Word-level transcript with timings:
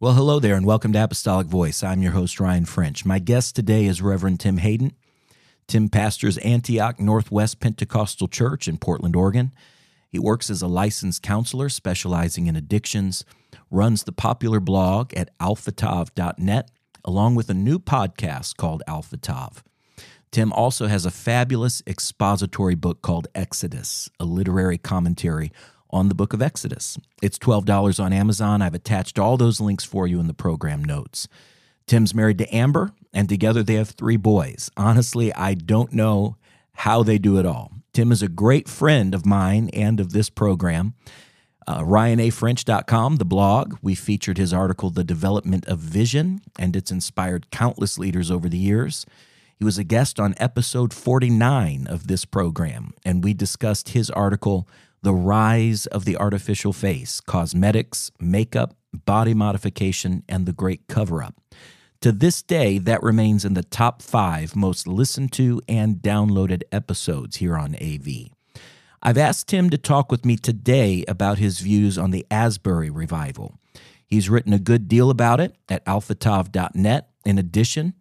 Well, 0.00 0.12
hello 0.12 0.38
there, 0.38 0.54
and 0.54 0.64
welcome 0.64 0.92
to 0.92 1.02
Apostolic 1.02 1.48
Voice. 1.48 1.82
I'm 1.82 2.02
your 2.02 2.12
host, 2.12 2.38
Ryan 2.38 2.66
French. 2.66 3.04
My 3.04 3.18
guest 3.18 3.56
today 3.56 3.86
is 3.86 4.00
Reverend 4.00 4.38
Tim 4.38 4.58
Hayden. 4.58 4.92
Tim 5.66 5.88
pastors 5.88 6.38
Antioch 6.38 7.00
Northwest 7.00 7.58
Pentecostal 7.58 8.28
Church 8.28 8.68
in 8.68 8.78
Portland, 8.78 9.16
Oregon. 9.16 9.52
He 10.08 10.20
works 10.20 10.50
as 10.50 10.62
a 10.62 10.68
licensed 10.68 11.24
counselor 11.24 11.68
specializing 11.68 12.46
in 12.46 12.54
addictions, 12.54 13.24
runs 13.72 14.04
the 14.04 14.12
popular 14.12 14.60
blog 14.60 15.12
at 15.14 15.36
alphatav.net, 15.40 16.70
along 17.04 17.34
with 17.34 17.50
a 17.50 17.54
new 17.54 17.80
podcast 17.80 18.56
called 18.56 18.84
Alpha 18.86 19.16
Tav. 19.16 19.64
Tim 20.30 20.52
also 20.52 20.86
has 20.86 21.06
a 21.06 21.10
fabulous 21.10 21.82
expository 21.88 22.76
book 22.76 23.02
called 23.02 23.26
Exodus, 23.34 24.08
a 24.20 24.24
literary 24.24 24.78
commentary 24.78 25.50
on 25.90 26.08
the 26.08 26.14
book 26.14 26.32
of 26.32 26.42
Exodus. 26.42 26.98
It's 27.22 27.38
$12 27.38 28.02
on 28.02 28.12
Amazon. 28.12 28.62
I've 28.62 28.74
attached 28.74 29.18
all 29.18 29.36
those 29.36 29.60
links 29.60 29.84
for 29.84 30.06
you 30.06 30.20
in 30.20 30.26
the 30.26 30.34
program 30.34 30.84
notes. 30.84 31.28
Tim's 31.86 32.14
married 32.14 32.38
to 32.38 32.54
Amber, 32.54 32.92
and 33.12 33.28
together 33.28 33.62
they 33.62 33.74
have 33.74 33.90
three 33.90 34.16
boys. 34.16 34.70
Honestly, 34.76 35.32
I 35.32 35.54
don't 35.54 35.92
know 35.92 36.36
how 36.74 37.02
they 37.02 37.18
do 37.18 37.38
it 37.38 37.46
all. 37.46 37.72
Tim 37.92 38.12
is 38.12 38.22
a 38.22 38.28
great 38.28 38.68
friend 38.68 39.14
of 39.14 39.26
mine 39.26 39.70
and 39.72 39.98
of 39.98 40.12
this 40.12 40.30
program. 40.30 40.94
Uh, 41.66 41.80
RyanAFrench.com, 41.80 43.16
the 43.16 43.24
blog, 43.24 43.76
we 43.82 43.94
featured 43.94 44.38
his 44.38 44.54
article, 44.54 44.88
The 44.88 45.04
Development 45.04 45.66
of 45.66 45.78
Vision, 45.80 46.40
and 46.58 46.74
it's 46.74 46.90
inspired 46.90 47.50
countless 47.50 47.98
leaders 47.98 48.30
over 48.30 48.48
the 48.48 48.56
years. 48.56 49.04
He 49.58 49.64
was 49.64 49.76
a 49.76 49.84
guest 49.84 50.20
on 50.20 50.34
episode 50.38 50.94
49 50.94 51.86
of 51.88 52.06
this 52.06 52.24
program, 52.24 52.94
and 53.04 53.24
we 53.24 53.34
discussed 53.34 53.90
his 53.90 54.08
article, 54.08 54.68
the 55.02 55.14
rise 55.14 55.86
of 55.86 56.04
the 56.04 56.16
artificial 56.16 56.72
face, 56.72 57.20
cosmetics, 57.20 58.10
makeup, 58.20 58.74
body 58.92 59.34
modification, 59.34 60.22
and 60.28 60.46
the 60.46 60.52
great 60.52 60.86
cover 60.88 61.22
up. 61.22 61.34
To 62.02 62.12
this 62.12 62.42
day, 62.42 62.78
that 62.78 63.02
remains 63.02 63.44
in 63.44 63.54
the 63.54 63.64
top 63.64 64.02
five 64.02 64.54
most 64.54 64.86
listened 64.86 65.32
to 65.32 65.60
and 65.68 65.96
downloaded 65.96 66.62
episodes 66.70 67.36
here 67.36 67.56
on 67.56 67.74
AV. 67.74 68.30
I've 69.02 69.18
asked 69.18 69.48
Tim 69.48 69.70
to 69.70 69.78
talk 69.78 70.10
with 70.10 70.24
me 70.24 70.36
today 70.36 71.04
about 71.06 71.38
his 71.38 71.60
views 71.60 71.98
on 71.98 72.10
the 72.10 72.26
Asbury 72.30 72.90
revival. 72.90 73.58
He's 74.06 74.30
written 74.30 74.52
a 74.52 74.58
good 74.58 74.88
deal 74.88 75.10
about 75.10 75.40
it 75.40 75.56
at 75.68 75.84
alphatav.net. 75.84 77.10
In 77.24 77.38
addition, 77.38 77.94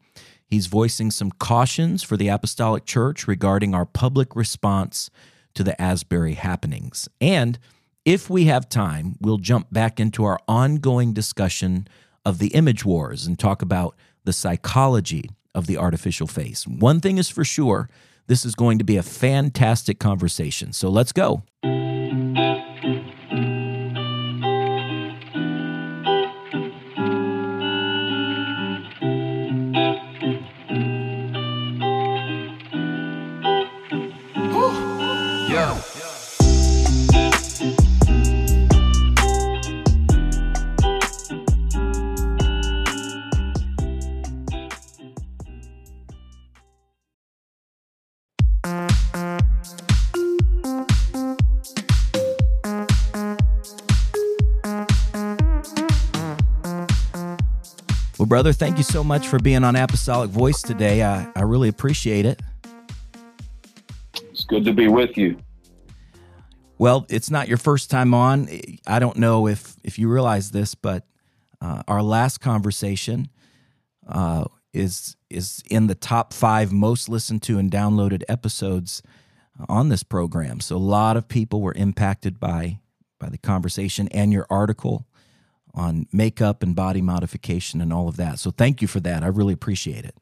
he's 0.45 0.67
voicing 0.67 1.11
some 1.11 1.31
cautions 1.31 2.01
for 2.01 2.17
the 2.17 2.29
Apostolic 2.29 2.85
Church 2.85 3.27
regarding 3.27 3.75
our 3.75 3.85
public 3.85 4.35
response 4.35 5.09
to 5.57 5.63
the 5.63 5.79
Asbury 5.81 6.35
happenings. 6.35 7.09
And 7.19 7.59
if 8.05 8.29
we 8.29 8.45
have 8.45 8.69
time, 8.69 9.15
we'll 9.19 9.39
jump 9.39 9.67
back 9.71 9.99
into 9.99 10.23
our 10.23 10.39
ongoing 10.47 11.13
discussion 11.13 11.87
of 12.25 12.37
the 12.37 12.47
image 12.49 12.85
wars 12.85 13.25
and 13.25 13.37
talk 13.37 13.61
about 13.61 13.95
the 14.23 14.33
psychology 14.33 15.29
of 15.55 15.67
the 15.67 15.77
artificial 15.77 16.27
face. 16.27 16.65
One 16.67 17.01
thing 17.01 17.17
is 17.17 17.27
for 17.27 17.43
sure 17.43 17.89
this 18.27 18.45
is 18.45 18.55
going 18.55 18.77
to 18.77 18.85
be 18.85 18.97
a 18.97 19.03
fantastic 19.03 19.99
conversation. 19.99 20.73
So 20.73 20.89
let's 20.89 21.11
go. 21.11 21.43
Brother, 58.37 58.53
thank 58.53 58.77
you 58.77 58.83
so 58.83 59.03
much 59.03 59.27
for 59.27 59.39
being 59.39 59.63
on 59.63 59.75
Apostolic 59.75 60.29
Voice 60.29 60.61
today. 60.61 61.01
I, 61.01 61.27
I 61.35 61.41
really 61.41 61.69
appreciate 61.69 62.23
it. 62.23 62.39
It's 64.13 64.43
good 64.43 64.63
to 64.65 64.73
be 64.73 64.87
with 64.87 65.17
you. 65.17 65.39
Well, 66.77 67.07
it's 67.09 67.31
not 67.31 67.47
your 67.47 67.57
first 67.57 67.89
time 67.89 68.13
on. 68.13 68.47
I 68.85 68.99
don't 68.99 69.17
know 69.17 69.47
if 69.47 69.75
if 69.83 69.97
you 69.97 70.07
realize 70.07 70.51
this, 70.51 70.75
but 70.75 71.07
uh, 71.61 71.81
our 71.87 72.03
last 72.03 72.37
conversation 72.37 73.29
uh, 74.07 74.45
is 74.71 75.15
is 75.31 75.63
in 75.71 75.87
the 75.87 75.95
top 75.95 76.31
five 76.31 76.71
most 76.71 77.09
listened 77.09 77.41
to 77.41 77.57
and 77.57 77.71
downloaded 77.71 78.21
episodes 78.29 79.01
on 79.67 79.89
this 79.89 80.03
program. 80.03 80.59
So 80.59 80.75
a 80.75 80.77
lot 80.77 81.17
of 81.17 81.27
people 81.27 81.59
were 81.59 81.73
impacted 81.75 82.39
by 82.39 82.81
by 83.17 83.29
the 83.29 83.39
conversation 83.39 84.07
and 84.09 84.31
your 84.31 84.45
article 84.47 85.07
on 85.77 86.07
makeup 86.11 86.63
and 86.63 86.75
body 86.75 87.01
modification 87.01 87.79
and 87.79 87.93
all 87.93 88.09
of 88.09 88.17
that. 88.17 88.39
So 88.39 88.51
thank 88.51 88.81
you 88.81 88.87
for 88.87 88.99
that. 89.01 89.23
I 89.23 89.27
really 89.27 89.53
appreciate 89.53 90.03
it. 90.03 90.15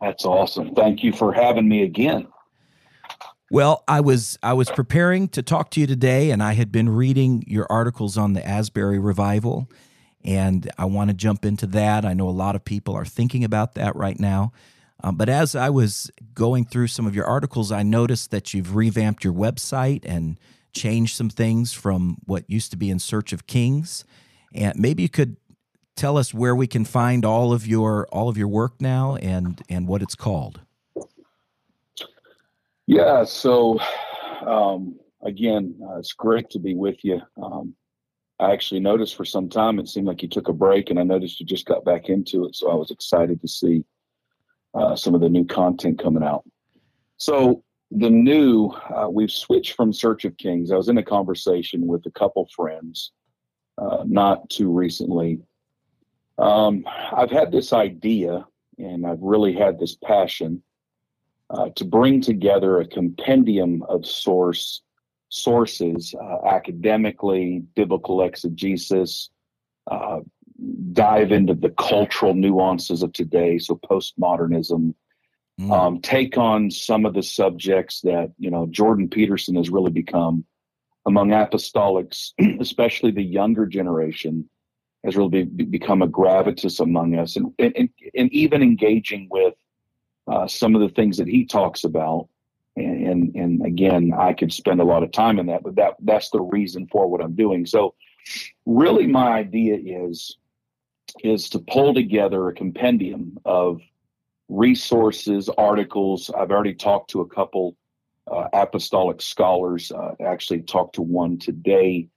That's 0.00 0.26
awesome. 0.26 0.74
Thank 0.74 1.02
you 1.02 1.12
for 1.12 1.32
having 1.32 1.68
me 1.68 1.82
again. 1.82 2.26
Well, 3.50 3.84
I 3.86 4.00
was 4.00 4.36
I 4.42 4.52
was 4.54 4.68
preparing 4.70 5.28
to 5.28 5.42
talk 5.42 5.70
to 5.70 5.80
you 5.80 5.86
today 5.86 6.32
and 6.32 6.42
I 6.42 6.54
had 6.54 6.72
been 6.72 6.88
reading 6.88 7.44
your 7.46 7.66
articles 7.70 8.18
on 8.18 8.32
the 8.32 8.46
Asbury 8.46 8.98
revival 8.98 9.70
and 10.24 10.68
I 10.76 10.86
want 10.86 11.10
to 11.10 11.14
jump 11.14 11.44
into 11.44 11.68
that. 11.68 12.04
I 12.04 12.12
know 12.12 12.28
a 12.28 12.30
lot 12.30 12.56
of 12.56 12.64
people 12.64 12.94
are 12.94 13.04
thinking 13.04 13.44
about 13.44 13.76
that 13.76 13.94
right 13.94 14.18
now. 14.18 14.52
Um, 15.04 15.16
but 15.16 15.28
as 15.28 15.54
I 15.54 15.70
was 15.70 16.10
going 16.34 16.64
through 16.64 16.88
some 16.88 17.06
of 17.06 17.14
your 17.14 17.26
articles, 17.26 17.70
I 17.70 17.84
noticed 17.84 18.32
that 18.32 18.52
you've 18.52 18.74
revamped 18.74 19.22
your 19.22 19.32
website 19.32 20.00
and 20.04 20.40
changed 20.76 21.16
some 21.16 21.30
things 21.30 21.72
from 21.72 22.18
what 22.26 22.44
used 22.48 22.70
to 22.70 22.76
be 22.76 22.90
in 22.90 22.98
Search 22.98 23.32
of 23.32 23.46
Kings. 23.46 24.04
And 24.54 24.78
maybe 24.78 25.02
you 25.02 25.08
could 25.08 25.36
tell 25.96 26.18
us 26.18 26.34
where 26.34 26.54
we 26.54 26.66
can 26.66 26.84
find 26.84 27.24
all 27.24 27.52
of 27.52 27.66
your 27.66 28.06
all 28.12 28.28
of 28.28 28.36
your 28.36 28.48
work 28.48 28.80
now 28.80 29.16
and 29.16 29.60
and 29.68 29.88
what 29.88 30.02
it's 30.02 30.14
called. 30.14 30.60
Yeah. 32.86 33.24
So 33.24 33.80
um, 34.46 34.98
again, 35.22 35.74
uh, 35.82 35.98
it's 35.98 36.12
great 36.12 36.50
to 36.50 36.58
be 36.58 36.74
with 36.74 37.02
you. 37.02 37.20
Um, 37.42 37.74
I 38.38 38.52
actually 38.52 38.80
noticed 38.80 39.16
for 39.16 39.24
some 39.24 39.48
time 39.48 39.78
it 39.78 39.88
seemed 39.88 40.06
like 40.06 40.22
you 40.22 40.28
took 40.28 40.48
a 40.48 40.52
break, 40.52 40.90
and 40.90 41.00
I 41.00 41.02
noticed 41.02 41.40
you 41.40 41.46
just 41.46 41.66
got 41.66 41.84
back 41.84 42.10
into 42.10 42.44
it. 42.44 42.54
So 42.54 42.70
I 42.70 42.74
was 42.74 42.90
excited 42.90 43.40
to 43.40 43.48
see 43.48 43.84
uh, 44.74 44.94
some 44.94 45.14
of 45.14 45.22
the 45.22 45.30
new 45.30 45.46
content 45.46 45.98
coming 45.98 46.22
out. 46.22 46.44
So 47.16 47.64
the 47.90 48.10
new, 48.10 48.68
uh, 48.94 49.08
we've 49.10 49.30
switched 49.30 49.74
from 49.74 49.92
Search 49.92 50.24
of 50.24 50.36
Kings. 50.36 50.72
I 50.72 50.76
was 50.76 50.88
in 50.88 50.98
a 50.98 51.02
conversation 51.02 51.86
with 51.86 52.04
a 52.06 52.10
couple 52.10 52.48
friends 52.54 53.12
uh, 53.78 54.04
not 54.06 54.48
too 54.50 54.70
recently. 54.70 55.40
Um, 56.38 56.84
I've 57.12 57.30
had 57.30 57.52
this 57.52 57.72
idea, 57.72 58.46
and 58.78 59.06
I've 59.06 59.22
really 59.22 59.54
had 59.54 59.78
this 59.78 59.96
passion 59.96 60.62
uh, 61.50 61.70
to 61.76 61.84
bring 61.84 62.20
together 62.20 62.80
a 62.80 62.86
compendium 62.88 63.82
of 63.88 64.04
source 64.04 64.82
sources, 65.28 66.14
uh, 66.20 66.46
academically, 66.46 67.62
biblical 67.74 68.22
exegesis, 68.22 69.30
uh, 69.90 70.20
dive 70.92 71.32
into 71.32 71.54
the 71.54 71.70
cultural 71.70 72.32
nuances 72.32 73.02
of 73.02 73.12
today, 73.12 73.58
so 73.58 73.78
postmodernism, 73.90 74.94
mm. 75.60 75.70
um, 75.70 76.00
take 76.00 76.36
on 76.38 76.70
some 76.70 77.06
of 77.06 77.14
the 77.14 77.22
subjects 77.22 78.00
that 78.02 78.32
you 78.38 78.50
know 78.50 78.66
Jordan 78.66 79.08
Peterson 79.08 79.56
has 79.56 79.70
really 79.70 79.90
become 79.90 80.44
among 81.06 81.30
apostolics, 81.30 82.32
especially 82.60 83.12
the 83.12 83.22
younger 83.22 83.66
generation, 83.66 84.48
has 85.04 85.16
really 85.16 85.44
be, 85.44 85.64
become 85.64 86.02
a 86.02 86.08
gravitas 86.08 86.80
among 86.80 87.16
us, 87.16 87.36
and 87.36 87.52
and, 87.58 87.88
and 88.14 88.32
even 88.32 88.62
engaging 88.62 89.28
with 89.30 89.54
uh, 90.26 90.46
some 90.46 90.74
of 90.74 90.80
the 90.80 90.88
things 90.88 91.18
that 91.18 91.28
he 91.28 91.44
talks 91.44 91.84
about. 91.84 92.28
And, 92.76 93.06
and 93.06 93.34
and 93.34 93.66
again, 93.66 94.12
I 94.16 94.34
could 94.34 94.52
spend 94.52 94.80
a 94.80 94.84
lot 94.84 95.02
of 95.02 95.10
time 95.10 95.38
in 95.38 95.46
that, 95.46 95.62
but 95.62 95.76
that 95.76 95.94
that's 96.02 96.30
the 96.30 96.42
reason 96.42 96.88
for 96.88 97.08
what 97.08 97.22
I'm 97.22 97.34
doing. 97.34 97.64
So, 97.64 97.94
really, 98.66 99.06
my 99.06 99.32
idea 99.32 99.76
is 99.76 100.36
is 101.24 101.48
to 101.50 101.58
pull 101.60 101.94
together 101.94 102.48
a 102.48 102.54
compendium 102.54 103.38
of 103.44 103.80
resources, 104.48 105.48
articles. 105.56 106.30
I've 106.30 106.50
already 106.50 106.74
talked 106.74 107.10
to 107.10 107.20
a 107.20 107.26
couple 107.26 107.76
uh, 108.30 108.48
apostolic 108.52 109.20
scholars. 109.20 109.92
Uh, 109.92 110.14
actually, 110.24 110.62
talked 110.62 110.96
to 110.96 111.02
one 111.02 111.38
today, 111.38 112.08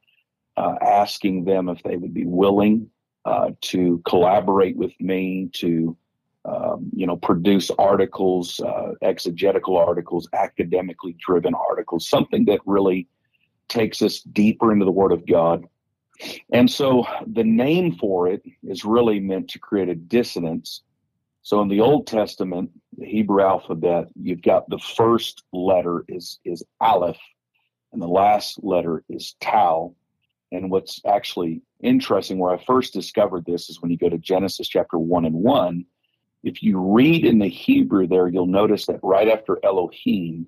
uh, 0.58 0.76
asking 0.82 1.46
them 1.46 1.70
if 1.70 1.82
they 1.84 1.96
would 1.96 2.14
be 2.14 2.26
willing 2.26 2.90
uh, 3.26 3.52
to 3.62 4.02
collaborate 4.06 4.76
with 4.76 4.94
me 5.00 5.50
to, 5.54 5.96
um, 6.46 6.90
you 6.96 7.06
know, 7.06 7.18
produce 7.18 7.70
articles, 7.78 8.60
uh, 8.60 8.94
exegetical 9.02 9.78
articles, 9.78 10.28
academically 10.34 11.16
driven 11.20 11.54
articles, 11.54 12.08
something 12.08 12.46
that 12.46 12.60
really 12.66 13.08
takes 13.68 14.02
us 14.02 14.22
deeper 14.22 14.72
into 14.72 14.86
the 14.86 14.92
Word 14.92 15.12
of 15.12 15.26
God. 15.26 15.66
And 16.52 16.70
so 16.70 17.06
the 17.28 17.44
name 17.44 17.96
for 17.96 18.28
it 18.28 18.44
is 18.64 18.84
really 18.84 19.20
meant 19.20 19.50
to 19.52 19.60
create 19.60 19.90
a 19.90 19.96
dissonance. 19.96 20.82
So 21.50 21.62
in 21.64 21.68
the 21.68 21.82
Old 21.82 22.06
Testament, 22.06 22.70
the 22.96 23.08
Hebrew 23.08 23.42
alphabet, 23.42 24.10
you've 24.14 24.44
got 24.44 24.70
the 24.70 24.78
first 24.78 25.42
letter 25.52 26.06
is 26.08 26.38
is 26.46 26.64
Aleph, 26.80 27.18
and 27.92 28.00
the 28.00 28.08
last 28.08 28.64
letter 28.64 29.04
is 29.10 29.34
Tau. 29.42 29.96
And 30.52 30.70
what's 30.70 31.02
actually 31.08 31.64
interesting, 31.82 32.38
where 32.38 32.54
I 32.54 32.64
first 32.64 32.94
discovered 32.94 33.46
this, 33.46 33.68
is 33.68 33.82
when 33.82 33.90
you 33.90 33.98
go 33.98 34.10
to 34.10 34.20
Genesis 34.20 34.68
chapter 34.68 35.00
one 35.00 35.26
and 35.26 35.38
one. 35.38 35.86
If 36.44 36.62
you 36.62 36.78
read 36.78 37.26
in 37.26 37.40
the 37.40 37.50
Hebrew 37.50 38.06
there, 38.06 38.28
you'll 38.28 38.46
notice 38.46 38.86
that 38.86 39.00
right 39.02 39.28
after 39.28 39.58
Elohim, 39.64 40.48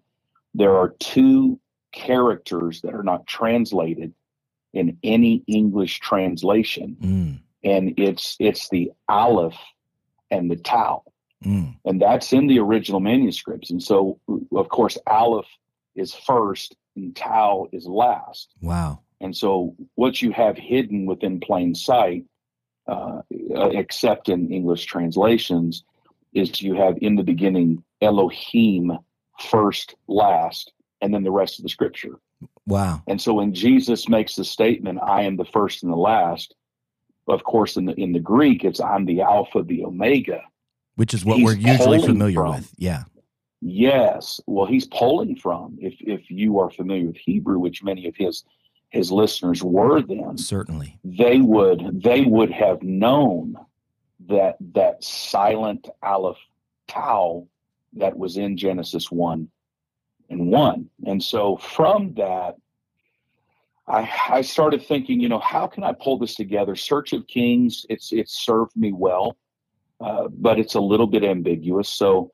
there 0.53 0.75
are 0.75 0.89
two 0.99 1.59
characters 1.91 2.81
that 2.81 2.93
are 2.93 3.01
not 3.01 3.25
translated 3.25 4.13
in 4.71 4.99
any 5.01 5.43
English 5.47 5.99
translation, 5.99 6.95
Mm, 7.01 7.39
and 7.63 7.93
it's 7.97 8.35
it's 8.39 8.69
the 8.69 8.91
Aleph 9.09 9.57
and 10.31 10.49
the 10.49 10.55
Tau, 10.55 11.03
mm, 11.45 11.75
and 11.85 12.01
that's 12.01 12.33
in 12.33 12.47
the 12.47 12.59
original 12.59 12.99
manuscripts. 12.99 13.69
And 13.69 13.83
so, 13.83 14.19
of 14.55 14.69
course, 14.69 14.97
Aleph 15.07 15.45
is 15.95 16.13
first 16.13 16.75
and 16.95 17.15
Tau 17.15 17.67
is 17.71 17.85
last. 17.85 18.53
wow. 18.61 18.99
And 19.19 19.37
so, 19.37 19.75
what 19.93 20.21
you 20.21 20.31
have 20.31 20.57
hidden 20.57 21.05
within 21.05 21.39
plain 21.39 21.75
sight, 21.75 22.25
uh, 22.87 23.21
except 23.29 24.29
in 24.29 24.51
English 24.51 24.85
translations, 24.85 25.83
is 26.33 26.59
you 26.61 26.73
have 26.73 26.97
in 27.01 27.15
the 27.15 27.23
beginning 27.23 27.83
Elohim 28.01 28.97
first, 29.39 29.95
last, 30.07 30.73
and 31.01 31.13
then 31.13 31.23
the 31.23 31.31
rest 31.31 31.59
of 31.59 31.63
the 31.63 31.69
scripture. 31.69 32.19
Wow. 32.65 33.03
And 33.07 33.21
so 33.21 33.33
when 33.33 33.53
Jesus 33.53 34.07
makes 34.07 34.35
the 34.35 34.43
statement, 34.43 34.99
I 35.01 35.23
am 35.23 35.37
the 35.37 35.45
first 35.45 35.83
and 35.83 35.91
the 35.91 35.97
last, 35.97 36.55
of 37.27 37.43
course, 37.43 37.77
in 37.77 37.85
the 37.85 37.93
in 37.93 38.11
the 38.11 38.19
Greek, 38.19 38.63
it's 38.63 38.79
I'm 38.79 39.05
the 39.05 39.21
Alpha, 39.21 39.63
the 39.63 39.85
Omega. 39.85 40.41
Which 40.95 41.13
is 41.13 41.23
what 41.25 41.37
He's 41.37 41.45
we're 41.45 41.55
usually 41.55 42.01
familiar 42.01 42.35
from- 42.35 42.51
with. 42.55 42.71
Yeah. 42.77 43.03
Yes. 43.61 44.41
Well, 44.47 44.65
he's 44.65 44.87
pulling 44.87 45.35
from, 45.35 45.77
if 45.79 45.95
if 45.99 46.29
you 46.31 46.57
are 46.59 46.69
familiar 46.71 47.05
with 47.07 47.17
Hebrew, 47.17 47.59
which 47.59 47.83
many 47.83 48.07
of 48.07 48.15
his 48.15 48.43
his 48.89 49.11
listeners 49.11 49.63
were 49.63 50.01
then, 50.01 50.37
Certainly. 50.37 50.99
they 51.03 51.39
would 51.39 52.01
they 52.03 52.21
would 52.25 52.51
have 52.51 52.81
known 52.83 53.55
that 54.27 54.57
that 54.73 55.03
silent 55.03 55.87
aleph 56.03 56.37
tau 56.87 57.47
that 57.93 58.17
was 58.17 58.37
in 58.37 58.57
Genesis 58.57 59.11
one 59.11 59.47
and 60.29 60.47
one, 60.51 60.89
and 61.05 61.21
so 61.23 61.57
from 61.57 62.13
that, 62.15 62.55
I 63.87 64.09
I 64.29 64.41
started 64.41 64.85
thinking, 64.85 65.19
you 65.19 65.29
know, 65.29 65.39
how 65.39 65.67
can 65.67 65.83
I 65.83 65.93
pull 65.93 66.17
this 66.17 66.35
together? 66.35 66.75
Search 66.75 67.13
of 67.13 67.27
Kings, 67.27 67.85
it's 67.89 68.11
it's 68.11 68.45
served 68.45 68.75
me 68.75 68.91
well, 68.91 69.37
uh, 69.99 70.27
but 70.29 70.59
it's 70.59 70.75
a 70.75 70.81
little 70.81 71.07
bit 71.07 71.23
ambiguous. 71.23 71.89
So, 71.89 72.31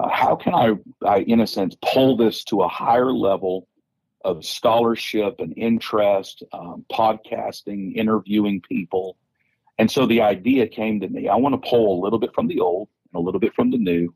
uh, 0.00 0.08
how 0.08 0.36
can 0.36 0.54
I, 0.54 0.74
I, 1.06 1.18
in 1.20 1.40
a 1.40 1.46
sense, 1.46 1.76
pull 1.82 2.16
this 2.16 2.44
to 2.44 2.62
a 2.62 2.68
higher 2.68 3.12
level? 3.12 3.68
of 4.24 4.44
scholarship 4.44 5.36
and 5.38 5.54
interest, 5.56 6.42
um, 6.52 6.84
podcasting, 6.92 7.94
interviewing 7.96 8.60
people. 8.60 9.16
And 9.78 9.90
so 9.90 10.06
the 10.06 10.20
idea 10.20 10.66
came 10.66 11.00
to 11.00 11.08
me 11.08 11.28
I 11.28 11.36
want 11.36 11.54
to 11.54 11.70
pull 11.70 11.98
a 11.98 12.02
little 12.02 12.18
bit 12.18 12.34
from 12.34 12.48
the 12.48 12.60
old 12.60 12.88
and 13.12 13.20
a 13.20 13.22
little 13.22 13.40
bit 13.40 13.54
from 13.54 13.70
the 13.70 13.78
new. 13.78 14.14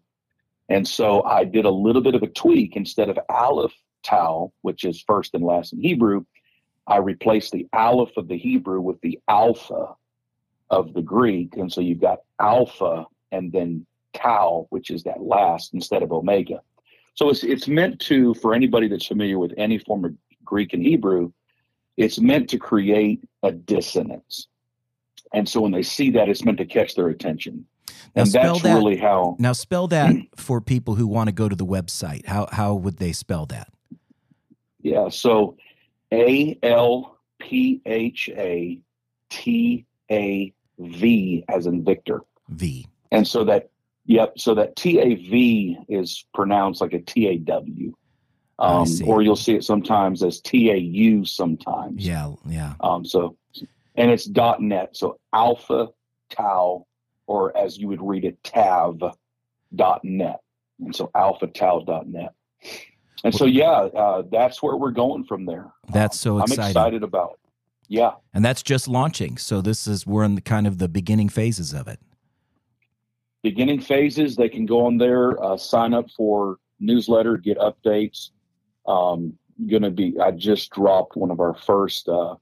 And 0.69 0.87
so 0.87 1.23
I 1.23 1.45
did 1.45 1.65
a 1.65 1.71
little 1.71 2.03
bit 2.03 2.15
of 2.15 2.23
a 2.23 2.29
tweak 2.29 2.77
instead 2.77 3.09
of 3.09 3.19
Aleph 3.29 3.75
Tau, 4.03 4.53
which 4.63 4.85
is 4.85 5.03
first 5.07 5.35
and 5.35 5.45
last 5.45 5.73
in 5.73 5.81
Hebrew. 5.81 6.25
I 6.87 6.97
replaced 6.99 7.53
the 7.53 7.67
Aleph 7.73 8.17
of 8.17 8.29
the 8.29 8.39
Hebrew 8.39 8.81
with 8.81 9.01
the 9.01 9.19
Alpha 9.29 9.95
of 10.71 10.95
the 10.95 11.03
Greek. 11.03 11.57
And 11.57 11.73
so 11.73 11.81
you've 11.81 12.01
got 12.01 12.21
Alpha 12.41 13.07
and 13.31 13.53
then 13.53 13.87
Tau, 14.15 14.67
which 14.71 14.91
is 14.91 15.03
that 15.05 15.23
last 15.23 15.75
instead 15.75 16.03
of 16.03 16.13
Omega. 16.13 16.61
So 17.15 17.29
it's 17.29 17.45
it's 17.45 17.69
meant 17.69 18.01
to 18.01 18.35
for 18.35 18.55
anybody 18.55 18.89
that's 18.89 19.07
familiar 19.07 19.39
with 19.39 19.53
any 19.57 19.79
form 19.79 20.05
of 20.05 20.15
Greek 20.45 20.73
and 20.73 20.83
Hebrew, 20.83 21.33
it's 21.97 22.19
meant 22.19 22.49
to 22.51 22.59
create 22.59 23.23
a 23.43 23.53
dissonance. 23.53 24.49
And 25.35 25.49
so 25.49 25.61
when 25.61 25.73
they 25.73 25.83
see 25.83 26.11
that, 26.11 26.29
it's 26.29 26.45
meant 26.45 26.59
to 26.59 26.67
catch 26.67 26.95
their 26.95 27.09
attention. 27.09 27.67
Now 28.15 28.23
and 28.23 28.29
spell 28.29 28.55
that's 28.55 28.63
that. 28.63 28.75
really 28.77 28.97
how 28.97 29.37
Now 29.39 29.53
spell 29.53 29.89
that 29.89 30.15
for 30.37 30.61
people 30.61 30.95
who 30.95 31.07
want 31.07 31.29
to 31.29 31.33
go 31.33 31.49
to 31.49 31.57
the 31.57 31.67
website. 31.67 32.27
How 32.27 32.49
how 32.51 32.75
would 32.75 32.97
they 32.97 33.13
spell 33.13 33.47
that? 33.47 33.69
yeah. 34.81 35.09
So 35.09 35.57
A 36.13 36.59
L 36.63 37.19
P 37.39 37.81
H 37.87 38.29
A 38.37 38.79
T 39.31 39.87
A 40.11 40.53
V 40.79 41.45
as 41.49 41.67
in 41.67 41.85
Victor. 41.85 42.21
V. 42.49 42.87
And 43.11 43.27
so 43.27 43.45
that 43.45 43.71
yep, 44.07 44.39
so 44.39 44.55
that 44.55 44.77
T 44.77 45.01
A 45.01 45.15
V 45.15 45.79
is 45.89 46.25
pronounced 46.35 46.81
like 46.81 46.93
a 46.93 47.01
T 47.01 47.27
A 47.29 47.39
W. 47.39 47.95
Um, 48.59 48.87
or 49.07 49.23
you'll 49.23 49.35
see 49.35 49.55
it 49.55 49.65
sometimes 49.65 50.23
as 50.23 50.41
T 50.41 50.71
A 50.71 50.77
U 50.77 51.25
sometimes. 51.25 52.07
Yeah, 52.07 52.35
yeah. 52.47 52.75
Um, 52.81 53.05
so, 53.05 53.37
and 53.97 54.11
it's 54.11 54.25
dot 54.25 54.61
.net. 54.61 54.97
So 54.97 55.19
alpha 55.33 55.89
tau, 56.31 56.87
or 57.27 57.57
as 57.57 57.79
you 57.79 57.89
would 57.89 58.01
read 58.01 58.25
it, 58.25 58.41
tav 58.45 59.03
dot 59.75 60.05
.net. 60.05 60.41
And 60.79 60.95
so 60.95 61.11
alpha 61.15 61.49
tau 61.49 61.81
dot 61.81 62.07
.net. 62.07 62.35
And 63.25 63.35
so, 63.35 63.45
yeah, 63.45 63.71
uh, 63.71 64.23
that's 64.31 64.63
where 64.63 64.77
we're 64.77 64.91
going 64.91 65.25
from 65.25 65.47
there. 65.47 65.73
That's 65.93 66.19
so 66.19 66.41
I'm 66.41 66.51
excited 66.51 67.03
about. 67.03 67.39
Yeah. 67.89 68.13
And 68.35 68.45
that's 68.45 68.63
just 68.63 68.89
launching. 68.89 69.37
So 69.37 69.61
this 69.61 69.87
is 69.87 70.07
we're 70.07 70.25
in 70.25 70.35
the 70.35 70.41
kind 70.41 70.67
of 70.67 70.79
the 70.79 70.89
beginning 70.89 71.29
phases 71.29 71.73
of 71.73 71.89
it. 71.89 72.01
Beginning 73.43 73.81
phases, 73.81 74.37
they 74.37 74.49
can 74.49 74.67
go 74.67 74.87
on 74.87 74.99
there, 74.99 75.43
uh, 75.43 75.57
sign 75.57 75.93
up 75.95 76.11
for 76.17 76.59
newsletter, 76.81 77.37
get 77.37 77.59
updates. 77.59 78.31
Um, 78.87 79.37
going 79.69 79.83
to 79.83 79.91
be, 79.91 80.19
I 80.21 80.31
just 80.31 80.71
dropped 80.71 81.17
one 81.17 81.31
of 81.31 81.41
our 81.41 81.55
first 81.55 82.09
uh, 82.09 82.37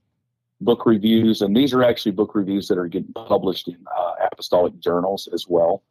book 0.60 0.86
reviews, 0.86 1.42
and 1.42 1.56
these 1.56 1.72
are 1.74 1.82
actually 1.82 2.12
book 2.12 2.34
reviews 2.34 2.68
that 2.68 2.78
are 2.78 2.86
getting 2.86 3.12
published 3.12 3.68
in 3.68 3.76
uh, 3.96 4.12
apostolic 4.30 4.78
journals 4.78 5.28
as 5.32 5.46
well. 5.48 5.82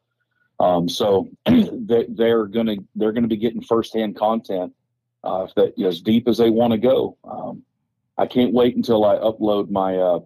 Um, 0.59 0.89
so 0.89 1.27
they, 1.45 2.05
they're 2.09 2.45
going 2.45 2.67
to 2.67 2.77
they're 2.95 3.11
going 3.11 3.23
to 3.23 3.29
be 3.29 3.37
getting 3.37 3.61
firsthand 3.61 4.15
content 4.15 4.73
uh, 5.23 5.47
if 5.47 5.55
that 5.55 5.79
as 5.85 6.01
deep 6.01 6.27
as 6.27 6.37
they 6.37 6.49
want 6.49 6.71
to 6.71 6.77
go. 6.77 7.17
Um, 7.23 7.63
I 8.17 8.25
can't 8.25 8.53
wait 8.53 8.75
until 8.75 9.05
I 9.05 9.15
upload 9.15 9.69
my 9.69 9.95
uh, 9.95 10.19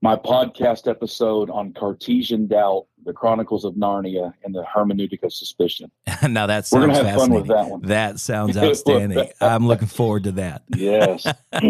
my 0.00 0.16
podcast 0.16 0.88
episode 0.88 1.50
on 1.50 1.72
Cartesian 1.72 2.46
doubt, 2.46 2.86
the 3.04 3.12
Chronicles 3.12 3.64
of 3.64 3.74
Narnia, 3.74 4.32
and 4.44 4.54
the 4.54 4.62
hermeneutic 4.62 5.22
of 5.22 5.32
suspicion. 5.32 5.90
now 6.28 6.46
that 6.46 6.68
We're 6.70 6.82
sounds 6.82 6.86
going 6.86 6.90
to 6.90 6.94
have 6.94 7.04
fun 7.04 7.30
fascinating. 7.30 7.34
with 7.34 7.48
that 7.48 7.70
one. 7.70 7.82
That 7.82 8.20
sounds 8.20 8.56
outstanding. 8.56 9.30
I'm 9.40 9.66
looking 9.66 9.88
forward 9.88 10.24
to 10.24 10.32
that. 10.32 10.62
Yes, 10.76 11.26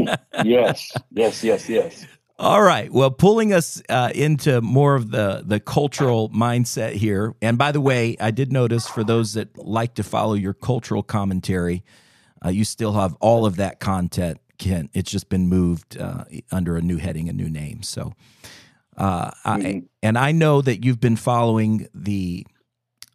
yes, 0.44 0.92
yes, 1.10 1.44
yes, 1.44 1.68
yes. 1.68 2.06
All 2.40 2.62
right. 2.62 2.92
Well, 2.92 3.10
pulling 3.10 3.52
us 3.52 3.82
uh, 3.88 4.12
into 4.14 4.60
more 4.60 4.94
of 4.94 5.10
the 5.10 5.42
the 5.44 5.58
cultural 5.58 6.30
mindset 6.30 6.92
here. 6.92 7.34
And 7.42 7.58
by 7.58 7.72
the 7.72 7.80
way, 7.80 8.16
I 8.20 8.30
did 8.30 8.52
notice 8.52 8.86
for 8.86 9.02
those 9.02 9.32
that 9.32 9.58
like 9.58 9.94
to 9.94 10.04
follow 10.04 10.34
your 10.34 10.54
cultural 10.54 11.02
commentary, 11.02 11.82
uh, 12.44 12.48
you 12.50 12.64
still 12.64 12.92
have 12.92 13.14
all 13.20 13.46
of 13.46 13.56
that 13.56 13.80
content. 13.80 14.38
Kent. 14.58 14.90
It's 14.92 15.10
just 15.10 15.28
been 15.28 15.46
moved 15.48 15.96
uh, 16.00 16.24
under 16.50 16.76
a 16.76 16.82
new 16.82 16.96
heading, 16.96 17.28
a 17.28 17.32
new 17.32 17.48
name. 17.48 17.84
So, 17.84 18.12
uh, 18.96 19.30
I, 19.44 19.58
Mhm. 19.58 19.84
and 20.02 20.18
I 20.18 20.32
know 20.32 20.60
that 20.62 20.84
you've 20.84 20.98
been 21.00 21.16
following 21.16 21.86
the 21.94 22.44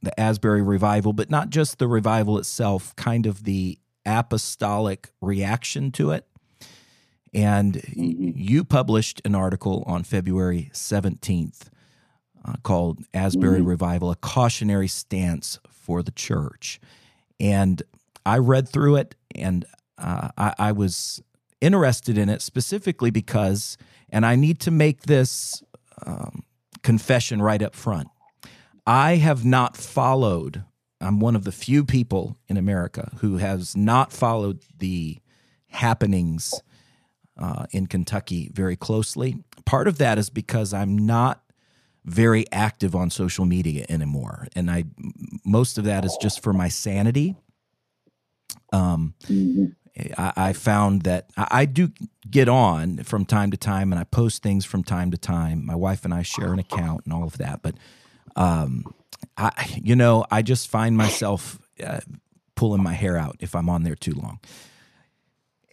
the 0.02 0.18
Asbury 0.20 0.62
revival, 0.62 1.14
but 1.14 1.30
not 1.30 1.50
just 1.50 1.80
the 1.80 1.88
revival 1.88 2.38
itself, 2.38 2.94
kind 2.98 3.26
of 3.26 3.44
the 3.46 3.78
apostolic 4.06 5.12
reaction 5.22 5.92
to 5.94 6.12
it. 6.12 6.28
And 7.34 7.76
Mhm. 7.76 8.34
you 8.36 8.64
published 8.64 9.22
an 9.26 9.34
article 9.34 9.84
on 9.88 10.04
February 10.04 10.70
17th 10.74 11.70
uh, 12.46 12.56
called 12.64 13.00
Asbury 13.14 13.62
Mhm. 13.62 13.68
Revival, 13.68 14.12
a 14.12 14.16
cautionary 14.18 14.90
stance 14.90 15.60
for 15.70 16.04
the 16.04 16.12
church. 16.12 16.80
And 17.40 17.82
I 18.26 18.38
read 18.38 18.70
through 18.70 18.98
it 18.98 19.16
and 19.36 19.66
uh, 19.98 20.30
I, 20.38 20.54
I 20.58 20.72
was 20.72 21.22
interested 21.62 22.18
in 22.18 22.30
it 22.30 22.42
specifically 22.42 23.12
because, 23.12 23.78
and 24.10 24.26
I 24.26 24.36
need 24.36 24.60
to 24.62 24.72
make 24.72 25.04
this 25.04 25.64
um, 26.06 26.44
confession 26.82 27.42
right 27.42 27.62
up 27.62 27.76
front. 27.76 28.10
I 28.86 29.16
have 29.16 29.46
not 29.46 29.78
followed, 29.78 30.64
I'm 31.00 31.20
one 31.20 31.36
of 31.36 31.46
the 31.46 31.52
few 31.52 31.86
people 31.86 32.38
in 32.48 32.58
America 32.58 33.12
who 33.20 33.38
has 33.38 33.78
not 33.78 34.12
followed 34.12 34.60
the 34.78 35.20
happenings 35.68 36.62
uh, 37.38 37.66
in 37.72 37.88
Kentucky 37.88 38.50
very 38.54 38.76
closely. 38.76 39.44
Part 39.66 39.88
of 39.88 39.98
that 39.98 40.18
is 40.18 40.30
because 40.30 40.74
I'm 40.74 40.98
not 40.98 41.42
very 42.06 42.46
active 42.52 42.96
on 42.96 43.10
social 43.10 43.46
media 43.46 43.86
anymore, 43.88 44.48
and 44.56 44.70
I 44.70 44.84
most 45.46 45.78
of 45.78 45.86
that 45.86 46.04
is 46.04 46.18
just 46.22 46.44
for 46.44 46.52
my 46.52 46.68
sanity. 46.68 47.38
Um, 48.74 49.14
Mhm. 49.30 49.76
I, 50.18 50.34
I 50.36 50.54
found 50.54 51.04
that 51.04 51.30
I, 51.38 51.48
I 51.52 51.66
do 51.66 51.92
get 52.30 52.50
on 52.50 52.98
from 53.04 53.26
time 53.26 53.52
to 53.52 53.58
time, 53.58 53.94
and 53.94 54.00
I 54.00 54.04
post 54.06 54.42
things 54.42 54.66
from 54.66 54.84
time 54.84 55.12
to 55.12 55.18
time. 55.18 55.66
My 55.66 55.76
wife 55.76 56.04
and 56.04 56.14
I 56.14 56.24
share 56.24 56.52
an 56.52 56.60
account 56.60 57.02
and 57.06 57.14
all 57.14 57.24
of 57.24 57.38
that, 57.38 57.62
but 57.62 57.76
um, 58.36 58.86
I, 59.38 59.52
you 59.82 59.96
know, 59.96 60.26
I 60.32 60.42
just 60.42 60.68
find 60.68 60.98
myself 60.98 61.60
uh, 61.86 62.00
pulling 62.56 62.82
my 62.82 62.94
hair 62.94 63.18
out 63.18 63.36
if 63.40 63.54
I'm 63.56 63.70
on 63.70 63.84
there 63.84 63.96
too 63.96 64.14
long. 64.14 64.40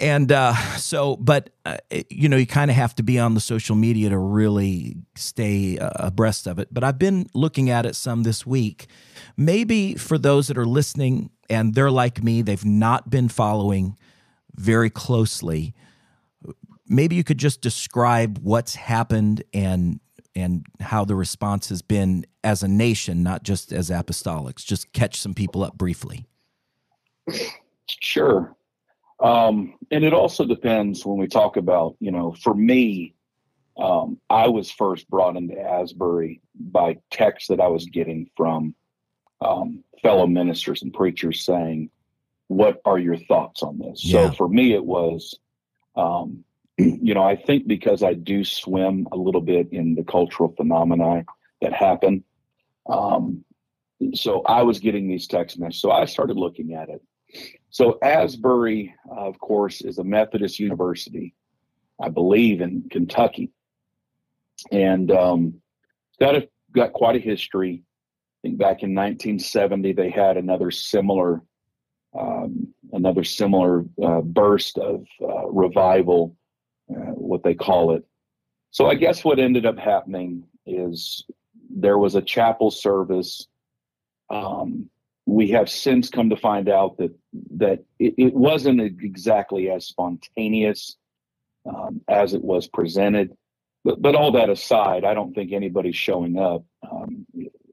And 0.00 0.32
uh, 0.32 0.54
so, 0.76 1.16
but 1.16 1.50
uh, 1.66 1.76
you 2.08 2.28
know, 2.28 2.38
you 2.38 2.46
kind 2.46 2.70
of 2.70 2.76
have 2.76 2.94
to 2.96 3.02
be 3.02 3.18
on 3.18 3.34
the 3.34 3.40
social 3.40 3.76
media 3.76 4.08
to 4.08 4.18
really 4.18 4.96
stay 5.14 5.78
uh, 5.78 5.90
abreast 5.96 6.46
of 6.46 6.58
it. 6.58 6.68
But 6.72 6.82
I've 6.82 6.98
been 6.98 7.28
looking 7.34 7.68
at 7.68 7.84
it 7.84 7.94
some 7.94 8.22
this 8.22 8.46
week. 8.46 8.86
Maybe 9.36 9.94
for 9.94 10.16
those 10.16 10.48
that 10.48 10.56
are 10.56 10.64
listening 10.64 11.30
and 11.50 11.74
they're 11.74 11.90
like 11.90 12.24
me, 12.24 12.40
they've 12.40 12.64
not 12.64 13.10
been 13.10 13.28
following 13.28 13.96
very 14.54 14.88
closely. 14.88 15.74
Maybe 16.88 17.14
you 17.14 17.22
could 17.22 17.38
just 17.38 17.60
describe 17.60 18.38
what's 18.38 18.74
happened 18.74 19.42
and 19.52 20.00
and 20.34 20.64
how 20.80 21.04
the 21.04 21.16
response 21.16 21.68
has 21.68 21.82
been 21.82 22.24
as 22.42 22.62
a 22.62 22.68
nation, 22.68 23.22
not 23.22 23.42
just 23.42 23.72
as 23.72 23.90
apostolics. 23.90 24.64
Just 24.64 24.92
catch 24.92 25.20
some 25.20 25.34
people 25.34 25.62
up 25.62 25.76
briefly. 25.76 26.24
Sure. 28.00 28.56
Um, 29.20 29.74
and 29.90 30.04
it 30.04 30.14
also 30.14 30.46
depends 30.46 31.04
when 31.04 31.18
we 31.18 31.28
talk 31.28 31.56
about, 31.56 31.96
you 32.00 32.10
know, 32.10 32.32
for 32.32 32.54
me, 32.54 33.14
um, 33.76 34.18
I 34.28 34.48
was 34.48 34.70
first 34.70 35.08
brought 35.08 35.36
into 35.36 35.58
Asbury 35.58 36.40
by 36.58 36.98
texts 37.10 37.48
that 37.48 37.60
I 37.60 37.68
was 37.68 37.86
getting 37.86 38.30
from 38.36 38.74
um, 39.40 39.84
fellow 40.02 40.26
ministers 40.26 40.82
and 40.82 40.92
preachers 40.92 41.44
saying, 41.44 41.90
What 42.48 42.80
are 42.84 42.98
your 42.98 43.16
thoughts 43.16 43.62
on 43.62 43.78
this? 43.78 44.04
Yeah. 44.04 44.28
So 44.28 44.32
for 44.32 44.48
me, 44.48 44.72
it 44.74 44.84
was, 44.84 45.38
um, 45.96 46.44
you 46.78 47.14
know, 47.14 47.22
I 47.22 47.36
think 47.36 47.66
because 47.66 48.02
I 48.02 48.14
do 48.14 48.44
swim 48.44 49.06
a 49.12 49.16
little 49.16 49.40
bit 49.40 49.68
in 49.72 49.94
the 49.94 50.04
cultural 50.04 50.52
phenomena 50.56 51.24
that 51.62 51.72
happen. 51.72 52.24
Um, 52.88 53.44
so 54.14 54.42
I 54.42 54.62
was 54.62 54.78
getting 54.80 55.08
these 55.08 55.26
text 55.26 55.58
messages. 55.58 55.80
So 55.80 55.90
I 55.90 56.06
started 56.06 56.36
looking 56.36 56.74
at 56.74 56.88
it. 56.88 57.02
So 57.70 57.98
Asbury, 58.02 58.94
uh, 59.10 59.28
of 59.28 59.38
course, 59.38 59.80
is 59.80 59.98
a 59.98 60.04
Methodist 60.04 60.58
university, 60.58 61.34
I 62.00 62.08
believe, 62.08 62.60
in 62.60 62.88
Kentucky, 62.90 63.52
and 64.72 65.10
um, 65.10 65.60
got 66.18 66.34
a, 66.34 66.48
got 66.74 66.92
quite 66.92 67.16
a 67.16 67.20
history. 67.20 67.84
I 67.84 68.48
think 68.48 68.58
back 68.58 68.82
in 68.82 68.94
1970 68.94 69.92
they 69.92 70.10
had 70.10 70.36
another 70.36 70.70
similar 70.70 71.42
um, 72.18 72.74
another 72.92 73.22
similar 73.22 73.84
uh, 74.02 74.20
burst 74.20 74.78
of 74.78 75.06
uh, 75.22 75.48
revival, 75.48 76.36
uh, 76.90 77.12
what 77.12 77.44
they 77.44 77.54
call 77.54 77.94
it. 77.94 78.04
So 78.72 78.86
I 78.86 78.94
guess 78.94 79.24
what 79.24 79.38
ended 79.38 79.66
up 79.66 79.78
happening 79.78 80.44
is 80.66 81.24
there 81.68 81.98
was 81.98 82.14
a 82.14 82.22
chapel 82.22 82.70
service. 82.70 83.46
Um, 84.28 84.90
we 85.30 85.48
have 85.48 85.70
since 85.70 86.10
come 86.10 86.28
to 86.28 86.36
find 86.36 86.68
out 86.68 86.96
that 86.98 87.14
that 87.56 87.84
it, 88.00 88.14
it 88.18 88.34
wasn't 88.34 88.80
exactly 88.80 89.70
as 89.70 89.86
spontaneous 89.86 90.96
um, 91.64 92.00
as 92.08 92.34
it 92.34 92.42
was 92.42 92.66
presented. 92.66 93.36
But, 93.84 94.02
but 94.02 94.14
all 94.14 94.32
that 94.32 94.50
aside, 94.50 95.04
I 95.04 95.14
don't 95.14 95.32
think 95.32 95.52
anybody's 95.52 95.96
showing 95.96 96.36
up. 96.36 96.64
Um, 96.90 97.26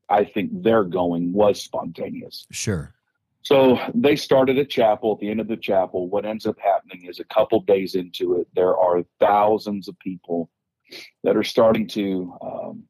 I 0.07 0.23
think 0.23 0.63
their 0.63 0.83
going 0.83 1.33
was 1.33 1.61
spontaneous. 1.61 2.45
Sure. 2.51 2.93
So 3.41 3.79
they 3.93 4.15
started 4.15 4.57
a 4.57 4.65
chapel. 4.65 5.13
At 5.13 5.19
the 5.19 5.29
end 5.29 5.41
of 5.41 5.47
the 5.47 5.57
chapel, 5.57 6.07
what 6.07 6.25
ends 6.25 6.45
up 6.45 6.57
happening 6.59 7.05
is 7.09 7.19
a 7.19 7.25
couple 7.25 7.59
days 7.61 7.95
into 7.95 8.39
it, 8.39 8.47
there 8.55 8.77
are 8.77 9.03
thousands 9.19 9.87
of 9.87 9.97
people 9.99 10.49
that 11.23 11.35
are 11.35 11.43
starting 11.43 11.87
to 11.89 12.33
um, 12.41 12.83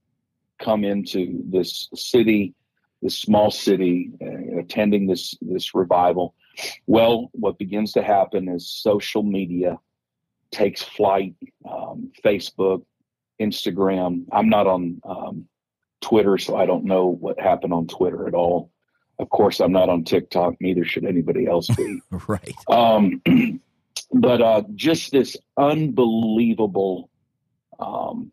come 0.59 0.83
into 0.83 1.41
this 1.45 1.89
city 1.95 2.53
this 3.01 3.17
small 3.17 3.51
city 3.51 4.11
uh, 4.21 4.59
attending 4.59 5.07
this 5.07 5.35
this 5.41 5.75
revival. 5.75 6.33
Well 6.87 7.29
what 7.33 7.57
begins 7.57 7.93
to 7.93 8.03
happen 8.03 8.49
is 8.49 8.69
social 8.69 9.23
media 9.23 9.79
takes 10.51 10.81
flight 10.81 11.35
um, 11.69 12.11
facebook 12.23 12.83
instagram. 13.39 14.25
I'm 14.31 14.49
not 14.49 14.67
on 14.67 15.01
um, 15.03 15.45
twitter 15.99 16.37
so 16.37 16.55
i 16.55 16.65
don't 16.65 16.85
know 16.85 17.07
what 17.07 17.39
happened 17.39 17.73
on 17.73 17.87
twitter 17.87 18.27
at 18.27 18.33
all. 18.33 18.71
Of 19.19 19.29
course 19.29 19.59
i'm 19.59 19.71
not 19.71 19.89
on 19.89 20.03
tiktok 20.03 20.55
neither 20.59 20.85
should 20.85 21.05
anybody 21.05 21.45
else 21.47 21.67
be. 21.67 22.01
Right. 22.27 22.55
Um, 22.69 23.21
but 24.13 24.41
uh, 24.41 24.63
just 24.75 25.11
this 25.11 25.37
unbelievable 25.57 27.09
um, 27.79 28.31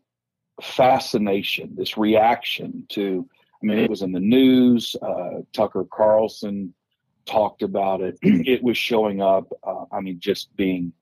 fascination 0.61 1.75
this 1.75 1.97
reaction 1.97 2.85
to 2.89 3.27
I 3.65 3.67
mean, 3.67 3.79
it 3.79 3.89
was 3.89 4.03
in 4.03 4.11
the 4.11 4.19
news. 4.19 4.95
Uh, 5.01 5.41
Tucker 5.51 5.85
Carlson 5.91 6.73
talked 7.25 7.63
about 7.63 8.01
it. 8.01 8.19
it 8.21 8.61
was 8.61 8.77
showing 8.77 9.23
up. 9.23 9.51
Uh, 9.63 9.85
I 9.91 10.01
mean, 10.01 10.19
just 10.19 10.55
being 10.55 10.93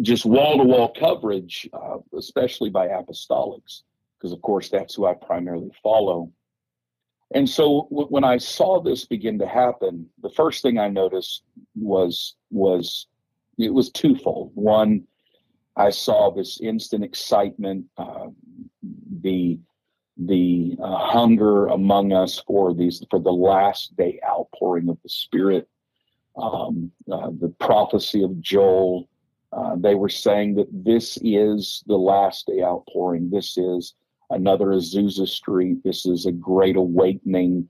just 0.00 0.26
wall 0.26 0.58
to 0.58 0.64
wall 0.64 0.92
coverage, 0.98 1.68
uh, 1.72 1.98
especially 2.16 2.70
by 2.70 2.88
apostolics, 2.88 3.82
because 4.18 4.32
of 4.32 4.42
course 4.42 4.68
that's 4.68 4.94
who 4.94 5.06
I 5.06 5.14
primarily 5.14 5.70
follow. 5.80 6.32
And 7.32 7.48
so 7.48 7.86
w- 7.90 8.08
when 8.08 8.24
I 8.24 8.38
saw 8.38 8.80
this 8.80 9.04
begin 9.04 9.38
to 9.38 9.46
happen, 9.46 10.08
the 10.22 10.30
first 10.30 10.62
thing 10.62 10.78
I 10.78 10.88
noticed 10.88 11.42
was 11.76 12.34
was 12.50 13.06
it 13.58 13.72
was 13.72 13.90
twofold. 13.90 14.50
One, 14.54 15.06
I 15.76 15.90
saw 15.90 16.32
this 16.32 16.60
instant 16.60 17.04
excitement, 17.04 17.84
uh, 17.96 18.26
the 19.20 19.60
the 20.16 20.76
uh, 20.82 20.96
hunger 20.96 21.66
among 21.66 22.12
us 22.12 22.42
for 22.46 22.74
these 22.74 23.04
for 23.10 23.20
the 23.20 23.32
last 23.32 23.96
day 23.96 24.18
outpouring 24.26 24.88
of 24.88 24.98
the 25.02 25.08
Spirit. 25.08 25.68
Um, 26.36 26.92
uh, 27.10 27.30
the 27.38 27.54
prophecy 27.60 28.22
of 28.22 28.40
Joel. 28.40 29.08
Uh, 29.52 29.76
they 29.78 29.94
were 29.94 30.08
saying 30.08 30.54
that 30.56 30.68
this 30.70 31.18
is 31.22 31.82
the 31.86 31.96
last 31.96 32.46
day 32.46 32.62
outpouring. 32.62 33.30
This 33.30 33.56
is 33.56 33.94
another 34.28 34.66
Azusa 34.66 35.26
Street. 35.26 35.82
This 35.82 36.04
is 36.04 36.26
a 36.26 36.32
great 36.32 36.76
awakening. 36.76 37.68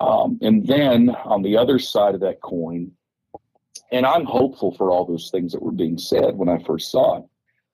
Um, 0.00 0.38
and 0.40 0.64
then 0.66 1.10
on 1.10 1.42
the 1.42 1.56
other 1.56 1.78
side 1.78 2.14
of 2.14 2.20
that 2.20 2.40
coin, 2.40 2.92
and 3.90 4.06
I'm 4.06 4.24
hopeful 4.24 4.72
for 4.76 4.90
all 4.90 5.04
those 5.04 5.30
things 5.30 5.52
that 5.52 5.62
were 5.62 5.72
being 5.72 5.98
said 5.98 6.36
when 6.36 6.48
I 6.48 6.62
first 6.62 6.90
saw 6.90 7.18
it. 7.18 7.24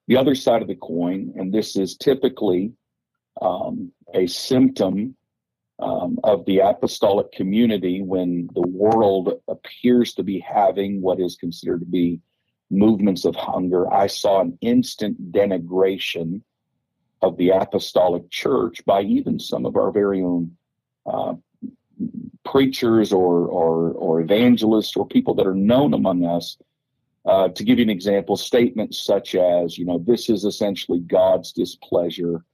The 0.09 0.17
other 0.17 0.35
side 0.35 0.63
of 0.63 0.69
the 0.69 0.77
coin, 0.77 1.35
and 1.37 1.53
this 1.53 1.77
is 1.77 1.97
typically 1.97 2.73
um, 3.41 3.93
a 4.15 4.27
symptom 4.27 5.17
um, 5.79 6.19
of 6.25 6.45
the 6.47 6.61
apostolic 6.61 7.33
community 7.33 8.03
when 8.03 8.49
the 8.55 8.67
world 8.67 9.41
appears 9.49 10.15
to 10.15 10.23
be 10.23 10.39
having 10.41 11.03
what 11.03 11.21
is 11.21 11.37
considered 11.37 11.81
to 11.81 11.87
be 11.87 12.21
movements 12.71 13.25
of 13.25 13.35
hunger. 13.35 13.93
I 13.93 14.07
saw 14.07 14.41
an 14.41 14.59
instant 14.61 15.33
denigration 15.33 16.41
of 17.23 17.37
the 17.37 17.51
apostolic 17.51 18.31
church 18.31 18.85
by 18.85 19.03
even 19.03 19.39
some 19.39 19.67
of 19.67 19.77
our 19.77 19.91
very 19.91 20.23
own 20.23 20.57
uh, 21.05 21.35
preachers 22.45 23.13
or, 23.13 23.47
or, 23.47 23.93
or 23.93 24.21
evangelists 24.21 24.97
or 24.97 25.07
people 25.07 25.35
that 25.35 25.47
are 25.47 25.55
known 25.55 25.95
among 25.95 26.25
us. 26.25 26.57
Uh, 27.25 27.49
to 27.49 27.65
give 27.65 27.79
you 27.79 27.83
an 27.83 27.91
example, 27.91 28.37
statements 28.37 29.05
such 29.05 29.35
as, 29.35 29.77
you 29.77 29.85
know, 29.85 29.99
this 29.99 30.29
is 30.31 30.45
essentially 30.45 31.01
God's 31.01 31.53
displeasure 31.53 32.45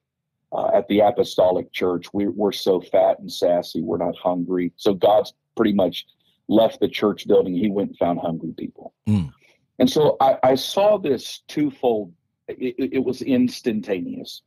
uh, 0.53 0.71
at 0.75 0.87
the 0.89 1.01
apostolic 1.01 1.73
church. 1.73 2.13
We, 2.13 2.29
we're 2.29 2.53
so 2.53 2.81
fat 2.81 3.19
and 3.19 3.33
sassy 3.33 3.83
we're 3.83 3.99
not 3.99 4.17
hungry. 4.17 4.73
So 4.77 4.95
god's 4.95 5.33
pretty 5.57 5.73
much 5.73 6.07
left 6.49 6.81
the 6.81 6.89
church 6.89 7.27
building. 7.27 7.55
He 7.55 7.71
went 7.71 7.91
and 7.91 7.99
found 7.99 8.21
hungry 8.21 8.53
people. 8.57 8.95
Mm. 9.09 9.33
and 9.79 9.91
so 9.91 10.17
I, 10.21 10.39
I, 10.43 10.55
saw 10.55 10.99
this 10.99 11.43
twofold. 11.49 12.13
It, 12.49 12.93
it 12.95 13.05
was 13.05 13.23
instantaneous. 13.23 14.43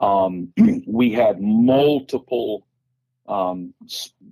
Um, 0.00 0.52
we 0.86 1.12
had 1.12 1.40
multiple 1.40 2.66
um, 3.28 3.72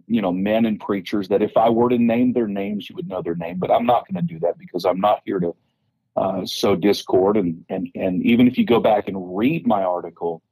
you 0.07 0.21
know 0.21 0.33
men 0.33 0.67
and 0.67 0.81
preachers 0.81 1.29
that 1.29 1.43
if 1.43 1.57
i 1.57 1.71
were 1.71 1.89
to 1.89 1.97
name 1.97 2.33
their 2.33 2.49
names 2.49 2.91
you 2.91 2.97
would 2.97 3.09
know 3.09 3.23
their 3.23 3.37
name. 3.37 3.59
But 3.59 3.71
i'm 3.71 3.87
not 3.87 4.05
going 4.09 4.27
to 4.27 4.35
do 4.35 4.41
that 4.41 4.59
because 4.59 4.85
i'm 4.85 5.00
not 5.00 5.23
here 5.25 5.39
to 5.39 5.55
uh, 6.17 6.45
sow 6.45 6.75
discord. 6.75 7.37
And, 7.37 7.65
and 7.69 7.89
and 7.95 8.23
even 8.25 8.49
if 8.49 8.59
you 8.59 8.65
go 8.65 8.81
back 8.81 9.09
and 9.09 9.37
read 9.37 9.67
my 9.67 9.83
article 9.83 10.43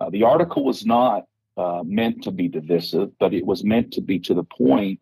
uh, 0.00 0.10
the 0.10 0.22
article 0.22 0.64
was 0.64 0.84
not 0.86 1.24
uh, 1.56 1.82
meant 1.84 2.22
to 2.22 2.30
be 2.30 2.48
divisive, 2.48 3.10
but 3.18 3.34
it 3.34 3.44
was 3.44 3.64
meant 3.64 3.92
to 3.92 4.00
be 4.00 4.18
to 4.20 4.34
the 4.34 4.44
point, 4.44 5.00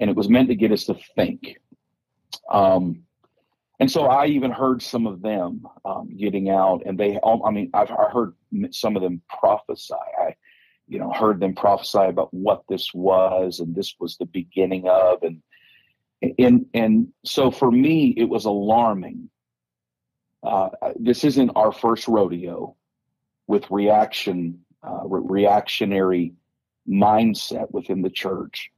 and 0.00 0.10
it 0.10 0.16
was 0.16 0.28
meant 0.28 0.48
to 0.48 0.54
get 0.54 0.72
us 0.72 0.84
to 0.84 0.96
think. 1.16 1.58
Um, 2.50 3.02
and 3.80 3.90
so 3.90 4.04
I 4.04 4.26
even 4.26 4.50
heard 4.50 4.82
some 4.82 5.06
of 5.06 5.22
them 5.22 5.66
um, 5.84 6.14
getting 6.16 6.50
out, 6.50 6.82
and 6.86 6.98
they, 6.98 7.18
I 7.24 7.50
mean, 7.50 7.70
I've 7.74 7.90
I 7.90 8.10
heard 8.10 8.34
some 8.70 8.96
of 8.96 9.02
them 9.02 9.22
prophesy. 9.28 9.94
I, 9.94 10.36
you 10.86 10.98
know, 10.98 11.10
heard 11.12 11.40
them 11.40 11.54
prophesy 11.54 11.98
about 11.98 12.32
what 12.32 12.62
this 12.68 12.92
was, 12.92 13.60
and 13.60 13.74
this 13.74 13.94
was 13.98 14.16
the 14.16 14.26
beginning 14.26 14.86
of, 14.86 15.22
and 15.22 15.42
and 16.38 16.66
and 16.74 17.08
so 17.24 17.50
for 17.50 17.70
me 17.70 18.14
it 18.16 18.24
was 18.24 18.44
alarming 18.44 19.28
uh, 20.42 20.68
this 20.96 21.24
isn't 21.24 21.50
our 21.56 21.72
first 21.72 22.06
rodeo 22.08 22.76
with 23.46 23.70
reaction 23.70 24.60
uh, 24.82 25.00
re- 25.04 25.42
reactionary 25.42 26.34
mindset 26.88 27.70
within 27.70 28.02
the 28.02 28.10
church 28.10 28.70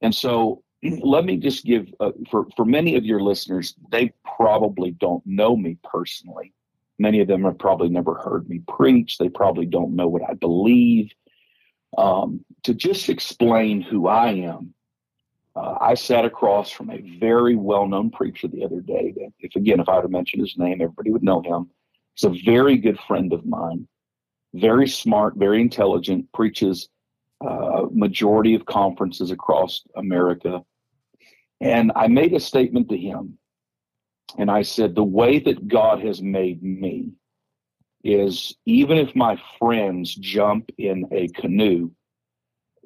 and 0.00 0.14
so 0.14 0.62
let 0.82 1.24
me 1.24 1.36
just 1.36 1.64
give 1.64 1.92
uh, 2.00 2.12
for 2.30 2.46
for 2.56 2.64
many 2.64 2.96
of 2.96 3.04
your 3.04 3.20
listeners 3.20 3.74
they 3.90 4.12
probably 4.36 4.92
don't 4.92 5.24
know 5.26 5.56
me 5.56 5.76
personally 5.82 6.52
many 6.98 7.20
of 7.20 7.28
them 7.28 7.44
have 7.44 7.58
probably 7.58 7.88
never 7.88 8.14
heard 8.14 8.48
me 8.48 8.60
preach 8.68 9.18
they 9.18 9.28
probably 9.28 9.66
don't 9.66 9.94
know 9.94 10.08
what 10.08 10.22
i 10.28 10.34
believe 10.34 11.10
um, 11.98 12.44
to 12.62 12.74
just 12.74 13.08
explain 13.08 13.80
who 13.80 14.06
i 14.06 14.30
am 14.30 14.74
uh, 15.56 15.78
I 15.80 15.94
sat 15.94 16.26
across 16.26 16.70
from 16.70 16.90
a 16.90 17.00
very 17.18 17.56
well-known 17.56 18.10
preacher 18.10 18.46
the 18.46 18.62
other 18.62 18.80
day. 18.80 19.14
That, 19.16 19.32
if 19.40 19.56
again, 19.56 19.80
if 19.80 19.88
I 19.88 19.96
were 19.96 20.02
to 20.02 20.08
mention 20.08 20.40
his 20.40 20.56
name, 20.58 20.82
everybody 20.82 21.10
would 21.10 21.22
know 21.22 21.40
him. 21.40 21.70
He's 22.16 22.24
a 22.24 22.44
very 22.44 22.78
good 22.78 22.98
friend 23.06 23.32
of 23.32 23.44
mine. 23.44 23.86
Very 24.54 24.88
smart, 24.88 25.36
very 25.36 25.60
intelligent. 25.60 26.32
Preaches 26.32 26.88
uh, 27.46 27.82
majority 27.90 28.54
of 28.54 28.64
conferences 28.64 29.30
across 29.30 29.82
America. 29.96 30.62
And 31.60 31.92
I 31.94 32.08
made 32.08 32.32
a 32.32 32.40
statement 32.40 32.88
to 32.88 32.96
him, 32.96 33.38
and 34.38 34.50
I 34.50 34.62
said, 34.62 34.94
"The 34.94 35.04
way 35.04 35.38
that 35.40 35.68
God 35.68 36.02
has 36.04 36.22
made 36.22 36.62
me 36.62 37.12
is 38.02 38.54
even 38.64 38.98
if 38.98 39.14
my 39.14 39.40
friends 39.58 40.14
jump 40.14 40.70
in 40.78 41.06
a 41.12 41.28
canoe." 41.28 41.90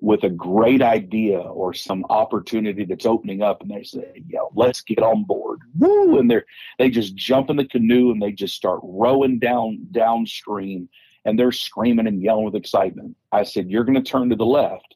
With 0.01 0.25
a 0.25 0.31
great 0.31 0.83
idea 0.83 1.39
or 1.39 1.75
some 1.75 2.05
opportunity 2.09 2.85
that's 2.85 3.07
opening 3.07 3.43
up 3.43 3.61
and 3.61 3.71
they 3.71 3.83
say, 3.83 4.23
yeah, 4.27 4.41
let's 4.55 4.81
get 4.81 5.01
on 5.01 5.25
board. 5.25 5.61
Woo! 5.79 6.19
And 6.19 6.31
they're 6.31 6.47
they 6.79 6.89
just 6.89 7.15
jump 7.15 7.51
in 7.51 7.57
the 7.57 7.67
canoe 7.67 8.11
and 8.11 8.21
they 8.21 8.33
just 8.33 8.55
start 8.55 8.81
rowing 8.83 9.39
down 9.39 9.87
downstream 9.93 10.89
and 11.25 11.39
they're 11.39 11.53
screaming 11.53 12.07
and 12.07 12.23
yelling 12.23 12.47
with 12.47 12.55
excitement. 12.55 13.17
I 13.31 13.43
said, 13.43 13.71
You're 13.71 13.85
gonna 13.85 14.03
turn 14.03 14.31
to 14.31 14.37
the 14.37 14.47
left 14.47 14.95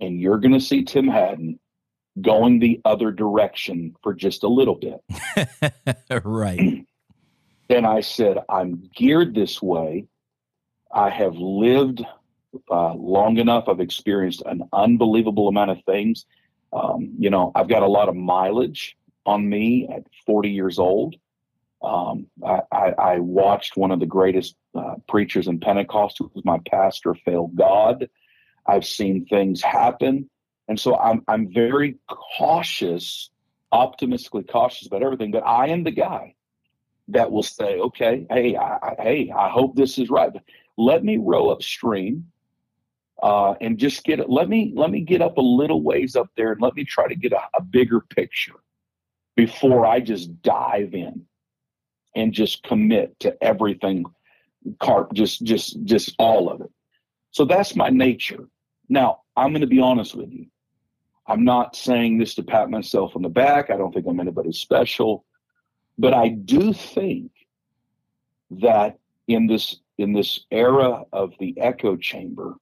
and 0.00 0.18
you're 0.18 0.38
gonna 0.38 0.60
see 0.60 0.82
Tim 0.82 1.08
Haddon 1.08 1.58
going 2.20 2.58
the 2.58 2.80
other 2.84 3.10
direction 3.10 3.94
for 4.02 4.14
just 4.14 4.44
a 4.44 4.48
little 4.48 4.74
bit. 4.74 5.00
right. 6.24 6.86
and 7.68 7.86
I 7.86 8.00
said, 8.00 8.38
I'm 8.48 8.88
geared 8.94 9.34
this 9.34 9.62
way. 9.62 10.06
I 10.92 11.08
have 11.08 11.36
lived 11.36 12.02
uh, 12.70 12.94
long 12.94 13.38
enough. 13.38 13.68
I've 13.68 13.80
experienced 13.80 14.42
an 14.46 14.62
unbelievable 14.72 15.48
amount 15.48 15.70
of 15.70 15.78
things. 15.84 16.26
Um, 16.72 17.14
you 17.18 17.30
know, 17.30 17.52
I've 17.54 17.68
got 17.68 17.82
a 17.82 17.88
lot 17.88 18.08
of 18.08 18.16
mileage 18.16 18.96
on 19.26 19.48
me 19.48 19.88
at 19.88 20.04
40 20.26 20.50
years 20.50 20.78
old. 20.78 21.16
Um, 21.82 22.26
I, 22.44 22.94
I, 22.96 23.18
watched 23.18 23.76
one 23.76 23.90
of 23.90 23.98
the 23.98 24.06
greatest 24.06 24.54
uh, 24.72 24.94
preachers 25.08 25.48
in 25.48 25.58
Pentecost, 25.58 26.16
who 26.18 26.30
was 26.32 26.44
my 26.44 26.60
pastor, 26.70 27.12
fail 27.14 27.48
God. 27.48 28.08
I've 28.64 28.84
seen 28.84 29.26
things 29.26 29.62
happen. 29.62 30.30
And 30.68 30.78
so 30.78 30.96
I'm, 30.96 31.24
I'm 31.26 31.52
very 31.52 31.98
cautious, 32.08 33.30
optimistically 33.72 34.44
cautious 34.44 34.86
about 34.86 35.02
everything, 35.02 35.32
but 35.32 35.44
I 35.44 35.68
am 35.68 35.82
the 35.82 35.90
guy 35.90 36.36
that 37.08 37.32
will 37.32 37.42
say, 37.42 37.78
okay, 37.80 38.26
hey, 38.30 38.54
I, 38.54 38.76
I, 38.76 38.94
hey, 39.00 39.32
I 39.36 39.48
hope 39.48 39.74
this 39.74 39.98
is 39.98 40.08
right. 40.08 40.32
Let 40.76 41.02
me 41.02 41.16
row 41.16 41.50
upstream 41.50 42.31
uh, 43.22 43.54
and 43.60 43.78
just 43.78 44.04
get 44.04 44.18
it. 44.20 44.28
Let 44.28 44.48
me 44.48 44.72
let 44.74 44.90
me 44.90 45.00
get 45.00 45.22
up 45.22 45.38
a 45.38 45.42
little 45.42 45.82
ways 45.82 46.16
up 46.16 46.28
there 46.36 46.52
and 46.52 46.60
let 46.60 46.74
me 46.74 46.84
try 46.84 47.06
to 47.06 47.14
get 47.14 47.32
a, 47.32 47.40
a 47.56 47.62
bigger 47.62 48.00
picture 48.00 48.56
before 49.36 49.86
I 49.86 50.00
just 50.00 50.42
dive 50.42 50.94
in 50.94 51.24
and 52.14 52.32
just 52.32 52.62
commit 52.64 53.18
to 53.20 53.42
everything. 53.42 54.04
Carp, 54.80 55.12
just 55.14 55.42
just 55.44 55.82
just 55.84 56.14
all 56.18 56.50
of 56.50 56.60
it. 56.60 56.70
So 57.30 57.44
that's 57.44 57.76
my 57.76 57.90
nature. 57.90 58.48
Now 58.88 59.20
I'm 59.36 59.52
going 59.52 59.62
to 59.62 59.66
be 59.66 59.80
honest 59.80 60.14
with 60.14 60.30
you. 60.32 60.46
I'm 61.26 61.44
not 61.44 61.76
saying 61.76 62.18
this 62.18 62.34
to 62.34 62.42
pat 62.42 62.68
myself 62.68 63.14
on 63.14 63.22
the 63.22 63.28
back. 63.28 63.70
I 63.70 63.76
don't 63.76 63.92
think 63.92 64.06
I'm 64.06 64.18
anybody 64.20 64.52
special, 64.52 65.24
but 65.96 66.12
I 66.12 66.28
do 66.28 66.72
think 66.72 67.30
that 68.50 68.98
in 69.28 69.46
this 69.46 69.76
in 69.98 70.12
this 70.12 70.40
era 70.50 71.04
of 71.12 71.32
the 71.38 71.58
echo 71.60 71.96
chamber, 71.96 72.56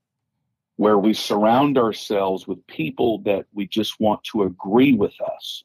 where 0.80 0.96
we 0.96 1.12
surround 1.12 1.76
ourselves 1.76 2.48
with 2.48 2.66
people 2.66 3.18
that 3.18 3.44
we 3.52 3.66
just 3.66 4.00
want 4.00 4.24
to 4.24 4.44
agree 4.44 4.94
with 4.94 5.12
us. 5.20 5.62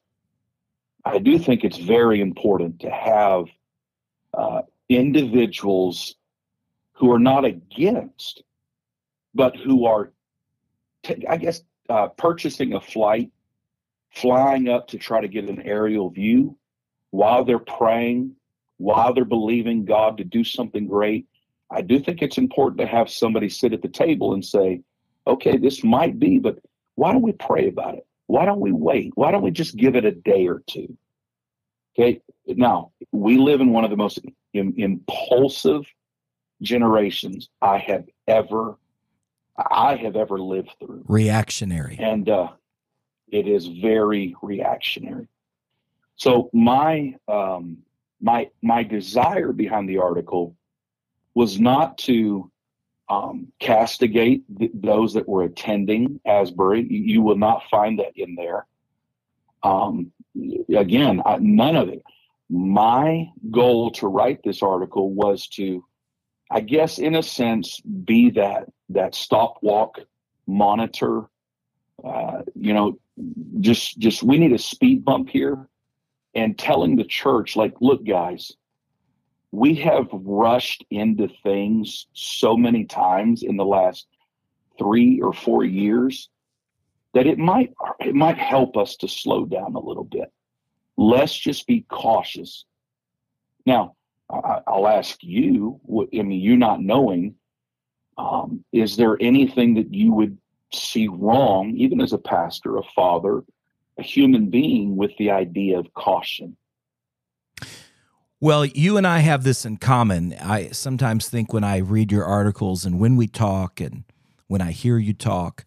I 1.06 1.20
do 1.20 1.40
think 1.40 1.64
it's 1.64 1.78
very 1.78 2.20
important 2.20 2.82
to 2.82 2.90
have 2.90 3.46
uh, 4.34 4.64
individuals 4.90 6.16
who 6.92 7.14
are 7.14 7.20
not 7.32 7.46
against, 7.46 8.44
but 9.34 9.56
who 9.56 9.86
are, 9.86 10.12
t- 11.04 11.26
I 11.30 11.38
guess, 11.38 11.62
uh, 11.88 12.08
purchasing 12.08 12.74
a 12.74 12.82
flight, 12.82 13.32
flying 14.10 14.68
up 14.68 14.90
to 14.90 14.98
try 14.98 15.22
to 15.22 15.30
get 15.30 15.48
an 15.48 15.62
aerial 15.62 16.10
view 16.10 16.58
while 17.12 17.46
they're 17.46 17.58
praying, 17.58 18.36
while 18.80 19.14
they're 19.14 19.24
believing 19.24 19.86
God 19.86 20.18
to 20.18 20.26
do 20.26 20.44
something 20.44 20.88
great. 20.88 21.26
I 21.72 21.80
do 21.84 22.02
think 22.02 22.22
it's 22.22 22.38
important 22.38 22.82
to 22.82 22.86
have 22.86 23.10
somebody 23.10 23.48
sit 23.48 23.72
at 23.72 23.82
the 23.82 23.88
table 23.88 24.34
and 24.34 24.44
say, 24.44 24.82
okay, 25.28 25.58
this 25.58 25.84
might 25.84 26.20
be, 26.20 26.40
but 26.40 26.60
why 26.96 27.12
don't 27.12 27.22
we 27.22 27.34
pray 27.34 27.68
about 27.68 27.96
it? 27.96 28.06
Why 28.28 28.46
don't 28.46 28.60
we 28.60 28.72
wait? 28.72 29.12
Why 29.16 29.32
don't 29.32 29.44
we 29.44 29.52
just 29.52 29.76
give 29.76 29.96
it 29.96 30.06
a 30.06 30.12
day 30.12 30.48
or 30.48 30.64
two? 30.68 30.98
Okay. 31.98 32.22
Now, 32.48 32.92
we 33.12 33.38
live 33.38 33.62
in 33.62 33.72
one 33.72 33.84
of 33.84 33.90
the 33.90 33.98
most 33.98 34.20
Im- 34.54 34.74
impulsive 34.78 35.86
generations 36.62 37.50
I 37.62 37.78
have 37.80 38.06
ever 38.28 38.78
I 39.58 39.96
have 39.96 40.18
ever 40.18 40.40
lived 40.40 40.72
through. 40.80 41.06
Reactionary. 41.08 41.98
And 41.98 42.28
uh, 42.28 42.50
it 43.30 43.48
is 43.48 43.68
very 43.68 44.36
reactionary. 44.42 45.28
So 46.18 46.50
my 46.54 47.16
um, 47.28 47.78
my 48.22 48.50
my 48.62 48.84
desire 48.84 49.54
behind 49.54 49.88
the 49.88 50.00
article 50.00 50.56
was 51.34 51.60
not 51.60 51.98
to 52.00 52.52
um, 53.10 53.52
castigate 53.60 54.44
th- 54.58 54.72
those 54.74 55.14
that 55.14 55.28
were 55.28 55.44
attending 55.44 56.20
Asbury. 56.26 56.86
You 56.90 57.22
will 57.22 57.38
not 57.38 57.64
find 57.70 58.00
that 58.00 58.14
in 58.16 58.36
there. 58.36 58.66
Um, 59.64 60.12
again, 60.76 61.22
I, 61.26 61.38
none 61.38 61.76
of 61.76 61.90
it. 61.90 62.04
My 62.50 63.28
goal 63.50 63.92
to 63.92 64.08
write 64.08 64.42
this 64.44 64.62
article 64.62 65.12
was 65.12 65.48
to, 65.50 65.84
I 66.52 66.60
guess, 66.60 67.00
in 67.00 67.16
a 67.16 67.24
sense, 67.24 67.80
be 67.80 68.30
that 68.32 68.66
that 68.90 69.16
stop 69.16 69.58
walk 69.62 70.00
monitor. 70.46 71.24
Uh, 72.04 72.44
you 72.54 72.74
know, 72.74 73.00
just 73.60 73.98
just 73.98 74.22
we 74.22 74.38
need 74.38 74.54
a 74.54 74.60
speed 74.60 75.04
bump 75.04 75.30
here, 75.30 75.68
and 76.36 76.58
telling 76.58 76.96
the 76.96 77.04
church, 77.04 77.56
like, 77.56 77.74
look, 77.82 78.06
guys, 78.06 78.52
we 79.56 79.74
have 79.76 80.08
rushed 80.12 80.84
into 80.92 81.30
things 81.44 82.08
so 82.14 82.58
many 82.58 82.84
times 82.84 83.42
in 83.42 83.56
the 83.56 83.66
last 83.66 84.06
three 84.78 85.22
or 85.22 85.32
four 85.32 85.64
years 85.64 86.30
that 87.14 87.26
it 87.26 87.40
might 87.40 87.74
it 88.02 88.14
might 88.14 88.38
help 88.38 88.76
us 88.76 88.98
to 88.98 89.08
slow 89.08 89.46
down 89.46 89.76
a 89.76 89.80
little 89.80 90.04
bit. 90.04 90.30
Let's 90.98 91.38
just 91.38 91.68
be 91.68 91.86
cautious. 91.90 92.66
Now, 93.66 93.96
I'll 94.30 94.88
ask 94.88 95.18
you. 95.22 95.80
I 95.90 96.22
mean, 96.22 96.32
you 96.42 96.58
not 96.58 96.82
knowing, 96.82 97.36
um, 98.18 98.66
is 98.74 98.98
there 98.98 99.18
anything 99.22 99.76
that 99.76 99.94
you 99.94 100.12
would 100.12 100.38
see 100.74 101.08
wrong, 101.08 101.74
even 101.78 102.02
as 102.02 102.12
a 102.12 102.18
pastor, 102.18 102.78
a 102.78 102.84
father, 102.94 103.44
a 103.98 104.04
human 104.04 104.50
being, 104.50 104.98
with 104.98 105.12
the 105.18 105.32
idea 105.32 105.80
of 105.80 105.94
caution? 105.94 106.58
Well, 108.42 108.66
you 108.66 108.98
and 108.98 109.08
I 109.08 109.20
have 109.20 109.44
this 109.44 109.66
in 109.66 109.78
common. 109.78 110.36
I 110.42 110.70
sometimes 110.70 111.30
think 111.30 111.54
when 111.54 111.64
I 111.64 111.78
read 111.78 112.12
your 112.12 112.26
articles 112.26 112.86
and 112.86 113.00
when 113.00 113.16
we 113.16 113.28
talk 113.28 113.80
and 113.80 114.04
when 114.48 114.62
I 114.62 114.72
hear 114.72 114.98
you 114.98 115.14
talk, 115.14 115.66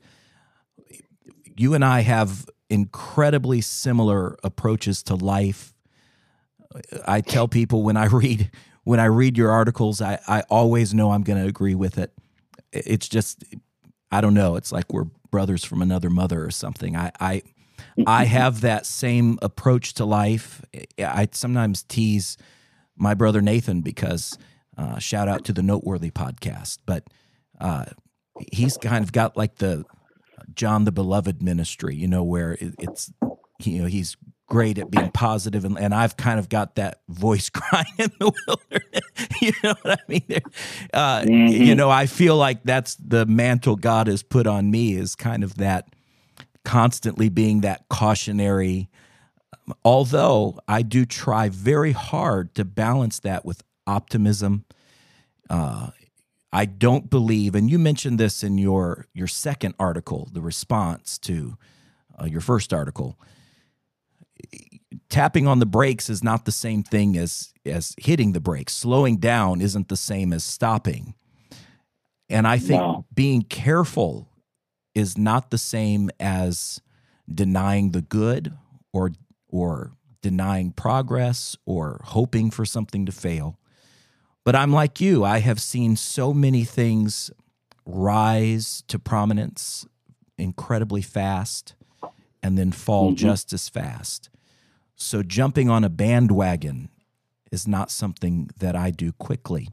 you 1.57 1.74
and 1.74 1.85
I 1.85 2.00
have 2.00 2.48
incredibly 2.68 3.61
similar 3.62 4.37
approaches 4.44 5.02
to 5.04 5.14
life. 5.14 5.74
I 7.07 7.22
tell 7.22 7.48
people 7.48 7.83
when 7.83 7.96
I 7.96 8.07
read 8.07 8.50
when 8.85 9.00
I 9.00 9.07
read 9.07 9.37
your 9.37 9.50
articles, 9.50 10.00
I, 10.00 10.18
I 10.26 10.42
always 10.48 10.94
know 10.94 11.11
I'm 11.11 11.22
going 11.22 11.42
to 11.42 11.48
agree 11.48 11.74
with 11.74 11.98
it. 11.98 12.12
It's 12.72 13.09
just 13.09 13.44
I 14.11 14.20
don't 14.20 14.35
know. 14.35 14.57
It's 14.57 14.72
like 14.72 14.92
we're 14.92 15.07
brothers 15.31 15.64
from 15.64 15.83
another 15.83 16.11
mother 16.11 16.44
or 16.44 16.50
something. 16.50 16.96
I 16.96 17.12
I 17.18 17.42
I 18.07 18.24
have 18.24 18.61
that 18.61 18.87
same 18.87 19.38
approach 19.40 19.94
to 19.94 20.04
life. 20.04 20.62
I 20.98 21.28
sometimes 21.33 21.83
tease 21.83 22.37
my 22.99 23.15
brother 23.15 23.41
Nathan 23.41 23.81
because 23.81 24.37
uh, 24.77 24.99
shout 24.99 25.29
out 25.29 25.45
to 25.47 25.53
the 25.53 25.63
Noteworthy 25.63 26.11
podcast. 26.11 26.79
But 26.87 27.05
uh, 27.61 27.87
he's 28.53 28.77
kind 28.77 29.03
of 29.03 29.13
got 29.13 29.37
like 29.37 29.57
the 29.57 29.85
John 30.55 30.85
the 30.85 30.93
Beloved 30.93 31.43
ministry, 31.43 31.95
you 31.95 32.09
know, 32.09 32.23
where 32.23 32.53
it, 32.53 32.75
it's 32.79 33.13
you 33.63 33.83
know 33.83 33.89
he's 33.89 34.17
great 34.49 34.79
at 34.79 34.91
being 34.91 35.11
positive 35.11 35.65
and, 35.65 35.79
and 35.79 35.95
I've 35.95 36.17
kind 36.17 36.39
of 36.39 36.49
got 36.49 36.77
that 36.77 37.03
voice 37.09 37.51
crying 37.55 37.85
in 37.99 38.11
the 38.19 38.33
wilderness. 38.47 39.03
you 39.43 39.53
know 39.63 39.75
what 39.83 40.01
I 40.01 40.03
mean? 40.09 40.41
Uh, 40.93 41.21
mm-hmm. 41.21 41.63
You 41.63 41.75
know, 41.75 41.91
I 41.91 42.07
feel 42.07 42.37
like 42.37 42.63
that's 42.65 42.97
the 42.97 43.27
mantle 43.27 43.77
God 43.77 44.07
has 44.07 44.23
put 44.23 44.47
on 44.47 44.71
me 44.71 44.95
is 44.95 45.15
kind 45.15 45.45
of 45.45 45.57
that 45.57 45.89
constantly 46.65 47.29
being 47.29 47.61
that 47.61 47.85
cautionary. 47.89 48.89
Although 49.85 50.59
I 50.66 50.83
do 50.83 51.04
try 51.04 51.48
very 51.48 51.92
hard 51.92 52.54
to 52.54 52.64
balance 52.64 53.18
that 53.20 53.44
with 53.44 53.62
optimism. 53.87 54.64
Uh, 55.50 55.90
I 56.52 56.64
don't 56.64 57.11
believe, 57.11 57.54
and 57.54 57.70
you 57.70 57.78
mentioned 57.78 58.18
this 58.18 58.42
in 58.42 58.59
your 58.59 59.07
your 59.12 59.26
second 59.26 59.74
article, 59.78 60.28
the 60.33 60.40
response 60.40 61.18
to 61.18 61.59
uh, 62.20 62.26
your 62.26 62.40
first 62.40 62.72
article 62.72 63.18
tapping 65.09 65.46
on 65.46 65.59
the 65.59 65.66
brakes 65.66 66.09
is 66.09 66.22
not 66.22 66.44
the 66.44 66.52
same 66.52 66.83
thing 66.83 67.16
as 67.16 67.52
as 67.64 67.94
hitting 67.98 68.33
the 68.33 68.40
brakes. 68.40 68.74
Slowing 68.74 69.18
down 69.18 69.61
isn't 69.61 69.88
the 69.88 69.96
same 69.96 70.33
as 70.33 70.44
stopping. 70.44 71.14
And 72.31 72.46
I 72.46 72.59
think 72.59 72.83
no. 72.83 73.07
being 73.14 73.42
careful 73.42 74.28
is 74.94 75.16
not 75.16 75.50
the 75.50 75.59
same 75.59 76.11
as 76.20 76.81
denying 77.33 77.92
the 77.92 78.02
good 78.02 78.52
or 78.92 79.12
or 79.49 79.93
denying 80.23 80.73
progress 80.73 81.57
or 81.65 82.01
hoping 82.05 82.51
for 82.51 82.65
something 82.65 83.07
to 83.07 83.13
fail. 83.13 83.59
But 84.45 84.57
I'm 84.57 84.73
like 84.73 85.01
you, 85.01 85.25
I 85.25 85.41
have 85.41 85.61
seen 85.61 85.97
so 85.97 86.33
many 86.33 86.65
things 86.65 87.31
rise 87.85 88.83
to 88.89 88.99
prominence 88.99 89.87
incredibly 90.37 91.03
fast 91.03 91.75
and 92.43 92.57
then 92.57 92.73
fall 92.73 93.09
mm-hmm. 93.09 93.17
just 93.17 93.53
as 93.53 93.69
fast. 93.69 94.31
So 94.95 95.23
jumping 95.23 95.69
on 95.69 95.85
a 95.85 95.89
bandwagon 95.89 96.89
is 97.53 97.67
not 97.67 97.91
something 97.91 98.51
that 98.59 98.77
I 98.77 98.91
do 98.91 99.13
quickly. 99.13 99.69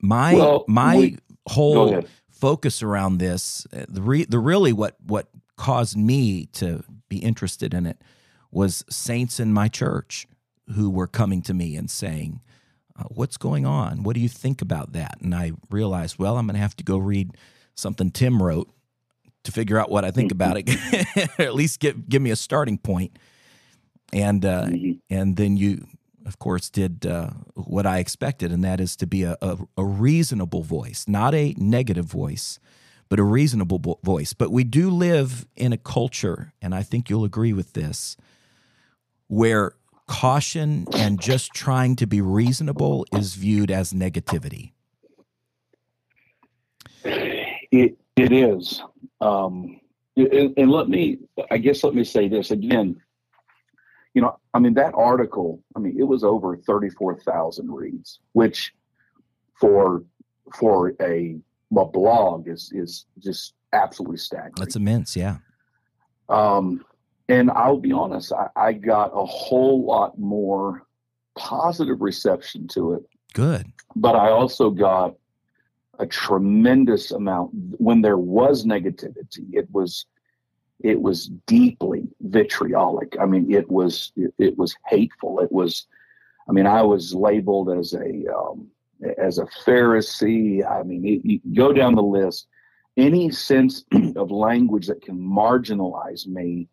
My 0.00 0.34
well, 0.34 0.64
my 0.68 0.96
we, 0.96 1.18
whole 1.48 2.04
focus 2.30 2.82
around 2.82 3.18
this, 3.18 3.66
uh, 3.72 3.86
the 3.88 4.02
re, 4.02 4.24
the 4.24 4.38
really 4.38 4.72
what 4.72 4.96
what 5.04 5.28
caused 5.56 5.96
me 5.96 6.46
to 6.46 6.84
be 7.08 7.18
interested 7.18 7.72
in 7.72 7.86
it 7.86 8.00
was 8.56 8.84
saints 8.88 9.38
in 9.38 9.52
my 9.52 9.68
church 9.68 10.26
who 10.74 10.88
were 10.88 11.06
coming 11.06 11.42
to 11.42 11.52
me 11.52 11.76
and 11.76 11.90
saying, 11.90 12.40
uh, 12.98 13.04
"What's 13.08 13.36
going 13.36 13.66
on? 13.66 14.02
What 14.02 14.14
do 14.14 14.20
you 14.20 14.30
think 14.30 14.62
about 14.62 14.94
that?" 14.94 15.18
And 15.20 15.34
I 15.34 15.52
realized, 15.70 16.18
well, 16.18 16.38
I'm 16.38 16.46
going 16.46 16.54
to 16.54 16.60
have 16.60 16.76
to 16.76 16.84
go 16.84 16.96
read 16.96 17.36
something 17.74 18.10
Tim 18.10 18.42
wrote 18.42 18.68
to 19.44 19.52
figure 19.52 19.78
out 19.78 19.90
what 19.90 20.04
I 20.04 20.10
think 20.10 20.32
about 20.32 20.56
it, 20.58 21.38
at 21.38 21.54
least 21.54 21.80
give 21.80 22.08
give 22.08 22.22
me 22.22 22.30
a 22.30 22.36
starting 22.36 22.78
point. 22.78 23.18
and 24.12 24.44
uh, 24.44 24.64
mm-hmm. 24.64 24.92
and 25.10 25.36
then 25.36 25.58
you 25.58 25.86
of 26.24 26.38
course 26.38 26.70
did 26.70 27.04
uh, 27.06 27.30
what 27.54 27.86
I 27.86 27.98
expected, 27.98 28.52
and 28.52 28.64
that 28.64 28.80
is 28.80 28.96
to 28.96 29.06
be 29.06 29.22
a, 29.22 29.36
a, 29.42 29.58
a, 29.76 29.84
reasonable 29.84 30.62
voice, 30.62 31.04
not 31.06 31.34
a 31.34 31.54
negative 31.56 32.06
voice, 32.06 32.58
but 33.08 33.20
a 33.20 33.22
reasonable 33.22 33.78
bo- 33.78 34.00
voice. 34.02 34.32
But 34.32 34.50
we 34.50 34.64
do 34.64 34.90
live 34.90 35.46
in 35.54 35.72
a 35.72 35.76
culture, 35.76 36.52
and 36.60 36.74
I 36.74 36.82
think 36.82 37.08
you'll 37.08 37.24
agree 37.24 37.52
with 37.52 37.74
this, 37.74 38.16
where 39.28 39.72
caution 40.06 40.86
and 40.94 41.20
just 41.20 41.52
trying 41.52 41.96
to 41.96 42.06
be 42.06 42.20
reasonable 42.20 43.06
is 43.12 43.34
viewed 43.34 43.70
as 43.70 43.92
negativity. 43.92 44.72
It 47.04 47.98
it 48.16 48.32
is, 48.32 48.82
um, 49.20 49.80
and, 50.16 50.54
and 50.56 50.70
let 50.70 50.88
me, 50.88 51.18
I 51.50 51.58
guess, 51.58 51.84
let 51.84 51.94
me 51.94 52.04
say 52.04 52.28
this 52.28 52.50
again 52.50 53.00
you 54.16 54.22
know, 54.22 54.38
I 54.54 54.60
mean, 54.60 54.72
that 54.74 54.94
article, 54.94 55.62
I 55.76 55.78
mean, 55.78 56.00
it 56.00 56.04
was 56.04 56.24
over 56.24 56.56
34,000 56.56 57.70
reads, 57.70 58.20
which 58.32 58.72
for, 59.60 60.04
for 60.58 60.94
a, 61.02 61.36
a 61.76 61.84
blog 61.84 62.48
is, 62.48 62.72
is 62.74 63.04
just 63.18 63.52
absolutely 63.74 64.16
staggering. 64.16 64.54
That's 64.56 64.74
immense. 64.74 65.18
Yeah. 65.18 65.36
Um, 66.30 66.82
and 67.28 67.50
I'll 67.50 67.78
be 67.78 67.92
honest, 67.92 68.32
I, 68.32 68.48
I 68.56 68.72
got 68.72 69.10
a 69.14 69.24
whole 69.24 69.84
lot 69.84 70.18
more 70.18 70.86
positive 71.36 72.00
reception 72.00 72.68
to 72.68 72.94
it. 72.94 73.02
Good. 73.34 73.66
But 73.94 74.16
I 74.16 74.30
also 74.30 74.70
got 74.70 75.14
a 75.98 76.06
tremendous 76.06 77.10
amount 77.10 77.50
when 77.52 78.02
there 78.02 78.18
was 78.18 78.64
negativity. 78.64 79.46
It 79.52 79.68
was 79.72 80.06
it 80.80 81.00
was 81.00 81.30
deeply 81.46 82.06
vitriolic. 82.20 83.16
I 83.20 83.26
mean, 83.26 83.52
it 83.52 83.70
was 83.70 84.12
it, 84.16 84.32
it 84.38 84.58
was 84.58 84.76
hateful. 84.86 85.40
It 85.40 85.50
was, 85.50 85.86
I 86.48 86.52
mean, 86.52 86.66
I 86.66 86.82
was 86.82 87.14
labeled 87.14 87.70
as 87.70 87.94
a 87.94 88.34
um, 88.34 88.68
as 89.18 89.38
a 89.38 89.46
Pharisee. 89.64 90.68
I 90.68 90.82
mean, 90.82 91.04
it, 91.06 91.20
you 91.24 91.40
go 91.54 91.72
down 91.72 91.94
the 91.94 92.02
list. 92.02 92.46
Any 92.96 93.30
sense 93.30 93.84
of 94.16 94.30
language 94.30 94.86
that 94.86 95.02
can 95.02 95.18
marginalize 95.18 96.26
me, 96.26 96.68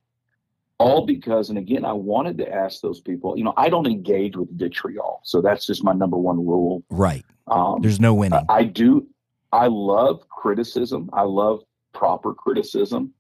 all 0.84 1.06
because, 1.06 1.50
and 1.50 1.58
again, 1.58 1.86
I 1.86 1.94
wanted 1.94 2.38
to 2.40 2.52
ask 2.52 2.82
those 2.82 3.00
people. 3.00 3.38
You 3.38 3.44
know, 3.44 3.54
I 3.58 3.70
don't 3.70 3.88
engage 3.88 4.36
with 4.36 4.58
vitriol, 4.58 5.22
so 5.24 5.42
that's 5.42 5.66
just 5.66 5.84
my 5.84 5.94
number 5.94 6.18
one 6.18 6.46
rule. 6.46 6.84
Right. 6.90 7.26
Um, 7.48 7.80
There's 7.82 8.00
no 8.00 8.14
winning. 8.14 8.40
I, 8.50 8.56
I 8.60 8.64
do. 8.64 9.08
I 9.52 9.68
love 9.68 10.28
criticism. 10.30 11.10
I 11.14 11.22
love 11.22 11.62
proper 11.94 12.34
criticism. 12.34 13.14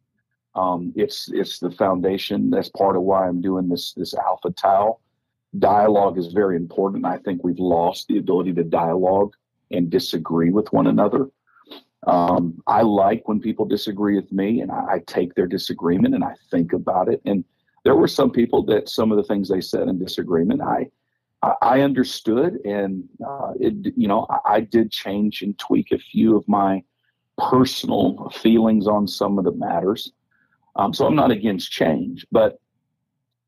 Um, 0.56 0.94
it's 0.96 1.30
it's 1.32 1.60
the 1.60 1.72
foundation. 1.72 2.50
That's 2.50 2.70
part 2.70 2.96
of 2.96 3.04
why 3.04 3.28
I'm 3.28 3.42
doing 3.42 3.70
this 3.70 3.94
this 3.94 4.14
Alpha 4.14 4.52
Tau. 4.52 5.00
Dialogue 5.58 6.18
is 6.18 6.34
very 6.34 6.56
important. 6.56 7.06
I 7.06 7.18
think 7.18 7.44
we've 7.44 7.60
lost 7.60 8.08
the 8.08 8.18
ability 8.18 8.54
to 8.54 8.64
dialogue 8.64 9.34
and 9.72 9.90
disagree 9.90 10.52
with 10.52 10.72
one 10.74 10.88
another. 10.88 11.30
Um, 12.06 12.62
I 12.68 12.82
like 12.82 13.28
when 13.28 13.40
people 13.40 13.66
disagree 13.66 14.16
with 14.16 14.32
me, 14.32 14.62
and 14.62 14.72
I, 14.72 14.96
I, 14.96 15.00
take 15.08 15.36
their 15.36 15.48
disagreement 15.48 16.14
and 16.14 16.24
I 16.24 16.34
think 16.52 16.74
about 16.74 17.08
it. 17.08 17.22
And 17.26 17.46
there 17.84 17.96
were 17.96 18.08
some 18.08 18.32
people 18.32 18.64
that 18.66 18.90
some 18.90 19.12
of 19.12 19.18
the 19.18 19.24
things 19.24 19.50
they 19.50 19.62
said 19.62 19.88
in 19.88 20.00
disagreement, 20.00 20.62
I 20.62 20.90
I 21.62 21.82
understood, 21.82 22.60
and 22.66 23.04
uh, 23.26 23.54
it 23.60 23.94
you 23.98 24.08
know 24.08 24.26
I, 24.30 24.56
I 24.56 24.60
did 24.62 24.92
change 24.92 25.42
and 25.42 25.58
tweak 25.60 25.92
a 25.92 25.98
few 25.98 26.38
of 26.38 26.48
my 26.48 26.84
personal 27.38 28.30
feelings 28.30 28.88
on 28.88 29.08
some 29.08 29.38
of 29.38 29.44
the 29.46 29.52
matters. 29.52 30.12
Um, 30.76 30.94
so 30.94 31.06
I'm 31.06 31.16
not 31.16 31.32
against 31.32 31.72
change, 31.72 32.26
but 32.32 32.60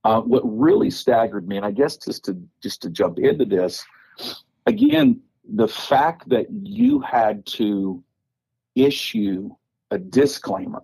uh, 0.04 0.22
what 0.22 0.44
really 0.44 0.92
staggered 0.92 1.48
me, 1.48 1.58
and 1.58 1.66
I 1.66 1.72
guess 1.72 1.98
just 1.98 2.26
to 2.26 2.38
just 2.62 2.82
to 2.82 2.90
jump 2.90 3.20
into 3.20 3.46
this, 3.46 3.86
again, 4.66 5.22
the 5.54 5.68
fact 5.68 6.28
that 6.30 6.48
you 6.52 7.00
had 7.00 7.46
to 7.46 8.04
issue 8.76 9.50
a 9.92 9.98
disclaimer 9.98 10.84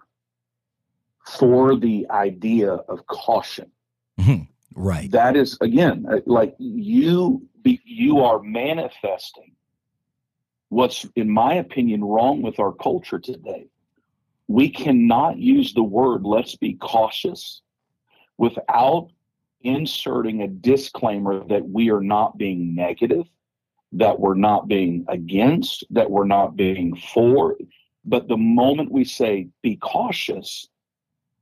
for 1.38 1.76
the 1.76 2.08
idea 2.10 2.72
of 2.74 3.06
caution. 3.08 3.72
Mm-hmm. 4.20 4.44
Right. 4.76 5.12
That 5.12 5.36
is 5.36 5.58
again 5.62 6.06
uh, 6.10 6.20
like 6.26 6.56
you 6.58 7.48
you 7.64 8.20
are 8.20 8.42
manifesting 8.42 9.54
what's 10.70 11.06
in 11.16 11.30
my 11.30 11.56
opinion 11.56 12.04
wrong 12.04 12.42
with 12.42 12.60
our 12.60 12.72
culture 12.72 13.20
today 13.20 13.68
we 14.48 14.70
cannot 14.70 15.38
use 15.38 15.74
the 15.74 15.84
word 15.84 16.24
let's 16.24 16.56
be 16.56 16.74
cautious 16.76 17.62
without 18.38 19.10
inserting 19.64 20.42
a 20.42 20.48
disclaimer 20.48 21.44
that 21.48 21.68
we 21.68 21.92
are 21.92 22.02
not 22.02 22.38
being 22.38 22.74
negative, 22.76 23.26
that 23.94 24.20
we're 24.20 24.34
not 24.34 24.68
being 24.68 25.06
against, 25.10 25.84
that 25.92 26.10
we're 26.10 26.26
not 26.26 26.56
being 26.56 26.96
for. 27.14 27.56
But 28.06 28.28
the 28.28 28.38
moment 28.38 28.92
we 28.92 29.04
say 29.04 29.50
be 29.62 29.76
cautious, 29.76 30.68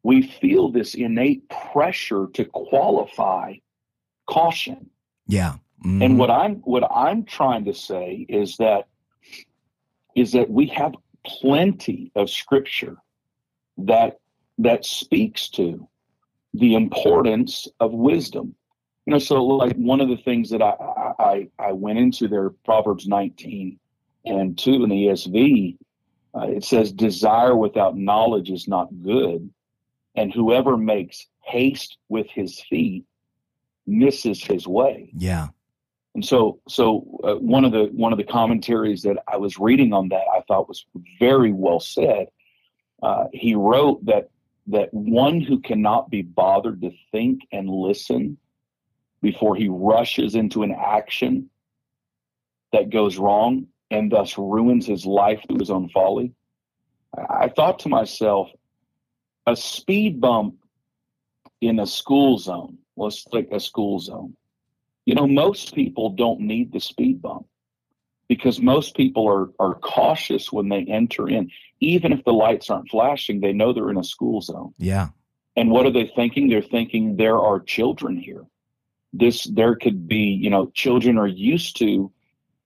we 0.09 0.23
feel 0.23 0.71
this 0.71 0.95
innate 0.95 1.47
pressure 1.71 2.25
to 2.33 2.43
qualify 2.43 3.53
caution. 4.25 4.89
Yeah. 5.27 5.57
Mm-hmm. 5.85 6.01
And 6.01 6.17
what 6.17 6.31
I'm 6.31 6.55
what 6.73 6.83
I'm 6.89 7.25
trying 7.25 7.65
to 7.65 7.75
say 7.75 8.25
is 8.27 8.57
that 8.57 8.87
is 10.15 10.31
that 10.31 10.49
we 10.49 10.65
have 10.69 10.95
plenty 11.23 12.11
of 12.15 12.31
scripture 12.31 12.97
that 13.77 14.17
that 14.57 14.83
speaks 14.83 15.47
to 15.49 15.87
the 16.55 16.73
importance 16.73 17.67
of 17.79 17.91
wisdom. 17.91 18.55
You 19.05 19.13
know, 19.13 19.19
so 19.19 19.43
like 19.43 19.75
one 19.75 20.01
of 20.01 20.09
the 20.09 20.17
things 20.17 20.49
that 20.49 20.63
I 20.63 20.73
I, 21.19 21.49
I 21.59 21.71
went 21.73 21.99
into 21.99 22.27
there, 22.27 22.49
Proverbs 22.65 23.07
19 23.07 23.79
and 24.25 24.57
2 24.57 24.83
in 24.83 24.89
the 24.89 25.05
ESV, 25.05 25.77
uh, 26.33 26.47
it 26.47 26.63
says, 26.63 26.91
Desire 26.91 27.55
without 27.55 27.95
knowledge 27.95 28.49
is 28.49 28.67
not 28.67 28.89
good, 29.03 29.53
and 30.19 30.33
whoever 30.33 30.75
makes 30.75 31.27
haste 31.45 31.97
with 32.09 32.27
his 32.29 32.59
feet 32.59 33.05
misses 33.87 34.43
his 34.43 34.67
way. 34.67 35.09
Yeah. 35.15 35.47
And 36.13 36.25
so, 36.25 36.59
so 36.67 37.19
uh, 37.23 37.35
one 37.35 37.63
of 37.63 37.71
the 37.71 37.85
one 37.93 38.11
of 38.11 38.17
the 38.17 38.25
commentaries 38.25 39.03
that 39.03 39.17
I 39.31 39.37
was 39.37 39.57
reading 39.57 39.93
on 39.93 40.09
that 40.09 40.25
I 40.35 40.41
thought 40.41 40.67
was 40.67 40.85
very 41.19 41.53
well 41.53 41.79
said. 41.79 42.27
Uh, 43.01 43.25
he 43.31 43.55
wrote 43.55 44.05
that 44.07 44.29
that 44.67 44.93
one 44.93 45.39
who 45.39 45.61
cannot 45.61 46.09
be 46.09 46.21
bothered 46.21 46.81
to 46.81 46.91
think 47.13 47.39
and 47.53 47.69
listen 47.69 48.37
before 49.21 49.55
he 49.55 49.69
rushes 49.69 50.35
into 50.35 50.63
an 50.63 50.75
action 50.77 51.49
that 52.73 52.89
goes 52.89 53.17
wrong 53.17 53.67
and 53.89 54.11
thus 54.11 54.37
ruins 54.37 54.85
his 54.85 55.05
life 55.05 55.39
through 55.47 55.59
his 55.59 55.71
own 55.71 55.87
folly. 55.89 56.33
I 57.17 57.47
thought 57.47 57.79
to 57.79 57.89
myself, 57.89 58.49
a 59.45 59.55
speed 59.55 60.21
bump 60.21 60.55
in 61.61 61.79
a 61.79 61.87
school 61.87 62.37
zone, 62.37 62.77
let's 62.95 63.23
take 63.25 63.51
a 63.51 63.59
school 63.59 63.99
zone. 63.99 64.35
You 65.05 65.15
know, 65.15 65.27
most 65.27 65.73
people 65.73 66.11
don't 66.11 66.41
need 66.41 66.71
the 66.71 66.79
speed 66.79 67.21
bump 67.21 67.47
because 68.27 68.61
most 68.61 68.95
people 68.95 69.27
are, 69.27 69.49
are 69.59 69.75
cautious 69.75 70.51
when 70.51 70.69
they 70.69 70.83
enter 70.83 71.27
in. 71.27 71.49
Even 71.79 72.13
if 72.13 72.23
the 72.25 72.33
lights 72.33 72.69
aren't 72.69 72.89
flashing, 72.89 73.41
they 73.41 73.53
know 73.53 73.73
they're 73.73 73.89
in 73.89 73.97
a 73.97 74.03
school 74.03 74.41
zone. 74.41 74.73
Yeah. 74.77 75.09
And 75.55 75.71
what 75.71 75.85
are 75.85 75.91
they 75.91 76.11
thinking? 76.15 76.47
They're 76.47 76.61
thinking 76.61 77.15
there 77.15 77.39
are 77.39 77.59
children 77.59 78.17
here. 78.17 78.45
This, 79.11 79.45
there 79.45 79.75
could 79.75 80.07
be, 80.07 80.37
you 80.41 80.49
know, 80.49 80.67
children 80.75 81.17
are 81.17 81.27
used 81.27 81.77
to 81.79 82.11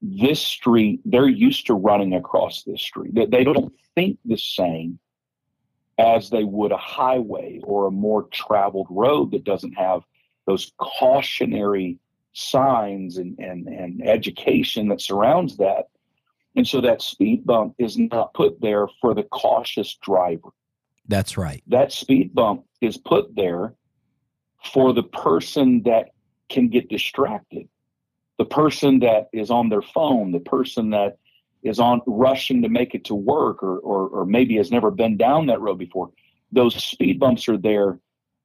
this 0.03 0.41
street, 0.41 0.99
they're 1.05 1.29
used 1.29 1.65
to 1.67 1.73
running 1.73 2.13
across 2.13 2.63
this 2.63 2.81
street. 2.81 3.15
They, 3.15 3.25
they 3.25 3.43
don't 3.45 3.73
think 3.95 4.19
the 4.25 4.37
same 4.37 4.99
as 5.97 6.29
they 6.29 6.43
would 6.43 6.71
a 6.71 6.77
highway 6.77 7.59
or 7.63 7.87
a 7.87 7.91
more 7.91 8.23
traveled 8.31 8.87
road 8.89 9.31
that 9.31 9.43
doesn't 9.43 9.73
have 9.73 10.01
those 10.45 10.71
cautionary 10.77 11.99
signs 12.33 13.17
and, 13.17 13.37
and, 13.39 13.67
and 13.67 14.05
education 14.07 14.87
that 14.89 15.01
surrounds 15.01 15.57
that. 15.57 15.85
And 16.55 16.67
so 16.67 16.81
that 16.81 17.01
speed 17.01 17.45
bump 17.45 17.75
is 17.77 17.97
not 17.97 18.33
put 18.33 18.59
there 18.61 18.87
for 19.01 19.13
the 19.13 19.23
cautious 19.23 19.97
driver. 20.01 20.49
That's 21.07 21.37
right. 21.37 21.63
That 21.67 21.91
speed 21.91 22.33
bump 22.33 22.65
is 22.81 22.97
put 22.97 23.35
there 23.35 23.75
for 24.63 24.93
the 24.93 25.03
person 25.03 25.83
that 25.83 26.09
can 26.49 26.69
get 26.69 26.89
distracted, 26.89 27.67
the 28.37 28.45
person 28.45 28.99
that 28.99 29.29
is 29.33 29.51
on 29.51 29.69
their 29.69 29.81
phone, 29.81 30.31
the 30.31 30.39
person 30.39 30.91
that 30.91 31.17
is 31.63 31.79
on 31.79 32.01
rushing 32.05 32.61
to 32.61 32.69
make 32.69 32.93
it 32.93 33.05
to 33.05 33.15
work 33.15 33.63
or, 33.63 33.79
or, 33.79 34.07
or 34.09 34.25
maybe 34.25 34.57
has 34.57 34.71
never 34.71 34.91
been 34.91 35.17
down 35.17 35.45
that 35.47 35.61
road 35.61 35.79
before. 35.79 36.11
Those 36.51 36.81
speed 36.83 37.19
bumps 37.19 37.47
are 37.47 37.57
there 37.57 37.99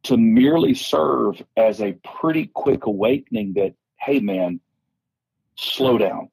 to 0.04 0.16
merely 0.16 0.74
serve 0.74 1.42
as 1.56 1.80
a 1.80 1.96
pretty 2.20 2.46
quick 2.46 2.86
awakening 2.86 3.54
that, 3.54 3.74
hey, 4.00 4.20
man, 4.20 4.60
slow 5.56 5.98
down. 5.98 6.30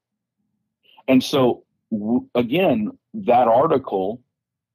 And 1.08 1.24
so, 1.24 1.64
w- 1.92 2.28
again, 2.36 2.92
that 3.16 3.48
article, 3.48 4.22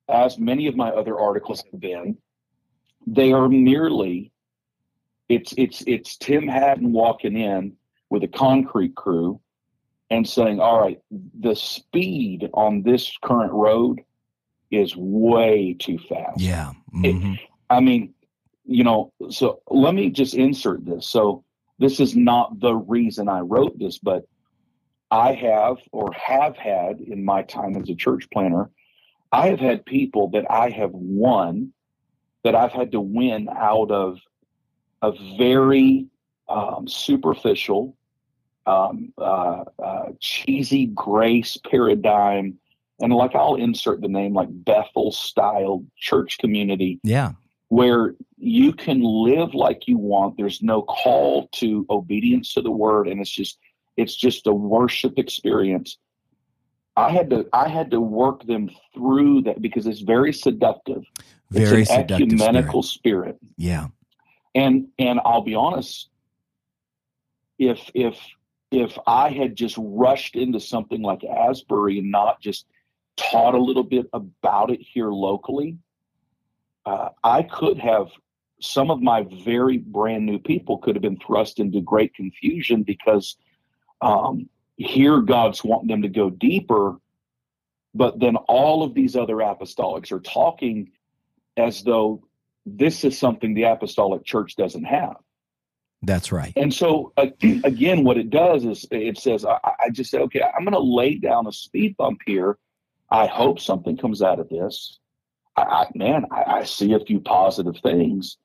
as 0.09 0.38
many 0.38 0.66
of 0.66 0.77
my 0.77 0.90
other 0.90 1.18
articles 1.18 1.62
have 1.70 1.81
been, 1.81 2.16
they 3.07 3.33
are 3.33 3.49
merely 3.49 4.33
it's 5.31 5.55
it's 5.57 5.83
it's 5.87 6.16
Tim 6.16 6.49
Hadden 6.49 6.92
walking 6.92 7.37
in 7.37 7.77
with 8.11 8.25
a 8.25 8.29
concrete 8.29 8.96
crew 8.96 9.40
and 10.11 10.29
saying, 10.29 10.61
"All 10.61 10.81
right, 10.81 11.01
the 11.40 11.55
speed 11.55 12.49
on 12.55 12.83
this 12.83 13.16
current 13.23 13.53
road 13.53 14.01
is 14.70 14.94
way 14.96 15.77
too 15.79 15.99
fast." 15.99 16.40
Yeah. 16.40 16.73
Mm-hmm. 16.94 17.35
It, 17.35 17.40
I 17.68 17.81
mean, 17.81 18.14
you 18.64 18.85
know, 18.85 19.12
so 19.31 19.61
let 19.68 19.94
me 19.94 20.11
just 20.11 20.35
insert 20.35 20.85
this. 20.85 21.07
So 21.07 21.44
this 21.79 22.01
is 22.01 22.14
not 22.14 22.61
the 22.61 22.75
reason 22.75 23.29
I 23.29 23.40
wrote 23.40 23.79
this, 23.79 23.99
but 23.99 24.25
I 25.11 25.33
have 25.33 25.79
or 25.92 26.12
have 26.12 26.57
had 26.57 27.01
in 27.01 27.25
my 27.25 27.42
time 27.42 27.77
as 27.77 27.88
a 27.88 27.94
church 27.94 28.29
planter, 28.33 28.70
I 29.33 29.49
have 29.49 29.61
had 29.61 29.85
people 29.85 30.29
that 30.31 30.49
I 30.51 30.70
have 30.70 30.92
won 30.92 31.73
that 32.44 32.55
I've 32.55 32.73
had 32.73 32.92
to 32.92 33.01
win 33.01 33.49
out 33.49 33.90
of 33.90 34.18
a 35.03 35.12
very 35.37 36.07
um, 36.49 36.87
superficial, 36.88 37.96
um, 38.66 39.12
uh, 39.18 39.64
uh, 39.83 40.07
cheesy 40.20 40.87
grace 40.87 41.57
paradigm. 41.70 42.59
And 43.01 43.12
like 43.14 43.35
I'll 43.35 43.55
insert 43.55 44.03
the 44.03 44.09
name 44.09 44.35
like 44.35 44.49
Bethel 44.51 45.12
style 45.12 45.85
church 45.96 46.38
community. 46.38 47.01
Yeah 47.03 47.33
where 47.70 48.16
you 48.37 48.73
can 48.73 49.01
live 49.01 49.55
like 49.55 49.87
you 49.87 49.96
want. 49.96 50.37
There's 50.37 50.61
no 50.61 50.83
call 50.83 51.49
to 51.53 51.87
obedience 51.88 52.53
to 52.55 52.62
the 52.62 52.70
word, 52.70 53.09
and 53.09 53.20
it's 53.20 53.31
just 53.31 53.59
it's 53.96 54.14
just 54.14 54.46
a 54.46 54.53
worship 54.53 55.18
experience. 55.18 55.96
I 56.96 57.11
had 57.11 57.31
to 57.31 57.46
I 57.53 57.68
had 57.68 57.90
to 57.92 58.01
work 58.01 58.44
them 58.44 58.70
through 58.92 59.42
that 59.42 59.62
because 59.62 59.87
it's 59.87 60.01
very 60.01 60.33
seductive. 60.33 61.05
Very 61.51 61.83
it's 61.83 61.90
an 61.90 62.01
seductive 62.01 62.27
ecumenical 62.27 62.83
spirit. 62.83 63.37
spirit. 63.37 63.55
Yeah. 63.57 63.87
And 64.55 64.88
and 64.99 65.20
I'll 65.25 65.42
be 65.42 65.55
honest, 65.55 66.11
if 67.59 67.90
if 67.94 68.18
if 68.70 68.96
I 69.06 69.30
had 69.30 69.56
just 69.56 69.76
rushed 69.78 70.37
into 70.37 70.61
something 70.61 71.02
like 71.02 71.24
Asbury 71.24 71.98
and 71.98 72.11
not 72.11 72.40
just 72.40 72.66
taught 73.16 73.54
a 73.54 73.62
little 73.62 73.85
bit 73.85 74.06
about 74.12 74.70
it 74.70 74.80
here 74.80 75.11
locally, 75.11 75.76
uh, 76.87 77.11
I 77.22 77.42
could 77.42 77.78
have 77.78 78.09
some 78.61 78.90
of 78.90 79.00
my 79.00 79.26
very 79.44 79.78
brand 79.78 80.26
new 80.26 80.38
people 80.38 80.78
could 80.78 80.94
have 80.94 81.02
been 81.02 81.18
thrust 81.18 81.59
into 81.59 81.80
great 81.80 82.14
confusion 82.14 82.83
because 82.83 83.37
um, 84.00 84.48
here 84.76 85.20
God's 85.20 85.64
wanting 85.64 85.88
them 85.88 86.02
to 86.02 86.09
go 86.09 86.30
deeper, 86.30 86.96
but 87.94 88.20
then 88.20 88.37
all 88.37 88.83
of 88.83 88.94
these 88.94 89.16
other 89.16 89.37
apostolics 89.37 90.12
are 90.12 90.20
talking 90.20 90.90
as 91.56 91.83
though 91.83 92.22
this 92.64 93.04
is 93.04 93.18
something 93.18 93.54
the 93.54 93.64
apostolic 93.64 94.24
church 94.24 94.56
doesn't 94.56 94.85
have. 94.85 95.16
That's 96.02 96.32
right. 96.32 96.52
And 96.56 96.72
so, 96.72 97.12
uh, 97.16 97.26
again, 97.64 98.04
what 98.04 98.16
it 98.16 98.30
does 98.30 98.64
is 98.64 98.86
it 98.90 99.18
says, 99.18 99.44
I, 99.44 99.58
I 99.64 99.90
just 99.90 100.10
say, 100.10 100.18
okay, 100.18 100.42
I'm 100.42 100.64
going 100.64 100.72
to 100.72 100.78
lay 100.78 101.14
down 101.14 101.46
a 101.46 101.52
speed 101.52 101.96
bump 101.96 102.20
here. 102.26 102.58
I 103.10 103.26
hope 103.26 103.60
something 103.60 103.96
comes 103.96 104.22
out 104.22 104.38
of 104.38 104.48
this. 104.48 104.98
I, 105.56 105.62
I 105.62 105.86
man, 105.94 106.26
I, 106.30 106.44
I 106.44 106.64
see 106.64 106.92
a 106.92 107.00
few 107.00 107.20
positive 107.20 107.76
things, 107.82 108.38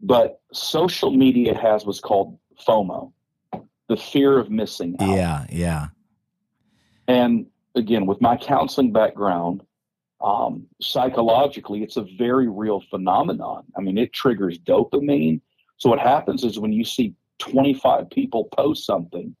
but 0.00 0.40
social 0.52 1.10
media 1.10 1.56
has 1.56 1.84
what's 1.84 2.00
called 2.00 2.38
FOMO, 2.66 3.12
the 3.88 3.96
fear 3.96 4.38
of 4.38 4.50
missing 4.50 4.96
out. 4.98 5.16
Yeah, 5.16 5.46
yeah. 5.50 5.86
And 7.06 7.46
again, 7.74 8.06
with 8.06 8.20
my 8.20 8.36
counseling 8.36 8.92
background, 8.92 9.62
um, 10.20 10.66
psychologically, 10.80 11.82
it's 11.82 11.96
a 11.96 12.06
very 12.16 12.48
real 12.48 12.80
phenomenon. 12.90 13.64
I 13.76 13.80
mean, 13.80 13.98
it 13.98 14.12
triggers 14.12 14.58
dopamine. 14.58 15.40
So 15.82 15.90
what 15.90 15.98
happens 15.98 16.44
is 16.44 16.60
when 16.60 16.72
you 16.72 16.84
see 16.84 17.12
25 17.40 18.08
people 18.08 18.44
post 18.56 18.86
something, 18.86 19.34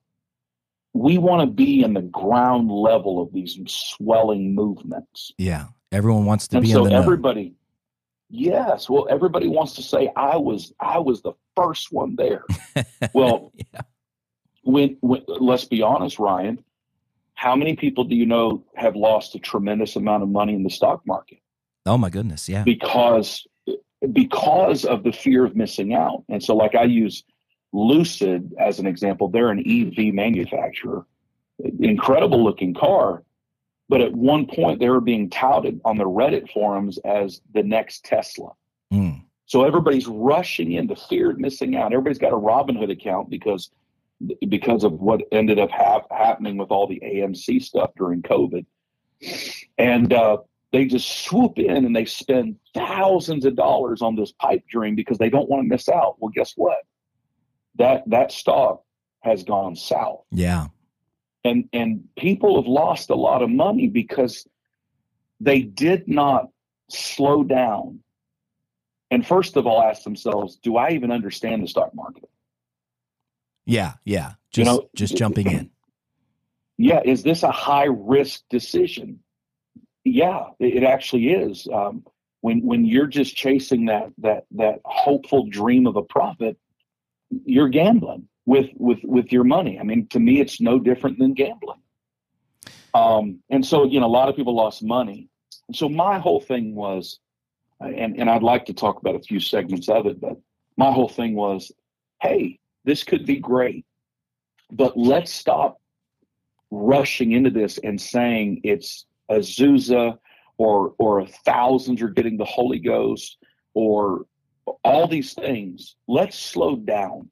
we 0.92 1.16
want 1.16 1.40
to 1.40 1.46
be 1.46 1.84
in 1.84 1.94
the 1.94 2.02
ground 2.02 2.68
level 2.68 3.22
of 3.22 3.32
these 3.32 3.56
swelling 3.68 4.52
movements. 4.52 5.30
Yeah. 5.38 5.66
Everyone 5.92 6.24
wants 6.24 6.48
to 6.48 6.56
and 6.56 6.66
be 6.66 6.72
so 6.72 6.84
in 6.84 6.90
the 6.90 6.96
everybody, 6.96 7.50
know. 7.50 7.54
yes, 8.28 8.90
well, 8.90 9.06
everybody 9.08 9.46
wants 9.46 9.74
to 9.74 9.82
say 9.84 10.10
I 10.16 10.36
was 10.36 10.72
I 10.80 10.98
was 10.98 11.22
the 11.22 11.34
first 11.54 11.92
one 11.92 12.16
there. 12.16 12.42
well, 13.14 13.52
yeah. 13.72 13.82
when, 14.64 14.96
when 15.00 15.22
let's 15.28 15.66
be 15.66 15.80
honest, 15.80 16.18
Ryan, 16.18 16.58
how 17.34 17.54
many 17.54 17.76
people 17.76 18.02
do 18.02 18.16
you 18.16 18.26
know 18.26 18.64
have 18.74 18.96
lost 18.96 19.36
a 19.36 19.38
tremendous 19.38 19.94
amount 19.94 20.24
of 20.24 20.28
money 20.28 20.54
in 20.54 20.64
the 20.64 20.70
stock 20.70 21.06
market? 21.06 21.38
Oh 21.86 21.98
my 21.98 22.10
goodness, 22.10 22.48
yeah. 22.48 22.64
Because 22.64 23.46
because 24.12 24.84
of 24.84 25.04
the 25.04 25.12
fear 25.12 25.44
of 25.44 25.54
missing 25.54 25.94
out. 25.94 26.24
And 26.28 26.42
so 26.42 26.56
like 26.56 26.74
I 26.74 26.84
use 26.84 27.24
Lucid 27.72 28.52
as 28.58 28.78
an 28.78 28.86
example, 28.86 29.28
they're 29.28 29.50
an 29.50 29.60
EV 29.60 30.12
manufacturer. 30.12 31.06
Incredible 31.80 32.42
looking 32.42 32.74
car, 32.74 33.22
but 33.88 34.00
at 34.00 34.12
one 34.12 34.46
point, 34.46 34.80
they 34.80 34.88
were 34.88 35.00
being 35.00 35.30
touted 35.30 35.80
on 35.84 35.98
the 35.98 36.04
Reddit 36.04 36.50
forums 36.50 36.98
as 37.04 37.40
the 37.54 37.62
next 37.62 38.04
Tesla. 38.04 38.50
Mm. 38.92 39.22
So 39.46 39.64
everybody's 39.64 40.06
rushing 40.06 40.72
into 40.72 40.96
fear 40.96 41.30
of 41.30 41.38
missing 41.38 41.76
out. 41.76 41.92
Everybody's 41.92 42.18
got 42.18 42.32
a 42.32 42.36
Robinhood 42.36 42.90
account 42.90 43.28
because 43.30 43.70
because 44.48 44.84
of 44.84 44.92
what 44.92 45.20
ended 45.32 45.58
up 45.58 45.70
ha- 45.70 46.06
happening 46.10 46.56
with 46.56 46.70
all 46.70 46.86
the 46.86 47.00
AMC 47.04 47.62
stuff 47.62 47.90
during 47.96 48.22
COVID, 48.22 48.64
and 49.78 50.12
uh, 50.12 50.38
they 50.72 50.86
just 50.86 51.24
swoop 51.24 51.58
in 51.58 51.84
and 51.84 51.94
they 51.94 52.04
spend 52.04 52.56
thousands 52.74 53.44
of 53.44 53.56
dollars 53.56 54.02
on 54.02 54.16
this 54.16 54.32
pipe 54.32 54.64
dream 54.68 54.94
because 54.94 55.18
they 55.18 55.30
don't 55.30 55.48
want 55.48 55.62
to 55.62 55.68
miss 55.68 55.88
out. 55.88 56.16
Well, 56.18 56.32
guess 56.34 56.54
what? 56.56 56.78
That 57.76 58.02
that 58.08 58.32
stock 58.32 58.82
has 59.20 59.44
gone 59.44 59.76
south. 59.76 60.24
Yeah 60.30 60.68
and 61.44 61.68
and 61.72 62.04
people 62.16 62.56
have 62.56 62.66
lost 62.68 63.10
a 63.10 63.14
lot 63.14 63.42
of 63.42 63.50
money 63.50 63.88
because 63.88 64.46
they 65.40 65.62
did 65.62 66.06
not 66.08 66.48
slow 66.88 67.42
down 67.42 68.00
and 69.10 69.26
first 69.26 69.56
of 69.56 69.66
all 69.66 69.82
ask 69.82 70.02
themselves 70.02 70.56
do 70.56 70.76
i 70.76 70.90
even 70.90 71.10
understand 71.10 71.62
the 71.62 71.66
stock 71.66 71.94
market 71.94 72.28
yeah 73.64 73.94
yeah 74.04 74.32
just 74.50 74.70
you 74.70 74.76
know, 74.76 74.88
just 74.94 75.16
jumping 75.16 75.50
in 75.50 75.70
yeah 76.76 77.00
is 77.04 77.22
this 77.22 77.42
a 77.42 77.50
high 77.50 77.88
risk 77.88 78.42
decision 78.50 79.18
yeah 80.04 80.46
it 80.58 80.82
actually 80.84 81.30
is 81.32 81.66
um, 81.72 82.04
when 82.42 82.60
when 82.66 82.84
you're 82.84 83.06
just 83.06 83.34
chasing 83.34 83.86
that 83.86 84.12
that 84.18 84.44
that 84.50 84.80
hopeful 84.84 85.46
dream 85.46 85.86
of 85.86 85.96
a 85.96 86.02
profit, 86.02 86.58
you're 87.30 87.68
gambling 87.68 88.28
with 88.44 88.68
with 88.76 88.98
with 89.04 89.32
your 89.32 89.44
money. 89.44 89.78
I 89.78 89.84
mean, 89.84 90.06
to 90.08 90.20
me, 90.20 90.40
it's 90.40 90.60
no 90.60 90.78
different 90.78 91.18
than 91.18 91.32
gambling. 91.32 91.80
Um, 92.94 93.38
and 93.48 93.64
so 93.64 93.84
you 93.84 94.00
know, 94.00 94.06
a 94.06 94.08
lot 94.08 94.28
of 94.28 94.36
people 94.36 94.54
lost 94.54 94.82
money. 94.82 95.28
And 95.68 95.76
so 95.76 95.88
my 95.88 96.18
whole 96.18 96.40
thing 96.40 96.74
was, 96.74 97.20
and 97.80 98.18
and 98.18 98.28
I'd 98.28 98.42
like 98.42 98.66
to 98.66 98.74
talk 98.74 99.00
about 99.00 99.14
a 99.14 99.20
few 99.20 99.40
segments 99.40 99.88
of 99.88 100.06
it, 100.06 100.20
but 100.20 100.36
my 100.76 100.90
whole 100.90 101.08
thing 101.08 101.34
was, 101.34 101.70
hey, 102.20 102.58
this 102.84 103.04
could 103.04 103.24
be 103.24 103.36
great, 103.36 103.86
but 104.72 104.98
let's 104.98 105.32
stop 105.32 105.80
rushing 106.72 107.32
into 107.32 107.50
this 107.50 107.78
and 107.78 108.00
saying 108.00 108.62
it's 108.64 109.06
Azusa 109.32 110.18
or 110.58 110.94
or 110.98 111.26
thousands 111.26 112.02
are 112.02 112.08
getting 112.08 112.36
the 112.36 112.44
Holy 112.44 112.78
Ghost 112.78 113.38
or 113.74 114.26
all 114.84 115.08
these 115.08 115.32
things. 115.34 115.96
Let's 116.06 116.38
slow 116.38 116.76
down 116.76 117.30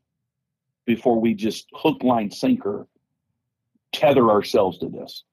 before 0.87 1.21
we 1.21 1.35
just 1.35 1.69
hook, 1.73 2.03
line, 2.03 2.31
sinker 2.31 2.87
tether 3.93 4.31
ourselves 4.31 4.79
to 4.79 4.89
this. 4.89 5.25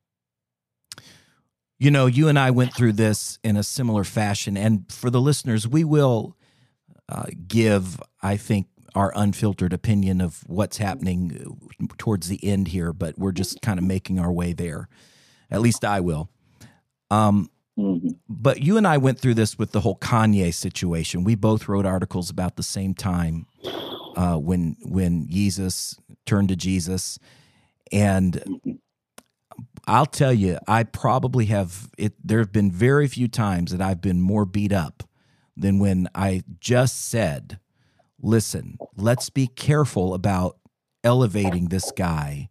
You 1.79 1.91
know, 1.91 2.07
you 2.07 2.27
and 2.27 2.39
I 2.39 2.51
went 2.51 2.73
through 2.73 2.93
this 2.93 3.37
in 3.43 3.55
a 3.55 3.63
similar 3.63 4.03
fashion, 4.03 4.57
and 4.57 4.91
for 4.91 5.09
the 5.09 5.21
listeners, 5.21 5.67
we 5.67 5.83
will 5.83 6.35
uh, 7.07 7.27
give, 7.47 8.01
I 8.21 8.35
think, 8.35 8.67
our 8.95 9.13
unfiltered 9.15 9.73
opinion 9.73 10.21
of 10.21 10.43
what's 10.47 10.77
happening 10.77 11.59
towards 11.99 12.29
the 12.29 12.43
end 12.43 12.69
here, 12.69 12.93
but 12.93 13.17
we're 13.19 13.31
just 13.31 13.61
kind 13.61 13.77
of 13.77 13.85
making 13.85 14.17
our 14.17 14.31
way 14.31 14.53
there. 14.53 14.89
At 15.51 15.61
least 15.61 15.85
I 15.85 15.99
will. 15.99 16.29
Um, 17.09 17.49
mm-hmm. 17.77 18.09
But 18.29 18.61
you 18.61 18.77
and 18.77 18.87
I 18.87 18.97
went 18.97 19.19
through 19.19 19.35
this 19.35 19.57
with 19.57 19.71
the 19.71 19.81
whole 19.81 19.97
Kanye 19.97 20.53
situation. 20.53 21.23
We 21.23 21.35
both 21.35 21.67
wrote 21.67 21.85
articles 21.85 22.29
about 22.29 22.55
the 22.55 22.63
same 22.63 22.93
time 22.93 23.47
uh, 24.15 24.37
when 24.37 24.75
when 24.81 25.27
Yeezus 25.27 25.99
turned 26.25 26.49
to 26.49 26.55
Jesus, 26.55 27.19
and 27.91 28.79
I'll 29.87 30.05
tell 30.05 30.33
you, 30.33 30.57
I 30.67 30.83
probably 30.83 31.45
have 31.45 31.89
it. 31.97 32.13
There 32.23 32.39
have 32.39 32.51
been 32.51 32.71
very 32.71 33.07
few 33.07 33.27
times 33.27 33.71
that 33.71 33.81
I've 33.81 34.01
been 34.01 34.21
more 34.21 34.45
beat 34.45 34.73
up 34.73 35.03
than 35.55 35.79
when 35.79 36.07
I 36.13 36.43
just 36.59 37.09
said 37.09 37.59
listen, 38.21 38.77
let's 38.95 39.29
be 39.29 39.47
careful 39.47 40.13
about 40.13 40.57
elevating 41.03 41.65
this 41.65 41.91
guy 41.91 42.49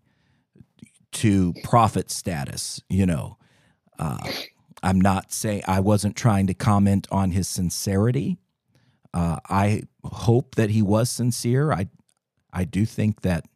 to 1.12 1.54
prophet 1.64 2.10
status. 2.10 2.80
You 2.88 3.06
know, 3.06 3.38
uh, 3.98 4.30
I'm 4.82 5.00
not 5.00 5.32
saying 5.32 5.62
I 5.66 5.80
wasn't 5.80 6.16
trying 6.16 6.46
to 6.46 6.54
comment 6.54 7.06
on 7.10 7.30
his 7.30 7.48
sincerity. 7.48 8.38
Uh, 9.14 9.38
I 9.48 9.84
hope 10.04 10.56
that 10.56 10.70
he 10.70 10.82
was 10.82 11.08
sincere. 11.08 11.72
I, 11.72 11.88
I 12.52 12.64
do 12.64 12.84
think 12.84 13.22
that 13.22 13.46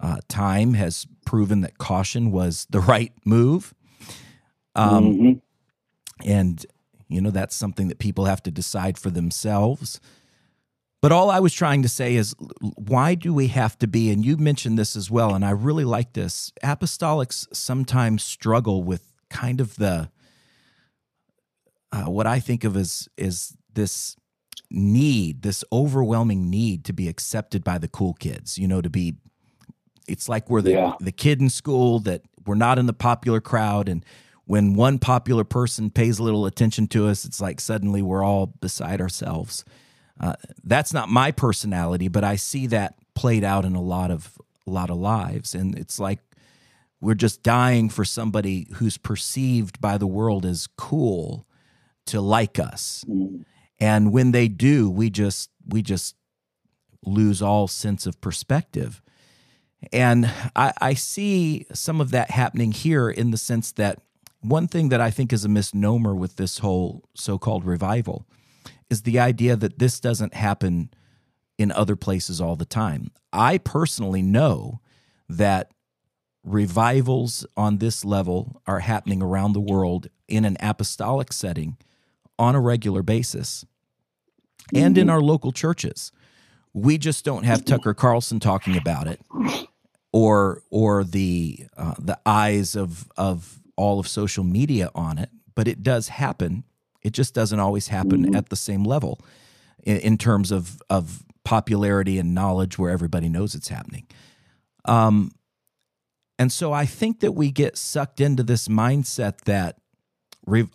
uh, 0.00 0.18
time 0.28 0.74
has 0.74 1.06
proven 1.26 1.60
that 1.60 1.78
caution 1.78 2.32
was 2.32 2.66
the 2.70 2.80
right 2.80 3.12
move. 3.24 3.74
Um, 4.74 5.04
mm-hmm. 5.04 5.32
And, 6.28 6.66
you 7.08 7.20
know, 7.20 7.30
that's 7.30 7.54
something 7.54 7.88
that 7.88 7.98
people 7.98 8.24
have 8.24 8.42
to 8.44 8.50
decide 8.50 8.98
for 8.98 9.10
themselves. 9.10 10.00
But 11.02 11.12
all 11.12 11.30
I 11.30 11.40
was 11.40 11.54
trying 11.54 11.82
to 11.82 11.88
say 11.88 12.14
is 12.14 12.34
why 12.76 13.14
do 13.14 13.32
we 13.32 13.48
have 13.48 13.78
to 13.78 13.86
be, 13.86 14.10
and 14.10 14.24
you 14.24 14.36
mentioned 14.36 14.78
this 14.78 14.96
as 14.96 15.10
well, 15.10 15.34
and 15.34 15.44
I 15.44 15.50
really 15.50 15.84
like 15.84 16.12
this. 16.12 16.52
Apostolics 16.62 17.46
sometimes 17.54 18.22
struggle 18.22 18.82
with 18.82 19.09
kind 19.30 19.60
of 19.60 19.76
the 19.76 20.10
uh, 21.92 22.04
what 22.04 22.26
I 22.26 22.38
think 22.40 22.64
of 22.64 22.76
as 22.76 23.08
is 23.16 23.56
this 23.72 24.16
need, 24.70 25.42
this 25.42 25.64
overwhelming 25.72 26.48
need 26.48 26.84
to 26.84 26.92
be 26.92 27.08
accepted 27.08 27.64
by 27.64 27.78
the 27.78 27.88
cool 27.88 28.14
kids, 28.14 28.58
you 28.58 28.68
know, 28.68 28.80
to 28.80 28.90
be 28.90 29.16
it's 30.06 30.28
like 30.28 30.50
we're 30.50 30.62
the 30.62 30.72
yeah. 30.72 30.94
the 31.00 31.12
kid 31.12 31.40
in 31.40 31.48
school 31.48 32.00
that 32.00 32.22
we're 32.46 32.54
not 32.54 32.78
in 32.78 32.86
the 32.86 32.92
popular 32.92 33.40
crowd 33.40 33.88
and 33.88 34.04
when 34.50 34.74
one 34.74 34.98
popular 34.98 35.44
person 35.44 35.90
pays 35.90 36.18
a 36.18 36.24
little 36.24 36.44
attention 36.44 36.88
to 36.88 37.06
us, 37.06 37.24
it's 37.24 37.40
like 37.40 37.60
suddenly 37.60 38.02
we're 38.02 38.24
all 38.24 38.46
beside 38.46 39.00
ourselves. 39.00 39.64
Uh, 40.18 40.34
that's 40.64 40.92
not 40.92 41.08
my 41.08 41.30
personality, 41.30 42.08
but 42.08 42.24
I 42.24 42.34
see 42.34 42.66
that 42.66 42.96
played 43.14 43.44
out 43.44 43.64
in 43.64 43.76
a 43.76 43.80
lot 43.80 44.10
of 44.10 44.36
a 44.66 44.70
lot 44.70 44.90
of 44.90 44.96
lives, 44.96 45.54
and 45.54 45.78
it's 45.78 46.00
like 46.00 46.18
we're 47.00 47.14
just 47.14 47.42
dying 47.42 47.88
for 47.88 48.04
somebody 48.04 48.68
who's 48.74 48.98
perceived 48.98 49.80
by 49.80 49.96
the 49.96 50.06
world 50.06 50.44
as 50.44 50.68
cool 50.76 51.46
to 52.06 52.20
like 52.20 52.58
us. 52.58 53.04
Mm. 53.08 53.44
And 53.78 54.12
when 54.12 54.32
they 54.32 54.48
do, 54.48 54.90
we 54.90 55.08
just 55.10 55.50
we 55.66 55.82
just 55.82 56.14
lose 57.04 57.40
all 57.40 57.66
sense 57.66 58.06
of 58.06 58.20
perspective. 58.20 59.00
And 59.92 60.30
I, 60.54 60.72
I 60.80 60.94
see 60.94 61.66
some 61.72 62.00
of 62.00 62.10
that 62.10 62.30
happening 62.30 62.72
here 62.72 63.08
in 63.08 63.30
the 63.30 63.38
sense 63.38 63.72
that 63.72 63.98
one 64.40 64.68
thing 64.68 64.90
that 64.90 65.00
I 65.00 65.10
think 65.10 65.32
is 65.32 65.44
a 65.44 65.48
misnomer 65.48 66.14
with 66.14 66.36
this 66.36 66.58
whole 66.58 67.04
so-called 67.14 67.64
revival 67.64 68.26
is 68.90 69.02
the 69.02 69.18
idea 69.18 69.56
that 69.56 69.78
this 69.78 70.00
doesn't 70.00 70.34
happen 70.34 70.90
in 71.56 71.72
other 71.72 71.96
places 71.96 72.40
all 72.40 72.56
the 72.56 72.64
time. 72.66 73.10
I 73.32 73.58
personally 73.58 74.22
know 74.22 74.80
that 75.28 75.70
revivals 76.44 77.46
on 77.56 77.78
this 77.78 78.04
level 78.04 78.62
are 78.66 78.80
happening 78.80 79.22
around 79.22 79.52
the 79.52 79.60
world 79.60 80.08
in 80.28 80.44
an 80.44 80.56
apostolic 80.60 81.32
setting 81.32 81.76
on 82.38 82.54
a 82.54 82.60
regular 82.60 83.02
basis 83.02 83.64
and 84.74 84.96
in 84.96 85.06
mm-hmm. 85.06 85.10
our 85.10 85.20
local 85.20 85.52
churches. 85.52 86.12
We 86.72 86.98
just 86.98 87.24
don't 87.24 87.44
have 87.44 87.64
Tucker 87.64 87.94
Carlson 87.94 88.38
talking 88.40 88.76
about 88.76 89.06
it 89.08 89.20
or 90.12 90.62
or 90.70 91.04
the 91.04 91.66
uh, 91.76 91.94
the 91.98 92.18
eyes 92.24 92.76
of 92.76 93.08
of 93.16 93.58
all 93.76 93.98
of 93.98 94.06
social 94.06 94.44
media 94.44 94.90
on 94.94 95.18
it, 95.18 95.30
but 95.54 95.66
it 95.66 95.82
does 95.82 96.08
happen 96.08 96.64
it 97.02 97.12
just 97.12 97.34
doesn't 97.34 97.60
always 97.60 97.88
happen 97.88 98.26
mm-hmm. 98.26 98.36
at 98.36 98.48
the 98.48 98.56
same 98.56 98.84
level 98.84 99.20
in, 99.82 99.98
in, 99.98 100.18
terms 100.18 100.50
of 100.50 100.82
of 100.90 101.24
popularity 101.44 102.18
and 102.18 102.34
knowledge 102.34 102.78
where 102.78 102.90
everybody 102.90 103.28
knows 103.28 103.54
it's 103.54 103.68
happening. 103.68 104.06
Um, 104.84 105.32
and 106.40 106.50
so 106.50 106.72
I 106.72 106.86
think 106.86 107.20
that 107.20 107.32
we 107.32 107.50
get 107.50 107.76
sucked 107.76 108.18
into 108.18 108.42
this 108.42 108.66
mindset 108.66 109.42
that 109.42 109.76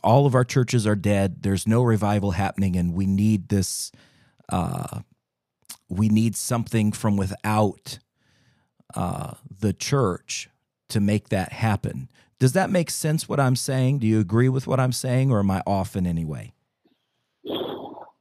all 0.04 0.28
of 0.28 0.36
our 0.36 0.44
churches 0.44 0.86
are 0.86 0.96
dead. 0.96 1.42
There's 1.42 1.66
no 1.66 1.82
revival 1.82 2.32
happening, 2.32 2.76
and 2.76 2.94
we 2.94 3.08
need 3.08 3.50
this. 3.50 3.92
Uh, 4.48 5.00
we 5.90 6.08
need 6.08 6.36
something 6.36 6.92
from 6.92 7.18
without 7.18 7.98
uh, 8.94 9.34
the 9.60 9.74
church 9.74 10.50
to 10.90 11.00
make 11.00 11.30
that 11.30 11.52
happen. 11.52 12.10
Does 12.38 12.54
that 12.54 12.70
make 12.70 12.92
sense 12.92 13.28
what 13.28 13.40
I'm 13.40 13.56
saying? 13.56 13.98
Do 13.98 14.06
you 14.06 14.20
agree 14.20 14.50
with 14.50 14.68
what 14.68 14.80
I'm 14.80 14.92
saying, 14.92 15.32
or 15.32 15.40
am 15.40 15.50
I 15.50 15.64
off 15.66 15.96
in 15.96 16.06
any 16.06 16.26
way? 16.26 16.54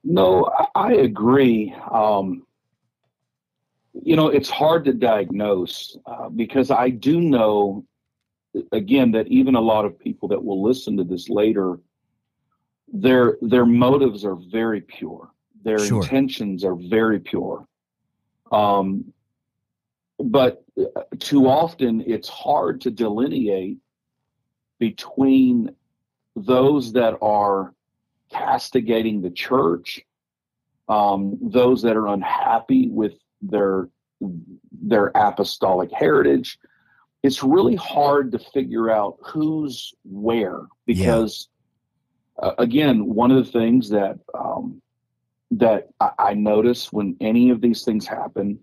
No, 0.02 0.50
I 0.74 0.94
agree. 0.94 1.74
Um, 1.92 2.46
you 4.02 4.16
know, 4.16 4.28
it's 4.28 4.50
hard 4.50 4.84
to 4.86 4.92
diagnose 4.92 5.96
uh, 6.06 6.28
because 6.28 6.70
I 6.70 6.90
do 6.90 7.20
know, 7.20 7.84
again, 8.72 9.12
that 9.12 9.28
even 9.28 9.54
a 9.54 9.60
lot 9.60 9.84
of 9.84 9.98
people 9.98 10.28
that 10.28 10.42
will 10.42 10.62
listen 10.62 10.96
to 10.96 11.04
this 11.04 11.28
later, 11.28 11.78
their 12.92 13.38
their 13.40 13.66
motives 13.66 14.24
are 14.24 14.36
very 14.50 14.80
pure. 14.80 15.30
Their 15.62 15.78
sure. 15.78 16.02
intentions 16.02 16.64
are 16.64 16.74
very 16.74 17.20
pure. 17.20 17.66
Um, 18.52 19.12
but 20.18 20.64
uh, 20.78 21.02
too 21.18 21.46
often, 21.46 22.02
it's 22.06 22.28
hard 22.28 22.80
to 22.82 22.90
delineate 22.90 23.78
between 24.78 25.74
those 26.36 26.92
that 26.92 27.16
are 27.22 27.72
castigating 28.30 29.22
the 29.22 29.30
church, 29.30 30.00
um, 30.88 31.38
those 31.40 31.82
that 31.82 31.96
are 31.96 32.08
unhappy 32.08 32.88
with 32.88 33.14
their 33.50 33.88
their 34.72 35.12
apostolic 35.14 35.90
heritage. 35.92 36.58
It's 37.22 37.42
really 37.42 37.76
hard 37.76 38.32
to 38.32 38.38
figure 38.38 38.90
out 38.90 39.16
who's 39.22 39.94
where 40.04 40.60
because, 40.86 41.48
yeah. 42.38 42.48
uh, 42.48 42.54
again, 42.58 43.06
one 43.06 43.30
of 43.30 43.44
the 43.44 43.50
things 43.50 43.88
that 43.90 44.18
um, 44.34 44.82
that 45.52 45.88
I, 46.00 46.10
I 46.18 46.34
notice 46.34 46.92
when 46.92 47.16
any 47.20 47.50
of 47.50 47.60
these 47.60 47.84
things 47.84 48.06
happen 48.06 48.58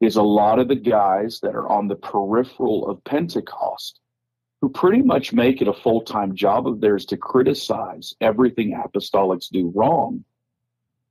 is 0.00 0.16
a 0.16 0.22
lot 0.22 0.58
of 0.58 0.68
the 0.68 0.76
guys 0.76 1.40
that 1.40 1.54
are 1.54 1.68
on 1.68 1.88
the 1.88 1.96
peripheral 1.96 2.88
of 2.88 3.02
Pentecost 3.04 4.00
who 4.60 4.68
pretty 4.68 5.02
much 5.02 5.32
make 5.32 5.62
it 5.62 5.68
a 5.68 5.72
full 5.72 6.02
time 6.02 6.34
job 6.34 6.66
of 6.66 6.80
theirs 6.80 7.04
to 7.06 7.16
criticize 7.16 8.14
everything 8.20 8.72
apostolics 8.72 9.48
do 9.48 9.72
wrong, 9.74 10.24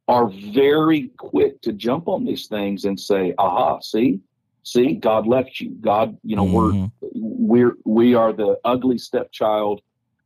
are 0.08 0.30
very 0.30 1.10
quick 1.18 1.62
to 1.62 1.74
jump 1.74 2.08
on 2.08 2.24
these 2.24 2.48
things 2.48 2.86
and 2.86 3.00
say, 3.00 3.34
aha, 3.38 3.80
see, 3.80 4.20
see, 4.64 4.94
God 4.94 5.28
left 5.28 5.60
you. 5.60 5.72
God, 5.82 6.18
you 6.24 6.36
know, 6.36 6.46
mm-hmm. 6.46 6.86
we're, 7.02 7.72
we're, 7.72 7.78
we 7.86 8.16
are 8.16 8.32
the 8.32 8.58
ugly 8.64 8.98
stepchild. 8.98 9.82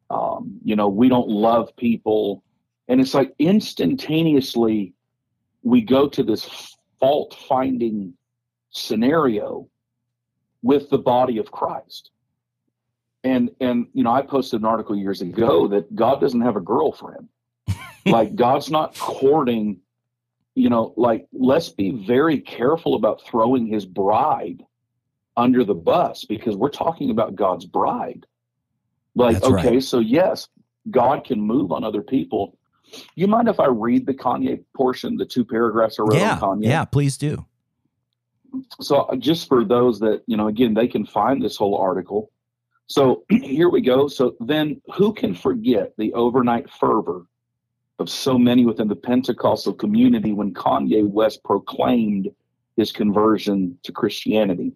Um, 0.09 0.59
you 0.63 0.75
know, 0.75 0.87
we 0.87 1.09
don't 1.09 1.29
love 1.29 1.75
people. 1.77 2.43
And 2.87 3.01
it's 3.01 3.13
like 3.13 3.33
instantaneously 3.39 4.93
we 5.63 5.81
go 5.81 6.07
to 6.09 6.23
this 6.23 6.75
fault 6.99 7.35
finding 7.47 8.13
scenario 8.71 9.67
with 10.61 10.89
the 10.89 10.97
body 10.97 11.37
of 11.37 11.51
Christ. 11.51 12.11
And 13.23 13.51
and 13.59 13.87
you 13.93 14.03
know, 14.03 14.11
I 14.11 14.23
posted 14.23 14.61
an 14.61 14.65
article 14.65 14.95
years 14.95 15.21
ago 15.21 15.67
that 15.67 15.95
God 15.95 16.19
doesn't 16.19 16.41
have 16.41 16.55
a 16.55 16.61
girlfriend. 16.61 17.27
Like 18.05 18.35
God's 18.35 18.69
not 18.69 18.97
courting, 18.97 19.79
you 20.55 20.69
know, 20.69 20.93
like 20.97 21.27
let's 21.33 21.69
be 21.69 22.05
very 22.05 22.39
careful 22.39 22.95
about 22.95 23.21
throwing 23.25 23.67
his 23.67 23.85
bride 23.85 24.63
under 25.37 25.63
the 25.63 25.73
bus 25.73 26.25
because 26.25 26.55
we're 26.55 26.69
talking 26.69 27.09
about 27.09 27.35
God's 27.35 27.65
bride. 27.65 28.25
Like, 29.15 29.35
That's 29.35 29.47
okay, 29.47 29.73
right. 29.73 29.83
so 29.83 29.99
yes, 29.99 30.47
God 30.89 31.23
can 31.25 31.39
move 31.39 31.71
on 31.71 31.83
other 31.83 32.01
people. 32.01 32.57
You 33.15 33.27
mind 33.27 33.47
if 33.47 33.59
I 33.59 33.67
read 33.67 34.05
the 34.05 34.13
Kanye 34.13 34.63
portion, 34.75 35.17
the 35.17 35.25
two 35.25 35.45
paragraphs 35.45 35.99
I 35.99 36.03
wrote 36.03 36.15
yeah, 36.15 36.39
on 36.41 36.59
Kanye? 36.59 36.65
Yeah, 36.65 36.85
please 36.85 37.17
do. 37.17 37.45
So, 38.81 39.01
uh, 39.01 39.15
just 39.15 39.47
for 39.47 39.63
those 39.63 39.99
that, 39.99 40.23
you 40.27 40.35
know, 40.35 40.47
again, 40.47 40.73
they 40.73 40.87
can 40.87 41.05
find 41.05 41.41
this 41.41 41.55
whole 41.55 41.77
article. 41.77 42.31
So, 42.87 43.23
here 43.29 43.69
we 43.69 43.81
go. 43.81 44.07
So, 44.09 44.35
then 44.41 44.81
who 44.93 45.13
can 45.13 45.33
forget 45.33 45.93
the 45.97 46.13
overnight 46.13 46.69
fervor 46.69 47.25
of 48.01 48.09
so 48.09 48.37
many 48.37 48.65
within 48.65 48.87
the 48.87 48.95
Pentecostal 48.95 49.73
community 49.73 50.33
when 50.33 50.53
Kanye 50.53 51.07
West 51.07 51.43
proclaimed 51.43 52.29
his 52.75 52.91
conversion 52.91 53.77
to 53.83 53.91
Christianity? 53.91 54.73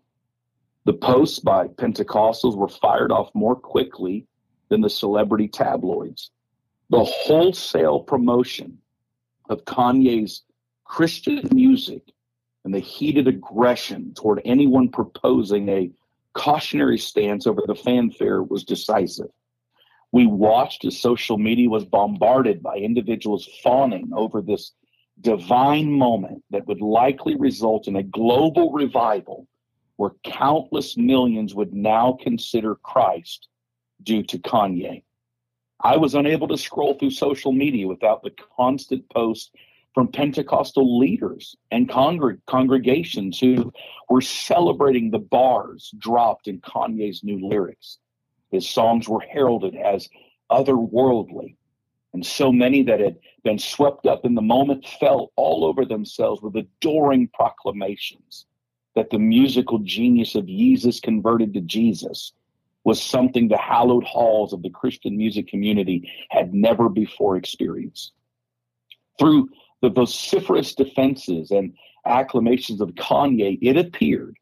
The 0.86 0.94
posts 0.94 1.40
by 1.40 1.68
Pentecostals 1.68 2.56
were 2.56 2.70
fired 2.70 3.12
off 3.12 3.34
more 3.34 3.56
quickly 3.56 4.28
than 4.70 4.82
the 4.82 4.90
celebrity 4.90 5.48
tabloids. 5.48 6.32
The 6.92 7.04
wholesale 7.04 8.00
promotion 8.00 8.78
of 9.50 9.66
Kanye's 9.66 10.44
Christian 10.86 11.42
music 11.52 12.04
and 12.64 12.74
the 12.74 12.80
heated 12.80 13.28
aggression 13.28 14.14
toward 14.14 14.42
anyone 14.46 14.90
proposing 14.90 15.70
a 15.70 15.90
cautionary 16.34 17.00
stance 17.00 17.48
over 17.48 17.62
the 17.66 17.76
fanfare 17.76 18.44
was 18.44 18.64
decisive. 18.64 19.32
We 20.12 20.26
watched 20.26 20.86
as 20.86 21.00
social 21.00 21.38
media 21.38 21.70
was 21.70 21.86
bombarded 21.86 22.64
by 22.64 22.78
individuals 22.78 23.50
fawning 23.64 24.12
over 24.16 24.42
this 24.42 24.72
divine 25.22 25.92
moment 25.92 26.44
that 26.52 26.68
would 26.68 26.82
likely 26.82 27.36
result 27.36 27.88
in 27.88 27.96
a 27.96 28.04
global 28.04 28.72
revival 28.72 29.48
where 29.98 30.12
countless 30.24 30.98
millions 30.98 31.56
would 31.56 31.74
now 31.74 32.18
consider 32.22 32.76
Christ 32.76 33.48
due 34.04 34.24
to 34.24 34.38
Kanye. 34.40 35.04
I 35.82 35.98
was 35.98 36.16
unable 36.16 36.48
to 36.50 36.58
scroll 36.58 36.94
through 36.96 37.12
social 37.12 37.52
media 37.52 37.88
without 37.88 38.24
the 38.24 38.34
constant 38.58 39.10
posts 39.10 39.52
from 39.94 40.10
Pentecostal 40.10 41.00
leaders 41.00 41.56
and 41.72 41.90
congreg- 41.90 42.42
congregations 42.48 43.40
who 43.40 43.72
were 44.10 44.22
celebrating 44.22 45.10
the 45.10 45.20
bars 45.20 45.92
dropped 45.98 46.48
in 46.48 46.60
Kanye's 46.60 47.24
new 47.24 47.48
lyrics. 47.48 48.00
His 48.56 48.70
songs 48.70 49.10
were 49.10 49.20
heralded 49.20 49.76
as 49.76 50.08
otherworldly, 50.50 51.58
and 52.14 52.26
so 52.26 52.54
many 52.54 52.84
that 52.84 53.02
had 53.02 53.18
been 53.44 53.60
swept 53.60 54.06
up 54.06 54.24
in 54.24 54.34
the 54.34 54.42
moment 54.42 54.88
fell 54.98 55.34
all 55.36 55.66
over 55.66 55.84
themselves 55.84 56.42
with 56.42 56.56
adoring 56.56 57.28
proclamations 57.34 58.46
that 58.96 59.10
the 59.10 59.20
musical 59.20 59.80
genius 59.80 60.36
of 60.36 60.46
Yeezus 60.46 61.02
converted 61.02 61.54
to 61.54 61.62
Jesus 61.62 62.32
was 62.86 63.04
something 63.04 63.50
the 63.50 63.58
hallowed 63.58 64.06
halls 64.06 64.54
of 64.54 64.62
the 64.62 64.70
Christian 64.70 65.18
music 65.18 65.50
community 65.50 66.10
had 66.30 66.54
never 66.54 66.88
before 66.88 67.36
experienced. 67.36 68.14
Through 69.20 69.50
the 69.82 69.90
vociferous 69.90 70.76
defenses 70.76 71.52
and 71.52 71.74
acclamations 72.06 72.80
of 72.80 72.92
Kanye, 72.92 73.60
it 73.62 73.76
appeared 73.76 74.38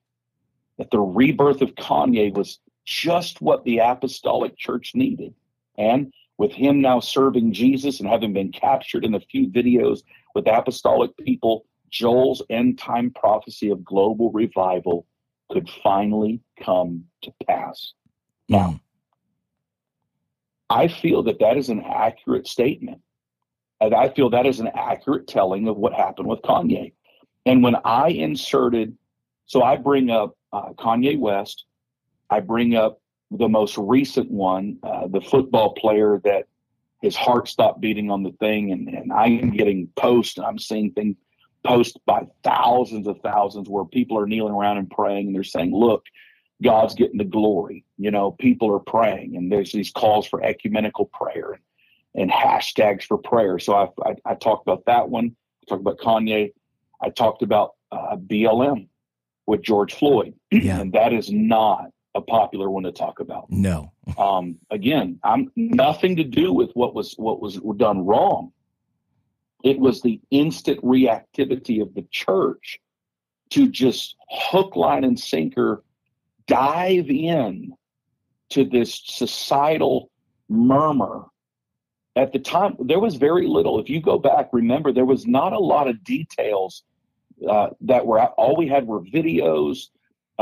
that 0.78 0.92
the 0.92 1.00
rebirth 1.00 1.64
of 1.64 1.74
Kanye 1.74 2.32
was 2.32 2.60
just 2.86 3.42
what 3.42 3.64
the 3.64 3.80
apostolic 3.80 4.58
church 4.58 4.92
needed. 4.94 5.34
And 5.78 6.14
with 6.38 6.52
him 6.52 6.82
now 6.82 7.00
serving 7.00 7.54
Jesus 7.54 8.00
and 8.00 8.10
having 8.10 8.34
been 8.34 8.52
captured 8.52 9.06
in 9.06 9.16
a 9.16 9.20
few 9.20 9.48
videos 9.48 10.02
with 10.36 10.48
apostolic 10.48 11.16
people, 11.18 11.66
Joel's 11.90 12.42
end 12.50 12.80
time 12.80 13.12
prophecy 13.12 13.70
of 13.70 13.84
global 13.84 14.32
revival 14.32 15.06
could 15.52 15.70
finally 15.84 16.42
come 16.60 17.06
to 17.22 17.34
pass. 17.48 17.94
Now, 18.50 18.72
mm. 18.72 18.80
I 20.70 20.88
feel 20.88 21.24
that 21.24 21.40
that 21.40 21.58
is 21.58 21.70
an 21.70 21.82
accurate 21.82 22.48
statement. 22.48 23.02
And 23.80 23.94
I 23.94 24.10
feel 24.10 24.30
that 24.32 24.46
is 24.46 24.60
an 24.60 24.70
accurate 24.74 25.28
telling 25.28 25.68
of 25.68 25.78
what 25.78 25.94
happened 25.94 26.28
with 26.28 26.42
Kanye. 26.42 26.94
And 27.46 27.62
when 27.62 27.76
I 27.84 28.10
inserted, 28.10 28.98
so 29.46 29.62
I 29.62 29.76
bring 29.76 30.10
up 30.10 30.36
uh, 30.52 30.74
Kanye 30.74 31.20
West, 31.20 31.66
I 32.30 32.40
bring 32.40 32.76
up 32.76 33.02
the 33.32 33.50
most 33.50 33.78
recent 33.78 34.30
one, 34.30 34.78
uh, 34.84 35.08
the 35.08 35.22
football 35.22 35.74
player 35.74 36.22
that 36.24 36.46
his 37.02 37.16
heart 37.16 37.48
stopped 37.48 37.82
beating 37.82 38.10
on 38.10 38.24
the 38.24 38.32
thing, 38.40 38.72
and, 38.72 38.88
and 38.88 39.12
I'm 39.12 39.52
getting 39.52 39.90
posts, 39.96 40.38
and 40.38 40.46
I'm 40.46 40.60
seeing 40.60 40.92
things 40.92 41.18
post 41.64 42.00
by 42.06 42.28
thousands 42.44 43.08
of 43.08 43.20
thousands 43.22 43.70
where 43.70 43.86
people 43.86 44.18
are 44.20 44.28
kneeling 44.28 44.54
around 44.54 44.78
and 44.78 44.90
praying 44.90 45.28
and 45.28 45.36
they're 45.36 45.44
saying, 45.44 45.74
look, 45.74 46.06
God's 46.62 46.94
getting 46.94 47.18
the 47.18 47.24
glory. 47.24 47.86
You 47.98 48.12
know, 48.12 48.32
people 48.32 48.74
are 48.74 48.80
praying 48.80 49.36
and 49.36 49.52
there's 49.52 49.72
these 49.72 49.92
calls 49.92 50.28
for 50.28 50.44
ecumenical 50.44 51.06
prayer 51.06 51.54
and, 51.54 51.62
and 52.16 52.32
hashtags 52.32 53.04
for 53.04 53.18
prayer. 53.18 53.60
So 53.60 53.74
I, 53.76 54.10
I, 54.10 54.16
I, 54.26 54.36
talked 54.36 54.68
about 54.68 54.86
that 54.86 55.10
one. 55.10 55.36
I 55.64 55.70
talked 55.70 55.82
about 55.82 56.00
Kanye. 56.00 56.54
I 57.02 57.10
talked 57.10 57.42
about 57.42 57.74
uh, 57.92 58.16
BLM 58.16 58.88
with 59.46 59.62
George 59.62 59.94
Floyd. 59.94 60.34
Yeah. 60.52 60.80
And 60.80 60.94
that 60.94 61.14
is 61.14 61.32
not 61.32 61.88
a 62.16 62.22
popular 62.22 62.70
one 62.70 62.84
to 62.84 62.92
talk 62.92 63.20
about. 63.20 63.50
No. 63.50 63.92
um, 64.18 64.58
again, 64.70 65.20
I'm 65.24 65.52
nothing 65.56 66.16
to 66.18 66.24
do 66.24 66.54
with 66.54 66.72
what 66.74 66.94
was 66.94 67.14
what 67.18 67.42
was 67.42 67.60
done 67.78 68.06
wrong. 68.06 68.52
It 69.64 69.80
was 69.80 70.02
the 70.02 70.20
instant 70.30 70.82
reactivity 70.82 71.82
of 71.82 71.94
the 71.94 72.06
church 72.12 72.80
to 73.52 73.70
just 73.70 74.16
hook, 74.30 74.76
line, 74.76 75.04
and 75.04 75.18
sinker 75.18 75.84
dive 76.48 77.10
in 77.10 77.74
to 78.50 78.66
this 78.66 79.02
societal 79.06 80.12
murmur. 80.50 81.26
At 82.16 82.34
the 82.34 82.40
time, 82.40 82.76
there 82.80 83.00
was 83.00 83.16
very 83.16 83.48
little. 83.48 83.80
If 83.80 83.90
you 83.90 84.02
go 84.02 84.20
back, 84.20 84.50
remember, 84.52 84.92
there 84.92 85.06
was 85.06 85.26
not 85.26 85.54
a 85.54 85.60
lot 85.60 85.88
of 85.88 86.04
details 86.04 86.84
uh, 87.50 87.70
that 87.82 88.06
were 88.06 88.24
all 88.24 88.56
we 88.56 88.68
had 88.68 88.86
were 88.86 89.02
videos 89.02 89.88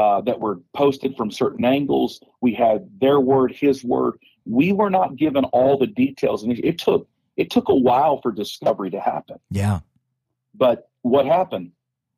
uh, 0.02 0.20
that 0.22 0.40
were 0.40 0.60
posted 0.74 1.16
from 1.16 1.30
certain 1.30 1.64
angles. 1.64 2.22
We 2.42 2.56
had 2.56 2.90
their 3.00 3.20
word, 3.20 3.52
his 3.52 3.84
word. 3.84 4.16
We 4.46 4.74
were 4.74 4.90
not 4.90 5.16
given 5.16 5.44
all 5.46 5.78
the 5.78 5.86
details, 5.86 6.42
and 6.42 6.58
it 6.58 6.80
took 6.80 7.08
it 7.38 7.52
took 7.52 7.70
a 7.70 7.76
while 7.76 8.20
for 8.20 8.32
discovery 8.32 8.90
to 8.90 9.00
happen. 9.00 9.38
Yeah. 9.52 9.82
But 10.56 10.90
what 11.04 11.28
happened? 11.28 11.74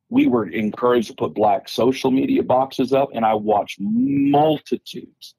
We 0.08 0.26
were 0.28 0.46
encouraged 0.48 1.08
to 1.08 1.14
put 1.14 1.34
black 1.34 1.68
social 1.68 2.10
media 2.10 2.42
boxes 2.42 2.94
up, 2.94 3.10
and 3.12 3.22
I 3.22 3.34
watched 3.34 3.78
multitudes. 3.80 5.34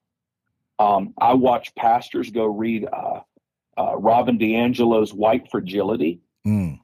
Um, 0.77 1.15
I 1.17 1.33
watched 1.33 1.75
pastors 1.75 2.29
go 2.29 2.45
read 2.45 2.87
uh, 2.91 3.21
uh, 3.75 3.95
Robin 3.97 4.37
DiAngelo's 4.37 5.15
White 5.15 5.49
Fragility, 5.49 6.19
mm. 6.45 6.79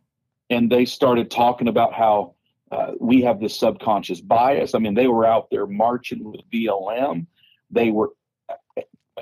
and 0.49 0.71
they 0.71 0.85
started 0.85 1.29
talking 1.29 1.67
about 1.67 1.93
how 1.93 2.33
uh, 2.71 2.91
we 2.99 3.21
have 3.21 3.39
this 3.39 3.57
subconscious 3.57 4.21
bias. 4.21 4.73
I 4.73 4.79
mean, 4.79 4.93
they 4.93 5.07
were 5.07 5.25
out 5.25 5.49
there 5.51 5.67
marching 5.67 6.23
with 6.23 6.41
BLM. 6.51 7.25
They 7.69 7.91
were, 7.91 8.11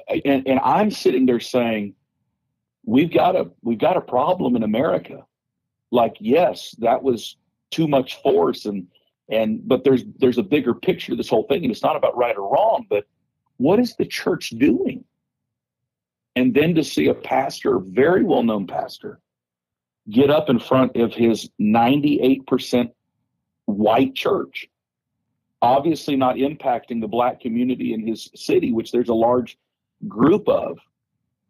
and, 0.08 0.48
and 0.48 0.60
I'm 0.64 0.92
sitting 0.92 1.26
there 1.26 1.40
saying, 1.40 1.96
we've 2.86 3.12
got 3.12 3.36
a 3.36 3.50
we've 3.62 3.80
got 3.80 3.98
a 3.98 4.02
problem 4.02 4.56
in 4.56 4.64
America. 4.64 5.26
Like, 5.92 6.18
yes, 6.20 6.76
that 6.80 7.02
was 7.02 7.38
too 7.72 7.88
much 7.88 8.22
force 8.22 8.66
and 8.66 8.88
and 9.30 9.68
but 9.68 9.84
there's 9.84 10.04
there's 10.18 10.38
a 10.38 10.44
bigger 10.44 10.74
picture 10.74 11.12
to 11.12 11.16
this 11.16 11.30
whole 11.30 11.44
thing, 11.44 11.64
and 11.64 11.72
it's 11.72 11.84
not 11.84 11.96
about 11.96 12.18
right 12.18 12.36
or 12.36 12.52
wrong, 12.52 12.86
but 12.90 13.06
what 13.58 13.80
is 13.80 13.96
the 13.96 14.06
church 14.06 14.50
doing? 14.58 15.04
And 16.36 16.54
then 16.54 16.76
to 16.76 16.84
see 16.84 17.08
a 17.08 17.14
pastor, 17.14 17.80
very 17.80 18.24
well 18.24 18.44
known 18.44 18.66
pastor, 18.66 19.20
get 20.10 20.30
up 20.30 20.50
in 20.50 20.60
front 20.60 20.96
of 20.96 21.14
his 21.14 21.50
98% 21.60 22.92
white 23.70 24.16
church, 24.16 24.68
obviously 25.62 26.16
not 26.16 26.36
impacting 26.36 27.02
the 27.02 27.08
black 27.08 27.40
community 27.42 27.94
in 27.94 28.06
his 28.06 28.30
city, 28.36 28.72
which 28.72 28.92
there's 28.92 29.10
a 29.10 29.14
large 29.14 29.58
group 30.08 30.48
of, 30.48 30.78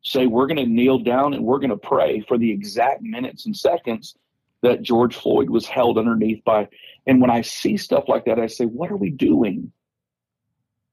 say 0.02 0.26
we're 0.26 0.48
going 0.48 0.58
to 0.58 0.66
kneel 0.66 1.00
down 1.00 1.34
and 1.34 1.44
we're 1.44 1.60
going 1.60 1.70
to 1.70 1.78
pray 1.78 2.22
for 2.28 2.38
the 2.38 2.52
exact 2.52 3.02
minutes 3.02 3.46
and 3.46 3.56
seconds 3.56 4.16
that 4.62 4.82
George 4.82 5.16
Floyd 5.16 5.50
was 5.50 5.66
held 5.66 5.98
underneath 5.98 6.44
by. 6.44 6.68
And 7.06 7.22
when 7.22 7.30
I 7.30 7.42
see 7.42 7.78
stuff 7.78 8.06
like 8.08 8.26
that, 8.26 8.40
I 8.40 8.48
say, 8.48 8.66
what 8.66 8.92
are 8.92 8.98
we 8.98 9.10
doing? 9.10 9.72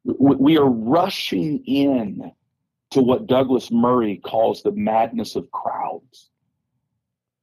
We 0.05 0.57
are 0.57 0.68
rushing 0.68 1.64
in 1.64 2.33
to 2.91 3.03
what 3.03 3.27
Douglas 3.27 3.70
Murray 3.72 4.20
calls 4.24 4.62
the 4.62 4.70
madness 4.70 5.35
of 5.35 5.51
crowds. 5.51 6.31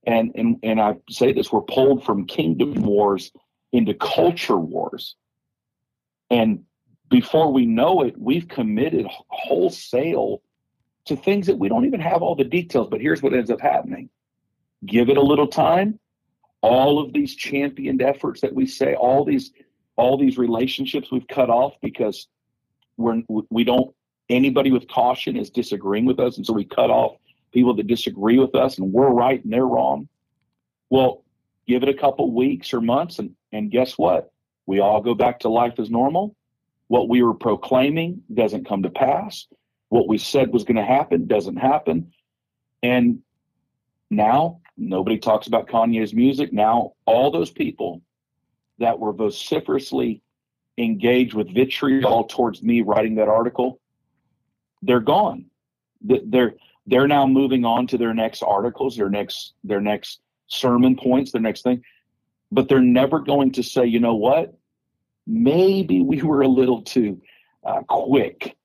And, 0.06 0.32
and, 0.36 0.58
and 0.64 0.80
I 0.80 0.96
say 1.10 1.34
this, 1.34 1.52
we're 1.52 1.62
pulled 1.62 2.06
from 2.06 2.26
kingdom 2.26 2.74
wars 2.84 3.32
into 3.74 3.94
culture 3.96 4.58
wars. 4.58 5.16
And 6.30 6.64
before 7.10 7.52
we 7.52 7.66
know 7.66 8.04
it, 8.04 8.16
we've 8.18 8.48
committed 8.48 9.06
wholesale 9.28 10.42
to 11.06 11.18
things 11.18 11.48
that 11.48 11.60
we 11.60 11.68
don't 11.68 11.86
even 11.86 12.00
have 12.00 12.22
all 12.22 12.36
the 12.36 12.46
details. 12.46 12.88
But 12.90 13.02
here's 13.02 13.22
what 13.22 13.34
ends 13.34 13.52
up 13.52 13.60
happening 13.60 14.10
give 14.86 15.10
it 15.10 15.18
a 15.18 15.22
little 15.22 15.48
time. 15.48 16.00
All 16.62 17.04
of 17.04 17.12
these 17.12 17.36
championed 17.36 18.02
efforts 18.02 18.42
that 18.42 18.54
we 18.54 18.66
say, 18.66 18.96
all 18.96 19.26
these 19.26 19.52
all 19.96 20.18
these 20.18 20.38
relationships 20.38 21.12
we've 21.12 21.28
cut 21.28 21.50
off 21.50 21.74
because 21.82 22.28
we're 22.98 23.22
we 23.50 23.64
don't 23.64 23.94
anybody 24.30 24.72
with 24.72 24.88
caution 24.88 25.36
is 25.36 25.50
disagreeing 25.50 26.06
with 26.06 26.20
us, 26.20 26.38
and 26.38 26.46
so 26.46 26.54
we 26.54 26.64
cut 26.64 26.90
off 26.90 27.18
people 27.52 27.76
that 27.76 27.88
disagree 27.88 28.40
with 28.40 28.56
us, 28.56 28.78
and 28.78 28.94
we're 28.94 29.10
right 29.10 29.44
and 29.44 29.52
they're 29.52 29.68
wrong. 29.68 30.08
Well, 30.90 31.24
give 31.68 31.84
it 31.84 31.90
a 31.90 31.94
couple 31.94 32.32
weeks 32.32 32.74
or 32.74 32.82
months, 32.82 33.20
and 33.20 33.36
and 33.54 33.72
guess 33.72 33.98
what? 33.98 34.32
We 34.66 34.80
all 34.80 35.02
go 35.02 35.14
back 35.14 35.40
to 35.42 35.50
life 35.50 35.76
as 35.80 35.90
normal. 35.90 36.36
What 36.88 37.08
we 37.08 37.24
were 37.24 37.34
proclaiming 37.34 38.22
doesn't 38.34 38.68
come 38.68 38.84
to 38.84 38.90
pass. 38.90 39.48
What 39.90 40.08
we 40.08 40.18
said 40.18 40.52
was 40.52 40.64
going 40.64 40.78
to 40.78 40.84
happen 40.84 41.28
doesn't 41.28 41.58
happen. 41.58 42.12
And 42.82 43.20
now 44.10 44.62
nobody 44.78 45.18
talks 45.18 45.48
about 45.48 45.68
Kanye's 45.68 46.14
music. 46.14 46.52
Now 46.52 46.94
all 47.06 47.32
those 47.32 47.52
people 47.52 48.02
that 48.80 49.00
were 49.00 49.14
vociferously 49.14 50.22
engaged 50.78 51.34
with 51.34 51.54
vitriol 51.54 52.24
towards 52.26 52.64
me 52.64 52.82
writing 52.82 53.16
that 53.16 53.28
article, 53.28 53.80
they're 54.82 55.00
gone. 55.00 55.46
They're 56.02 56.56
they're 56.86 57.08
now 57.08 57.26
moving 57.26 57.64
on 57.64 57.88
to 57.88 57.98
their 57.98 58.14
next 58.14 58.44
articles, 58.44 58.98
their 58.98 59.10
next 59.10 59.54
their 59.64 59.80
next 59.80 60.20
sermon 60.48 60.96
points, 60.98 61.32
their 61.32 61.42
next 61.42 61.62
thing. 61.62 61.82
But 62.54 62.70
they're 62.70 62.82
never 62.82 63.20
going 63.20 63.54
to 63.54 63.64
say, 63.64 63.86
you 63.86 64.00
know 64.00 64.16
what? 64.16 64.58
Maybe 65.26 66.02
we 66.02 66.22
were 66.22 66.42
a 66.42 66.48
little 66.48 66.82
too 66.82 67.22
uh, 67.66 67.82
quick 67.88 68.56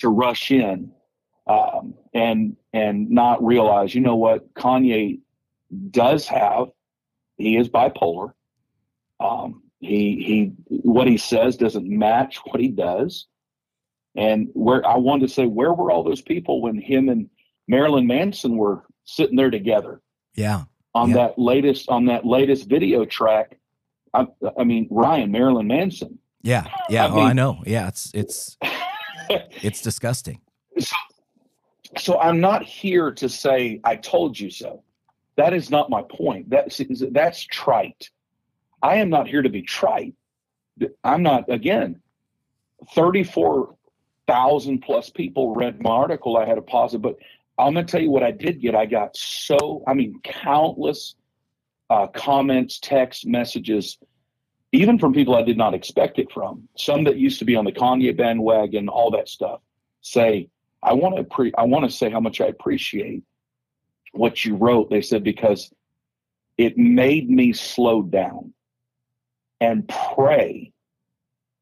to 0.00 0.08
rush 0.08 0.50
in 0.50 0.92
um, 1.46 1.94
and 2.12 2.56
and 2.72 3.10
not 3.10 3.44
realize, 3.44 3.94
you 3.94 4.00
know 4.00 4.16
what, 4.16 4.54
Kanye 4.54 5.20
does 5.90 6.26
have. 6.28 6.68
He 7.36 7.56
is 7.56 7.68
bipolar. 7.68 8.32
Um, 9.18 9.62
he 9.78 10.22
he 10.22 10.52
what 10.68 11.06
he 11.06 11.16
says 11.16 11.56
doesn't 11.56 11.88
match 11.88 12.38
what 12.44 12.60
he 12.60 12.68
does. 12.68 13.26
And 14.16 14.48
where 14.54 14.86
I 14.86 14.96
wanted 14.96 15.28
to 15.28 15.32
say, 15.32 15.46
where 15.46 15.72
were 15.72 15.90
all 15.90 16.02
those 16.02 16.22
people 16.22 16.60
when 16.60 16.80
him 16.80 17.08
and 17.08 17.30
Marilyn 17.68 18.06
Manson 18.06 18.56
were 18.56 18.84
sitting 19.04 19.36
there 19.36 19.50
together? 19.50 20.00
Yeah. 20.34 20.64
On 20.94 21.10
yeah. 21.10 21.16
that 21.16 21.38
latest 21.38 21.88
on 21.88 22.06
that 22.06 22.26
latest 22.26 22.68
video 22.68 23.04
track, 23.04 23.56
I, 24.12 24.26
I 24.58 24.64
mean 24.64 24.88
Ryan 24.90 25.30
Marilyn 25.30 25.68
Manson. 25.68 26.18
Yeah, 26.42 26.66
yeah. 26.88 27.06
I 27.06 27.10
oh, 27.10 27.14
mean, 27.14 27.26
I 27.26 27.32
know. 27.32 27.62
Yeah, 27.64 27.88
it's 27.88 28.10
it's 28.12 28.56
it's 29.62 29.82
disgusting. 29.82 30.40
So, 30.78 30.96
so 31.98 32.20
I'm 32.20 32.40
not 32.40 32.64
here 32.64 33.12
to 33.12 33.28
say 33.28 33.80
I 33.84 33.96
told 33.96 34.38
you 34.38 34.50
so. 34.50 34.82
That 35.36 35.54
is 35.54 35.70
not 35.70 35.90
my 35.90 36.02
point. 36.02 36.50
That's 36.50 36.80
that's 37.12 37.44
trite. 37.44 38.10
I 38.82 38.96
am 38.96 39.10
not 39.10 39.28
here 39.28 39.42
to 39.42 39.48
be 39.48 39.62
trite. 39.62 40.14
I'm 41.04 41.22
not, 41.22 41.50
again, 41.50 42.00
34,000 42.94 44.80
plus 44.80 45.10
people 45.10 45.54
read 45.54 45.82
my 45.82 45.90
article. 45.90 46.36
I 46.36 46.46
had 46.46 46.58
a 46.58 46.62
positive, 46.62 47.02
but 47.02 47.16
I'm 47.60 47.74
going 47.74 47.86
to 47.86 47.90
tell 47.90 48.00
you 48.00 48.10
what 48.10 48.22
I 48.22 48.30
did 48.30 48.60
get. 48.60 48.74
I 48.74 48.86
got 48.86 49.16
so, 49.16 49.82
I 49.86 49.94
mean, 49.94 50.20
countless 50.24 51.14
uh, 51.90 52.06
comments, 52.08 52.78
text 52.80 53.26
messages, 53.26 53.98
even 54.72 54.98
from 54.98 55.12
people 55.12 55.34
I 55.34 55.42
did 55.42 55.56
not 55.56 55.74
expect 55.74 56.18
it 56.18 56.30
from. 56.32 56.68
Some 56.76 57.04
that 57.04 57.16
used 57.16 57.38
to 57.40 57.44
be 57.44 57.56
on 57.56 57.64
the 57.64 57.72
Kanye 57.72 58.16
bandwagon, 58.16 58.88
all 58.88 59.10
that 59.10 59.28
stuff. 59.28 59.60
Say, 60.00 60.48
I 60.82 60.94
want 60.94 61.16
to 61.16 61.24
pre- 61.24 61.52
I 61.58 61.64
want 61.64 61.84
to 61.84 61.90
say 61.90 62.10
how 62.10 62.20
much 62.20 62.40
I 62.40 62.46
appreciate 62.46 63.22
what 64.12 64.44
you 64.44 64.56
wrote. 64.56 64.90
They 64.90 65.02
said 65.02 65.24
because 65.24 65.70
it 66.56 66.78
made 66.78 67.28
me 67.28 67.52
slow 67.52 68.02
down 68.02 68.54
and 69.60 69.88
pray 69.88 70.72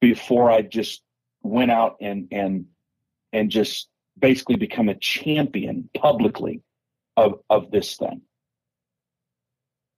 before 0.01 0.51
I 0.51 0.63
just 0.63 1.03
went 1.43 1.71
out 1.71 1.97
and 2.01 2.29
and 2.31 2.67
and 3.33 3.51
just 3.51 3.89
basically 4.19 4.57
become 4.57 4.89
a 4.89 4.95
champion 4.95 5.89
publicly 5.95 6.63
of 7.17 7.41
of 7.51 7.71
this 7.71 7.97
thing. 7.97 8.23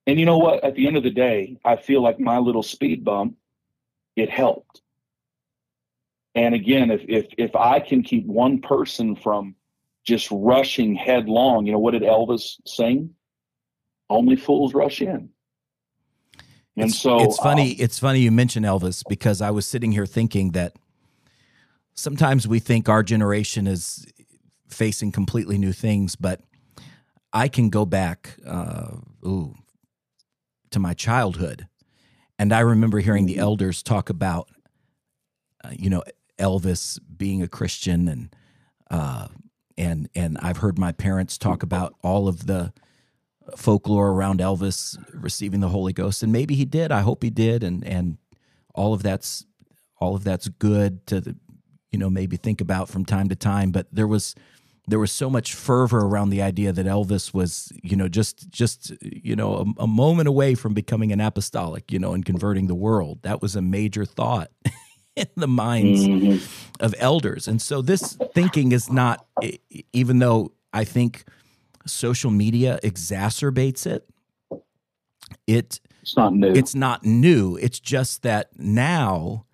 And 0.06 0.18
you 0.18 0.26
know 0.26 0.38
what? 0.38 0.64
At 0.64 0.74
the 0.74 0.86
end 0.86 0.96
of 0.96 1.02
the 1.02 1.10
day, 1.10 1.58
I 1.64 1.76
feel 1.76 2.02
like 2.02 2.18
my 2.18 2.38
little 2.38 2.62
speed 2.62 3.04
bump, 3.04 3.36
it 4.16 4.30
helped. 4.30 4.80
And 6.34 6.54
again, 6.54 6.90
if 6.90 7.02
if 7.08 7.26
if 7.36 7.54
I 7.56 7.80
can 7.80 8.02
keep 8.02 8.26
one 8.26 8.60
person 8.60 9.16
from 9.16 9.54
just 10.04 10.28
rushing 10.30 10.94
headlong, 10.94 11.66
you 11.66 11.72
know, 11.72 11.78
what 11.78 11.92
did 11.92 12.02
Elvis 12.02 12.56
sing? 12.66 13.10
Only 14.08 14.36
fools 14.36 14.74
rush 14.74 15.02
in. 15.02 15.30
And 16.76 16.90
it's, 16.90 16.98
so 16.98 17.22
it's 17.22 17.38
funny. 17.38 17.72
Um, 17.72 17.76
it's 17.78 17.98
funny 17.98 18.20
you 18.20 18.30
mention 18.30 18.62
Elvis 18.62 19.02
because 19.08 19.42
I 19.42 19.50
was 19.50 19.66
sitting 19.66 19.92
here 19.92 20.06
thinking 20.06 20.52
that 20.52 20.74
sometimes 21.94 22.46
we 22.46 22.58
think 22.58 22.88
our 22.88 23.02
generation 23.02 23.66
is 23.66 24.06
facing 24.68 25.12
completely 25.12 25.58
new 25.58 25.72
things, 25.72 26.16
but 26.16 26.40
I 27.32 27.48
can 27.48 27.70
go 27.70 27.84
back 27.84 28.36
uh, 28.46 28.96
ooh, 29.24 29.54
to 30.70 30.78
my 30.78 30.94
childhood, 30.94 31.66
and 32.38 32.52
I 32.52 32.60
remember 32.60 33.00
hearing 33.00 33.26
the 33.26 33.34
mm-hmm. 33.34 33.42
elders 33.42 33.82
talk 33.82 34.10
about, 34.10 34.48
uh, 35.64 35.70
you 35.72 35.90
know, 35.90 36.02
Elvis 36.38 36.98
being 37.16 37.42
a 37.42 37.48
Christian, 37.48 38.08
and 38.08 38.34
uh, 38.90 39.28
and 39.76 40.08
and 40.14 40.38
I've 40.38 40.58
heard 40.58 40.78
my 40.78 40.92
parents 40.92 41.38
talk 41.38 41.62
about 41.62 41.94
all 42.02 42.28
of 42.28 42.46
the 42.46 42.72
folklore 43.56 44.10
around 44.10 44.40
Elvis 44.40 44.96
receiving 45.12 45.60
the 45.60 45.68
Holy 45.68 45.92
Ghost, 45.92 46.22
and 46.22 46.32
maybe 46.32 46.54
he 46.54 46.64
did. 46.64 46.90
I 46.90 47.00
hope 47.00 47.22
he 47.22 47.30
did, 47.30 47.62
and 47.62 47.84
and 47.84 48.18
all 48.74 48.94
of 48.94 49.02
that's 49.02 49.44
all 49.98 50.16
of 50.16 50.24
that's 50.24 50.48
good 50.48 51.06
to 51.08 51.36
you 51.92 51.98
know 51.98 52.10
maybe 52.10 52.36
think 52.36 52.60
about 52.60 52.88
from 52.88 53.04
time 53.04 53.28
to 53.28 53.36
time. 53.36 53.70
But 53.70 53.86
there 53.92 54.06
was 54.06 54.34
there 54.86 54.98
was 54.98 55.12
so 55.12 55.30
much 55.30 55.54
fervor 55.54 56.00
around 56.00 56.30
the 56.30 56.42
idea 56.42 56.72
that 56.72 56.86
Elvis 56.86 57.32
was 57.34 57.72
you 57.82 57.96
know 57.96 58.08
just 58.08 58.50
just 58.50 58.92
you 59.00 59.36
know 59.36 59.74
a, 59.78 59.82
a 59.82 59.86
moment 59.86 60.28
away 60.28 60.54
from 60.54 60.74
becoming 60.74 61.12
an 61.12 61.20
apostolic, 61.20 61.92
you 61.92 61.98
know, 61.98 62.12
and 62.12 62.24
converting 62.24 62.66
the 62.66 62.74
world. 62.74 63.20
That 63.22 63.42
was 63.42 63.56
a 63.56 63.62
major 63.62 64.04
thought. 64.04 64.50
in 65.16 65.26
the 65.36 65.48
minds 65.48 66.06
mm-hmm. 66.06 66.82
of 66.82 66.94
elders. 66.98 67.48
And 67.48 67.60
so 67.60 67.82
this 67.82 68.16
thinking 68.32 68.70
is 68.70 68.90
not, 68.90 69.26
even 69.92 70.20
though 70.20 70.52
I 70.72 70.84
think 70.84 71.24
social 71.86 72.30
media 72.30 72.78
exacerbates 72.82 73.86
it. 73.86 74.08
It 75.46 75.80
it's 76.02 76.16
not 76.16 76.32
new. 76.32 76.52
It's 76.52 76.74
not 76.74 77.04
new. 77.04 77.56
It's 77.56 77.78
just 77.78 78.22
that 78.22 78.48
now 78.56 79.46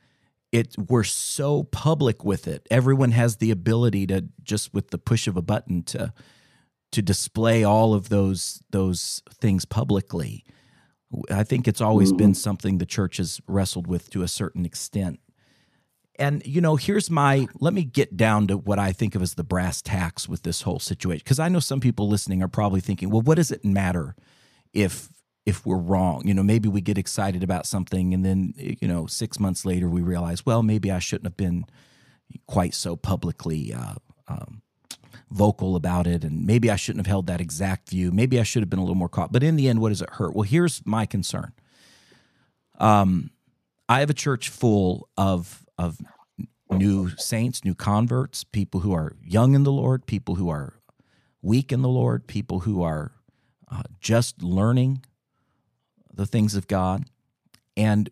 it 0.56 0.74
we're 0.78 1.04
so 1.04 1.64
public 1.64 2.24
with 2.24 2.48
it. 2.48 2.66
Everyone 2.70 3.10
has 3.10 3.36
the 3.36 3.50
ability 3.50 4.06
to 4.06 4.24
just 4.42 4.72
with 4.72 4.90
the 4.90 4.98
push 4.98 5.26
of 5.26 5.36
a 5.36 5.42
button 5.42 5.82
to 5.84 6.12
to 6.92 7.02
display 7.02 7.62
all 7.62 7.92
of 7.92 8.08
those 8.08 8.62
those 8.70 9.22
things 9.30 9.64
publicly. 9.66 10.44
I 11.30 11.44
think 11.44 11.68
it's 11.68 11.80
always 11.80 12.08
mm-hmm. 12.08 12.18
been 12.18 12.34
something 12.34 12.78
the 12.78 12.86
church 12.86 13.18
has 13.18 13.40
wrestled 13.46 13.86
with 13.86 14.10
to 14.10 14.22
a 14.22 14.28
certain 14.28 14.64
extent. 14.64 15.20
And, 16.18 16.44
you 16.46 16.62
know, 16.62 16.76
here's 16.76 17.10
my 17.10 17.46
let 17.60 17.74
me 17.74 17.84
get 17.84 18.16
down 18.16 18.46
to 18.46 18.56
what 18.56 18.78
I 18.78 18.92
think 18.92 19.14
of 19.14 19.20
as 19.20 19.34
the 19.34 19.44
brass 19.44 19.82
tacks 19.82 20.26
with 20.26 20.42
this 20.42 20.62
whole 20.62 20.78
situation. 20.78 21.22
Because 21.22 21.38
I 21.38 21.50
know 21.50 21.60
some 21.60 21.80
people 21.80 22.08
listening 22.08 22.42
are 22.42 22.48
probably 22.48 22.80
thinking, 22.80 23.10
well, 23.10 23.20
what 23.20 23.34
does 23.34 23.50
it 23.50 23.62
matter 23.62 24.16
if 24.72 25.10
if 25.46 25.64
we're 25.64 25.78
wrong? 25.78 26.26
You 26.26 26.34
know, 26.34 26.42
maybe 26.42 26.68
we 26.68 26.80
get 26.80 26.98
excited 26.98 27.42
about 27.42 27.66
something 27.66 28.12
and 28.12 28.24
then, 28.24 28.52
you 28.56 28.88
know, 28.88 29.06
six 29.06 29.40
months 29.40 29.64
later 29.64 29.88
we 29.88 30.02
realize, 30.02 30.44
well, 30.44 30.62
maybe 30.62 30.90
I 30.90 30.98
shouldn't 30.98 31.26
have 31.26 31.36
been 31.36 31.64
quite 32.46 32.74
so 32.74 32.96
publicly 32.96 33.72
uh, 33.72 33.94
um, 34.26 34.62
vocal 35.30 35.76
about 35.76 36.06
it. 36.06 36.24
And 36.24 36.44
maybe 36.44 36.70
I 36.70 36.76
shouldn't 36.76 37.06
have 37.06 37.10
held 37.10 37.28
that 37.28 37.40
exact 37.40 37.90
view. 37.90 38.10
Maybe 38.10 38.40
I 38.40 38.42
should 38.42 38.62
have 38.62 38.70
been 38.70 38.80
a 38.80 38.82
little 38.82 38.96
more 38.96 39.08
caught. 39.08 39.32
But 39.32 39.44
in 39.44 39.56
the 39.56 39.68
end, 39.68 39.80
what 39.80 39.90
does 39.90 40.02
it 40.02 40.10
hurt? 40.10 40.34
Well, 40.34 40.42
here's 40.42 40.84
my 40.84 41.06
concern. 41.06 41.52
Um, 42.78 43.30
I 43.88 44.00
have 44.00 44.10
a 44.10 44.14
church 44.14 44.48
full 44.48 45.08
of 45.16 45.64
of 45.78 45.98
new 46.70 47.10
saints, 47.16 47.64
new 47.64 47.74
converts, 47.74 48.42
people 48.42 48.80
who 48.80 48.92
are 48.92 49.12
young 49.22 49.54
in 49.54 49.62
the 49.62 49.72
Lord, 49.72 50.06
people 50.06 50.34
who 50.34 50.48
are 50.48 50.80
weak 51.42 51.70
in 51.70 51.82
the 51.82 51.88
Lord, 51.88 52.26
people 52.26 52.60
who 52.60 52.82
are 52.82 53.12
uh, 53.70 53.82
just 54.00 54.42
learning 54.42 55.04
the 56.16 56.26
things 56.26 56.54
of 56.54 56.66
God. 56.66 57.04
And 57.76 58.10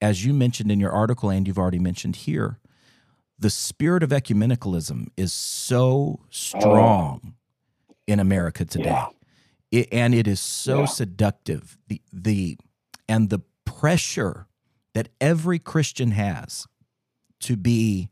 as 0.00 0.24
you 0.24 0.32
mentioned 0.32 0.70
in 0.70 0.78
your 0.78 0.92
article, 0.92 1.30
and 1.30 1.46
you've 1.46 1.58
already 1.58 1.78
mentioned 1.78 2.16
here, 2.16 2.60
the 3.38 3.50
spirit 3.50 4.02
of 4.02 4.10
ecumenicalism 4.10 5.08
is 5.16 5.32
so 5.32 6.20
strong 6.30 7.34
oh. 7.90 7.94
in 8.06 8.20
America 8.20 8.64
today. 8.64 8.90
Yeah. 8.90 9.08
it, 9.70 9.88
and 9.92 10.14
it 10.14 10.26
is 10.26 10.40
so 10.40 10.80
yeah. 10.80 10.86
seductive. 10.86 11.78
The 11.88 12.00
the 12.12 12.58
and 13.08 13.30
the 13.30 13.40
pressure 13.64 14.46
that 14.94 15.08
every 15.20 15.58
Christian 15.58 16.12
has 16.12 16.66
to 17.40 17.56
be 17.56 18.08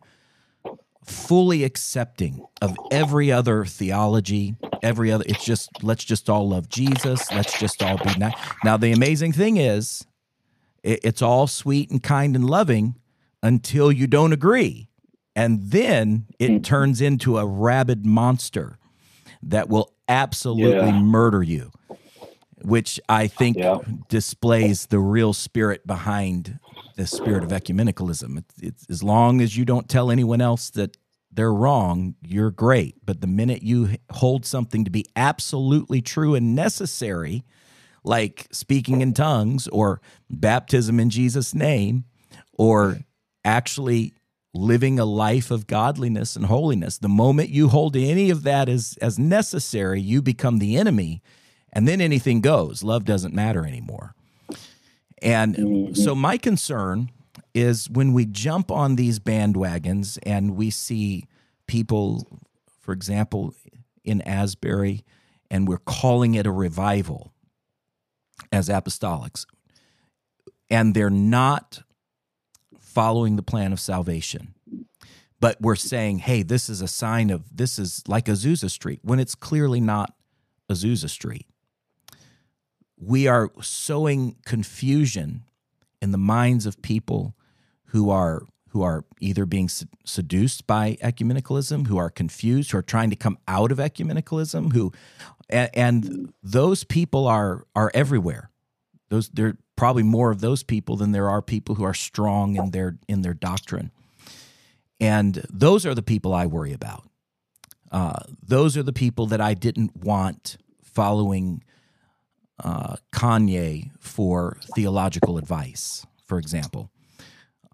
fully 1.07 1.65
accepting 1.65 2.45
of 2.61 2.77
every 2.91 3.31
other 3.31 3.65
theology, 3.65 4.57
every 4.83 5.13
other. 5.13 5.25
It's 5.29 5.45
just 5.45 5.71
let's 5.83 6.05
just 6.05 6.29
all 6.29 6.49
love 6.49 6.69
Jesus. 6.69 7.31
Let's 7.33 7.59
just 7.59 7.83
all 7.83 7.99
be 7.99 8.15
nice. 8.19 8.35
Now 8.65 8.77
the 8.77 8.93
amazing 8.93 9.33
thing 9.33 9.57
is, 9.57 10.07
it, 10.83 11.01
it's 11.03 11.23
all 11.23 11.47
sweet 11.47 11.91
and 11.91 12.03
kind 12.03 12.35
and 12.35 12.49
loving 12.49 12.97
until 13.43 13.93
you 13.93 14.07
don't 14.07 14.33
agree, 14.33 14.89
and 15.35 15.71
then 15.71 16.27
it 16.39 16.51
mm. 16.51 16.65
turns 16.65 17.01
into 17.01 17.39
a 17.39 17.47
rabid 17.47 18.05
monster 18.05 18.79
that 19.43 19.69
will 19.69 19.93
absolutely 20.09 20.91
yeah. 20.91 21.01
murder 21.01 21.43
you. 21.43 21.71
Which 22.63 22.99
I 23.09 23.29
think 23.29 23.59
yeah. 23.59 23.79
displays 24.09 24.87
the 24.87 24.99
real 24.99 25.33
spirit 25.33 25.87
behind 25.87 26.59
the 26.97 27.07
spirit 27.07 27.45
of 27.45 27.51
ecumenicalism. 27.51 28.39
It's, 28.39 28.63
it's, 28.63 28.91
as 28.91 29.03
long 29.03 29.41
as 29.41 29.57
you 29.57 29.65
don't 29.65 29.89
tell 29.89 30.11
anyone 30.11 30.41
else 30.41 30.71
that 30.71 30.97
they're 31.31 31.53
wrong, 31.53 32.15
you're 32.27 32.51
great. 32.51 32.97
But 33.05 33.21
the 33.21 33.27
minute 33.27 33.63
you 33.63 33.97
hold 34.11 34.47
something 34.47 34.85
to 34.85 34.91
be 34.91 35.05
absolutely 35.15 36.01
true 36.01 36.35
and 36.35 36.55
necessary, 36.57 37.45
like 38.03 38.49
speaking 38.51 39.03
in 39.03 39.13
tongues 39.13 39.69
or 39.69 40.01
baptism 40.31 40.99
in 40.99 41.11
Jesus' 41.11 41.55
name, 41.55 42.05
or 42.55 43.01
actually 43.45 44.15
living 44.55 44.99
a 44.99 45.05
life 45.05 45.51
of 45.51 45.67
godliness 45.67 46.35
and 46.35 46.47
holiness, 46.47 46.97
the 46.97 47.09
moment 47.09 47.51
you 47.51 47.69
hold 47.69 47.95
any 47.95 48.31
of 48.31 48.43
that 48.45 48.71
as, 48.71 48.97
as 49.03 49.19
necessary, 49.19 50.01
you 50.01 50.23
become 50.23 50.59
the 50.59 50.77
enemy. 50.77 51.23
And 51.73 51.87
then 51.87 52.01
anything 52.01 52.41
goes. 52.41 52.83
Love 52.83 53.05
doesn't 53.05 53.35
matter 53.35 53.67
anymore. 53.67 54.15
And 55.23 55.57
mm-hmm. 55.57 55.95
so 55.95 56.15
my 56.15 56.37
concern 56.39 57.11
is 57.55 57.89
when 57.89 58.13
we 58.13 58.27
jump 58.27 58.71
on 58.71 58.97
these 58.97 59.19
bandwagons 59.19 60.19
and 60.25 60.57
we 60.57 60.71
see 60.71 61.27
people, 61.67 62.41
for 62.81 62.93
example, 62.93 63.55
in 64.05 64.21
Asbury, 64.23 65.05
and 65.51 65.67
we're 65.67 65.79
calling 65.79 66.35
it 66.35 66.47
a 66.47 66.51
revival 66.53 67.33
as 68.53 68.69
apostolics, 68.69 69.47
and 70.71 70.95
they're 70.95 71.11
not 71.11 71.83
following 72.79 73.37
the 73.37 73.43
plan 73.43 73.73
of 73.73 73.81
salvation. 73.81 74.55
But 75.41 75.61
we're 75.61 75.77
saying, 75.77 76.21
hey, 76.21 76.43
this 76.43 76.69
is 76.69 76.81
a 76.81 76.89
sign 76.89 77.31
of 77.31 77.45
this 77.55 77.79
is 77.79 78.03
like 78.09 78.27
Azusa 78.27 78.71
Street 78.71 79.01
when 79.03 79.19
it's 79.19 79.35
clearly 79.35 79.81
not 79.81 80.15
Azusa 80.71 81.11
Street 81.11 81.47
we 82.99 83.27
are 83.27 83.51
sowing 83.61 84.37
confusion 84.45 85.45
in 86.01 86.13
the 86.13 86.19
minds 86.19 86.67
of 86.67 86.81
people 86.83 87.35
who 87.87 88.11
are 88.11 88.43
who 88.71 88.83
are 88.83 89.07
either 89.21 89.47
being 89.47 89.71
seduced 90.05 90.67
by 90.67 90.99
ecumenicalism, 91.03 91.87
who 91.87 91.97
are 91.97 92.11
confused, 92.11 92.73
who 92.73 92.79
are 92.79 92.83
trying 92.83 93.09
to 93.09 93.17
come 93.17 93.39
out 93.49 93.73
of 93.73 93.79
ecumenicalism, 93.79 94.73
who 94.75 94.93
and, 95.49 95.71
and 95.75 96.33
those 96.43 96.85
people 96.85 97.27
are 97.27 97.67
are 97.75 97.91
everywhere. 97.95 98.51
Those 99.09 99.29
there 99.31 99.47
are 99.47 99.57
probably 99.77 100.03
more 100.03 100.31
of 100.31 100.41
those 100.41 100.63
people 100.63 100.97
than 100.97 101.13
there 101.13 101.29
are 101.29 101.43
people 101.43 101.77
who 101.77 101.85
are 101.85 101.95
strong 101.95 102.57
in 102.57 102.71
their 102.71 102.99
in 103.09 103.23
their 103.23 103.35
doctrine. 103.35 103.91
And 104.99 105.47
those 105.51 105.85
are 105.85 105.95
the 105.95 106.03
people 106.03 106.33
I 106.33 106.47
worry 106.47 106.73
about. 106.73 107.05
Uh, 107.93 108.21
those 108.43 108.77
are 108.77 108.83
the 108.83 108.93
people 108.93 109.27
that 109.27 109.41
I 109.41 109.55
didn't 109.55 109.97
want 109.97 110.57
following 110.83 111.63
uh, 112.63 112.97
Kanye 113.13 113.91
for 113.99 114.57
theological 114.75 115.39
advice, 115.39 116.07
for 116.25 116.39
example. 116.39 116.91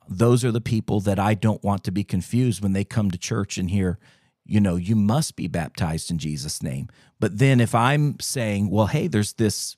Those 0.09 0.45
are 0.45 0.53
the 0.53 0.61
people 0.61 1.01
that 1.01 1.19
I 1.19 1.35
don't 1.35 1.63
want 1.63 1.85
to 1.85 1.93
be 1.93 2.05
confused 2.05 2.63
when 2.63 2.73
they 2.73 2.85
come 2.85 3.11
to 3.11 3.19
church 3.19 3.57
and 3.57 3.71
hear, 3.71 3.99
you 4.45 4.61
know, 4.61 4.77
you 4.77 4.97
must 4.97 5.37
be 5.37 5.47
baptized 5.47 6.11
in 6.11 6.19
Jesus' 6.19 6.63
name. 6.63 6.89
But 7.21 7.39
then 7.39 7.61
if 7.61 7.75
I'm 7.75 8.19
saying, 8.21 8.71
well, 8.71 8.87
hey, 8.87 9.07
there's 9.07 9.35
this 9.35 9.77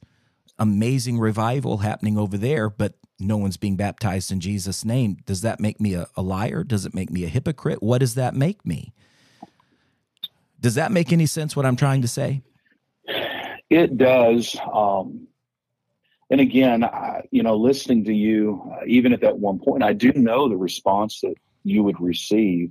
amazing 0.59 1.18
revival 1.18 1.78
happening 1.78 2.16
over 2.16 2.38
there, 2.38 2.70
but 2.70 2.94
no 3.20 3.36
one's 3.36 3.57
being 3.57 3.76
baptized 3.76 4.32
in 4.32 4.40
Jesus' 4.40 4.84
name, 4.84 5.18
does 5.26 5.42
that 5.42 5.61
make 5.61 5.80
me 5.80 5.94
a, 5.94 6.07
a 6.16 6.22
liar? 6.22 6.64
Does 6.64 6.86
it 6.86 6.94
make 6.94 7.11
me 7.11 7.24
a 7.24 7.28
hypocrite? 7.28 7.82
What 7.82 7.98
does 7.98 8.14
that 8.14 8.34
make 8.34 8.64
me? 8.66 8.92
Does 10.61 10.74
that 10.76 10.90
make 10.90 11.12
any 11.12 11.26
sense 11.26 11.55
what 11.55 11.66
I'm 11.66 11.76
trying 11.76 12.02
to 12.02 12.09
say? 12.09 12.42
It 13.75 13.97
does. 13.99 14.57
Um, 14.72 15.27
and 16.31 16.41
again, 16.41 16.85
I, 16.85 17.22
you 17.33 17.43
know, 17.43 17.57
listening 17.57 18.05
to 18.05 18.14
you, 18.14 18.70
uh, 18.72 18.85
even 18.87 19.12
at 19.12 19.22
that 19.22 19.39
one 19.39 19.59
point, 19.59 19.83
I 19.83 19.93
do 19.93 20.12
know 20.12 20.49
the 20.49 20.57
response 20.57 21.20
that 21.22 21.35
you 21.64 21.83
would 21.83 22.01
receive 22.01 22.70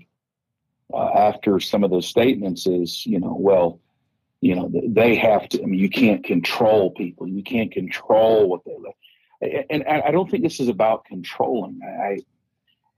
uh, 0.93 1.09
after 1.13 1.59
some 1.59 1.83
of 1.83 1.91
those 1.91 2.07
statements 2.07 2.67
is, 2.67 3.05
you 3.05 3.19
know, 3.19 3.35
well, 3.37 3.81
you 4.39 4.55
know, 4.55 4.71
they 4.71 5.15
have 5.15 5.49
to. 5.49 5.61
I 5.61 5.65
mean, 5.65 5.81
you 5.81 5.89
can't 5.89 6.23
control 6.23 6.91
people. 6.91 7.27
You 7.27 7.43
can't 7.43 7.73
control 7.73 8.47
what 8.47 8.61
they 8.63 8.77
live. 8.79 9.65
And 9.69 9.83
I 9.83 10.09
don't 10.11 10.31
think 10.31 10.43
this 10.43 10.61
is 10.61 10.69
about 10.69 11.03
controlling. 11.03 11.81
I, 11.83 12.19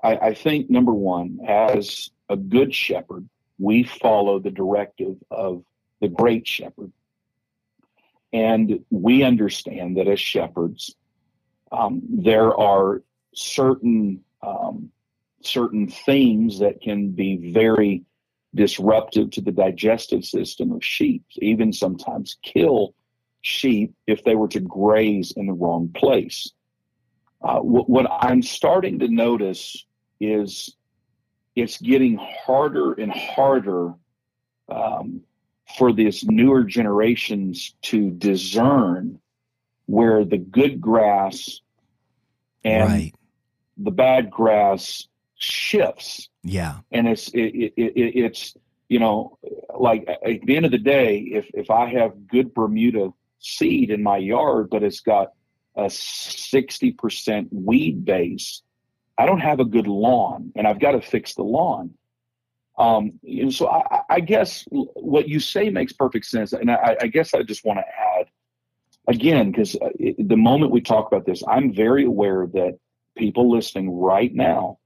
I, 0.08 0.28
I 0.28 0.34
think 0.36 0.70
number 0.70 0.94
one, 0.94 1.40
as 1.48 2.12
a 2.30 2.38
good 2.38 2.72
shepherd, 2.72 3.28
we 3.58 3.82
follow 3.82 4.38
the 4.38 4.52
directive 4.52 5.16
of 5.32 5.64
the 6.02 6.08
great 6.08 6.48
shepherd 6.48 6.92
and 8.36 8.84
we 8.90 9.24
understand 9.24 9.96
that 9.96 10.10
as 10.10 10.20
shepherds, 10.20 10.94
um, 11.72 12.02
there 12.10 12.54
are 12.60 13.02
certain 13.34 14.20
um, 14.42 14.92
certain 15.42 15.88
things 15.88 16.60
that 16.60 16.82
can 16.82 17.12
be 17.12 17.54
very 17.54 18.04
disruptive 18.54 19.32
to 19.32 19.42
the 19.42 19.54
digestive 19.54 20.26
system 20.26 20.74
of 20.74 20.84
sheep, 20.84 21.24
even 21.38 21.72
sometimes 21.72 22.38
kill 22.44 22.94
sheep 23.42 23.94
if 24.06 24.24
they 24.26 24.36
were 24.36 24.50
to 24.50 24.60
graze 24.60 25.32
in 25.38 25.46
the 25.46 25.54
wrong 25.54 25.90
place. 25.96 26.52
Uh, 27.42 27.60
what, 27.60 27.90
what 27.90 28.08
I'm 28.12 28.42
starting 28.42 29.00
to 29.00 29.08
notice 29.08 29.86
is 30.20 30.76
it's 31.56 31.78
getting 31.78 32.18
harder 32.18 32.94
and 32.94 33.12
harder 33.14 33.94
um, 34.68 35.22
for 35.78 35.92
these 35.92 36.24
newer 36.26 36.64
generations 36.64 37.76
to 37.82 38.12
discern 38.12 39.20
where 39.88 40.24
the 40.24 40.38
good 40.38 40.80
grass 40.80 41.62
and 42.64 42.90
right. 42.90 43.16
the 43.78 43.92
bad 43.92 44.30
grass 44.30 45.08
shifts. 45.36 46.30
Yeah, 46.44 46.80
and 46.92 47.08
it's 47.08 47.30
it, 47.30 47.40
it, 47.40 47.74
it, 47.78 48.20
it's 48.26 48.56
you 48.90 49.00
know 49.00 49.38
like 49.78 50.08
at 50.08 50.42
the 50.42 50.56
end 50.56 50.66
of 50.66 50.72
the 50.72 50.78
day, 50.78 51.20
if 51.20 51.50
if 51.54 51.70
I 51.70 51.90
have 51.92 52.28
good 52.28 52.54
Bermuda 52.54 53.14
seed 53.40 53.92
in 53.92 54.02
my 54.02 54.18
yard, 54.18 54.70
but 54.70 54.84
it's 54.84 55.02
got 55.02 55.34
a 55.76 55.90
sixty 55.90 56.92
percent 56.92 57.50
weed 57.52 58.06
base, 58.06 58.62
I 59.18 59.26
don't 59.26 59.40
have 59.40 59.60
a 59.60 59.66
good 59.66 59.88
lawn, 59.88 60.52
and 60.56 60.68
I've 60.68 60.80
got 60.80 60.92
to 60.92 61.02
fix 61.02 61.36
the 61.36 61.44
lawn. 61.44 61.94
Um, 62.78 63.14
and 63.24 63.54
so 63.54 63.70
I, 63.70 64.02
I, 64.10 64.20
guess 64.20 64.66
what 64.70 65.30
you 65.30 65.40
say 65.40 65.70
makes 65.70 65.94
perfect 65.94 66.26
sense. 66.26 66.52
And 66.52 66.70
I, 66.70 66.98
I 67.00 67.08
guess 67.08 67.34
I 67.34 67.42
just 67.42 67.64
want 67.64 67.80
to 67.80 67.86
add 67.86 68.28
again, 69.08 69.52
because 69.52 69.76
uh, 69.76 69.90
the 70.18 70.36
moment 70.36 70.72
we 70.72 70.82
talk 70.82 71.08
about 71.08 71.26
this, 71.26 71.42
I'm 71.48 71.74
very 71.74 72.06
aware 72.06 72.48
that 72.54 72.78
people 73.18 73.52
listening 73.52 73.92
right 73.92 74.34
now, 74.34 74.80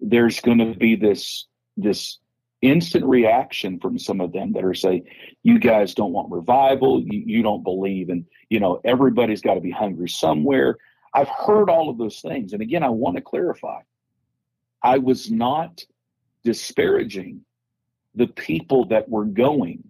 there's 0.00 0.40
going 0.40 0.58
to 0.58 0.74
be 0.78 0.94
this, 0.94 1.46
this 1.76 2.18
instant 2.62 3.04
reaction 3.04 3.80
from 3.80 3.98
some 3.98 4.20
of 4.20 4.32
them 4.32 4.52
that 4.52 4.64
are 4.64 4.74
saying, 4.74 5.06
you 5.42 5.58
guys 5.58 5.94
don't 5.94 6.12
want 6.12 6.30
revival. 6.30 7.02
You, 7.02 7.22
you 7.26 7.42
don't 7.42 7.62
believe 7.62 8.08
in, 8.10 8.26
you 8.50 8.60
know, 8.60 8.80
everybody's 8.84 9.40
got 9.40 9.54
to 9.54 9.60
be 9.60 9.70
hungry 9.70 10.08
somewhere. 10.08 10.76
I've 11.12 11.28
heard 11.28 11.70
all 11.70 11.88
of 11.88 11.98
those 11.98 12.20
things. 12.20 12.52
And 12.52 12.62
again, 12.62 12.82
I 12.82 12.90
want 12.90 13.16
to 13.16 13.22
clarify. 13.22 13.80
I 14.82 14.98
was 14.98 15.30
not 15.30 15.84
disparaging 16.46 17.40
the 18.14 18.28
people 18.28 18.86
that 18.86 19.08
were 19.08 19.24
going. 19.24 19.82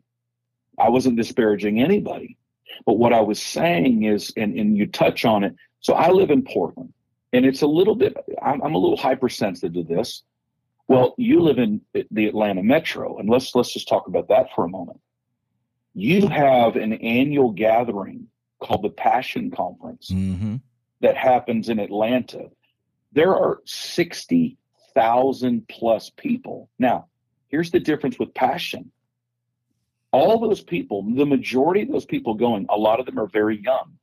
I 0.79 0.89
wasn't 0.89 1.19
disparaging 1.19 1.83
anybody. 1.83 2.39
But 2.87 2.95
what 2.95 3.13
I 3.13 3.21
was 3.21 3.41
saying 3.41 4.05
is, 4.05 4.33
and, 4.39 4.59
and 4.59 4.75
you 4.75 4.87
touch 4.87 5.27
on 5.27 5.45
it. 5.45 5.55
So 5.81 5.93
I 5.93 6.11
live 6.11 6.31
in 6.31 6.43
Portland, 6.43 6.95
and 7.35 7.45
it's 7.45 7.61
a 7.61 7.67
little 7.67 7.95
bit, 7.95 8.17
I'm, 8.43 8.63
I'm 8.63 8.75
a 8.75 8.79
little 8.79 8.97
hypersensitive 8.97 9.75
to 9.75 9.95
this. 9.95 10.23
Well, 10.89 11.15
you 11.19 11.41
live 11.41 11.59
in 11.59 11.83
the 12.11 12.27
Atlanta 12.27 12.63
metro, 12.63 13.19
and 13.19 13.29
let's 13.29 13.55
let's 13.55 13.73
just 13.73 13.89
talk 13.89 14.07
about 14.07 14.29
that 14.29 14.47
for 14.55 14.65
a 14.65 14.69
moment. 14.69 15.01
You 15.95 16.29
have 16.29 16.77
an 16.77 16.95
annual 16.95 17.51
gathering 17.51 18.29
called 18.63 18.83
the 18.83 18.91
Passion 18.91 19.51
Conference 19.51 20.11
mm-hmm. 20.11 20.57
that 21.01 21.17
happens 21.17 21.69
in 21.69 21.81
Atlanta. 21.81 22.51
There 23.13 23.35
are 23.35 23.61
60 23.65 24.57
thousand 24.97 25.68
plus 25.68 26.11
people. 26.11 26.70
Now, 26.78 27.07
here's 27.49 27.70
the 27.70 27.80
difference 27.80 28.18
with 28.18 28.34
passion. 28.34 28.90
all 30.12 30.38
those 30.40 30.62
people, 30.62 31.03
the 31.03 31.26
majority 31.26 31.82
of 31.82 31.90
those 31.90 32.07
people 32.07 32.34
going, 32.34 32.66
a 32.70 32.76
lot 32.78 33.01
of 33.01 33.07
them 33.07 33.18
are 33.18 33.26
very 33.28 33.62
young. 33.62 33.99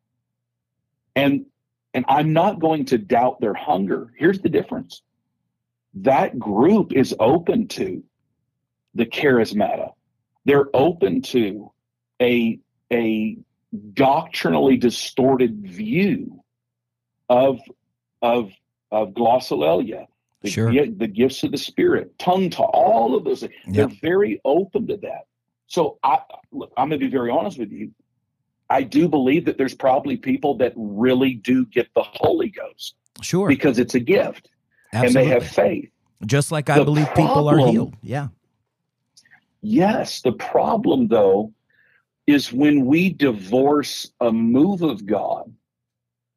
And 1.16 1.48
and 1.96 2.06
I'm 2.08 2.34
not 2.34 2.60
going 2.60 2.86
to 2.86 2.98
doubt 2.98 3.40
their 3.42 3.54
hunger. 3.54 4.12
Here's 4.18 4.42
the 4.42 4.50
difference. 4.50 5.02
That 5.96 6.40
group 6.40 6.94
is 6.94 7.16
open 7.20 7.68
to 7.70 8.04
the 8.96 9.06
charismata. 9.06 9.94
They're 10.46 10.70
open 10.74 11.22
to 11.34 11.72
a 12.22 12.60
a 12.92 13.38
doctrinally 13.94 14.78
distorted 14.78 15.66
view 15.68 16.44
of 17.30 17.60
of 18.22 18.52
of 18.92 19.10
glossolalia, 19.14 20.08
the, 20.44 20.50
Sure. 20.50 20.72
the 20.72 21.08
gifts 21.08 21.44
of 21.44 21.52
the 21.52 21.58
spirit, 21.58 22.18
tongue 22.20 22.50
talk, 22.50 22.70
all 22.74 23.16
of 23.16 23.24
those. 23.24 23.40
things. 23.42 23.54
They're 23.68 23.88
very 23.88 24.40
open 24.46 24.86
to 24.88 24.98
that. 24.98 25.26
So 25.68 25.98
I 26.04 26.20
look, 26.52 26.72
I'm 26.78 26.90
going 26.90 27.00
to 27.00 27.06
be 27.06 27.12
very 27.12 27.32
honest 27.32 27.58
with 27.58 27.72
you. 27.72 27.92
I 28.70 28.84
do 28.84 29.08
believe 29.08 29.46
that 29.46 29.58
there's 29.58 29.74
probably 29.74 30.18
people 30.18 30.56
that 30.58 30.74
really 30.76 31.34
do 31.36 31.66
get 31.66 31.88
the 31.96 32.04
Holy 32.04 32.50
Ghost 32.50 32.96
Sure. 33.22 33.48
because 33.48 33.80
it's 33.80 33.96
a 33.96 34.00
gift 34.00 34.50
and 34.92 35.14
they 35.14 35.26
have 35.26 35.48
faith. 35.48 35.90
Just 36.26 36.52
like 36.52 36.70
I 36.70 36.80
The 36.80 36.86
believe 36.86 37.08
people 37.16 37.50
are 37.50 37.58
healed. 37.68 37.96
Yeah. 38.02 38.28
Yes, 39.62 40.22
the 40.22 40.32
problem 40.34 41.08
though 41.08 41.54
is 42.28 42.52
when 42.54 42.86
we 42.86 43.10
divorce 43.10 44.10
a 44.22 44.32
move 44.32 44.82
of 44.82 45.06
God 45.06 45.54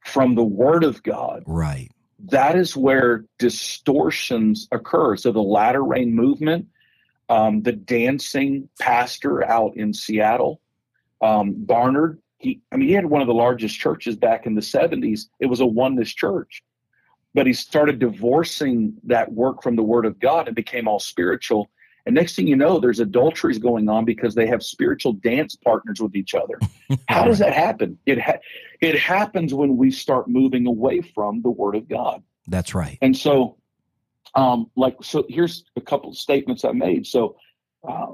from 0.04 0.34
the 0.34 0.44
Word 0.44 0.84
of 0.84 1.02
God, 1.02 1.42
Right. 1.46 1.90
That 2.18 2.56
is 2.56 2.76
where 2.76 3.24
distortions 3.38 4.68
occur. 4.72 5.16
So 5.16 5.32
the 5.32 5.42
latter 5.42 5.84
rain 5.84 6.14
movement, 6.14 6.66
um, 7.28 7.62
the 7.62 7.72
dancing 7.72 8.68
pastor 8.80 9.44
out 9.44 9.76
in 9.76 9.92
Seattle, 9.92 10.60
um, 11.20 11.54
Barnett, 11.56 12.18
he, 12.38 12.60
I 12.70 12.76
mean, 12.76 12.88
he 12.88 12.94
had 12.94 13.06
one 13.06 13.22
of 13.22 13.26
the 13.26 13.34
largest 13.34 13.78
churches 13.78 14.16
back 14.16 14.46
in 14.46 14.54
the 14.54 14.60
70s. 14.60 15.22
It 15.40 15.46
was 15.46 15.60
a 15.60 15.66
oneness 15.66 16.12
church. 16.12 16.62
But 17.34 17.46
he 17.46 17.52
started 17.52 17.98
divorcing 17.98 18.94
that 19.04 19.32
work 19.32 19.62
from 19.62 19.76
the 19.76 19.82
Word 19.82 20.06
of 20.06 20.18
God 20.18 20.46
and 20.46 20.56
became 20.56 20.88
all 20.88 20.98
spiritual. 20.98 21.70
And 22.06 22.14
next 22.14 22.36
thing 22.36 22.46
you 22.46 22.54
know, 22.54 22.78
there's 22.78 23.00
adulteries 23.00 23.58
going 23.58 23.88
on 23.88 24.04
because 24.04 24.36
they 24.36 24.46
have 24.46 24.62
spiritual 24.62 25.12
dance 25.12 25.56
partners 25.56 26.00
with 26.00 26.14
each 26.14 26.34
other. 26.34 26.58
How 27.08 27.24
does 27.24 27.40
that 27.40 27.52
happen? 27.52 27.98
It 28.06 28.20
ha- 28.20 28.38
it 28.80 28.96
happens 28.96 29.52
when 29.52 29.76
we 29.76 29.90
start 29.90 30.28
moving 30.28 30.68
away 30.68 31.00
from 31.00 31.42
the 31.42 31.50
Word 31.50 31.74
of 31.74 31.88
God. 31.88 32.22
That's 32.46 32.76
right. 32.76 32.96
And 33.02 33.16
so, 33.16 33.56
um, 34.36 34.70
like, 34.76 34.96
so 35.02 35.26
here's 35.28 35.64
a 35.74 35.80
couple 35.80 36.10
of 36.10 36.16
statements 36.16 36.64
I 36.64 36.70
made. 36.70 37.08
So, 37.08 37.36
uh, 37.86 38.12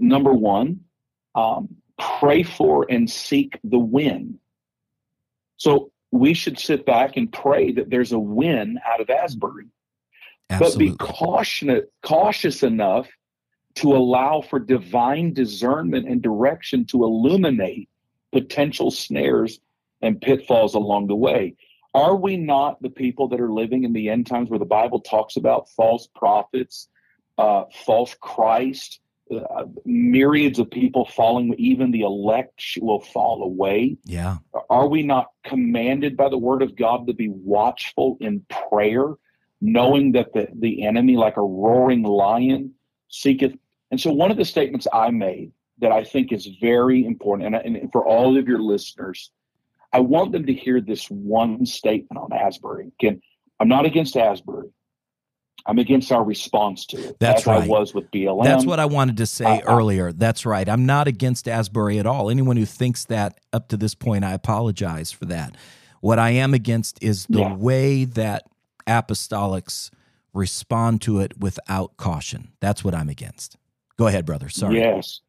number 0.00 0.32
one, 0.32 0.80
um, 1.36 1.68
pray 2.18 2.42
for 2.42 2.84
and 2.90 3.08
seek 3.08 3.60
the 3.62 3.78
win. 3.78 4.40
So 5.56 5.92
we 6.10 6.34
should 6.34 6.58
sit 6.58 6.84
back 6.84 7.16
and 7.16 7.32
pray 7.32 7.70
that 7.72 7.90
there's 7.90 8.10
a 8.10 8.18
win 8.18 8.80
out 8.84 9.00
of 9.00 9.08
Asbury, 9.08 9.66
Absolutely. 10.48 10.88
but 10.88 10.98
be 10.98 11.12
cautious, 11.12 11.82
cautious 12.02 12.64
enough 12.64 13.08
to 13.76 13.94
allow 13.94 14.42
for 14.42 14.58
divine 14.58 15.32
discernment 15.32 16.08
and 16.08 16.22
direction 16.22 16.84
to 16.86 17.04
illuminate 17.04 17.88
potential 18.32 18.90
snares 18.90 19.60
and 20.02 20.20
pitfalls 20.20 20.74
along 20.74 21.06
the 21.06 21.16
way. 21.16 21.54
Are 21.94 22.16
we 22.16 22.36
not 22.36 22.80
the 22.82 22.90
people 22.90 23.28
that 23.28 23.40
are 23.40 23.50
living 23.52 23.84
in 23.84 23.92
the 23.92 24.08
end 24.08 24.26
times 24.26 24.48
where 24.48 24.58
the 24.58 24.64
Bible 24.64 25.00
talks 25.00 25.36
about 25.36 25.68
false 25.70 26.08
prophets, 26.14 26.88
uh, 27.36 27.64
false 27.84 28.14
Christ, 28.20 29.00
uh, 29.30 29.64
myriads 29.84 30.58
of 30.58 30.70
people 30.70 31.04
falling, 31.06 31.54
even 31.54 31.90
the 31.90 32.02
elect 32.02 32.62
will 32.80 33.00
fall 33.00 33.42
away? 33.42 33.96
yeah. 34.04 34.38
Are 34.68 34.88
we 34.88 35.02
not 35.02 35.28
commanded 35.44 36.16
by 36.16 36.28
the 36.28 36.38
word 36.38 36.62
of 36.62 36.76
God 36.76 37.06
to 37.08 37.12
be 37.12 37.28
watchful 37.28 38.16
in 38.20 38.44
prayer, 38.68 39.14
knowing 39.60 40.12
that 40.12 40.32
the, 40.32 40.48
the 40.54 40.84
enemy, 40.84 41.16
like 41.16 41.36
a 41.36 41.42
roaring 41.42 42.04
lion, 42.04 42.74
seeketh? 43.10 43.54
And 43.90 44.00
so, 44.00 44.12
one 44.12 44.30
of 44.30 44.36
the 44.36 44.44
statements 44.44 44.86
I 44.92 45.10
made 45.10 45.52
that 45.78 45.92
I 45.92 46.04
think 46.04 46.32
is 46.32 46.46
very 46.60 47.04
important, 47.04 47.54
and, 47.54 47.76
and 47.76 47.92
for 47.92 48.06
all 48.06 48.36
of 48.38 48.48
your 48.48 48.60
listeners, 48.60 49.30
I 49.92 50.00
want 50.00 50.32
them 50.32 50.46
to 50.46 50.52
hear 50.52 50.80
this 50.80 51.10
one 51.10 51.66
statement 51.66 52.18
on 52.18 52.32
Asbury. 52.32 52.92
Again, 53.00 53.20
I'm 53.58 53.68
not 53.68 53.84
against 53.86 54.16
Asbury. 54.16 54.68
I'm 55.66 55.78
against 55.78 56.10
our 56.10 56.24
response 56.24 56.86
to 56.86 56.96
it. 56.96 57.16
That's 57.20 57.42
as 57.42 57.48
I 57.48 57.58
right. 57.60 57.68
was 57.68 57.92
with 57.92 58.10
BLM. 58.10 58.44
That's 58.44 58.64
what 58.64 58.80
I 58.80 58.86
wanted 58.86 59.18
to 59.18 59.26
say 59.26 59.44
I- 59.44 59.60
earlier. 59.66 60.10
That's 60.12 60.46
right. 60.46 60.66
I'm 60.66 60.86
not 60.86 61.06
against 61.06 61.46
Asbury 61.46 61.98
at 61.98 62.06
all. 62.06 62.30
Anyone 62.30 62.56
who 62.56 62.64
thinks 62.64 63.04
that 63.06 63.38
up 63.52 63.68
to 63.68 63.76
this 63.76 63.94
point, 63.94 64.24
I 64.24 64.32
apologize 64.32 65.12
for 65.12 65.26
that. 65.26 65.56
What 66.00 66.18
I 66.18 66.30
am 66.30 66.54
against 66.54 67.02
is 67.02 67.26
the 67.26 67.40
Yeah. 67.40 67.54
way 67.54 68.04
that 68.04 68.44
apostolics 68.86 69.90
respond 70.32 71.00
to 71.02 71.20
it 71.20 71.38
without 71.38 71.96
caution. 71.96 72.52
That's 72.60 72.84
what 72.84 72.94
I'm 72.94 73.08
against. 73.08 73.56
Go 73.98 74.06
ahead, 74.06 74.24
brother. 74.24 74.48
Sorry. 74.48 74.78
Yes. 74.78 75.20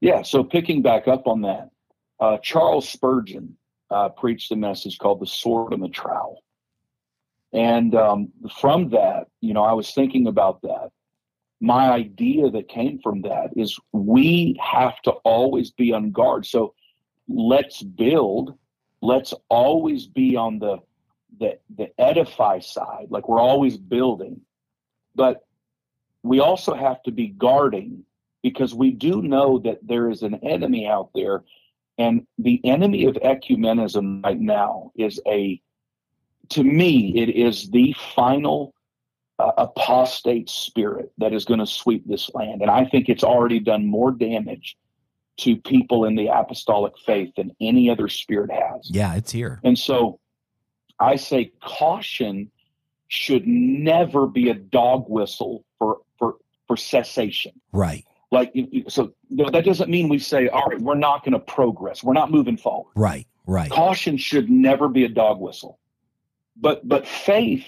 Yeah. 0.00 0.22
So 0.22 0.44
picking 0.44 0.82
back 0.82 1.08
up 1.08 1.26
on 1.26 1.42
that, 1.42 1.70
uh, 2.18 2.38
Charles 2.38 2.88
Spurgeon 2.88 3.56
uh, 3.90 4.10
preached 4.10 4.52
a 4.52 4.56
message 4.56 4.98
called 4.98 5.20
"The 5.20 5.26
Sword 5.26 5.72
and 5.72 5.82
the 5.82 5.88
Trowel," 5.88 6.42
and 7.52 7.94
um, 7.94 8.28
from 8.60 8.90
that, 8.90 9.28
you 9.40 9.54
know, 9.54 9.64
I 9.64 9.72
was 9.72 9.92
thinking 9.92 10.26
about 10.26 10.62
that. 10.62 10.90
My 11.60 11.90
idea 11.90 12.50
that 12.50 12.68
came 12.68 13.00
from 13.02 13.22
that 13.22 13.50
is 13.54 13.78
we 13.92 14.58
have 14.62 15.00
to 15.02 15.12
always 15.24 15.70
be 15.70 15.92
on 15.92 16.10
guard. 16.10 16.46
So 16.46 16.74
let's 17.28 17.82
build. 17.82 18.56
Let's 19.02 19.34
always 19.48 20.06
be 20.06 20.36
on 20.36 20.58
the 20.58 20.78
the 21.38 21.58
the 21.76 21.88
edify 22.00 22.58
side, 22.60 23.06
like 23.10 23.28
we're 23.28 23.40
always 23.40 23.76
building, 23.76 24.40
but 25.14 25.44
we 26.22 26.40
also 26.40 26.74
have 26.74 27.02
to 27.04 27.10
be 27.12 27.28
guarding 27.28 28.04
because 28.42 28.74
we 28.74 28.90
do 28.90 29.22
know 29.22 29.58
that 29.60 29.78
there 29.82 30.10
is 30.10 30.22
an 30.22 30.34
enemy 30.42 30.86
out 30.86 31.10
there 31.14 31.44
and 31.98 32.26
the 32.38 32.60
enemy 32.64 33.04
of 33.04 33.14
ecumenism 33.16 34.24
right 34.24 34.40
now 34.40 34.92
is 34.96 35.20
a 35.26 35.60
to 36.50 36.64
me 36.64 37.12
it 37.16 37.28
is 37.30 37.70
the 37.70 37.94
final 38.14 38.74
uh, 39.38 39.52
apostate 39.58 40.48
spirit 40.48 41.12
that 41.18 41.32
is 41.32 41.44
going 41.44 41.60
to 41.60 41.66
sweep 41.66 42.02
this 42.06 42.30
land 42.34 42.62
and 42.62 42.70
i 42.70 42.84
think 42.84 43.08
it's 43.08 43.24
already 43.24 43.60
done 43.60 43.86
more 43.86 44.10
damage 44.10 44.76
to 45.38 45.56
people 45.56 46.04
in 46.04 46.16
the 46.16 46.26
apostolic 46.26 46.92
faith 47.06 47.30
than 47.36 47.54
any 47.60 47.88
other 47.88 48.08
spirit 48.08 48.50
has 48.50 48.90
Yeah, 48.90 49.14
it's 49.14 49.32
here. 49.32 49.60
and 49.64 49.78
so 49.78 50.18
I 51.00 51.16
say 51.16 51.52
caution 51.62 52.50
should 53.08 53.46
never 53.46 54.26
be 54.26 54.50
a 54.50 54.54
dog 54.54 55.06
whistle 55.08 55.64
for 55.78 55.98
for 56.18 56.36
for 56.68 56.76
cessation. 56.76 57.52
Right. 57.72 58.04
Like 58.30 58.54
so 58.88 59.12
that 59.30 59.64
doesn't 59.64 59.90
mean 59.90 60.08
we 60.08 60.20
say, 60.20 60.48
all 60.48 60.66
right, 60.66 60.80
we're 60.80 60.94
not 60.94 61.24
going 61.24 61.32
to 61.32 61.40
progress. 61.40 62.04
We're 62.04 62.12
not 62.12 62.30
moving 62.30 62.56
forward. 62.56 62.92
Right. 62.94 63.26
Right. 63.46 63.70
Caution 63.70 64.16
should 64.16 64.48
never 64.48 64.88
be 64.88 65.04
a 65.04 65.08
dog 65.08 65.40
whistle. 65.40 65.80
But 66.56 66.86
but 66.88 67.08
faith 67.08 67.64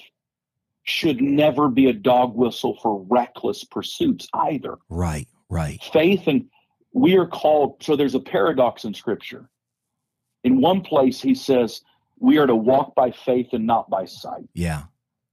should 0.85 1.21
never 1.21 1.69
be 1.69 1.89
a 1.89 1.93
dog 1.93 2.37
whistle 2.37 2.79
for 2.81 3.05
reckless 3.09 3.65
pursuits 3.65 4.29
either. 4.35 4.77
Right. 4.89 5.27
Right. 5.49 5.83
Faith 5.93 6.29
and 6.29 6.49
we 6.93 7.17
are 7.17 7.27
called 7.27 7.83
so 7.83 7.97
there's 7.97 8.15
a 8.15 8.21
paradox 8.21 8.85
in 8.85 8.95
scripture. 8.95 9.49
In 10.45 10.61
one 10.61 10.83
place 10.83 11.21
he 11.21 11.35
says 11.35 11.81
we 12.23 12.39
are 12.39 12.47
to 12.47 12.55
walk 12.57 12.95
by 12.95 13.11
faith 13.11 13.49
and 13.53 13.67
not 13.67 13.91
by 13.91 14.05
sight. 14.07 14.49
Yeah. 14.55 14.85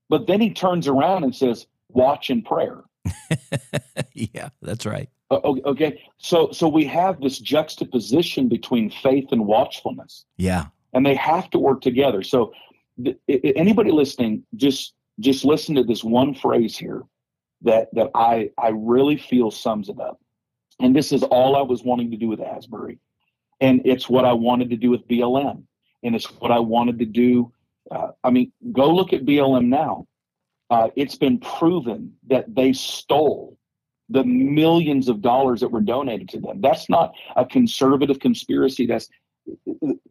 But 0.10 0.28
then 0.28 0.42
he 0.42 0.50
turns 0.52 0.88
around 0.88 1.24
and 1.24 1.34
says, 1.36 1.68
"Watch 1.90 2.30
in 2.30 2.42
prayer." 2.42 2.84
yeah, 4.14 4.50
that's 4.62 4.86
right. 4.86 5.10
Okay, 5.32 6.02
so 6.18 6.50
so 6.52 6.68
we 6.68 6.86
have 6.86 7.22
this 7.22 7.38
juxtaposition 7.38 8.50
between 8.50 8.90
faith 8.90 9.28
and 9.32 9.46
watchfulness, 9.46 10.26
Yeah. 10.38 10.66
and 10.94 11.06
they 11.06 11.14
have 11.14 11.52
to 11.52 11.60
work 11.60 11.82
together. 11.82 12.24
So, 12.24 12.52
th- 13.04 13.18
anybody 13.56 13.92
listening, 13.92 14.44
just 14.56 14.96
just 15.20 15.46
listen 15.46 15.76
to 15.76 15.84
this 15.84 16.04
one 16.04 16.34
phrase 16.34 16.76
here 16.76 17.04
that 17.62 17.94
that 17.94 18.10
I 18.16 18.50
I 18.58 18.70
really 18.70 19.18
feel 19.18 19.52
sums 19.52 19.90
it 19.90 20.00
up. 20.00 20.20
And 20.80 20.96
this 20.96 21.12
is 21.12 21.22
all 21.24 21.56
I 21.56 21.62
was 21.62 21.84
wanting 21.84 22.10
to 22.10 22.18
do 22.18 22.28
with 22.28 22.42
Asbury, 22.42 22.98
and 23.62 23.82
it's 23.86 24.10
what 24.10 24.26
I 24.26 24.34
wanted 24.34 24.72
to 24.72 24.78
do 24.78 24.90
with 24.90 25.08
BLM, 25.08 25.62
and 26.04 26.16
it's 26.16 26.26
what 26.40 26.52
I 26.52 26.60
wanted 26.60 27.00
to 27.00 27.06
do. 27.06 27.52
Uh, 27.92 28.10
I 28.24 28.30
mean, 28.30 28.52
go 28.72 28.94
look 28.94 29.14
at 29.14 29.26
BLM 29.26 29.68
now. 29.68 30.08
Uh, 30.70 30.90
it's 30.96 31.16
been 31.16 31.40
proven 31.40 32.14
that 32.28 32.54
they 32.54 32.74
stole 32.74 33.58
the 34.10 34.24
millions 34.24 35.08
of 35.08 35.22
dollars 35.22 35.62
that 35.62 35.70
were 35.70 35.82
donated 35.82 36.30
to 36.30 36.40
them. 36.40 36.62
That's 36.62 36.90
not 36.90 37.14
a 37.36 37.46
conservative 37.46 38.20
conspiracy. 38.20 38.86
That's 38.86 39.10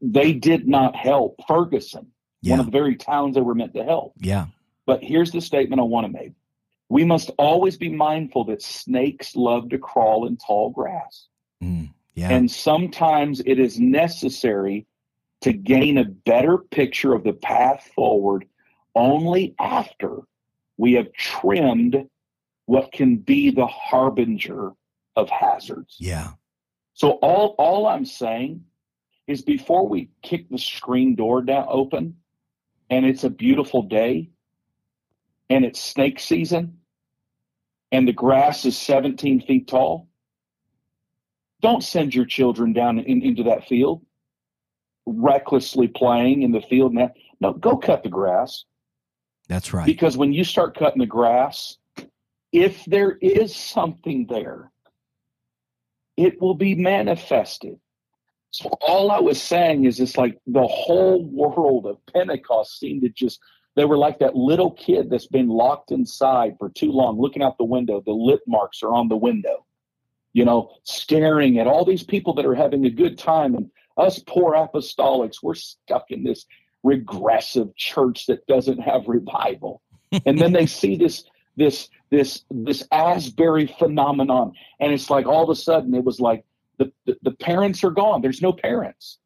they 0.00 0.32
did 0.32 0.66
not 0.66 0.96
help 0.96 1.40
Ferguson, 1.46 2.08
one 2.42 2.60
of 2.60 2.66
the 2.66 2.72
very 2.72 2.96
towns 2.96 3.34
they 3.34 3.40
were 3.40 3.54
meant 3.54 3.74
to 3.74 3.84
help. 3.84 4.14
Yeah. 4.18 4.46
But 4.86 5.02
here's 5.02 5.30
the 5.30 5.40
statement 5.40 5.80
I 5.80 5.84
want 5.84 6.06
to 6.06 6.12
make. 6.12 6.32
We 6.88 7.04
must 7.04 7.30
always 7.38 7.76
be 7.76 7.90
mindful 7.90 8.44
that 8.46 8.62
snakes 8.62 9.36
love 9.36 9.68
to 9.70 9.78
crawl 9.78 10.26
in 10.26 10.38
tall 10.38 10.70
grass. 10.70 11.26
Mm, 11.62 11.90
yeah. 12.14 12.30
And 12.30 12.50
sometimes 12.50 13.42
it 13.44 13.58
is 13.58 13.78
necessary 13.78 14.86
to 15.42 15.52
gain 15.52 15.98
a 15.98 16.04
better 16.04 16.58
picture 16.58 17.14
of 17.14 17.24
the 17.24 17.32
path 17.32 17.90
forward 17.94 18.46
only 18.94 19.54
after 19.58 20.20
we 20.76 20.94
have 20.94 21.12
trimmed 21.12 22.08
what 22.66 22.92
can 22.92 23.16
be 23.16 23.50
the 23.50 23.66
harbinger 23.66 24.72
of 25.16 25.30
hazards. 25.30 25.96
Yeah. 25.98 26.32
So 26.94 27.12
all 27.22 27.54
all 27.58 27.86
I'm 27.86 28.04
saying 28.04 28.64
is 29.26 29.42
before 29.42 29.86
we 29.86 30.10
kick 30.22 30.48
the 30.48 30.58
screen 30.58 31.14
door 31.14 31.42
down 31.42 31.66
open 31.68 32.16
and 32.90 33.06
it's 33.06 33.24
a 33.24 33.30
beautiful 33.30 33.82
day 33.82 34.30
and 35.50 35.64
it's 35.64 35.80
snake 35.80 36.18
season 36.18 36.78
and 37.92 38.06
the 38.06 38.12
grass 38.12 38.64
is 38.64 38.76
17 38.76 39.42
feet 39.42 39.68
tall, 39.68 40.08
don't 41.60 41.82
send 41.82 42.14
your 42.14 42.26
children 42.26 42.72
down 42.72 42.98
in, 42.98 43.22
into 43.22 43.42
that 43.44 43.66
field 43.66 44.02
recklessly 45.16 45.88
playing 45.88 46.42
in 46.42 46.52
the 46.52 46.60
field. 46.60 46.94
Now, 46.94 47.10
no, 47.40 47.52
go 47.52 47.76
cut 47.76 48.02
the 48.02 48.08
grass. 48.08 48.64
That's 49.48 49.72
right. 49.72 49.86
Because 49.86 50.16
when 50.16 50.32
you 50.32 50.44
start 50.44 50.76
cutting 50.76 51.00
the 51.00 51.06
grass, 51.06 51.78
if 52.52 52.84
there 52.86 53.12
is 53.20 53.54
something 53.54 54.26
there, 54.28 54.70
it 56.16 56.40
will 56.40 56.54
be 56.54 56.74
manifested. 56.74 57.78
So 58.50 58.70
all 58.80 59.10
I 59.10 59.20
was 59.20 59.40
saying 59.40 59.84
is 59.84 60.00
it's 60.00 60.16
like 60.16 60.38
the 60.46 60.66
whole 60.66 61.24
world 61.24 61.86
of 61.86 61.98
Pentecost 62.12 62.78
seemed 62.78 63.02
to 63.02 63.08
just 63.10 63.40
they 63.76 63.84
were 63.84 63.98
like 63.98 64.18
that 64.18 64.34
little 64.34 64.72
kid 64.72 65.08
that's 65.08 65.28
been 65.28 65.48
locked 65.48 65.92
inside 65.92 66.56
for 66.58 66.68
too 66.68 66.90
long, 66.90 67.20
looking 67.20 67.42
out 67.42 67.58
the 67.58 67.64
window. 67.64 68.02
The 68.04 68.10
lip 68.10 68.40
marks 68.46 68.82
are 68.82 68.92
on 68.92 69.08
the 69.08 69.16
window, 69.16 69.64
you 70.32 70.44
know, 70.44 70.72
staring 70.82 71.60
at 71.60 71.68
all 71.68 71.84
these 71.84 72.02
people 72.02 72.34
that 72.34 72.46
are 72.46 72.56
having 72.56 72.86
a 72.86 72.90
good 72.90 73.16
time. 73.16 73.54
And 73.54 73.70
us 73.98 74.18
poor 74.20 74.54
apostolics, 74.54 75.42
we're 75.42 75.54
stuck 75.54 76.06
in 76.10 76.24
this 76.24 76.46
regressive 76.82 77.74
church 77.76 78.26
that 78.26 78.46
doesn't 78.46 78.78
have 78.78 79.08
revival. 79.08 79.82
and 80.24 80.38
then 80.38 80.52
they 80.52 80.66
see 80.66 80.96
this 80.96 81.24
this 81.56 81.88
this 82.10 82.44
this 82.50 82.86
Asbury 82.90 83.66
phenomenon, 83.78 84.52
and 84.80 84.92
it's 84.92 85.10
like 85.10 85.26
all 85.26 85.42
of 85.42 85.50
a 85.50 85.54
sudden 85.54 85.94
it 85.94 86.04
was 86.04 86.20
like 86.20 86.44
the, 86.78 86.92
the, 87.04 87.16
the 87.22 87.32
parents 87.32 87.84
are 87.84 87.90
gone. 87.90 88.22
There's 88.22 88.40
no 88.40 88.52
parents, 88.52 89.18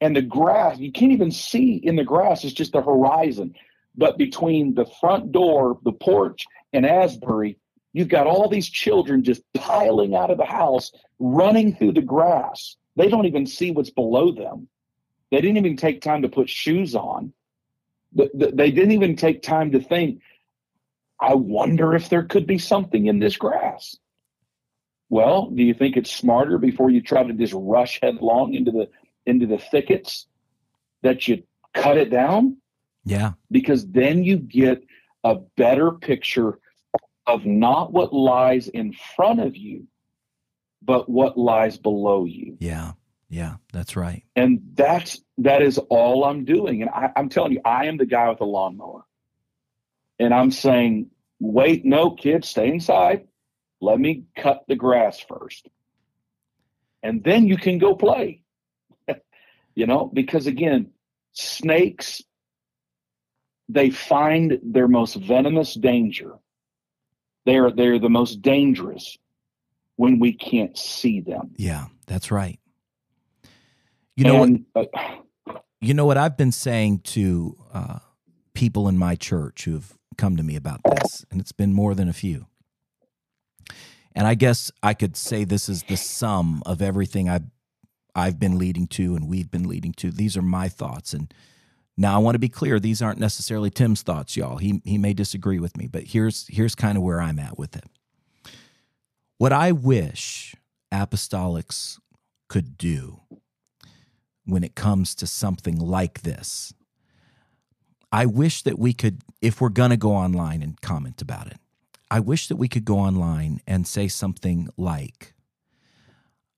and 0.00 0.14
the 0.14 0.22
grass 0.22 0.78
you 0.78 0.92
can't 0.92 1.12
even 1.12 1.32
see 1.32 1.74
in 1.74 1.96
the 1.96 2.04
grass. 2.04 2.44
It's 2.44 2.52
just 2.52 2.72
the 2.72 2.82
horizon. 2.82 3.54
But 3.96 4.16
between 4.16 4.74
the 4.74 4.86
front 5.00 5.32
door, 5.32 5.78
the 5.82 5.92
porch, 5.92 6.46
and 6.72 6.86
Asbury, 6.86 7.58
you've 7.92 8.08
got 8.08 8.28
all 8.28 8.48
these 8.48 8.68
children 8.68 9.24
just 9.24 9.42
piling 9.54 10.14
out 10.14 10.30
of 10.30 10.38
the 10.38 10.44
house, 10.44 10.92
running 11.18 11.74
through 11.74 11.92
the 11.92 12.02
grass. 12.02 12.76
They 12.98 13.08
don't 13.08 13.26
even 13.26 13.46
see 13.46 13.70
what's 13.70 13.90
below 13.90 14.32
them. 14.32 14.66
They 15.30 15.40
didn't 15.40 15.58
even 15.58 15.76
take 15.76 16.00
time 16.00 16.22
to 16.22 16.28
put 16.28 16.50
shoes 16.50 16.96
on. 16.96 17.32
They 18.12 18.72
didn't 18.72 18.90
even 18.90 19.14
take 19.14 19.40
time 19.40 19.70
to 19.72 19.80
think, 19.80 20.20
I 21.20 21.34
wonder 21.34 21.94
if 21.94 22.08
there 22.08 22.24
could 22.24 22.46
be 22.46 22.58
something 22.58 23.06
in 23.06 23.20
this 23.20 23.36
grass. 23.36 23.96
Well, 25.10 25.48
do 25.50 25.62
you 25.62 25.74
think 25.74 25.96
it's 25.96 26.10
smarter 26.10 26.58
before 26.58 26.90
you 26.90 27.00
try 27.00 27.22
to 27.22 27.32
just 27.32 27.54
rush 27.56 28.00
headlong 28.02 28.54
into 28.54 28.72
the 28.72 28.88
into 29.26 29.46
the 29.46 29.58
thickets 29.58 30.26
that 31.02 31.28
you 31.28 31.44
cut 31.74 31.98
it 31.98 32.10
down? 32.10 32.56
Yeah. 33.04 33.32
Because 33.50 33.86
then 33.86 34.24
you 34.24 34.38
get 34.38 34.82
a 35.22 35.36
better 35.56 35.92
picture 35.92 36.58
of 37.26 37.46
not 37.46 37.92
what 37.92 38.12
lies 38.12 38.66
in 38.66 38.92
front 39.14 39.40
of 39.40 39.56
you, 39.56 39.86
but 40.82 41.08
what 41.08 41.36
lies 41.38 41.78
below 41.78 42.24
you. 42.24 42.56
Yeah. 42.60 42.92
Yeah, 43.30 43.56
that's 43.74 43.94
right. 43.94 44.24
And 44.36 44.60
that's 44.72 45.20
that 45.36 45.60
is 45.60 45.76
all 45.90 46.24
I'm 46.24 46.46
doing. 46.46 46.80
And 46.80 46.90
I, 46.90 47.10
I'm 47.14 47.28
telling 47.28 47.52
you, 47.52 47.60
I 47.62 47.84
am 47.84 47.98
the 47.98 48.06
guy 48.06 48.26
with 48.30 48.38
the 48.38 48.46
lawnmower 48.46 49.04
and 50.18 50.34
I'm 50.34 50.50
saying, 50.50 51.10
wait, 51.40 51.84
no, 51.84 52.10
kids, 52.10 52.48
stay 52.48 52.68
inside. 52.68 53.26
Let 53.80 54.00
me 54.00 54.24
cut 54.36 54.64
the 54.66 54.74
grass 54.76 55.20
first. 55.20 55.68
And 57.02 57.22
then 57.22 57.46
you 57.46 57.56
can 57.56 57.78
go 57.78 57.94
play. 57.94 58.42
you 59.74 59.86
know, 59.86 60.10
because 60.12 60.46
again, 60.46 60.90
snakes, 61.32 62.22
they 63.68 63.90
find 63.90 64.58
their 64.62 64.88
most 64.88 65.14
venomous 65.14 65.74
danger. 65.74 66.32
They're 67.46 67.70
they're 67.70 67.98
the 67.98 68.10
most 68.10 68.42
dangerous 68.42 69.16
when 69.98 70.20
we 70.20 70.32
can't 70.32 70.78
see 70.78 71.20
them. 71.20 71.50
Yeah, 71.56 71.86
that's 72.06 72.30
right. 72.30 72.58
You 74.16 74.24
know 74.24 74.44
and, 74.44 74.64
what? 74.72 74.88
Uh, 74.94 75.54
you 75.80 75.92
know 75.92 76.06
what 76.06 76.16
I've 76.16 76.36
been 76.36 76.52
saying 76.52 77.00
to 77.00 77.56
uh, 77.74 77.98
people 78.54 78.88
in 78.88 78.96
my 78.96 79.16
church 79.16 79.64
who've 79.64 79.92
come 80.16 80.36
to 80.36 80.42
me 80.42 80.56
about 80.56 80.80
this, 80.84 81.26
and 81.30 81.40
it's 81.40 81.52
been 81.52 81.72
more 81.72 81.94
than 81.94 82.08
a 82.08 82.12
few. 82.12 82.46
And 84.14 84.26
I 84.26 84.34
guess 84.34 84.70
I 84.82 84.94
could 84.94 85.16
say 85.16 85.44
this 85.44 85.68
is 85.68 85.82
the 85.82 85.96
sum 85.96 86.62
of 86.64 86.80
everything 86.80 87.28
I've 87.28 87.44
I've 88.14 88.38
been 88.38 88.58
leading 88.58 88.86
to 88.88 89.14
and 89.14 89.28
we've 89.28 89.50
been 89.50 89.68
leading 89.68 89.92
to. 89.94 90.10
These 90.10 90.36
are 90.36 90.42
my 90.42 90.68
thoughts. 90.68 91.12
And 91.12 91.32
now 91.96 92.14
I 92.16 92.18
want 92.18 92.34
to 92.34 92.40
be 92.40 92.48
clear, 92.48 92.80
these 92.80 93.00
aren't 93.00 93.20
necessarily 93.20 93.70
Tim's 93.70 94.02
thoughts, 94.02 94.36
y'all. 94.36 94.56
He 94.56 94.80
he 94.84 94.98
may 94.98 95.12
disagree 95.12 95.58
with 95.58 95.76
me, 95.76 95.86
but 95.86 96.04
here's 96.04 96.46
here's 96.48 96.74
kind 96.74 96.96
of 96.96 97.04
where 97.04 97.20
I'm 97.20 97.38
at 97.38 97.58
with 97.58 97.76
it. 97.76 97.84
What 99.38 99.52
I 99.52 99.72
wish 99.72 100.54
apostolics 100.92 101.98
could 102.48 102.76
do 102.76 103.20
when 104.44 104.64
it 104.64 104.74
comes 104.74 105.14
to 105.16 105.26
something 105.26 105.78
like 105.78 106.22
this 106.22 106.72
I 108.10 108.26
wish 108.26 108.62
that 108.62 108.78
we 108.78 108.94
could, 108.94 109.20
if 109.42 109.60
we're 109.60 109.68
going 109.68 109.90
to 109.90 109.96
go 109.96 110.12
online 110.12 110.62
and 110.62 110.80
comment 110.80 111.20
about 111.20 111.46
it, 111.46 111.58
I 112.10 112.20
wish 112.20 112.48
that 112.48 112.56
we 112.56 112.68
could 112.68 112.84
go 112.84 112.98
online 112.98 113.60
and 113.66 113.86
say 113.86 114.08
something 114.08 114.68
like, 114.78 115.34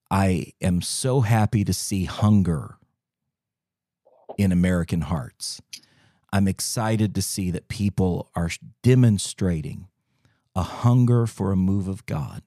I 0.09 0.53
am 0.61 0.81
so 0.81 1.21
happy 1.21 1.65
to 1.65 1.73
see 1.73 2.05
hunger 2.05 2.77
in 4.37 4.51
American 4.51 5.01
hearts. 5.01 5.61
I'm 6.31 6.47
excited 6.47 7.13
to 7.15 7.21
see 7.21 7.51
that 7.51 7.67
people 7.67 8.29
are 8.33 8.49
demonstrating 8.81 9.87
a 10.55 10.63
hunger 10.63 11.27
for 11.27 11.51
a 11.51 11.57
move 11.57 11.89
of 11.89 12.05
God. 12.05 12.43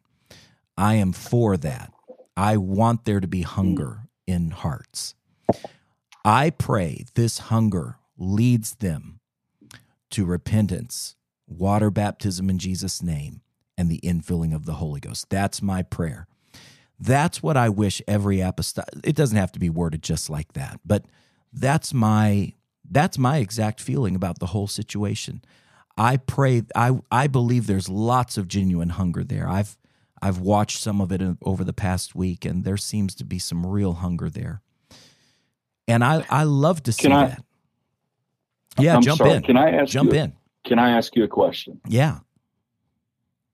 I 0.77 0.95
am 0.95 1.13
for 1.13 1.57
that. 1.59 1.93
I 2.37 2.57
want 2.57 3.05
there 3.05 3.21
to 3.21 3.29
be 3.29 3.43
hmm. 3.43 3.49
hunger 3.49 4.09
in 4.27 4.51
hearts. 4.51 5.15
I 6.25 6.51
pray 6.51 7.05
this 7.15 7.39
hunger 7.39 7.99
leads 8.17 8.77
them 8.77 9.21
to 10.11 10.25
repentance, 10.25 11.17
water 11.47 11.91
baptism 11.91 12.49
in 12.49 12.59
Jesus' 12.59 13.03
name, 13.03 13.43
and 13.77 13.91
the 13.91 14.01
infilling 14.03 14.55
of 14.55 14.65
the 14.65 14.75
Holy 14.75 15.01
Ghost. 15.01 15.29
That's 15.29 15.61
my 15.61 15.83
prayer. 15.83 16.27
That's 16.99 17.43
what 17.43 17.57
I 17.57 17.69
wish 17.69 18.01
every 18.07 18.41
apostolic. 18.41 18.89
It 19.03 19.17
doesn't 19.17 19.37
have 19.37 19.53
to 19.53 19.59
be 19.59 19.69
worded 19.69 20.03
just 20.03 20.31
like 20.31 20.53
that, 20.55 20.81
but 20.85 21.05
that's 21.53 21.93
my 21.93 22.55
that's 22.91 23.19
my 23.19 23.39
exact 23.39 23.81
feeling 23.81 24.15
about 24.15 24.39
the 24.39 24.47
whole 24.47 24.69
situation. 24.69 25.43
I 25.97 26.17
pray. 26.17 26.63
I 26.75 26.99
I 27.11 27.27
believe 27.27 27.67
there's 27.67 27.89
lots 27.89 28.39
of 28.39 28.49
genuine 28.49 28.91
hunger 28.91 29.25
there. 29.25 29.49
I've 29.49 29.77
I've 30.23 30.39
watched 30.39 30.81
some 30.81 31.01
of 31.01 31.13
it 31.13 31.21
over 31.43 31.65
the 31.65 31.73
past 31.73 32.15
week, 32.15 32.45
and 32.45 32.65
there 32.65 32.77
seems 32.77 33.15
to 33.17 33.25
be 33.25 33.39
some 33.39 33.67
real 33.67 33.95
hunger 33.95 34.31
there. 34.31 34.63
And 35.87 36.03
I 36.03 36.25
I 36.31 36.45
love 36.45 36.83
to 36.85 36.93
see 36.93 37.11
I, 37.11 37.27
that. 37.27 37.45
Yeah, 38.79 38.97
I'm 38.97 39.03
jump 39.03 39.19
sorry, 39.19 39.33
in. 39.33 39.43
Can 39.43 39.57
I 39.57 39.71
ask 39.71 39.93
jump 39.93 40.13
you, 40.13 40.19
in? 40.19 40.33
Can 40.65 40.79
I 40.79 40.91
ask 40.97 41.15
you 41.15 41.25
a 41.25 41.29
question? 41.29 41.81
Yeah. 41.87 42.21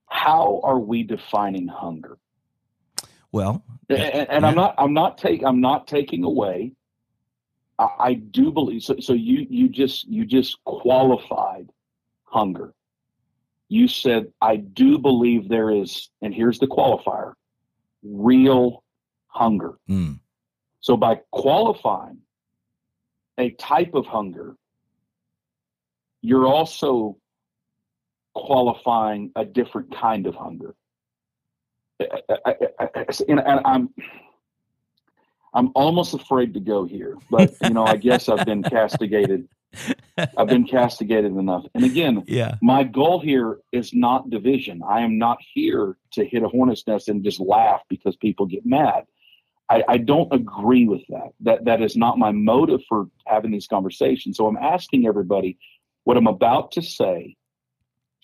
How 0.07 0.61
are 0.63 0.79
we 0.79 1.03
defining 1.03 1.67
hunger? 1.67 2.17
Well, 3.31 3.63
and, 3.89 3.99
and 3.99 4.41
yeah. 4.41 4.47
I'm 4.47 4.55
not 4.55 4.75
I'm 4.77 4.93
not 4.93 5.17
take 5.17 5.43
I'm 5.43 5.61
not 5.61 5.87
taking 5.87 6.23
away. 6.23 6.73
I, 7.79 7.87
I 7.99 8.13
do 8.13 8.51
believe 8.51 8.83
so. 8.83 8.99
So 8.99 9.13
you 9.13 9.45
you 9.49 9.69
just 9.69 10.07
you 10.07 10.25
just 10.25 10.63
qualified 10.63 11.69
hunger. 12.23 12.73
You 13.71 13.87
said 13.87 14.31
I 14.41 14.57
do 14.57 14.97
believe 14.97 15.47
there 15.47 15.71
is, 15.71 16.09
and 16.21 16.33
here's 16.33 16.59
the 16.59 16.67
qualifier: 16.67 17.33
real 18.03 18.83
hunger. 19.27 19.77
Mm. 19.89 20.19
So 20.81 20.97
by 20.97 21.21
qualifying 21.31 22.17
a 23.37 23.51
type 23.51 23.93
of 23.93 24.05
hunger 24.05 24.55
you're 26.21 26.47
also 26.47 27.17
qualifying 28.33 29.31
a 29.35 29.43
different 29.43 29.95
kind 29.95 30.27
of 30.27 30.35
hunger. 30.35 30.75
and, 31.99 33.41
I'm 33.65 33.89
I'm 35.53 35.71
almost 35.75 36.13
afraid 36.13 36.53
to 36.53 36.59
go 36.59 36.85
here, 36.85 37.17
but 37.29 37.53
you 37.61 37.71
know, 37.71 37.83
I 37.83 37.97
guess 37.97 38.29
I've 38.29 38.45
been 38.45 38.63
castigated 38.77 39.47
I've 40.37 40.47
been 40.47 40.65
castigated 40.67 41.31
enough. 41.31 41.65
And 41.73 41.83
again, 41.83 42.23
yeah. 42.27 42.55
my 42.61 42.83
goal 42.83 43.19
here 43.19 43.59
is 43.71 43.93
not 43.93 44.29
division. 44.29 44.81
I 44.87 45.01
am 45.01 45.17
not 45.17 45.37
here 45.53 45.97
to 46.13 46.25
hit 46.25 46.43
a 46.43 46.47
hornet's 46.47 46.85
nest 46.85 47.07
and 47.09 47.23
just 47.23 47.39
laugh 47.39 47.81
because 47.89 48.15
people 48.15 48.45
get 48.45 48.65
mad. 48.65 49.05
I, 49.69 49.83
I 49.87 49.97
don't 49.97 50.33
agree 50.33 50.85
with 50.85 51.01
that. 51.09 51.29
That 51.41 51.65
that 51.65 51.81
is 51.81 51.95
not 51.95 52.17
my 52.17 52.31
motive 52.31 52.81
for 52.89 53.07
having 53.25 53.51
these 53.51 53.67
conversations. 53.67 54.35
So 54.35 54.47
I'm 54.47 54.57
asking 54.57 55.07
everybody 55.07 55.57
what 56.03 56.17
I'm 56.17 56.27
about 56.27 56.73
to 56.73 56.81
say. 56.81 57.37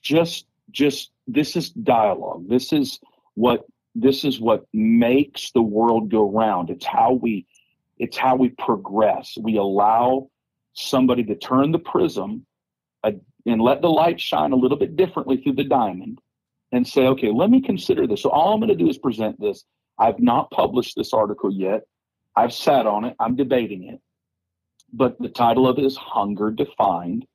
Just 0.02 0.46
just 0.72 1.12
this 1.26 1.56
is 1.56 1.70
dialogue. 1.70 2.50
This 2.50 2.74
is 2.74 3.00
what 3.36 3.66
this 3.96 4.26
is 4.26 4.42
what 4.42 4.66
makes 4.74 5.52
the 5.52 5.62
world 5.62 6.12
go 6.12 6.30
round. 6.30 6.70
It's 6.70 6.86
how 6.86 7.14
we 7.14 7.46
it's 7.98 8.18
how 8.18 8.36
we 8.36 8.50
progress. 8.50 9.38
We 9.42 9.56
allow 9.56 10.30
somebody 10.78 11.24
to 11.24 11.36
turn 11.36 11.72
the 11.72 11.80
prism 11.80 12.46
uh, 13.04 13.12
and 13.46 13.62
let 13.62 13.82
the 13.82 13.90
light 13.90 14.20
shine 14.20 14.52
a 14.52 14.56
little 14.56 14.78
bit 14.78 14.96
differently 14.96 15.38
through 15.38 15.54
the 15.54 15.64
diamond 15.64 16.20
and 16.72 16.88
say, 16.88 17.08
okay, 17.08 17.32
let 17.32 17.50
me 17.50 17.62
consider 17.62 18.06
this. 18.06 18.22
So 18.22 18.30
all 18.30 18.54
I'm 18.54 18.60
going 18.60 18.70
to 18.70 18.76
do 18.76 18.90
is 18.90 18.98
present 18.98 19.40
this. 19.40 19.64
I've 19.98 20.20
not 20.20 20.52
published 20.52 20.96
this 20.96 21.14
article 21.14 21.52
yet. 21.52 21.84
I've 22.36 22.54
sat 22.54 22.86
on 22.86 23.06
it. 23.06 23.16
I'm 23.20 23.36
debating 23.36 23.86
it. 23.86 24.00
But 24.94 25.20
the 25.20 25.30
title 25.30 25.68
of 25.68 25.80
it 25.80 25.86
is 25.86 25.98
Hunger 25.98 26.52
Defined 26.52 27.26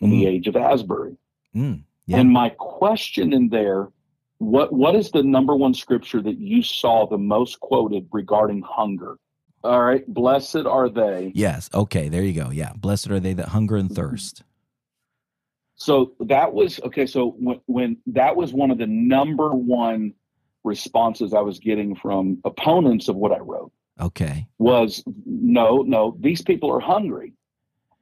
in 0.00 0.10
mm. 0.10 0.12
the 0.12 0.26
Age 0.26 0.46
of 0.46 0.56
Asbury. 0.56 1.16
Mm. 1.54 1.82
Yeah. 2.06 2.18
And 2.18 2.30
my 2.30 2.50
question 2.50 3.32
in 3.32 3.48
there, 3.48 3.88
what 4.38 4.72
what 4.72 4.96
is 4.96 5.10
the 5.10 5.22
number 5.22 5.54
one 5.54 5.72
scripture 5.72 6.20
that 6.20 6.38
you 6.38 6.62
saw 6.62 7.06
the 7.06 7.18
most 7.18 7.60
quoted 7.60 8.08
regarding 8.12 8.60
hunger? 8.62 9.16
All 9.64 9.82
right. 9.82 10.06
Blessed 10.06 10.66
are 10.66 10.88
they. 10.88 11.32
Yes. 11.34 11.70
Okay. 11.72 12.08
There 12.08 12.22
you 12.22 12.32
go. 12.32 12.50
Yeah. 12.50 12.72
Blessed 12.74 13.10
are 13.10 13.20
they 13.20 13.34
that 13.34 13.48
hunger 13.48 13.76
and 13.76 13.90
thirst. 13.94 14.42
So 15.76 16.12
that 16.20 16.52
was 16.52 16.80
okay. 16.84 17.06
So 17.06 17.34
when, 17.38 17.60
when 17.66 17.96
that 18.06 18.36
was 18.36 18.52
one 18.52 18.70
of 18.70 18.78
the 18.78 18.86
number 18.86 19.50
one 19.50 20.14
responses 20.64 21.34
I 21.34 21.40
was 21.40 21.58
getting 21.58 21.96
from 21.96 22.38
opponents 22.44 23.08
of 23.08 23.16
what 23.16 23.32
I 23.32 23.38
wrote. 23.38 23.72
Okay. 24.00 24.46
Was 24.58 25.02
no, 25.26 25.78
no, 25.78 26.16
these 26.20 26.42
people 26.42 26.70
are 26.70 26.80
hungry. 26.80 27.34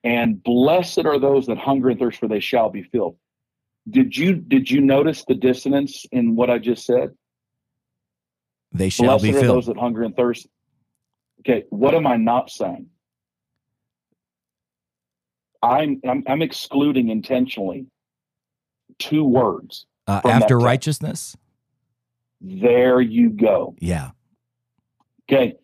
And 0.02 0.42
blessed 0.42 1.04
are 1.04 1.18
those 1.18 1.46
that 1.46 1.58
hunger 1.58 1.90
and 1.90 1.98
thirst 1.98 2.18
for 2.18 2.28
they 2.28 2.40
shall 2.40 2.70
be 2.70 2.82
filled. 2.82 3.16
Did 3.88 4.16
you 4.16 4.34
did 4.34 4.70
you 4.70 4.80
notice 4.80 5.24
the 5.24 5.34
dissonance 5.34 6.06
in 6.12 6.36
what 6.36 6.50
I 6.50 6.58
just 6.58 6.84
said? 6.84 7.10
They 8.72 8.88
shall 8.88 9.06
blessed 9.06 9.24
be 9.24 9.30
are 9.30 9.40
filled. 9.40 9.56
those 9.56 9.66
that 9.66 9.76
hunger 9.76 10.02
and 10.02 10.14
thirst 10.14 10.46
Okay, 11.40 11.64
what 11.70 11.94
am 11.94 12.06
I 12.06 12.16
not 12.16 12.50
saying? 12.50 12.86
I'm 15.62 16.00
I'm, 16.06 16.22
I'm 16.26 16.42
excluding 16.42 17.08
intentionally 17.08 17.86
two 18.98 19.24
words. 19.24 19.86
Uh, 20.06 20.20
after 20.24 20.58
righteousness. 20.58 21.36
There 22.40 23.00
you 23.00 23.30
go. 23.30 23.74
Yeah. 23.78 24.10
Okay. 25.30 25.56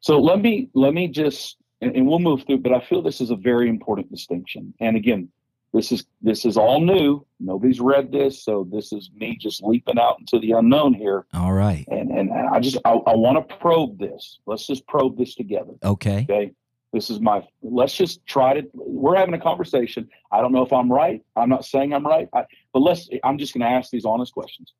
So 0.00 0.18
let 0.18 0.40
me 0.40 0.68
let 0.74 0.94
me 0.94 1.08
just 1.08 1.56
and, 1.80 1.94
and 1.94 2.06
we'll 2.06 2.18
move 2.18 2.44
through, 2.46 2.58
but 2.58 2.72
I 2.72 2.80
feel 2.80 3.02
this 3.02 3.20
is 3.20 3.30
a 3.30 3.36
very 3.36 3.68
important 3.68 4.10
distinction. 4.10 4.74
And 4.80 4.96
again, 4.96 5.28
this 5.72 5.90
is 5.90 6.04
this 6.20 6.44
is 6.44 6.56
all 6.56 6.80
new. 6.80 7.24
Nobody's 7.40 7.80
read 7.80 8.12
this, 8.12 8.44
so 8.44 8.68
this 8.70 8.92
is 8.92 9.10
me 9.14 9.36
just 9.40 9.62
leaping 9.62 9.98
out 9.98 10.16
into 10.20 10.38
the 10.38 10.52
unknown 10.52 10.92
here. 10.92 11.24
All 11.32 11.52
right. 11.52 11.86
And 11.88 12.10
and 12.10 12.30
I 12.30 12.60
just 12.60 12.76
I, 12.84 12.90
I 12.90 13.14
want 13.14 13.48
to 13.48 13.56
probe 13.56 13.98
this. 13.98 14.38
Let's 14.46 14.66
just 14.66 14.86
probe 14.86 15.16
this 15.16 15.34
together. 15.34 15.72
Okay. 15.82 16.26
Okay. 16.28 16.52
This 16.92 17.08
is 17.08 17.20
my. 17.20 17.42
Let's 17.62 17.94
just 17.94 18.24
try 18.26 18.60
to. 18.60 18.68
We're 18.74 19.16
having 19.16 19.32
a 19.32 19.40
conversation. 19.40 20.10
I 20.30 20.42
don't 20.42 20.52
know 20.52 20.62
if 20.62 20.74
I'm 20.74 20.92
right. 20.92 21.22
I'm 21.36 21.48
not 21.48 21.64
saying 21.64 21.94
I'm 21.94 22.06
right. 22.06 22.28
I, 22.34 22.44
but 22.74 22.80
let's. 22.80 23.08
I'm 23.24 23.38
just 23.38 23.54
going 23.54 23.62
to 23.62 23.74
ask 23.74 23.90
these 23.90 24.04
honest 24.04 24.34
questions. 24.34 24.74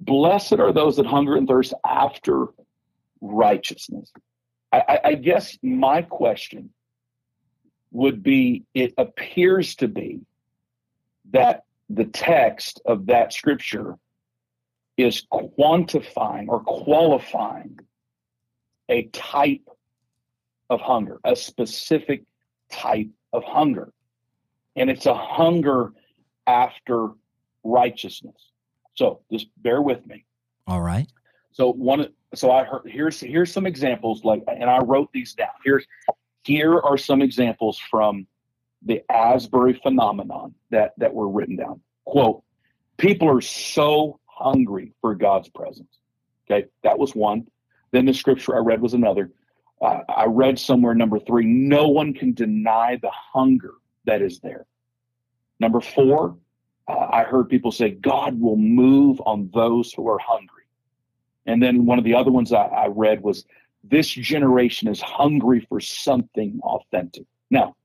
Blessed 0.00 0.54
are 0.54 0.74
those 0.74 0.96
that 0.98 1.06
hunger 1.06 1.36
and 1.36 1.48
thirst 1.48 1.72
after 1.86 2.48
righteousness. 3.22 4.12
I, 4.72 4.82
I, 4.86 5.00
I 5.04 5.14
guess 5.14 5.56
my 5.62 6.02
question 6.02 6.70
would 7.90 8.22
be 8.22 8.64
it 8.74 8.94
appears 8.98 9.76
to 9.76 9.88
be 9.88 10.20
that 11.32 11.64
the 11.88 12.04
text 12.04 12.80
of 12.84 13.06
that 13.06 13.32
scripture 13.32 13.96
is 14.96 15.26
quantifying 15.32 16.48
or 16.48 16.60
qualifying 16.60 17.78
a 18.88 19.04
type 19.12 19.68
of 20.70 20.80
hunger, 20.80 21.20
a 21.24 21.36
specific 21.36 22.24
type 22.70 23.08
of 23.32 23.44
hunger. 23.44 23.92
And 24.74 24.90
it's 24.90 25.06
a 25.06 25.14
hunger 25.14 25.92
after 26.46 27.10
righteousness. 27.64 28.52
So 28.94 29.20
just 29.30 29.48
bear 29.58 29.82
with 29.82 30.06
me. 30.06 30.24
All 30.66 30.80
right. 30.80 31.06
So 31.52 31.72
one 31.72 32.08
so 32.34 32.50
I 32.50 32.64
heard 32.64 32.82
here's 32.86 33.20
here's 33.20 33.52
some 33.52 33.66
examples 33.66 34.24
like 34.24 34.42
and 34.46 34.68
I 34.68 34.78
wrote 34.78 35.10
these 35.12 35.34
down. 35.34 35.48
Here's 35.64 35.86
here 36.46 36.78
are 36.78 36.96
some 36.96 37.22
examples 37.22 37.78
from 37.90 38.26
the 38.82 39.02
Asbury 39.10 39.74
phenomenon 39.74 40.54
that, 40.70 40.92
that 40.98 41.12
were 41.12 41.28
written 41.28 41.56
down. 41.56 41.80
Quote, 42.04 42.42
people 42.98 43.28
are 43.28 43.40
so 43.40 44.20
hungry 44.26 44.92
for 45.00 45.14
God's 45.14 45.48
presence. 45.48 45.98
Okay, 46.48 46.68
that 46.84 46.98
was 46.98 47.14
one. 47.14 47.48
Then 47.90 48.06
the 48.06 48.14
scripture 48.14 48.54
I 48.54 48.60
read 48.60 48.80
was 48.80 48.94
another. 48.94 49.32
Uh, 49.82 50.00
I 50.08 50.26
read 50.26 50.58
somewhere 50.58 50.94
number 50.94 51.18
three, 51.18 51.44
no 51.44 51.88
one 51.88 52.14
can 52.14 52.32
deny 52.32 52.96
the 53.02 53.10
hunger 53.10 53.74
that 54.04 54.22
is 54.22 54.38
there. 54.40 54.66
Number 55.58 55.80
four, 55.80 56.36
uh, 56.88 57.08
I 57.10 57.24
heard 57.24 57.48
people 57.48 57.72
say, 57.72 57.90
God 57.90 58.40
will 58.40 58.56
move 58.56 59.20
on 59.26 59.50
those 59.52 59.92
who 59.92 60.08
are 60.08 60.18
hungry. 60.18 60.64
And 61.44 61.62
then 61.62 61.86
one 61.86 61.98
of 61.98 62.04
the 62.04 62.14
other 62.14 62.30
ones 62.30 62.52
I, 62.52 62.66
I 62.66 62.86
read 62.86 63.22
was, 63.22 63.44
this 63.84 64.08
generation 64.08 64.88
is 64.88 65.00
hungry 65.00 65.66
for 65.68 65.80
something 65.80 66.60
authentic. 66.62 67.24
Now, 67.50 67.76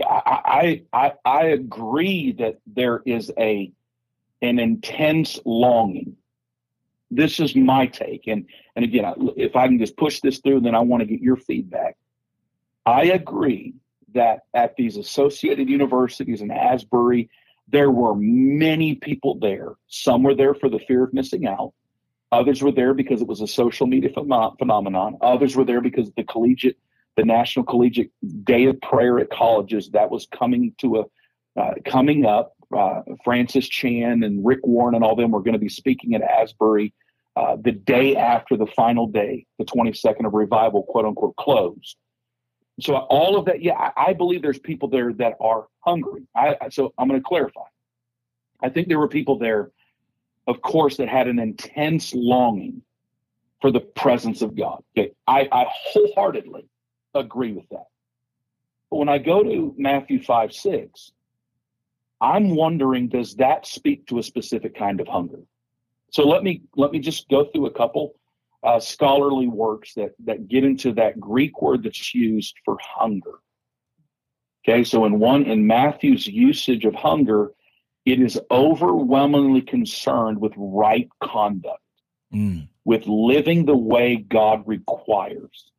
I, 0.00 0.82
I, 0.92 1.12
I 1.24 1.44
agree 1.46 2.32
that 2.32 2.58
there 2.66 3.02
is 3.04 3.30
a 3.38 3.72
an 4.40 4.58
intense 4.58 5.38
longing. 5.44 6.16
This 7.10 7.38
is 7.38 7.54
my 7.54 7.86
take, 7.86 8.26
and 8.26 8.46
and 8.74 8.84
again, 8.84 9.14
if 9.36 9.54
I 9.54 9.68
can 9.68 9.78
just 9.78 9.96
push 9.96 10.20
this 10.20 10.38
through, 10.38 10.60
then 10.60 10.74
I 10.74 10.80
want 10.80 11.02
to 11.02 11.06
get 11.06 11.20
your 11.20 11.36
feedback. 11.36 11.96
I 12.86 13.04
agree 13.04 13.74
that 14.14 14.40
at 14.54 14.76
these 14.76 14.96
associated 14.96 15.68
universities 15.68 16.40
in 16.40 16.50
Asbury, 16.50 17.30
there 17.68 17.90
were 17.90 18.14
many 18.16 18.94
people 18.94 19.38
there. 19.38 19.74
Some 19.88 20.22
were 20.22 20.34
there 20.34 20.54
for 20.54 20.68
the 20.68 20.78
fear 20.78 21.04
of 21.04 21.12
missing 21.12 21.46
out. 21.46 21.72
Others 22.32 22.62
were 22.62 22.72
there 22.72 22.94
because 22.94 23.20
it 23.20 23.28
was 23.28 23.42
a 23.42 23.46
social 23.46 23.86
media 23.86 24.10
ph- 24.10 24.52
phenomenon. 24.58 25.18
Others 25.20 25.54
were 25.54 25.64
there 25.64 25.82
because 25.82 26.10
the 26.16 26.24
collegiate, 26.24 26.78
the 27.16 27.24
National 27.24 27.64
Collegiate 27.64 28.10
Day 28.42 28.64
of 28.64 28.80
Prayer 28.80 29.18
at 29.20 29.30
colleges 29.30 29.90
that 29.90 30.10
was 30.10 30.26
coming 30.32 30.74
to 30.78 31.00
a 31.00 31.60
uh, 31.60 31.74
coming 31.84 32.24
up. 32.24 32.54
Uh, 32.74 33.02
Francis 33.22 33.68
Chan 33.68 34.22
and 34.22 34.44
Rick 34.46 34.60
Warren 34.62 34.94
and 34.94 35.04
all 35.04 35.14
them 35.14 35.32
were 35.32 35.42
going 35.42 35.52
to 35.52 35.58
be 35.58 35.68
speaking 35.68 36.14
at 36.14 36.22
Asbury 36.22 36.94
uh, 37.36 37.56
the 37.62 37.72
day 37.72 38.16
after 38.16 38.56
the 38.56 38.66
final 38.66 39.06
day, 39.06 39.46
the 39.58 39.66
22nd 39.66 40.26
of 40.26 40.32
revival, 40.32 40.82
quote 40.82 41.04
unquote, 41.04 41.36
closed. 41.36 41.96
So 42.80 42.96
all 42.96 43.36
of 43.36 43.44
that, 43.44 43.62
yeah, 43.62 43.74
I, 43.74 43.92
I 44.08 44.12
believe 44.14 44.40
there's 44.40 44.58
people 44.58 44.88
there 44.88 45.12
that 45.14 45.34
are 45.40 45.66
hungry. 45.80 46.22
I, 46.34 46.56
so 46.70 46.94
I'm 46.96 47.08
going 47.08 47.20
to 47.20 47.24
clarify. 47.24 47.60
I 48.62 48.70
think 48.70 48.88
there 48.88 48.98
were 48.98 49.08
people 49.08 49.38
there 49.38 49.70
of 50.46 50.60
course, 50.62 50.96
that 50.96 51.08
had 51.08 51.28
an 51.28 51.38
intense 51.38 52.14
longing 52.14 52.82
for 53.60 53.70
the 53.70 53.80
presence 53.80 54.42
of 54.42 54.56
God. 54.56 54.82
Okay, 54.96 55.12
I, 55.26 55.48
I 55.52 55.66
wholeheartedly 55.68 56.66
agree 57.14 57.52
with 57.52 57.68
that. 57.70 57.86
But 58.90 58.96
when 58.96 59.08
I 59.08 59.18
go 59.18 59.42
to 59.42 59.74
Matthew 59.78 60.22
5 60.22 60.52
6, 60.52 61.12
I'm 62.20 62.54
wondering, 62.54 63.08
does 63.08 63.34
that 63.36 63.66
speak 63.66 64.06
to 64.06 64.18
a 64.18 64.22
specific 64.22 64.76
kind 64.76 65.00
of 65.00 65.08
hunger? 65.08 65.40
So 66.10 66.28
let 66.28 66.44
me 66.44 66.62
let 66.76 66.92
me 66.92 66.98
just 66.98 67.28
go 67.28 67.46
through 67.46 67.66
a 67.66 67.70
couple 67.70 68.14
uh, 68.62 68.78
scholarly 68.78 69.48
works 69.48 69.94
that 69.94 70.12
that 70.24 70.46
get 70.46 70.62
into 70.62 70.92
that 70.92 71.18
Greek 71.18 71.62
word 71.62 71.84
that's 71.84 72.14
used 72.14 72.54
for 72.64 72.76
hunger. 72.80 73.40
Okay, 74.64 74.84
so 74.84 75.04
in 75.04 75.18
one 75.18 75.44
in 75.44 75.66
Matthew's 75.66 76.26
usage 76.26 76.84
of 76.84 76.94
hunger, 76.94 77.52
it 78.04 78.20
is 78.20 78.40
overwhelmingly 78.50 79.62
concerned 79.62 80.40
with 80.40 80.52
right 80.56 81.08
conduct, 81.22 81.82
mm. 82.32 82.68
with 82.84 83.06
living 83.06 83.64
the 83.64 83.76
way 83.76 84.16
God 84.16 84.62
requires. 84.66 85.70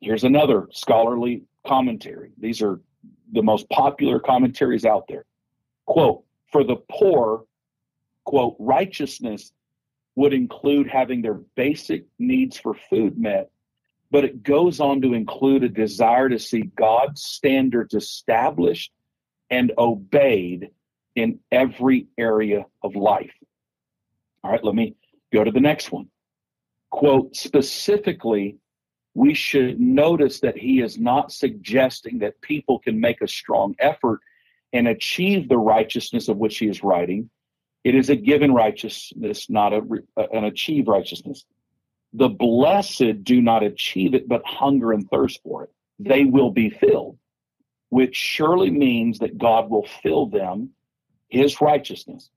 Here's 0.00 0.24
another 0.24 0.68
scholarly 0.72 1.44
commentary. 1.66 2.32
These 2.38 2.62
are 2.62 2.80
the 3.32 3.42
most 3.42 3.68
popular 3.68 4.18
commentaries 4.18 4.84
out 4.84 5.04
there. 5.08 5.24
Quote, 5.86 6.24
for 6.50 6.64
the 6.64 6.76
poor, 6.90 7.44
quote, 8.24 8.56
righteousness 8.58 9.52
would 10.16 10.32
include 10.32 10.88
having 10.88 11.22
their 11.22 11.40
basic 11.54 12.04
needs 12.18 12.58
for 12.58 12.74
food 12.74 13.16
met 13.16 13.50
but 14.10 14.24
it 14.24 14.42
goes 14.42 14.80
on 14.80 15.00
to 15.02 15.14
include 15.14 15.62
a 15.62 15.68
desire 15.68 16.28
to 16.28 16.38
see 16.38 16.62
God's 16.62 17.22
standards 17.22 17.94
established 17.94 18.92
and 19.50 19.72
obeyed 19.78 20.70
in 21.16 21.40
every 21.50 22.06
area 22.18 22.66
of 22.82 22.96
life. 22.96 23.32
All 24.42 24.50
right, 24.50 24.64
let 24.64 24.74
me 24.74 24.94
go 25.32 25.44
to 25.44 25.50
the 25.50 25.60
next 25.60 25.92
one. 25.92 26.08
Quote, 26.90 27.36
specifically, 27.36 28.56
we 29.14 29.34
should 29.34 29.80
notice 29.80 30.40
that 30.40 30.56
he 30.56 30.80
is 30.80 30.98
not 30.98 31.32
suggesting 31.32 32.18
that 32.20 32.40
people 32.40 32.78
can 32.78 33.00
make 33.00 33.20
a 33.20 33.28
strong 33.28 33.74
effort 33.78 34.20
and 34.72 34.88
achieve 34.88 35.48
the 35.48 35.58
righteousness 35.58 36.28
of 36.28 36.36
which 36.36 36.58
he 36.58 36.68
is 36.68 36.82
writing. 36.82 37.28
It 37.82 37.94
is 37.94 38.10
a 38.10 38.16
given 38.16 38.52
righteousness, 38.52 39.50
not 39.50 39.72
a, 39.72 39.82
uh, 40.16 40.26
an 40.32 40.44
achieved 40.44 40.88
righteousness. 40.88 41.44
The 42.12 42.28
blessed 42.28 43.24
do 43.24 43.40
not 43.40 43.62
achieve 43.62 44.14
it, 44.14 44.28
but 44.28 44.42
hunger 44.44 44.92
and 44.92 45.08
thirst 45.10 45.40
for 45.42 45.64
it. 45.64 45.70
They 45.98 46.24
will 46.24 46.50
be 46.50 46.70
filled, 46.70 47.18
which 47.88 48.16
surely 48.16 48.70
means 48.70 49.18
that 49.18 49.38
God 49.38 49.70
will 49.70 49.86
fill 50.02 50.26
them 50.26 50.70
his 51.30 51.60
righteousness. 51.60 52.30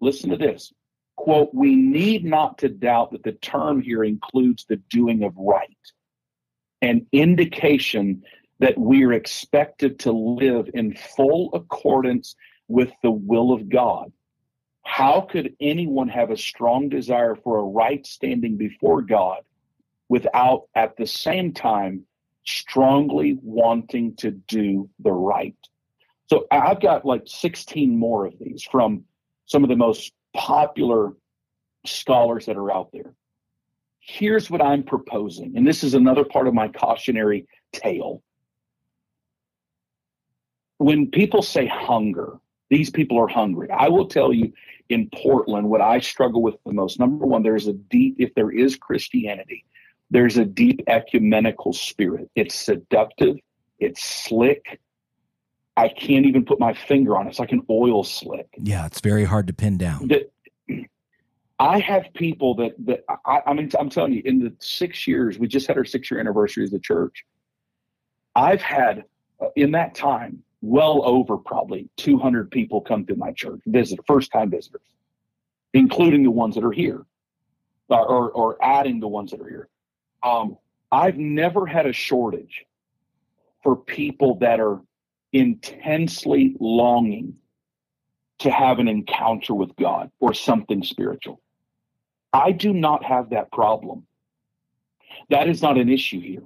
Listen 0.00 0.30
to 0.30 0.36
this 0.36 0.72
quote, 1.16 1.50
we 1.54 1.74
need 1.74 2.24
not 2.24 2.58
to 2.58 2.68
doubt 2.68 3.12
that 3.12 3.22
the 3.22 3.32
term 3.32 3.80
here 3.80 4.04
includes 4.04 4.64
the 4.64 4.76
doing 4.90 5.22
of 5.22 5.32
right, 5.36 5.68
an 6.82 7.06
indication 7.12 8.22
that 8.58 8.78
we 8.78 9.04
are 9.04 9.12
expected 9.12 9.98
to 10.00 10.12
live 10.12 10.68
in 10.74 10.94
full 11.16 11.50
accordance 11.54 12.36
with 12.68 12.90
the 13.02 13.10
will 13.10 13.52
of 13.52 13.68
God. 13.68 14.12
How 14.82 15.22
could 15.22 15.56
anyone 15.60 16.08
have 16.08 16.30
a 16.30 16.36
strong 16.36 16.88
desire 16.88 17.36
for 17.36 17.58
a 17.58 17.64
right 17.64 18.06
standing 18.06 18.56
before 18.56 19.02
God 19.02 19.38
without 20.08 20.64
at 20.74 20.96
the 20.96 21.06
same 21.06 21.52
time 21.52 22.04
strongly 22.44 23.38
wanting 23.42 24.16
to 24.16 24.30
do 24.30 24.90
the 24.98 25.12
right? 25.12 25.56
So 26.28 26.46
I've 26.50 26.80
got 26.80 27.04
like 27.04 27.22
16 27.26 27.98
more 27.98 28.26
of 28.26 28.34
these 28.38 28.62
from 28.62 29.04
some 29.46 29.62
of 29.62 29.68
the 29.68 29.76
most 29.76 30.12
popular 30.34 31.12
scholars 31.84 32.46
that 32.46 32.56
are 32.56 32.72
out 32.72 32.90
there. 32.92 33.14
Here's 34.00 34.50
what 34.50 34.62
I'm 34.62 34.82
proposing, 34.82 35.56
and 35.56 35.66
this 35.66 35.82
is 35.82 35.94
another 35.94 36.24
part 36.24 36.46
of 36.46 36.54
my 36.54 36.68
cautionary 36.68 37.46
tale. 37.72 38.22
When 40.78 41.10
people 41.10 41.42
say 41.42 41.66
hunger, 41.66 42.38
these 42.68 42.90
people 42.90 43.18
are 43.18 43.28
hungry. 43.28 43.70
I 43.70 43.88
will 43.88 44.06
tell 44.06 44.32
you 44.32 44.52
in 44.88 45.08
Portland 45.14 45.68
what 45.70 45.80
I 45.80 46.00
struggle 46.00 46.42
with 46.42 46.56
the 46.66 46.72
most. 46.72 46.98
Number 46.98 47.24
one, 47.24 47.42
there's 47.42 47.66
a 47.66 47.72
deep, 47.72 48.16
if 48.18 48.34
there 48.34 48.50
is 48.50 48.76
Christianity, 48.76 49.64
there's 50.10 50.36
a 50.36 50.44
deep 50.44 50.82
ecumenical 50.86 51.72
spirit. 51.72 52.30
It's 52.34 52.54
seductive, 52.54 53.36
it's 53.78 54.04
slick. 54.04 54.80
I 55.76 55.88
can't 55.88 56.26
even 56.26 56.44
put 56.44 56.60
my 56.60 56.72
finger 56.72 57.16
on 57.16 57.26
it. 57.26 57.30
It's 57.30 57.38
like 57.38 57.52
an 57.52 57.62
oil 57.68 58.04
slick. 58.04 58.46
Yeah, 58.58 58.86
it's 58.86 59.00
very 59.00 59.24
hard 59.24 59.46
to 59.48 59.52
pin 59.52 59.76
down. 59.76 60.08
That 60.08 60.30
I 61.58 61.78
have 61.80 62.12
people 62.14 62.54
that 62.56 62.74
that 62.86 63.04
I, 63.26 63.40
I 63.46 63.52
mean 63.54 63.70
I'm 63.78 63.90
telling 63.90 64.12
you 64.12 64.22
in 64.24 64.38
the 64.38 64.52
six 64.60 65.06
years 65.06 65.38
we 65.38 65.48
just 65.48 65.66
had 65.66 65.76
our 65.76 65.84
six 65.84 66.10
year 66.10 66.20
anniversary 66.20 66.64
as 66.64 66.72
a 66.72 66.78
church. 66.78 67.24
I've 68.36 68.62
had 68.62 69.04
uh, 69.40 69.46
in 69.56 69.72
that 69.72 69.94
time 69.94 70.42
well 70.60 71.02
over 71.04 71.36
probably 71.36 71.88
200 71.98 72.50
people 72.50 72.80
come 72.80 73.04
to 73.06 73.14
my 73.16 73.32
church 73.32 73.60
visit 73.66 74.00
first 74.06 74.32
time 74.32 74.50
visitors, 74.50 74.80
including 75.72 76.22
the 76.22 76.30
ones 76.30 76.54
that 76.54 76.64
are 76.64 76.72
here, 76.72 77.04
or 77.88 78.06
or, 78.06 78.30
or 78.30 78.64
adding 78.64 79.00
the 79.00 79.08
ones 79.08 79.32
that 79.32 79.40
are 79.40 79.48
here. 79.48 79.68
Um, 80.22 80.56
I've 80.92 81.18
never 81.18 81.66
had 81.66 81.86
a 81.86 81.92
shortage 81.92 82.64
for 83.62 83.74
people 83.76 84.36
that 84.36 84.60
are 84.60 84.80
intensely 85.34 86.56
longing 86.60 87.34
to 88.38 88.50
have 88.50 88.78
an 88.78 88.88
encounter 88.88 89.52
with 89.52 89.74
God 89.76 90.10
or 90.20 90.32
something 90.32 90.82
spiritual. 90.82 91.40
I 92.32 92.52
do 92.52 92.72
not 92.72 93.04
have 93.04 93.30
that 93.30 93.52
problem. 93.52 94.06
That 95.30 95.48
is 95.48 95.60
not 95.60 95.76
an 95.76 95.88
issue 95.88 96.20
here. 96.20 96.42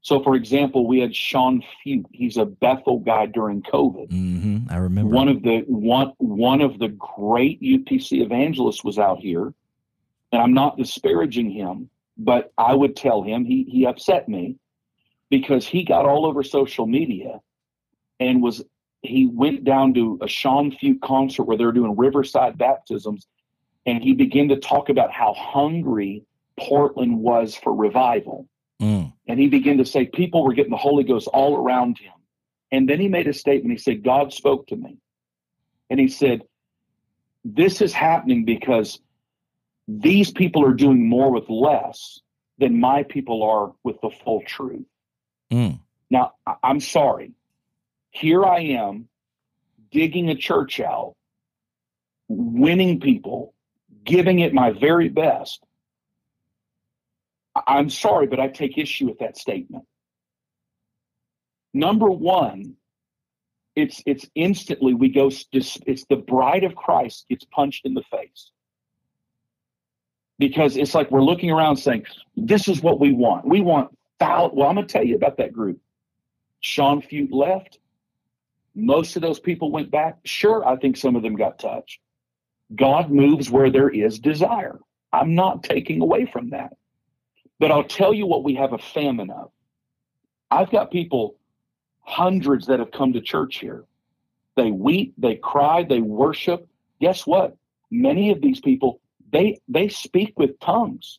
So, 0.00 0.22
for 0.22 0.34
example, 0.34 0.86
we 0.86 1.00
had 1.00 1.16
Sean 1.16 1.62
Feucht. 1.84 2.04
He's 2.12 2.36
a 2.36 2.44
Bethel 2.44 2.98
guy 2.98 3.24
during 3.26 3.62
COVID. 3.62 4.10
Mm-hmm, 4.10 4.70
I 4.70 4.76
remember 4.76 5.14
one 5.14 5.28
of 5.28 5.42
the 5.42 5.60
one 5.66 6.12
one 6.18 6.60
of 6.60 6.78
the 6.78 6.88
great 6.88 7.60
UPC 7.62 8.20
evangelists 8.22 8.84
was 8.84 8.98
out 8.98 9.20
here, 9.20 9.54
and 10.30 10.42
I'm 10.42 10.52
not 10.52 10.76
disparaging 10.76 11.50
him, 11.50 11.88
but 12.18 12.52
I 12.58 12.74
would 12.74 12.96
tell 12.96 13.22
him 13.22 13.46
he 13.46 13.64
he 13.64 13.86
upset 13.86 14.28
me 14.28 14.56
because 15.30 15.66
he 15.66 15.84
got 15.84 16.04
all 16.04 16.26
over 16.26 16.42
social 16.42 16.86
media 16.86 17.40
and 18.20 18.42
was 18.42 18.62
he 19.02 19.26
went 19.26 19.64
down 19.64 19.94
to 19.94 20.18
a 20.22 20.28
Sean 20.28 20.70
Feucht 20.70 21.00
concert 21.02 21.44
where 21.44 21.58
they 21.58 21.64
were 21.64 21.72
doing 21.72 21.96
Riverside 21.96 22.56
baptisms 22.56 23.26
and 23.86 24.02
he 24.02 24.14
began 24.14 24.48
to 24.48 24.56
talk 24.56 24.88
about 24.88 25.12
how 25.12 25.34
hungry 25.34 26.24
Portland 26.58 27.18
was 27.18 27.54
for 27.54 27.74
revival. 27.74 28.48
Mm. 28.80 29.12
And 29.28 29.40
he 29.40 29.48
began 29.48 29.78
to 29.78 29.84
say 29.84 30.06
people 30.06 30.44
were 30.44 30.54
getting 30.54 30.70
the 30.70 30.76
Holy 30.76 31.04
Ghost 31.04 31.28
all 31.28 31.56
around 31.56 31.98
him. 31.98 32.12
And 32.72 32.88
then 32.88 32.98
he 32.98 33.08
made 33.08 33.28
a 33.28 33.32
statement. 33.32 33.72
He 33.72 33.82
said, 33.82 34.02
God 34.02 34.32
spoke 34.32 34.66
to 34.68 34.76
me. 34.76 34.98
And 35.90 36.00
he 36.00 36.08
said, 36.08 36.42
This 37.44 37.80
is 37.80 37.92
happening 37.92 38.44
because 38.44 39.00
these 39.86 40.30
people 40.30 40.64
are 40.64 40.72
doing 40.72 41.08
more 41.08 41.30
with 41.30 41.48
less 41.48 42.20
than 42.58 42.80
my 42.80 43.02
people 43.02 43.42
are 43.42 43.72
with 43.82 44.00
the 44.00 44.10
full 44.10 44.42
truth. 44.46 44.86
Mm. 45.52 45.80
Now, 46.10 46.32
I'm 46.62 46.80
sorry. 46.80 47.32
Here 48.14 48.44
I 48.44 48.60
am 48.60 49.08
digging 49.90 50.30
a 50.30 50.36
church 50.36 50.78
out, 50.78 51.14
winning 52.28 53.00
people, 53.00 53.54
giving 54.04 54.38
it 54.38 54.54
my 54.54 54.70
very 54.70 55.08
best. 55.08 55.64
I'm 57.66 57.90
sorry, 57.90 58.28
but 58.28 58.38
I 58.38 58.46
take 58.46 58.78
issue 58.78 59.06
with 59.06 59.18
that 59.18 59.36
statement. 59.36 59.84
Number 61.72 62.08
one, 62.08 62.76
it's 63.74 64.00
it's 64.06 64.26
instantly 64.36 64.94
we 64.94 65.08
go 65.08 65.32
it's 65.52 66.04
the 66.08 66.16
bride 66.16 66.62
of 66.62 66.76
Christ 66.76 67.26
gets 67.28 67.44
punched 67.46 67.84
in 67.84 67.94
the 67.94 68.04
face 68.12 68.52
because 70.38 70.76
it's 70.76 70.94
like 70.94 71.10
we're 71.10 71.20
looking 71.20 71.50
around 71.50 71.78
saying 71.78 72.06
this 72.36 72.68
is 72.68 72.80
what 72.80 73.00
we 73.00 73.12
want. 73.12 73.44
We 73.44 73.60
want 73.60 73.90
foul. 74.20 74.54
Well, 74.54 74.68
I'm 74.68 74.76
going 74.76 74.86
to 74.86 74.92
tell 74.92 75.04
you 75.04 75.16
about 75.16 75.38
that 75.38 75.52
group. 75.52 75.80
Sean 76.60 77.02
Feucht 77.02 77.32
left. 77.32 77.80
Most 78.74 79.16
of 79.16 79.22
those 79.22 79.38
people 79.38 79.70
went 79.70 79.90
back. 79.90 80.18
Sure, 80.24 80.66
I 80.66 80.76
think 80.76 80.96
some 80.96 81.16
of 81.16 81.22
them 81.22 81.36
got 81.36 81.58
touched. 81.58 82.00
God 82.74 83.10
moves 83.10 83.50
where 83.50 83.70
there 83.70 83.88
is 83.88 84.18
desire. 84.18 84.78
I'm 85.12 85.34
not 85.34 85.62
taking 85.62 86.00
away 86.00 86.26
from 86.26 86.50
that. 86.50 86.76
But 87.60 87.70
I'll 87.70 87.84
tell 87.84 88.12
you 88.12 88.26
what 88.26 88.42
we 88.42 88.54
have 88.56 88.72
a 88.72 88.78
famine 88.78 89.30
of. 89.30 89.50
I've 90.50 90.70
got 90.70 90.90
people, 90.90 91.36
hundreds 92.00 92.66
that 92.66 92.80
have 92.80 92.90
come 92.90 93.12
to 93.12 93.20
church 93.20 93.58
here. 93.58 93.84
They 94.56 94.70
weep, 94.70 95.14
they 95.18 95.36
cry, 95.36 95.84
they 95.84 96.00
worship. 96.00 96.66
Guess 97.00 97.26
what? 97.26 97.56
Many 97.90 98.30
of 98.30 98.40
these 98.40 98.60
people, 98.60 99.00
they 99.32 99.60
they 99.68 99.88
speak 99.88 100.38
with 100.38 100.58
tongues. 100.60 101.18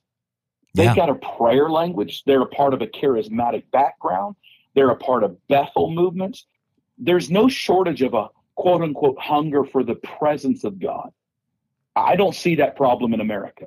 They've 0.73 0.85
yeah. 0.85 0.95
got 0.95 1.09
a 1.09 1.15
prayer 1.15 1.69
language. 1.69 2.23
They're 2.25 2.41
a 2.41 2.47
part 2.47 2.73
of 2.73 2.81
a 2.81 2.87
charismatic 2.87 3.63
background. 3.71 4.35
They're 4.73 4.89
a 4.89 4.95
part 4.95 5.23
of 5.23 5.37
Bethel 5.47 5.89
movements. 5.89 6.45
There's 6.97 7.29
no 7.29 7.47
shortage 7.47 8.01
of 8.01 8.13
a 8.13 8.29
quote 8.55 8.81
unquote 8.81 9.19
hunger 9.19 9.63
for 9.63 9.83
the 9.83 9.95
presence 9.95 10.63
of 10.63 10.79
God. 10.79 11.11
I 11.95 12.15
don't 12.15 12.35
see 12.35 12.55
that 12.55 12.75
problem 12.75 13.13
in 13.13 13.21
America 13.21 13.65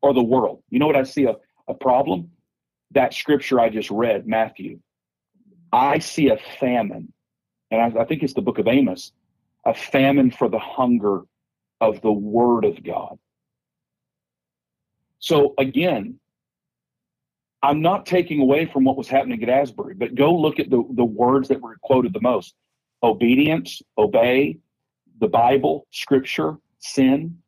or 0.00 0.14
the 0.14 0.22
world. 0.22 0.62
You 0.70 0.78
know 0.78 0.86
what 0.86 0.96
I 0.96 1.04
see 1.04 1.24
a, 1.24 1.36
a 1.68 1.74
problem? 1.74 2.30
That 2.92 3.14
scripture 3.14 3.60
I 3.60 3.68
just 3.68 3.90
read, 3.90 4.26
Matthew. 4.26 4.80
I 5.72 5.98
see 6.00 6.28
a 6.28 6.36
famine, 6.60 7.12
and 7.70 7.80
I, 7.80 8.02
I 8.02 8.04
think 8.04 8.22
it's 8.22 8.34
the 8.34 8.42
book 8.42 8.58
of 8.58 8.68
Amos, 8.68 9.12
a 9.64 9.72
famine 9.72 10.30
for 10.30 10.48
the 10.48 10.58
hunger 10.58 11.22
of 11.80 12.02
the 12.02 12.12
word 12.12 12.64
of 12.64 12.82
God. 12.84 13.18
So 15.18 15.54
again, 15.56 16.18
I'm 17.62 17.80
not 17.80 18.06
taking 18.06 18.40
away 18.40 18.66
from 18.66 18.84
what 18.84 18.96
was 18.96 19.08
happening 19.08 19.42
at 19.42 19.48
Asbury, 19.48 19.94
but 19.94 20.14
go 20.14 20.34
look 20.34 20.58
at 20.58 20.70
the, 20.70 20.82
the 20.94 21.04
words 21.04 21.48
that 21.48 21.60
were 21.60 21.76
quoted 21.82 22.12
the 22.12 22.20
most 22.20 22.54
obedience, 23.02 23.82
obey, 23.98 24.58
the 25.20 25.28
Bible, 25.28 25.86
scripture, 25.90 26.56
sin 26.78 27.42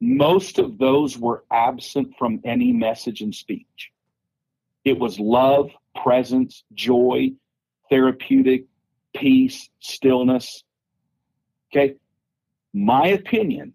most 0.00 0.58
of 0.58 0.78
those 0.78 1.18
were 1.18 1.44
absent 1.50 2.14
from 2.18 2.40
any 2.44 2.72
message 2.72 3.22
and 3.22 3.34
speech. 3.34 3.90
It 4.84 4.98
was 4.98 5.18
love, 5.18 5.70
presence, 5.94 6.64
joy, 6.74 7.32
therapeutic, 7.88 8.66
peace, 9.14 9.68
stillness. 9.80 10.62
Okay. 11.72 11.94
My 12.72 13.08
opinion, 13.08 13.72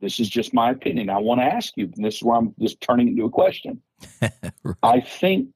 this 0.00 0.18
is 0.18 0.28
just 0.28 0.54
my 0.54 0.70
opinion. 0.70 1.10
I 1.10 1.18
want 1.18 1.40
to 1.40 1.44
ask 1.44 1.74
you, 1.76 1.90
and 1.94 2.04
this 2.04 2.16
is 2.16 2.22
where 2.22 2.36
I'm 2.36 2.54
just 2.58 2.80
turning 2.80 3.08
into 3.08 3.24
a 3.24 3.30
question. 3.30 3.80
right. 4.62 4.76
I 4.82 5.00
think 5.00 5.50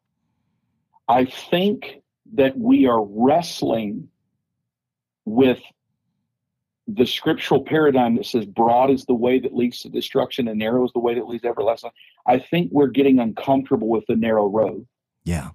I 1.09 1.25
think 1.25 2.03
that 2.35 2.59
we 2.59 2.87
are 2.87 3.05
wrestling 3.05 4.09
with 5.25 5.61
the 6.89 7.07
scriptural 7.07 7.63
paradigm 7.63 8.17
that 8.17 8.27
says 8.27 8.47
broad 8.47 8.91
is 8.91 9.05
the 9.05 9.15
way 9.15 9.41
that 9.41 9.55
leads 9.55 9.81
to 9.81 9.89
destruction 9.89 10.47
and 10.49 10.59
narrow 10.59 10.85
is 10.85 10.93
the 10.93 11.01
way 11.01 11.15
that 11.15 11.27
leads 11.27 11.43
to 11.43 11.49
everlasting. 11.49 11.91
I 12.27 12.39
think 12.39 12.71
we're 12.73 12.87
getting 12.87 13.19
uncomfortable 13.19 13.89
with 13.89 14.05
the 14.07 14.17
narrow 14.17 14.47
road. 14.47 14.87
Yeah. 15.25 15.51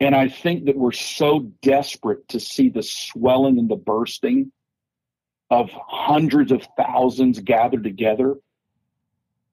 And 0.00 0.14
I 0.14 0.28
think 0.28 0.66
that 0.66 0.76
we're 0.76 0.92
so 0.92 1.40
desperate 1.60 2.28
to 2.28 2.40
see 2.40 2.68
the 2.68 2.82
swelling 2.82 3.58
and 3.58 3.68
the 3.68 3.76
bursting 3.76 4.52
of 5.50 5.70
hundreds 5.72 6.52
of 6.52 6.66
thousands 6.76 7.40
gathered 7.40 7.84
together, 7.84 8.36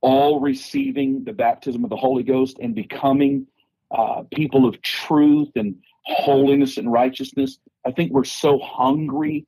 all 0.05 0.39
receiving 0.39 1.23
the 1.23 1.33
baptism 1.33 1.83
of 1.83 1.89
the 1.89 1.95
Holy 1.95 2.21
Ghost 2.21 2.57
and 2.61 2.75
becoming 2.75 3.47
uh, 3.89 4.21
people 4.31 4.67
of 4.67 4.79
truth 4.83 5.49
and 5.55 5.77
holiness 6.03 6.77
and 6.77 6.91
righteousness. 6.91 7.57
I 7.83 7.91
think 7.91 8.11
we're 8.11 8.23
so 8.23 8.59
hungry 8.59 9.47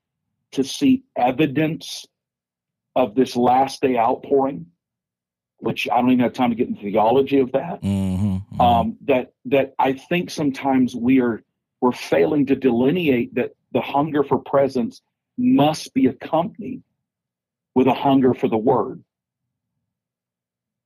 to 0.54 0.64
see 0.64 1.04
evidence 1.16 2.08
of 2.96 3.14
this 3.14 3.36
last 3.36 3.82
day 3.82 3.98
outpouring, 3.98 4.66
which 5.58 5.88
I 5.92 5.98
don't 6.02 6.10
even 6.10 6.24
have 6.24 6.34
time 6.34 6.50
to 6.50 6.56
get 6.56 6.70
into 6.70 6.82
theology 6.82 7.38
of 7.38 7.52
that. 7.52 7.84
Mm-hmm, 7.84 8.26
mm-hmm. 8.26 8.60
Um, 8.60 8.98
that 9.06 9.34
that 9.46 9.76
I 9.78 9.94
think 9.94 10.32
sometimes 10.32 10.96
we 10.96 11.22
are 11.22 11.44
we're 11.82 11.92
failing 11.92 12.48
to 12.48 12.56
delineate 12.56 13.36
that 13.36 13.52
the 13.74 13.82
hunger 13.82 14.24
for 14.24 14.40
presence 14.40 15.04
must 15.38 15.94
be 15.94 16.08
accompanied 16.08 16.82
with 17.76 17.86
a 17.86 17.94
hunger 17.94 18.34
for 18.34 18.48
the 18.48 18.58
word. 18.58 19.04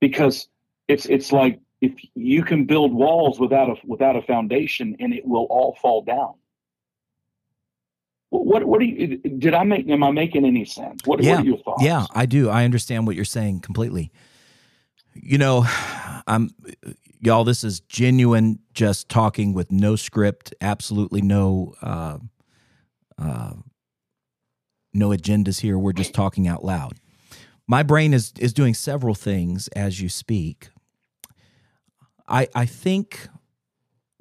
Because 0.02 0.48
it's 0.88 1.06
it's 1.06 1.30
like 1.30 1.60
if 1.80 1.92
you 2.14 2.42
can 2.42 2.64
build 2.64 2.92
walls 2.92 3.38
without 3.38 3.70
a 3.70 3.76
without 3.84 4.16
a 4.16 4.22
foundation 4.22 4.96
and 4.98 5.14
it 5.14 5.24
will 5.24 5.46
all 5.48 5.76
fall 5.80 6.02
down. 6.02 6.34
What 8.30 8.64
what 8.64 8.80
do 8.80 8.86
you 8.86 9.18
did 9.18 9.54
I 9.54 9.62
make 9.62 9.88
am 9.88 10.02
I 10.02 10.10
making 10.10 10.44
any 10.44 10.64
sense? 10.64 11.00
What, 11.04 11.22
yeah, 11.22 11.36
what 11.36 11.40
are 11.40 11.44
your 11.44 11.58
thoughts? 11.58 11.84
Yeah, 11.84 12.06
I 12.14 12.26
do. 12.26 12.48
I 12.48 12.64
understand 12.64 13.06
what 13.06 13.14
you're 13.14 13.24
saying 13.24 13.60
completely. 13.60 14.10
You 15.14 15.38
know, 15.38 15.66
I'm 16.26 16.50
y'all 17.20 17.44
this 17.44 17.62
is 17.62 17.80
genuine 17.80 18.58
just 18.74 19.08
talking 19.08 19.52
with 19.52 19.70
no 19.70 19.96
script, 19.96 20.52
absolutely 20.60 21.22
no 21.22 21.74
uh, 21.80 22.18
uh, 23.18 23.52
no 24.92 25.10
agendas 25.10 25.60
here. 25.60 25.78
We're 25.78 25.92
just 25.92 26.12
talking 26.12 26.48
out 26.48 26.64
loud. 26.64 26.98
My 27.66 27.82
brain 27.82 28.12
is 28.12 28.32
is 28.38 28.52
doing 28.52 28.74
several 28.74 29.14
things 29.14 29.68
as 29.68 30.00
you 30.00 30.08
speak. 30.08 30.70
I 32.28 32.48
I 32.54 32.66
think 32.66 33.28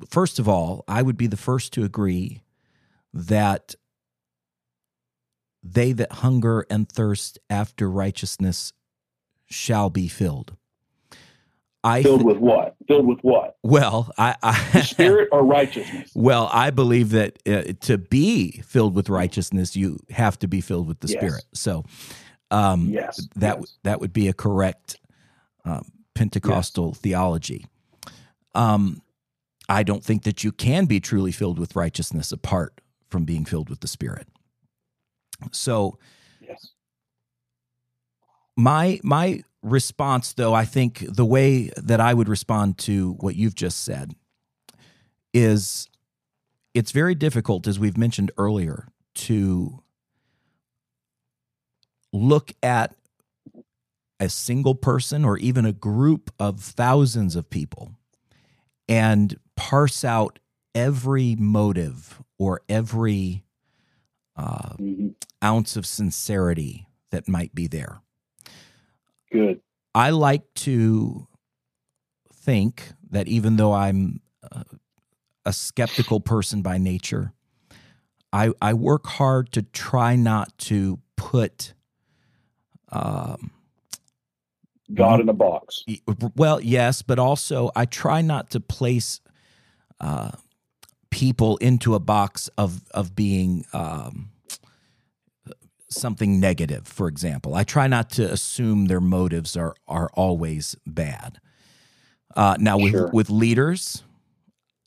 first 0.10 0.40
of 0.40 0.48
all, 0.48 0.84
I 0.88 1.02
would 1.02 1.18
be 1.18 1.28
the 1.28 1.38
first 1.38 1.74
to 1.74 1.84
agree 1.84 2.44
that 3.14 3.76
they 5.64 5.92
that 5.94 6.12
hunger 6.12 6.66
and 6.70 6.90
thirst 6.90 7.40
after 7.50 7.90
righteousness 7.90 8.74
shall 9.46 9.90
be 9.90 10.08
filled. 10.08 10.56
I 11.84 12.04
filled 12.04 12.24
with 12.24 12.38
what? 12.38 12.76
Filled 12.88 13.08
with 13.08 13.20
what? 13.22 13.58
Well, 13.64 14.12
I, 14.18 14.36
I 14.44 14.82
spirit 14.82 15.30
or 15.32 15.44
righteousness. 15.44 16.12
Well, 16.16 16.50
I 16.52 16.70
believe 16.70 17.12
that 17.12 17.40
uh, 17.48 17.74
to 17.82 17.98
be 17.98 18.62
filled 18.62 18.96
with 18.96 19.10
righteousness, 19.10 19.76
you 19.76 19.98
have 20.12 20.38
to 20.40 20.48
be 20.48 20.62
filled 20.62 20.88
with 20.88 21.00
the 21.00 21.08
yes. 21.08 21.18
Spirit. 21.18 21.44
So, 21.54 21.84
um, 22.52 22.90
yes, 22.90 23.28
that 23.36 23.58
yes. 23.60 23.78
that 23.84 24.00
would 24.00 24.14
be 24.14 24.28
a 24.28 24.34
correct 24.34 24.98
um, 25.66 25.92
Pentecostal 26.14 26.90
yes. 26.90 26.98
theology. 27.00 27.66
Um, 28.54 29.02
I 29.70 29.84
don't 29.84 30.04
think 30.04 30.24
that 30.24 30.44
you 30.44 30.52
can 30.52 30.86
be 30.86 31.00
truly 31.00 31.32
filled 31.32 31.58
with 31.58 31.76
righteousness 31.76 32.32
apart 32.32 32.82
from 33.10 33.24
being 33.24 33.46
filled 33.46 33.70
with 33.70 33.80
the 33.80 33.88
Spirit. 33.88 34.28
So, 35.52 35.98
yes. 36.42 36.72
my 38.58 39.00
my 39.04 39.44
response, 39.64 40.34
though, 40.34 40.54
I 40.54 40.66
think 40.66 41.06
the 41.08 41.26
way 41.26 41.72
that 41.78 42.00
I 42.02 42.14
would 42.14 42.28
respond 42.28 42.78
to 42.80 43.14
what 43.20 43.36
you've 43.36 43.56
just 43.56 43.84
said 43.84 44.14
is 45.34 45.88
it's 46.74 46.92
very 46.92 47.16
difficult, 47.16 47.68
as 47.68 47.80
we've 47.80 47.98
mentioned 47.98 48.32
earlier, 48.38 48.88
to 49.14 49.82
look 52.14 52.54
at 52.62 52.96
a 54.20 54.30
single 54.30 54.76
person 54.76 55.26
or 55.26 55.38
even 55.38 55.66
a 55.66 55.74
group 55.74 56.32
of 56.40 56.60
thousands 56.60 57.36
of 57.36 57.50
people 57.50 57.92
and 58.88 59.40
parse 59.56 60.04
out 60.04 60.40
every 60.76 61.36
motive 61.36 62.22
or 62.38 62.62
every 62.70 63.44
uh, 64.36 64.76
mm-hmm. 64.80 65.10
ounce 65.44 65.76
of 65.76 65.86
sincerity 65.86 66.88
that 67.10 67.28
might 67.28 67.54
be 67.56 67.68
there. 67.68 68.02
Good. 69.32 69.62
I 69.94 70.12
like 70.12 70.54
to 70.56 71.28
think 72.34 72.94
that 73.10 73.28
even 73.28 73.58
though 73.58 73.74
I'm 73.74 74.22
uh, 74.52 74.64
a 75.46 75.54
skeptical 75.54 76.20
person 76.20 76.62
by 76.62 76.78
nature, 76.78 77.34
I, 78.32 78.52
I 78.62 78.74
work 78.74 79.06
hard 79.08 79.52
to 79.54 79.64
try 79.64 80.16
not 80.16 80.58
to 80.60 81.00
put 81.18 81.74
um, 82.92 83.52
God 84.94 85.22
in 85.22 85.30
a 85.30 85.34
box. 85.34 85.84
Well, 86.36 86.60
yes, 86.60 87.02
but 87.02 87.20
also 87.20 87.72
I 87.76 87.86
try 87.86 88.22
not 88.22 88.50
to 88.52 88.60
place 88.60 89.22
uh, 90.00 90.32
people 91.10 91.58
into 91.58 91.96
a 91.96 92.00
box 92.00 92.50
of 92.58 92.82
of 92.92 93.16
being 93.16 93.66
um, 93.74 94.32
something 95.90 96.40
negative, 96.40 96.88
for 96.88 97.08
example. 97.08 97.56
I 97.56 97.64
try 97.64 97.88
not 97.88 98.10
to 98.12 98.32
assume 98.32 98.86
their 98.86 99.02
motives 99.02 99.56
are 99.56 99.76
are 99.88 100.10
always 100.14 100.76
bad. 100.86 101.40
Uh, 102.36 102.56
now 102.60 102.78
with 102.78 102.92
sure. 102.92 103.10
with 103.14 103.30
leaders, 103.30 104.04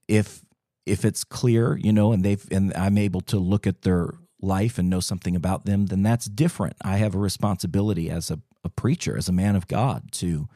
if 0.09 0.43
if 0.87 1.05
it's 1.05 1.25
clear, 1.25 1.77
you 1.77 1.93
know, 1.93 2.13
and 2.13 2.25
they've 2.25 2.47
and 2.51 2.75
I'm 2.75 2.99
able 2.99 3.21
to 3.23 3.39
look 3.39 3.67
at 3.67 3.83
their 3.83 4.15
life 4.45 4.79
and 4.79 4.91
know 4.91 5.01
something 5.01 5.35
about 5.35 5.65
them, 5.65 5.87
then 5.87 6.03
that's 6.03 6.27
different. 6.27 6.77
I 6.83 6.99
have 6.99 7.15
a 7.15 7.19
responsibility 7.19 8.11
as 8.11 8.31
a, 8.31 8.41
a 8.65 8.69
preacher, 8.69 9.17
as 9.17 9.29
a 9.29 9.33
man 9.33 9.57
of 9.57 9.67
God, 9.67 10.13
to 10.13 10.49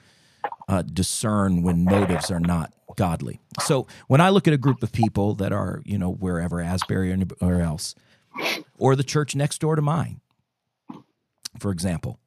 uh, 0.69 0.83
discern 0.83 1.63
when 1.63 1.85
motives 1.85 2.31
are 2.31 2.41
not 2.41 2.73
godly. 2.97 3.41
So 3.61 3.87
when 4.07 4.21
I 4.21 4.31
look 4.31 4.47
at 4.47 4.55
a 4.55 4.59
group 4.59 4.83
of 4.83 4.93
people 4.93 5.35
that 5.37 5.53
are, 5.53 5.83
you 5.85 5.99
know, 5.99 6.11
wherever 6.11 6.61
Asbury 6.61 7.11
or 7.11 7.15
anywhere 7.15 7.63
else, 7.63 7.95
or 8.79 8.95
the 8.95 9.03
church 9.05 9.35
next 9.35 9.61
door 9.61 9.77
to 9.77 9.83
mine, 9.83 10.21
for 11.59 11.71
example. 11.73 12.21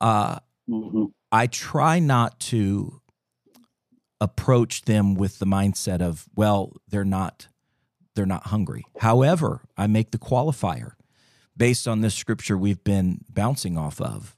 Uh, 0.00 0.38
mm-hmm. 0.68 1.06
I 1.30 1.46
try 1.46 1.98
not 1.98 2.40
to 2.40 3.00
approach 4.20 4.82
them 4.82 5.14
with 5.14 5.38
the 5.38 5.46
mindset 5.46 6.00
of, 6.00 6.26
well, 6.34 6.72
they're 6.88 7.04
not 7.04 7.48
they're 8.14 8.26
not 8.26 8.46
hungry. 8.48 8.84
However, 8.98 9.62
I 9.76 9.86
make 9.86 10.10
the 10.10 10.18
qualifier 10.18 10.92
based 11.56 11.86
on 11.86 12.00
this 12.00 12.14
scripture 12.14 12.56
we've 12.56 12.82
been 12.82 13.20
bouncing 13.28 13.76
off 13.76 14.00
of. 14.00 14.36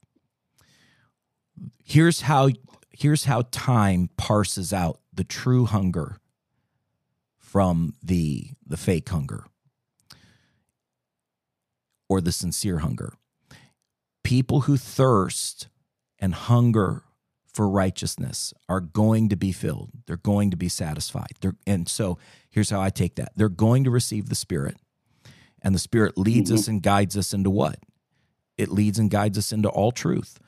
Here's 1.85 2.23
how 2.23 2.51
here's 2.91 3.25
how 3.25 3.45
time 3.51 4.11
parses 4.17 4.73
out 4.73 5.01
the 5.13 5.25
true 5.25 5.65
hunger 5.67 6.19
from 7.39 7.95
the 8.03 8.51
the 8.67 8.77
fake 8.77 9.09
hunger 9.09 9.45
or 12.09 12.21
the 12.21 12.33
sincere 12.33 12.79
hunger 12.79 13.15
people 14.23 14.63
who 14.63 14.77
thirst 14.77 15.69
and 16.19 16.35
hunger 16.35 17.03
for 17.53 17.69
righteousness 17.69 18.55
are 18.69 18.81
going 18.81 19.29
to 19.29 19.37
be 19.37 19.53
filled. 19.53 19.91
They're 20.07 20.17
going 20.17 20.51
to 20.51 20.57
be 20.57 20.69
satisfied. 20.69 21.33
They're, 21.41 21.57
and 21.67 21.89
so 21.89 22.19
here's 22.51 22.71
how 22.71 22.81
I 22.81 22.91
take 22.91 23.17
that 23.17 23.33
they're 23.37 23.49
going 23.49 23.85
to 23.85 23.91
receive 23.91 24.29
the 24.29 24.35
Spirit, 24.35 24.77
and 25.61 25.75
the 25.75 25.79
Spirit 25.79 26.17
leads 26.17 26.51
mm-hmm. 26.51 26.59
us 26.59 26.69
and 26.69 26.83
guides 26.83 27.17
us 27.17 27.33
into 27.33 27.51
what? 27.51 27.79
It 28.57 28.71
leads 28.71 28.99
and 28.99 29.11
guides 29.11 29.39
us 29.39 29.53
into 29.53 29.69
all 29.69 29.93
truth. 29.93 30.39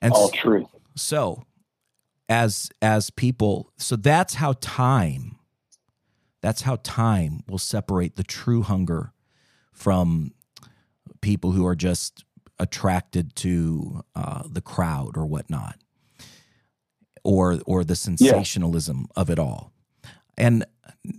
And 0.00 0.12
all 0.12 0.28
truth. 0.28 0.68
So, 0.96 1.44
as 2.28 2.70
as 2.82 3.10
people, 3.10 3.72
so 3.76 3.96
that's 3.96 4.34
how 4.34 4.54
time 4.60 5.38
that's 6.44 6.60
how 6.60 6.76
time 6.82 7.42
will 7.48 7.56
separate 7.58 8.16
the 8.16 8.22
true 8.22 8.60
hunger 8.60 9.14
from 9.72 10.32
people 11.22 11.52
who 11.52 11.66
are 11.66 11.74
just 11.74 12.22
attracted 12.58 13.34
to 13.36 14.02
uh, 14.14 14.42
the 14.46 14.60
crowd 14.60 15.16
or 15.16 15.24
whatnot, 15.24 15.76
or 17.24 17.58
or 17.66 17.82
the 17.82 17.96
sensationalism 17.96 19.06
yeah. 19.08 19.20
of 19.20 19.30
it 19.30 19.38
all. 19.38 19.72
And 20.36 20.64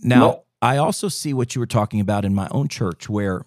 now 0.04 0.44
I 0.62 0.78
also 0.78 1.10
see 1.10 1.34
what 1.34 1.56
you 1.56 1.60
were 1.60 1.68
talking 1.68 2.00
about 2.00 2.24
in 2.24 2.34
my 2.34 2.48
own 2.52 2.68
church, 2.68 3.10
where 3.10 3.44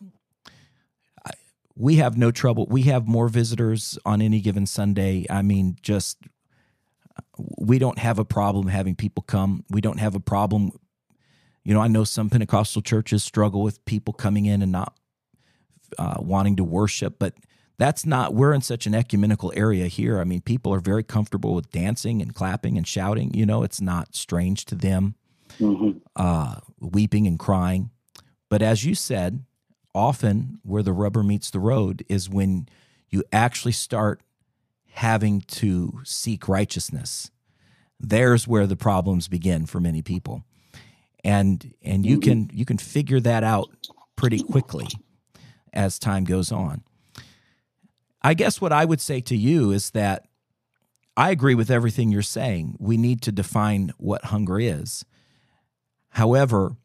I, 1.25 1.31
we 1.75 1.97
have 1.97 2.19
no 2.19 2.31
trouble. 2.31 2.67
We 2.69 2.83
have 2.83 3.07
more 3.07 3.29
visitors 3.29 3.99
on 4.05 4.21
any 4.21 4.41
given 4.41 4.67
Sunday. 4.67 5.25
I 5.31 5.43
mean, 5.43 5.77
just 5.83 6.19
we 7.59 7.79
don't 7.79 7.99
have 7.99 8.19
a 8.19 8.25
problem 8.25 8.69
having 8.69 8.95
people 8.95 9.23
come. 9.23 9.65
We 9.71 9.81
don't 9.81 9.99
have 9.99 10.15
a 10.15 10.21
problem. 10.21 10.73
You 11.65 11.75
know, 11.75 11.81
I 11.81 11.89
know 11.89 12.05
some 12.05 12.31
Pentecostal 12.31 12.83
churches 12.83 13.23
struggle 13.23 13.63
with 13.63 13.85
people 13.85 14.15
coming 14.15 14.47
in 14.47 14.63
and 14.63 14.73
not 14.73 14.95
uh, 15.99 16.17
wanting 16.19 16.57
to 16.57 16.65
worship, 16.65 17.17
but 17.19 17.35
that's 17.79 18.05
not, 18.05 18.35
we're 18.35 18.53
in 18.53 18.61
such 18.61 18.87
an 18.87 18.95
ecumenical 18.95 19.53
area 19.55 19.87
here. 19.87 20.21
I 20.21 20.25
mean, 20.25 20.41
people 20.41 20.75
are 20.75 20.81
very 20.81 21.05
comfortable 21.05 21.55
with 21.55 21.71
dancing 21.71 22.21
and 22.21 22.35
clapping 22.35 22.77
and 22.77 22.87
shouting. 22.87 23.33
You 23.35 23.47
know, 23.47 23.63
it's 23.63 23.81
not 23.81 24.15
strange 24.15 24.65
to 24.67 24.75
them, 24.75 25.15
mm-hmm. 25.59 25.99
uh, 26.17 26.57
weeping 26.81 27.27
and 27.27 27.39
crying. 27.39 27.91
But 28.49 28.63
as 28.63 28.85
you 28.85 28.95
said, 28.95 29.45
often 29.95 30.59
where 30.63 30.83
the 30.83 30.93
rubber 30.93 31.23
meets 31.23 31.51
the 31.51 31.61
road 31.61 32.05
is 32.09 32.29
when 32.29 32.69
you 33.11 33.23
actually 33.33 33.73
start 33.73 34.21
having 34.91 35.41
to 35.43 36.01
seek 36.05 36.49
righteousness. 36.49 37.31
There's 38.01 38.49
where 38.49 38.67
the 38.67 38.77
problems 38.77 39.29
begin 39.29 39.67
for 39.67 39.81
many 39.81 40.03
people. 40.03 40.45
And 41.25 41.75
and 41.83 42.07
you 42.07 42.19
mm-hmm. 42.19 42.31
can 42.31 42.51
you 42.53 42.65
can 42.65 42.79
figure 42.79 43.21
that 43.21 43.45
out 43.45 43.69
pretty 44.17 44.43
quickly 44.43 44.87
as 45.73 45.99
time 45.99 46.25
goes 46.25 46.53
on. 46.53 46.83
I 48.23 48.35
guess 48.35 48.61
what 48.61 48.73
I 48.73 48.85
would 48.85 49.01
say 49.01 49.21
to 49.23 49.37
you 49.37 49.71
is 49.71 49.91
that 49.91 50.27
I 51.17 51.31
agree 51.31 51.55
with 51.55 51.71
everything 51.71 52.11
you're 52.11 52.23
saying. 52.23 52.77
We 52.79 52.97
need 52.97 53.23
to 53.23 53.33
define 53.33 53.93
what 53.99 54.27
hunger 54.27 54.61
is. 54.61 55.05
However, 56.11 56.77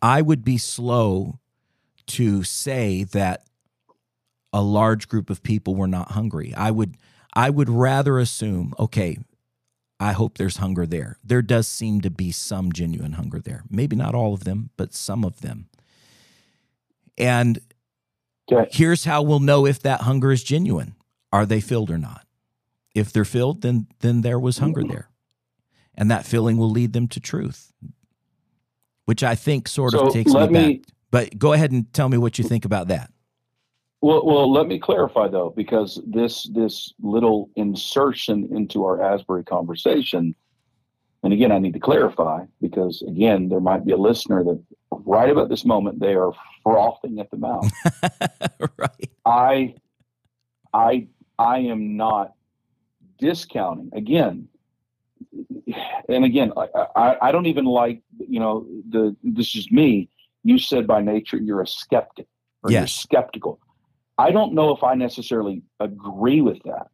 I 0.00 0.22
would 0.22 0.44
be 0.44 0.58
slow 0.58 1.38
to 2.08 2.42
say 2.42 3.04
that 3.04 3.44
a 4.52 4.62
large 4.62 5.08
group 5.08 5.30
of 5.30 5.42
people 5.42 5.74
were 5.74 5.88
not 5.88 6.12
hungry. 6.12 6.54
I 6.54 6.70
would 6.70 6.96
I 7.34 7.48
would 7.48 7.70
rather 7.70 8.18
assume, 8.18 8.74
okay, 8.78 9.16
I 9.98 10.12
hope 10.12 10.36
there's 10.36 10.58
hunger 10.58 10.84
there. 10.84 11.18
There 11.24 11.42
does 11.42 11.66
seem 11.66 12.02
to 12.02 12.10
be 12.10 12.32
some 12.32 12.72
genuine 12.72 13.12
hunger 13.12 13.40
there. 13.40 13.62
Maybe 13.70 13.96
not 13.96 14.14
all 14.14 14.34
of 14.34 14.44
them, 14.44 14.70
but 14.76 14.92
some 14.92 15.24
of 15.24 15.40
them. 15.40 15.68
And 17.16 17.60
here's 18.70 19.04
how 19.04 19.22
we'll 19.22 19.40
know 19.40 19.66
if 19.66 19.80
that 19.82 20.02
hunger 20.02 20.32
is 20.32 20.42
genuine. 20.42 20.94
Are 21.32 21.46
they 21.46 21.60
filled 21.60 21.90
or 21.90 21.98
not? 21.98 22.26
If 22.94 23.12
they're 23.12 23.24
filled, 23.24 23.62
then 23.62 23.86
then 24.00 24.20
there 24.20 24.38
was 24.38 24.58
hunger 24.58 24.84
there. 24.84 25.08
And 25.94 26.10
that 26.10 26.26
filling 26.26 26.56
will 26.56 26.70
lead 26.70 26.92
them 26.92 27.08
to 27.08 27.20
truth. 27.20 27.72
Which 29.04 29.22
I 29.22 29.34
think 29.34 29.68
sort 29.68 29.92
so 29.92 30.06
of 30.06 30.12
takes 30.12 30.32
me, 30.32 30.46
me 30.48 30.76
back. 30.76 30.86
But 31.10 31.38
go 31.38 31.52
ahead 31.52 31.72
and 31.72 31.92
tell 31.92 32.08
me 32.08 32.18
what 32.18 32.38
you 32.38 32.44
think 32.44 32.64
about 32.64 32.88
that. 32.88 33.10
Well, 34.00 34.26
well, 34.26 34.50
let 34.50 34.66
me 34.66 34.78
clarify 34.80 35.28
though, 35.28 35.52
because 35.56 36.00
this 36.06 36.48
this 36.52 36.92
little 37.00 37.50
insertion 37.56 38.48
into 38.50 38.84
our 38.84 39.00
Asbury 39.00 39.44
conversation, 39.44 40.34
and 41.22 41.32
again, 41.32 41.52
I 41.52 41.58
need 41.58 41.74
to 41.74 41.80
clarify 41.80 42.44
because 42.60 43.02
again, 43.06 43.48
there 43.48 43.60
might 43.60 43.84
be 43.84 43.92
a 43.92 43.96
listener 43.96 44.42
that 44.44 44.60
right 44.90 45.30
about 45.30 45.48
this 45.48 45.64
moment 45.64 46.00
they 46.00 46.14
are 46.14 46.32
frothing 46.62 47.20
at 47.20 47.30
the 47.30 47.36
mouth. 47.36 47.70
right. 48.78 49.10
I, 49.24 49.74
I, 50.72 51.08
I 51.38 51.58
am 51.58 51.96
not 51.96 52.32
discounting 53.18 53.90
again, 53.92 54.48
and 56.08 56.24
again, 56.24 56.52
I, 56.56 56.68
I, 56.96 57.16
I 57.22 57.32
don't 57.32 57.46
even 57.46 57.64
like 57.64 58.02
you 58.18 58.40
know 58.40 58.66
the 58.88 59.16
this 59.22 59.54
is 59.54 59.70
me. 59.70 60.08
You 60.44 60.58
said 60.58 60.86
by 60.86 61.00
nature 61.00 61.36
you're 61.36 61.62
a 61.62 61.66
skeptic 61.66 62.26
or 62.62 62.70
yes. 62.70 62.80
you're 62.80 62.86
skeptical 62.88 63.60
I 64.18 64.30
don't 64.30 64.54
know 64.54 64.74
if 64.74 64.82
I 64.82 64.94
necessarily 64.94 65.62
agree 65.80 66.40
with 66.40 66.62
that 66.64 66.88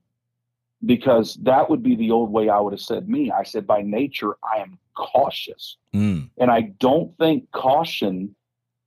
because 0.84 1.34
that 1.42 1.68
would 1.68 1.82
be 1.82 1.96
the 1.96 2.10
old 2.10 2.30
way 2.30 2.48
I 2.48 2.60
would 2.60 2.72
have 2.72 2.80
said 2.80 3.08
me. 3.08 3.30
I 3.30 3.42
said, 3.42 3.66
by 3.66 3.82
nature, 3.82 4.36
I 4.42 4.58
am 4.58 4.78
cautious. 4.96 5.76
Mm. 5.94 6.30
And 6.38 6.50
I 6.50 6.72
don't 6.78 7.16
think 7.18 7.50
caution 7.50 8.34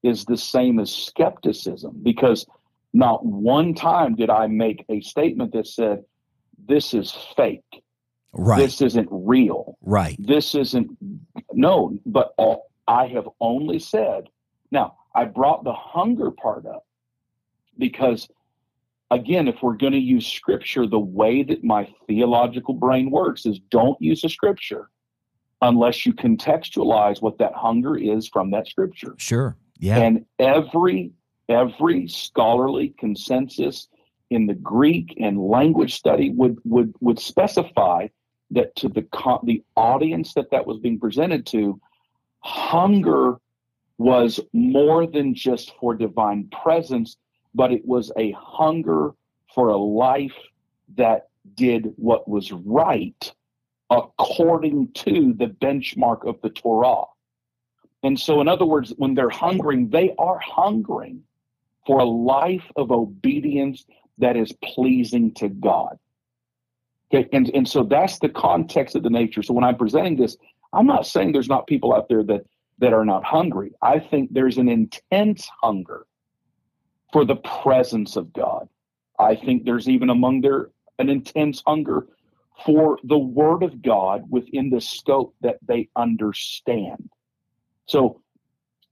is 0.04 0.26
the 0.26 0.38
same 0.38 0.80
as 0.80 0.94
skepticism 0.94 2.00
because 2.04 2.46
not 2.94 3.26
one 3.26 3.74
time 3.74 4.16
did 4.16 4.30
I 4.30 4.48
make 4.48 4.86
a 4.90 5.02
statement 5.02 5.54
that 5.54 5.68
said, 5.68 6.04
this 6.68 6.94
is 6.94 7.12
fake. 7.36 7.84
Right. 8.34 8.58
This 8.58 8.82
isn't 8.82 9.08
real. 9.12 9.78
Right. 9.82 10.16
This 10.20 10.56
isn't, 10.56 10.98
no, 11.54 11.98
but 12.06 12.34
all, 12.38 12.72
I 12.88 13.08
have 13.08 13.28
only 13.40 13.80
said, 13.80 14.30
now 14.72 14.96
I 15.14 15.26
brought 15.26 15.64
the 15.64 15.74
hunger 15.74 16.32
part 16.32 16.66
up 16.66 16.86
because 17.78 18.28
again 19.10 19.48
if 19.48 19.62
we're 19.62 19.76
going 19.76 19.94
to 19.94 20.00
use 20.00 20.26
scripture 20.26 20.88
the 20.88 21.00
way 21.00 21.44
that 21.44 21.64
my 21.64 21.88
theological 22.08 22.74
brain 22.74 23.12
works 23.12 23.46
is 23.46 23.60
don't 23.70 24.02
use 24.02 24.24
a 24.24 24.30
scripture 24.30 24.90
unless 25.62 26.06
you 26.06 26.14
contextualize 26.14 27.22
what 27.22 27.38
that 27.38 27.54
hunger 27.54 27.98
is 27.98 28.28
from 28.28 28.52
that 28.52 28.68
scripture 28.68 29.14
sure 29.18 29.58
yeah 29.82 29.98
and 29.98 30.26
every 30.40 31.12
every 31.50 32.08
scholarly 32.08 32.96
consensus 32.98 33.90
in 34.30 34.46
the 34.46 34.54
greek 34.54 35.14
and 35.20 35.38
language 35.38 35.94
study 35.94 36.30
would 36.30 36.58
would 36.64 36.94
would 37.02 37.20
specify 37.20 38.08
that 38.50 38.74
to 38.78 38.88
the 38.88 39.06
the 39.44 39.62
audience 39.76 40.34
that 40.34 40.50
that 40.52 40.66
was 40.66 40.80
being 40.80 41.00
presented 41.00 41.46
to 41.46 41.80
hunger 42.40 43.36
was 43.98 44.40
more 44.54 45.06
than 45.06 45.36
just 45.36 45.74
for 45.80 45.94
divine 45.94 46.50
presence 46.64 47.18
but 47.54 47.74
it 47.74 47.86
was 47.86 48.12
a 48.18 48.32
hunger 48.32 49.12
for 49.54 49.70
a 49.70 49.78
life 49.78 50.38
that 50.96 51.28
did 51.56 51.92
what 51.98 52.28
was 52.28 52.52
right 52.52 53.34
according 53.90 54.92
to 54.94 55.34
the 55.38 55.48
benchmark 55.48 56.26
of 56.26 56.42
the 56.42 56.50
Torah. 56.50 57.04
And 58.04 58.20
so, 58.20 58.42
in 58.42 58.48
other 58.48 58.66
words, 58.66 58.94
when 58.98 59.14
they're 59.14 59.30
hungering, 59.30 59.90
they 59.90 60.14
are 60.18 60.40
hungering 60.40 61.24
for 61.86 62.00
a 62.00 62.06
life 62.06 62.66
of 62.76 62.92
obedience 62.92 63.86
that 64.18 64.36
is 64.36 64.52
pleasing 64.64 65.34
to 65.36 65.50
God. 65.50 65.98
Okay, 67.14 67.28
and, 67.34 67.50
and 67.54 67.68
so 67.68 67.84
that's 67.84 68.20
the 68.20 68.30
context 68.30 68.96
of 68.96 69.04
the 69.04 69.10
nature. 69.10 69.44
So 69.44 69.54
when 69.54 69.64
I'm 69.64 69.76
presenting 69.76 70.16
this, 70.16 70.38
I'm 70.74 70.88
not 70.88 71.06
saying 71.06 71.34
there's 71.34 71.50
not 71.50 71.68
people 71.68 71.94
out 71.94 72.08
there 72.08 72.24
that 72.24 72.46
that 72.80 72.94
are 72.94 73.06
not 73.06 73.24
hungry. 73.24 73.74
I 73.82 74.00
think 74.00 74.34
there's 74.34 74.58
an 74.58 74.68
intense 74.68 75.48
hunger 75.62 76.08
for 77.14 77.26
the 77.26 77.36
presence 77.36 78.16
of 78.16 78.34
God. 78.34 78.68
I 79.20 79.36
think 79.36 79.66
there's 79.66 79.88
even 79.88 80.10
among 80.10 80.42
there 80.42 80.70
an 80.98 81.10
intense 81.10 81.62
hunger 81.66 82.08
for 82.66 82.98
the 83.04 83.18
word 83.18 83.62
of 83.62 83.82
God 83.82 84.26
within 84.30 84.70
the 84.70 84.82
scope 84.82 85.36
that 85.42 85.58
they 85.68 85.90
understand. 85.96 87.10
So 87.88 88.22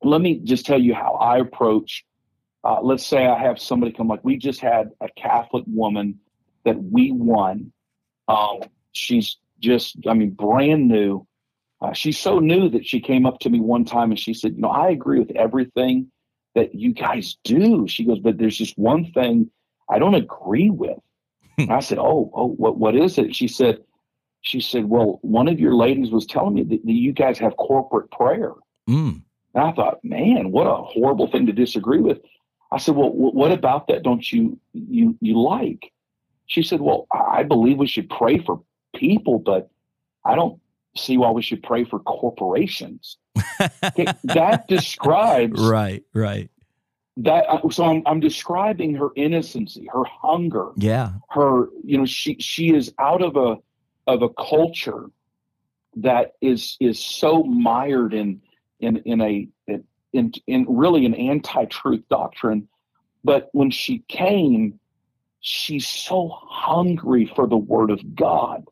let 0.03 0.21
me 0.21 0.39
just 0.43 0.65
tell 0.65 0.79
you 0.79 0.93
how 0.93 1.13
I 1.13 1.39
approach. 1.39 2.05
Uh, 2.63 2.81
let's 2.81 3.05
say 3.05 3.25
I 3.25 3.39
have 3.39 3.59
somebody 3.59 3.91
come 3.91 4.07
like 4.07 4.23
we 4.23 4.37
just 4.37 4.59
had 4.59 4.91
a 5.01 5.07
Catholic 5.15 5.63
woman 5.67 6.19
that 6.65 6.81
we 6.81 7.11
won. 7.11 7.71
Um, 8.27 8.59
she's 8.91 9.37
just, 9.59 9.95
I 10.07 10.13
mean, 10.13 10.31
brand 10.31 10.87
new. 10.87 11.25
Uh, 11.81 11.93
she's 11.93 12.19
so 12.19 12.39
new 12.39 12.69
that 12.69 12.85
she 12.85 12.99
came 12.99 13.25
up 13.25 13.39
to 13.39 13.49
me 13.49 13.59
one 13.59 13.85
time 13.85 14.11
and 14.11 14.19
she 14.19 14.33
said, 14.33 14.55
"You 14.55 14.61
know, 14.61 14.69
I 14.69 14.89
agree 14.89 15.19
with 15.19 15.31
everything 15.31 16.11
that 16.55 16.75
you 16.75 16.93
guys 16.93 17.37
do. 17.43 17.87
She 17.87 18.03
goes, 18.03 18.19
but 18.19 18.37
there's 18.37 18.57
just 18.57 18.77
one 18.77 19.11
thing 19.13 19.49
I 19.89 19.99
don't 19.99 20.15
agree 20.15 20.69
with. 20.69 20.97
Hmm. 21.57 21.71
I 21.71 21.79
said, 21.79 21.97
oh, 21.97 22.31
oh, 22.33 22.47
what, 22.49 22.77
what 22.77 22.95
is 22.95 23.17
it? 23.17 23.35
She 23.35 23.47
said, 23.47 23.79
she 24.41 24.61
said, 24.61 24.85
well, 24.85 25.19
one 25.21 25.47
of 25.47 25.59
your 25.59 25.75
ladies 25.75 26.11
was 26.11 26.25
telling 26.25 26.53
me 26.53 26.63
that, 26.63 26.85
that 26.85 26.91
you 26.91 27.13
guys 27.13 27.39
have 27.39 27.55
corporate 27.57 28.11
prayer. 28.11 28.51
Mm. 28.89 29.21
And 29.53 29.63
I 29.63 29.71
thought, 29.71 30.03
man, 30.03 30.51
what 30.51 30.67
a 30.67 30.75
horrible 30.75 31.27
thing 31.27 31.45
to 31.45 31.53
disagree 31.53 31.99
with. 31.99 32.19
I 32.71 32.77
said, 32.77 32.95
well, 32.95 33.11
what 33.11 33.51
about 33.51 33.87
that? 33.87 34.03
Don't 34.03 34.31
you, 34.31 34.59
you, 34.73 35.17
you 35.21 35.39
like? 35.39 35.91
She 36.45 36.63
said, 36.63 36.81
well, 36.81 37.07
I 37.11 37.43
believe 37.43 37.77
we 37.77 37.87
should 37.87 38.09
pray 38.09 38.39
for 38.39 38.61
people, 38.95 39.39
but 39.39 39.69
I 40.25 40.35
don't 40.35 40.59
see 40.95 41.17
why 41.17 41.31
we 41.31 41.41
should 41.41 41.63
pray 41.63 41.83
for 41.83 41.99
corporations. 41.99 43.17
that 44.23 44.65
describes 44.67 45.61
right, 45.61 46.03
right. 46.13 46.49
That 47.17 47.45
uh, 47.49 47.69
so 47.69 47.85
I'm 47.85 48.03
I'm 48.05 48.19
describing 48.19 48.95
her 48.95 49.09
innocency, 49.15 49.87
her 49.91 50.03
hunger. 50.05 50.69
Yeah. 50.75 51.13
Her, 51.29 51.67
you 51.83 51.97
know, 51.97 52.05
she 52.05 52.37
she 52.39 52.73
is 52.73 52.93
out 52.99 53.21
of 53.21 53.35
a 53.35 53.57
of 54.07 54.21
a 54.21 54.29
culture 54.29 55.05
that 55.97 56.33
is 56.41 56.77
is 56.79 56.99
so 56.99 57.43
mired 57.43 58.13
in 58.13 58.41
in 58.79 58.97
in 58.97 59.21
a 59.21 59.47
in 60.13 60.31
in 60.47 60.65
really 60.67 61.05
an 61.05 61.13
anti-truth 61.13 62.03
doctrine. 62.09 62.67
But 63.23 63.49
when 63.51 63.69
she 63.69 63.99
came, 64.07 64.79
she's 65.41 65.87
so 65.87 66.29
hungry 66.29 67.31
for 67.35 67.47
the 67.47 67.57
word 67.57 67.91
of 67.91 68.15
God 68.15 68.65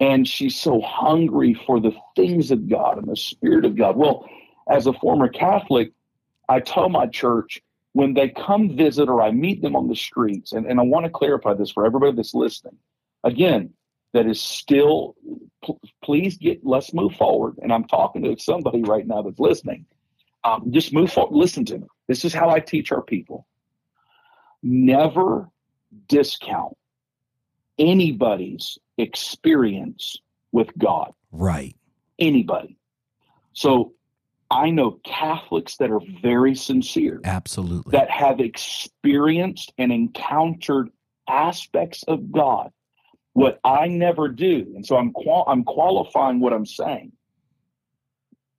and 0.00 0.26
she's 0.26 0.56
so 0.60 0.80
hungry 0.80 1.54
for 1.54 1.80
the 1.80 1.92
things 2.14 2.50
of 2.50 2.68
God 2.68 2.98
and 2.98 3.08
the 3.08 3.16
Spirit 3.16 3.64
of 3.64 3.76
God. 3.76 3.96
Well, 3.96 4.28
as 4.68 4.86
a 4.86 4.92
former 4.92 5.28
Catholic, 5.28 5.92
I 6.48 6.60
tell 6.60 6.88
my 6.88 7.06
church 7.06 7.60
when 7.92 8.14
they 8.14 8.28
come 8.28 8.76
visit 8.76 9.08
or 9.08 9.20
I 9.22 9.30
meet 9.32 9.60
them 9.60 9.74
on 9.74 9.88
the 9.88 9.96
streets, 9.96 10.52
and, 10.52 10.66
and 10.66 10.78
I 10.78 10.84
want 10.84 11.04
to 11.06 11.10
clarify 11.10 11.54
this 11.54 11.70
for 11.70 11.84
everybody 11.84 12.12
that's 12.12 12.34
listening. 12.34 12.76
Again, 13.24 13.70
that 14.12 14.26
is 14.26 14.40
still 14.40 15.14
pl- 15.62 15.80
please 16.02 16.36
get 16.38 16.64
let's 16.64 16.92
move 16.94 17.14
forward. 17.14 17.56
And 17.62 17.72
i'm 17.72 17.84
talking 17.84 18.22
to 18.22 18.38
somebody 18.38 18.82
right 18.82 19.06
now 19.06 19.22
that's 19.22 19.38
listening. 19.38 19.86
Um, 20.44 20.70
just 20.70 20.92
move 20.92 21.12
forward. 21.12 21.36
Listen 21.36 21.64
to 21.66 21.78
me. 21.78 21.86
This 22.06 22.24
is 22.24 22.32
how 22.32 22.48
i 22.48 22.60
teach 22.60 22.92
our 22.92 23.02
people. 23.02 23.46
Never 24.62 25.48
discount 26.08 26.76
anybody's 27.78 28.78
experience 28.96 30.16
with 30.52 30.76
god. 30.78 31.12
Right. 31.32 31.76
Anybody. 32.18 32.76
So 33.52 33.92
i 34.50 34.70
know 34.70 34.98
catholics 35.04 35.76
that 35.76 35.90
are 35.90 36.00
very 36.22 36.54
sincere. 36.54 37.20
Absolutely. 37.24 37.92
That 37.92 38.10
have 38.10 38.40
experienced 38.40 39.72
and 39.76 39.92
encountered 39.92 40.90
aspects 41.28 42.02
of 42.04 42.32
god 42.32 42.70
what 43.38 43.60
I 43.62 43.86
never 43.86 44.26
do, 44.26 44.72
and 44.74 44.84
so 44.84 44.96
I'm 44.96 45.12
qual- 45.12 45.44
I'm 45.46 45.62
qualifying 45.62 46.40
what 46.40 46.52
I'm 46.52 46.66
saying. 46.66 47.12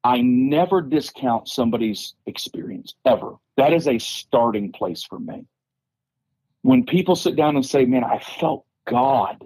I 0.06 0.22
never 0.22 0.82
discount 0.82 1.50
somebody's 1.50 2.16
experience 2.26 2.96
ever. 3.04 3.36
That 3.58 3.74
is 3.74 3.90
a 3.90 4.00
starting 4.00 4.72
place 4.72 5.04
for 5.04 5.20
me. 5.20 5.46
When 6.62 6.86
people 6.86 7.18
sit 7.18 7.36
down 7.36 7.58
and 7.58 7.66
say, 7.66 7.84
"Man, 7.84 8.06
I 8.06 8.20
felt 8.20 8.66
God," 8.86 9.46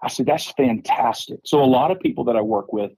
I 0.00 0.06
say 0.06 0.22
that's 0.22 0.52
fantastic. 0.52 1.40
So 1.42 1.60
a 1.60 1.66
lot 1.66 1.90
of 1.90 1.98
people 1.98 2.22
that 2.24 2.36
I 2.36 2.40
work 2.40 2.72
with, 2.72 2.92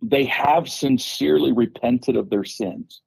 they 0.00 0.24
have 0.24 0.66
sincerely 0.66 1.52
repented 1.52 2.16
of 2.16 2.30
their 2.30 2.44
sins. 2.44 3.02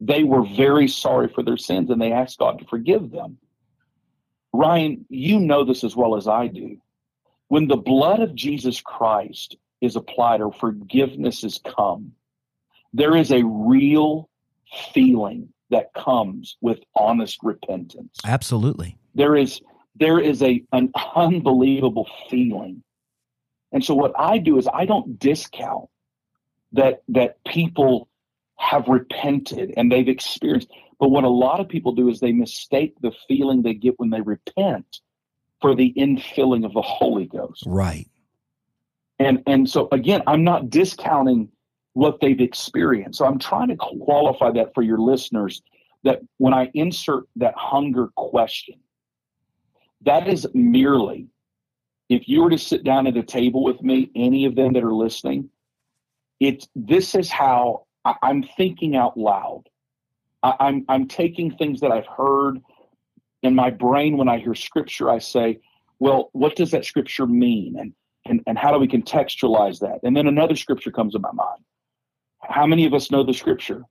They 0.00 0.22
were 0.22 0.44
very 0.44 0.86
sorry 0.86 1.26
for 1.26 1.42
their 1.42 1.56
sins 1.56 1.90
and 1.90 2.00
they 2.00 2.12
asked 2.12 2.38
God 2.38 2.60
to 2.60 2.66
forgive 2.66 3.10
them. 3.10 3.38
Ryan, 4.52 5.06
you 5.08 5.40
know 5.40 5.64
this 5.64 5.82
as 5.82 5.96
well 5.96 6.14
as 6.14 6.28
I 6.28 6.46
do 6.46 6.80
when 7.50 7.66
the 7.66 7.76
blood 7.76 8.20
of 8.20 8.32
Jesus 8.36 8.80
Christ 8.80 9.56
is 9.80 9.96
applied 9.96 10.40
or 10.40 10.52
forgiveness 10.52 11.42
has 11.42 11.58
come, 11.58 12.12
there 12.92 13.16
is 13.16 13.32
a 13.32 13.44
real 13.44 14.30
feeling 14.94 15.48
that 15.70 15.92
comes 15.92 16.56
with 16.60 16.78
honest 16.94 17.40
repentance. 17.42 18.16
Absolutely. 18.24 18.96
There 19.16 19.36
is 19.36 19.60
there 19.96 20.20
is 20.20 20.42
a 20.44 20.62
an 20.72 20.92
unbelievable 21.16 22.08
feeling. 22.30 22.84
And 23.72 23.84
so 23.84 23.96
what 23.96 24.12
I 24.16 24.38
do 24.38 24.56
is 24.56 24.68
I 24.72 24.84
don't 24.84 25.18
discount 25.18 25.88
that 26.70 27.02
that 27.08 27.42
people 27.44 28.08
have 28.58 28.86
repented 28.86 29.74
and 29.76 29.90
they've 29.90 30.08
experienced 30.08 30.70
but 31.00 31.08
what 31.08 31.24
a 31.24 31.28
lot 31.28 31.58
of 31.58 31.68
people 31.68 31.92
do 31.92 32.08
is 32.10 32.20
they 32.20 32.30
mistake 32.30 32.94
the 33.00 33.12
feeling 33.26 33.62
they 33.62 33.74
get 33.74 33.98
when 33.98 34.10
they 34.10 34.20
repent 34.20 35.00
for 35.60 35.74
the 35.74 35.92
infilling 35.96 36.64
of 36.64 36.72
the 36.72 36.82
Holy 36.82 37.26
Ghost. 37.26 37.64
Right. 37.66 38.08
And 39.18 39.42
and 39.46 39.68
so 39.68 39.88
again, 39.92 40.22
I'm 40.26 40.44
not 40.44 40.70
discounting 40.70 41.50
what 41.92 42.20
they've 42.20 42.40
experienced. 42.40 43.18
So 43.18 43.26
I'm 43.26 43.38
trying 43.38 43.68
to 43.68 43.76
qualify 43.76 44.50
that 44.52 44.74
for 44.74 44.82
your 44.82 44.98
listeners 44.98 45.62
that 46.04 46.20
when 46.38 46.54
I 46.54 46.70
insert 46.72 47.24
that 47.36 47.54
hunger 47.56 48.08
question, 48.16 48.76
that 50.02 50.28
is 50.28 50.46
merely 50.54 51.28
if 52.10 52.28
you 52.28 52.42
were 52.42 52.50
to 52.50 52.58
sit 52.58 52.82
down 52.82 53.06
at 53.06 53.16
a 53.16 53.22
table 53.22 53.62
with 53.62 53.80
me, 53.82 54.10
any 54.16 54.44
of 54.44 54.56
them 54.56 54.72
that 54.72 54.82
are 54.82 54.92
listening, 54.92 55.48
it's 56.40 56.68
this 56.74 57.14
is 57.14 57.30
how 57.30 57.86
I, 58.04 58.14
am 58.24 58.42
thinking 58.56 58.96
out 58.96 59.16
loud. 59.16 59.62
I, 60.42 60.54
I'm 60.58 60.84
I'm 60.88 61.06
taking 61.06 61.52
things 61.52 61.80
that 61.80 61.92
I've 61.92 62.06
heard 62.06 62.58
in 63.42 63.54
my 63.54 63.70
brain 63.70 64.16
when 64.16 64.28
I 64.28 64.38
hear 64.38 64.54
scripture, 64.54 65.10
I 65.10 65.18
say, 65.18 65.60
well, 65.98 66.30
what 66.32 66.56
does 66.56 66.70
that 66.70 66.84
scripture 66.84 67.26
mean? 67.26 67.76
And, 67.78 67.92
and, 68.26 68.40
and 68.46 68.58
how 68.58 68.72
do 68.72 68.78
we 68.78 68.88
contextualize 68.88 69.80
that? 69.80 70.00
And 70.02 70.16
then 70.16 70.26
another 70.26 70.56
scripture 70.56 70.90
comes 70.90 71.12
to 71.14 71.18
my 71.18 71.32
mind. 71.32 71.64
How 72.42 72.66
many 72.66 72.86
of 72.86 72.94
us 72.94 73.10
know 73.10 73.22
the 73.22 73.34
scripture? 73.34 73.84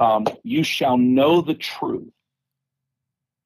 Um, 0.00 0.26
you 0.42 0.64
shall 0.64 0.98
know 0.98 1.40
the 1.40 1.54
truth, 1.54 2.12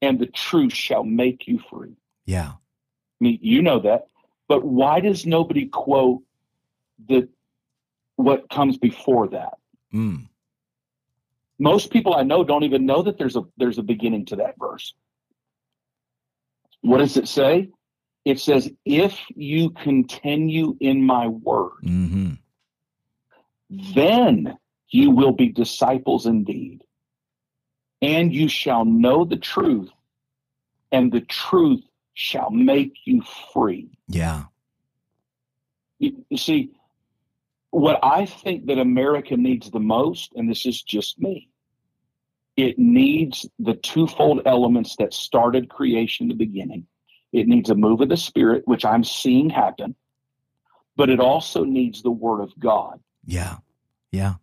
and 0.01 0.19
the 0.19 0.25
truth 0.25 0.73
shall 0.73 1.03
make 1.03 1.47
you 1.47 1.59
free. 1.69 1.95
Yeah. 2.25 2.53
I 2.53 3.23
mean, 3.23 3.39
you 3.41 3.61
know 3.61 3.79
that. 3.79 4.07
But 4.47 4.63
why 4.63 4.99
does 4.99 5.25
nobody 5.25 5.65
quote 5.67 6.23
the 7.07 7.27
what 8.15 8.49
comes 8.49 8.77
before 8.77 9.27
that? 9.29 9.57
Mm. 9.93 10.27
Most 11.59 11.91
people 11.91 12.15
I 12.15 12.23
know 12.23 12.43
don't 12.43 12.63
even 12.63 12.85
know 12.85 13.01
that 13.03 13.17
there's 13.17 13.35
a 13.35 13.43
there's 13.57 13.77
a 13.77 13.83
beginning 13.83 14.25
to 14.25 14.37
that 14.37 14.55
verse. 14.59 14.93
What 16.87 16.99
does 16.99 17.17
it 17.17 17.27
say? 17.27 17.69
It 18.23 18.39
says, 18.39 18.71
if 18.85 19.19
you 19.35 19.71
continue 19.71 20.77
in 20.79 21.03
my 21.03 21.27
word, 21.27 21.83
mm-hmm. 21.83 22.33
then 23.93 24.57
you 24.89 25.11
will 25.11 25.33
be 25.33 25.49
disciples 25.49 26.25
indeed. 26.25 26.83
And 28.01 28.33
you 28.33 28.47
shall 28.47 28.85
know 28.85 29.25
the 29.25 29.37
truth, 29.37 29.89
and 30.91 31.11
the 31.11 31.21
truth 31.21 31.83
shall 32.13 32.51
make 32.51 32.93
you 33.05 33.21
free. 33.53 33.89
Yeah. 34.07 34.43
You, 35.99 36.23
you 36.29 36.37
see, 36.37 36.71
what 37.71 37.99
I 38.03 38.25
think 38.25 38.67
that 38.67 38.77
America 38.77 39.35
needs 39.35 39.71
the 39.71 39.79
most, 39.79 40.31
and 40.35 40.49
this 40.49 40.65
is 40.65 40.81
just 40.81 41.19
me, 41.19 41.49
it 42.57 42.79
needs 42.79 43.47
the 43.59 43.75
twofold 43.75 44.41
elements 44.45 44.95
that 44.97 45.13
started 45.13 45.69
creation 45.69 46.25
in 46.25 46.29
the 46.29 46.45
beginning. 46.45 46.87
It 47.31 47.47
needs 47.47 47.69
a 47.69 47.75
move 47.75 48.01
of 48.01 48.09
the 48.09 48.17
Spirit, 48.17 48.63
which 48.65 48.83
I'm 48.83 49.03
seeing 49.03 49.49
happen, 49.49 49.95
but 50.95 51.09
it 51.09 51.19
also 51.19 51.63
needs 51.63 52.01
the 52.01 52.11
Word 52.11 52.41
of 52.41 52.57
God. 52.59 52.99
Yeah. 53.25 53.57
Yeah. 54.11 54.35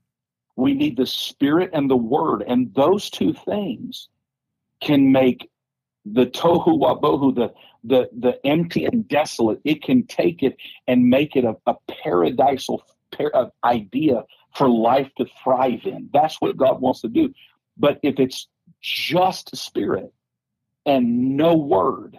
We 0.56 0.74
need 0.74 0.96
the 0.96 1.06
Spirit 1.06 1.70
and 1.72 1.90
the 1.90 1.96
Word, 1.96 2.44
and 2.46 2.72
those 2.74 3.10
two 3.10 3.34
things 3.34 4.08
can 4.80 5.10
make 5.10 5.50
the 6.06 6.26
tohu 6.26 6.78
wabohu, 6.78 7.34
the 7.34 7.52
the 7.82 8.08
the 8.16 8.46
empty 8.46 8.84
and 8.84 9.08
desolate. 9.08 9.60
It 9.64 9.82
can 9.82 10.06
take 10.06 10.42
it 10.42 10.56
and 10.86 11.08
make 11.08 11.34
it 11.34 11.44
a, 11.44 11.56
a 11.66 11.74
paradisal 11.88 12.82
par- 13.10 13.50
idea 13.64 14.22
for 14.54 14.68
life 14.68 15.10
to 15.18 15.26
thrive 15.42 15.80
in. 15.84 16.10
That's 16.12 16.40
what 16.40 16.56
God 16.56 16.80
wants 16.80 17.00
to 17.00 17.08
do. 17.08 17.32
But 17.76 17.98
if 18.02 18.18
it's 18.18 18.48
just 18.80 19.56
spirit 19.56 20.12
and 20.86 21.36
no 21.36 21.56
word, 21.56 22.18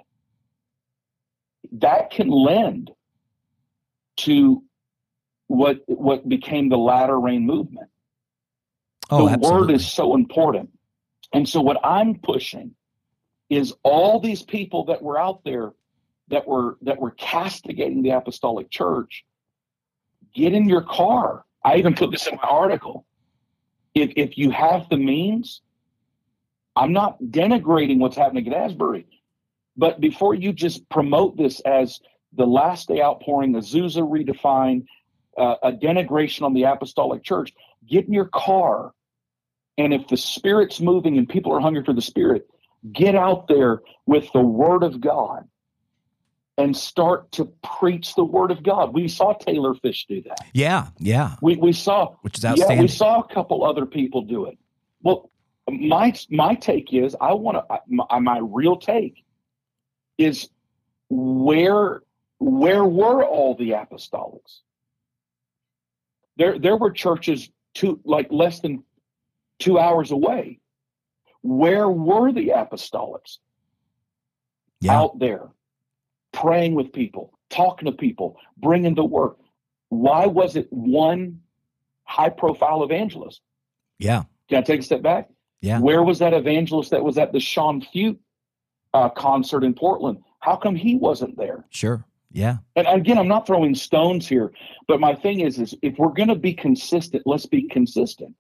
that 1.74 2.10
can 2.12 2.30
lend 2.30 2.92
to 4.18 4.64
what 5.48 5.82
what 5.88 6.28
became 6.28 6.70
the 6.70 6.78
latter 6.78 7.20
rain 7.20 7.46
movement. 7.46 7.90
Oh, 9.10 9.28
the 9.28 9.34
absolutely. 9.34 9.62
word 9.62 9.72
is 9.72 9.92
so 9.92 10.16
important. 10.16 10.70
And 11.34 11.48
so 11.48 11.62
what 11.62 11.78
I'm 11.84 12.16
pushing 12.16 12.76
is 13.50 13.74
all 13.84 14.20
these 14.20 14.42
people 14.42 14.86
that 14.86 15.02
were 15.02 15.20
out 15.20 15.44
there 15.44 15.74
that 16.30 16.48
were 16.48 16.78
that 16.82 17.00
were 17.00 17.12
castigating 17.12 18.02
the 18.02 18.12
apostolic 18.12 18.70
church 18.70 19.24
get 20.34 20.54
in 20.54 20.68
your 20.68 20.82
car. 20.82 21.46
I 21.64 21.78
even 21.78 21.94
put 21.94 22.12
this 22.12 22.28
in 22.28 22.36
my 22.36 22.48
article 22.48 23.06
if 23.96 24.12
if 24.16 24.38
you 24.38 24.52
have 24.52 24.88
the 24.90 24.98
means, 24.98 25.62
I'm 26.76 26.94
not 26.94 27.18
denigrating 27.22 27.98
what's 28.00 28.18
happening 28.18 28.48
at 28.48 28.54
Asbury, 28.54 29.08
but 29.78 30.00
before 30.00 30.36
you 30.36 30.54
just 30.54 30.88
promote 30.90 31.38
this 31.38 31.62
as 31.62 32.02
the 32.34 32.46
last 32.46 32.90
day 32.90 33.02
outpouring, 33.02 33.54
Azusa 33.54 34.02
redefined, 34.02 34.86
uh, 35.38 35.56
a 35.64 35.72
denigration 35.72 36.44
on 36.44 36.54
the 36.54 36.64
apostolic 36.64 37.24
church, 37.24 37.54
get 37.90 38.06
in 38.06 38.14
your 38.14 38.26
car. 38.26 38.92
And 39.78 39.94
if 39.94 40.08
the 40.08 40.18
Spirit's 40.18 40.80
moving 40.80 41.18
and 41.18 41.28
people 41.28 41.54
are 41.54 41.60
hungry 41.60 41.84
for 41.84 41.94
the 41.94 42.02
Spirit, 42.02 42.48
get 42.92 43.16
out 43.16 43.48
there 43.48 43.82
with 44.06 44.30
the 44.34 44.42
Word 44.42 44.84
of 44.84 45.00
God 45.00 45.48
and 46.58 46.76
start 46.76 47.32
to 47.34 47.46
preach 47.64 48.16
the 48.16 48.24
word 48.24 48.52
of 48.52 48.64
God. 48.64 48.94
We 48.94 49.08
saw 49.08 49.34
Taylor 49.34 49.74
Fish 49.76 50.06
do 50.08 50.22
that. 50.24 50.40
Yeah, 50.54 50.88
yeah. 51.00 51.36
We 51.42 51.58
we 51.58 51.74
saw 51.74 52.16
which 52.22 52.38
is 52.38 52.46
outstanding. 52.46 52.78
Yeah, 52.78 52.82
we 52.82 52.88
saw 52.88 53.20
a 53.20 53.28
couple 53.28 53.64
other 53.64 53.86
people 53.86 54.22
do 54.22 54.46
it. 54.46 54.58
Well, 55.02 55.30
my 55.70 56.14
my 56.30 56.56
take 56.56 56.94
is 56.94 57.16
I 57.20 57.34
want 57.34 57.58
to 57.58 57.80
my, 57.88 58.20
my 58.20 58.40
real 58.40 58.78
take 58.78 59.24
is 60.18 60.50
where 61.10 62.02
where 62.40 62.86
were 62.86 63.26
all 63.26 63.56
the 63.56 63.72
apostolics? 63.72 64.60
There 66.38 66.58
there 66.58 66.78
were 66.78 66.92
churches 66.92 67.50
two 67.74 68.00
like 68.06 68.28
less 68.32 68.62
than 68.62 68.84
two 69.60 69.78
hours 69.78 70.12
away. 70.12 70.60
Where 71.42 71.90
were 71.90 72.32
the 72.32 72.50
apostolics? 72.50 73.38
Yeah. 74.82 75.00
Out 75.00 75.20
there 75.20 75.50
praying 76.36 76.76
with 76.76 76.94
people, 76.94 77.34
talking 77.50 77.88
to 77.88 77.92
people, 77.92 78.38
bringing 78.58 78.94
the 78.94 79.04
work. 79.04 79.38
Why 79.90 80.26
was 80.28 80.56
it 80.56 80.68
one 80.70 81.40
high 82.04 82.30
profile 82.30 82.84
evangelist? 82.84 83.42
Yeah. 83.98 84.24
Can 84.50 84.60
I 84.60 84.62
take 84.62 84.82
a 84.82 84.84
step 84.84 85.02
back? 85.02 85.30
Yeah. 85.62 85.80
Where 85.80 86.04
was 86.04 86.20
that 86.20 86.34
evangelist 86.34 86.92
that 86.92 87.04
was 87.04 87.18
at 87.18 87.32
the 87.32 87.40
Sean 87.40 87.82
Feucht 87.82 88.20
uh, 88.94 89.10
concert 89.10 89.64
in 89.64 89.74
Portland? 89.74 90.20
How 90.40 90.56
come 90.56 90.76
he 90.76 90.96
wasn't 90.96 91.38
there? 91.38 91.66
Sure. 91.70 92.06
Yeah. 92.32 92.58
And 92.76 92.86
again, 92.88 93.18
I'm 93.18 93.30
not 93.30 93.48
throwing 93.48 93.74
stones 93.74 94.28
here, 94.28 94.52
but 94.88 95.00
my 95.00 95.16
thing 95.16 95.40
is, 95.40 95.58
is 95.58 95.74
if 95.82 95.98
we're 95.98 96.10
going 96.10 96.28
to 96.28 96.36
be 96.36 96.54
consistent, 96.54 97.24
let's 97.26 97.46
be 97.46 97.68
consistent. 97.70 98.36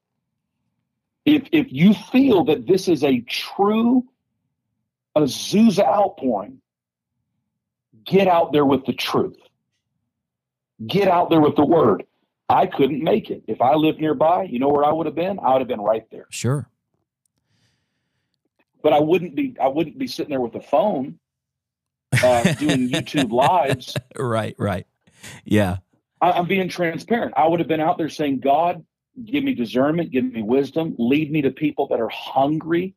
If 1.23 1.47
if 1.51 1.67
you 1.71 1.93
feel 1.93 2.43
that 2.45 2.67
this 2.67 2.87
is 2.87 3.03
a 3.03 3.21
true 3.21 4.03
Azusa 5.15 5.83
outpouring, 5.87 6.61
get 8.05 8.27
out 8.27 8.51
there 8.51 8.65
with 8.65 8.85
the 8.85 8.93
truth. 8.93 9.37
Get 10.85 11.07
out 11.07 11.29
there 11.29 11.41
with 11.41 11.55
the 11.55 11.65
word. 11.65 12.03
I 12.49 12.67
couldn't 12.67 13.03
make 13.03 13.31
it. 13.31 13.43
If 13.47 13.61
I 13.61 13.75
lived 13.75 13.99
nearby, 13.99 14.43
you 14.43 14.59
know 14.59 14.69
where 14.69 14.83
I 14.83 14.91
would 14.91 15.05
have 15.05 15.15
been? 15.15 15.39
I 15.39 15.53
would 15.53 15.61
have 15.61 15.67
been 15.67 15.81
right 15.81 16.03
there. 16.11 16.27
Sure. 16.29 16.69
But 18.83 18.93
I 18.93 18.99
wouldn't 18.99 19.35
be 19.35 19.55
I 19.59 19.67
wouldn't 19.67 19.97
be 19.97 20.07
sitting 20.07 20.29
there 20.29 20.41
with 20.41 20.53
a 20.53 20.59
the 20.59 20.63
phone 20.65 21.17
uh, 22.23 22.53
doing 22.59 22.89
YouTube 22.89 23.31
lives. 23.31 23.95
Right, 24.15 24.55
right. 24.59 24.85
Yeah. 25.43 25.77
I, 26.21 26.33
I'm 26.33 26.47
being 26.47 26.69
transparent. 26.69 27.33
I 27.35 27.47
would 27.47 27.59
have 27.59 27.67
been 27.67 27.81
out 27.81 27.97
there 27.97 28.09
saying, 28.09 28.41
God, 28.41 28.85
give 29.23 29.43
me 29.43 29.55
discernment, 29.55 30.11
give 30.11 30.25
me 30.25 30.43
wisdom, 30.43 30.95
lead 30.99 31.31
me 31.31 31.41
to 31.41 31.51
people 31.51 31.87
that 31.87 31.99
are 31.99 32.09
hungry 32.09 32.93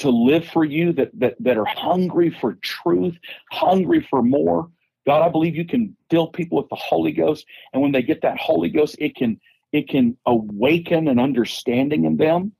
to 0.00 0.10
live 0.10 0.46
for 0.46 0.64
you, 0.64 0.92
that 0.94 1.10
that 1.18 1.36
that 1.40 1.56
are 1.56 1.66
hungry 1.66 2.30
for 2.30 2.54
truth, 2.54 3.16
hungry 3.50 4.06
for 4.10 4.22
more. 4.22 4.70
God, 5.06 5.22
I 5.22 5.28
believe 5.30 5.56
you 5.56 5.64
can 5.64 5.96
fill 6.10 6.26
people 6.26 6.58
with 6.58 6.68
the 6.68 6.76
Holy 6.76 7.12
Ghost, 7.12 7.46
and 7.72 7.82
when 7.82 7.92
they 7.92 8.02
get 8.02 8.22
that 8.22 8.38
Holy 8.38 8.68
Ghost, 8.68 8.96
it 8.98 9.16
can 9.16 9.40
it 9.72 9.88
can 9.88 10.16
awaken 10.26 11.08
an 11.08 11.18
understanding 11.18 12.04
in 12.04 12.16
them 12.16 12.52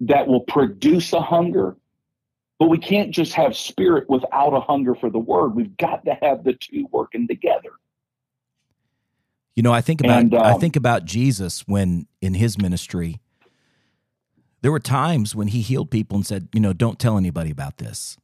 that 0.00 0.26
will 0.26 0.40
produce 0.40 1.12
a 1.12 1.20
hunger 1.20 1.76
but 2.58 2.68
we 2.68 2.78
can't 2.78 3.10
just 3.10 3.34
have 3.34 3.56
spirit 3.56 4.08
without 4.08 4.54
a 4.54 4.60
hunger 4.60 4.94
for 4.94 5.10
the 5.10 5.18
word. 5.18 5.54
We've 5.54 5.76
got 5.76 6.04
to 6.06 6.16
have 6.22 6.44
the 6.44 6.54
two 6.54 6.88
working 6.90 7.28
together. 7.28 7.72
You 9.54 9.62
know, 9.62 9.72
I 9.72 9.80
think 9.80 10.00
about 10.00 10.32
um, 10.34 10.42
I 10.42 10.54
think 10.54 10.76
about 10.76 11.04
Jesus 11.04 11.64
when 11.66 12.06
in 12.20 12.34
his 12.34 12.58
ministry 12.58 13.20
there 14.66 14.72
were 14.72 14.80
times 14.80 15.32
when 15.32 15.46
he 15.46 15.60
healed 15.60 15.92
people 15.92 16.16
and 16.16 16.26
said, 16.26 16.48
you 16.52 16.58
know, 16.58 16.72
don't 16.72 16.98
tell 16.98 17.16
anybody 17.16 17.52
about 17.52 17.78
this. 17.78 18.16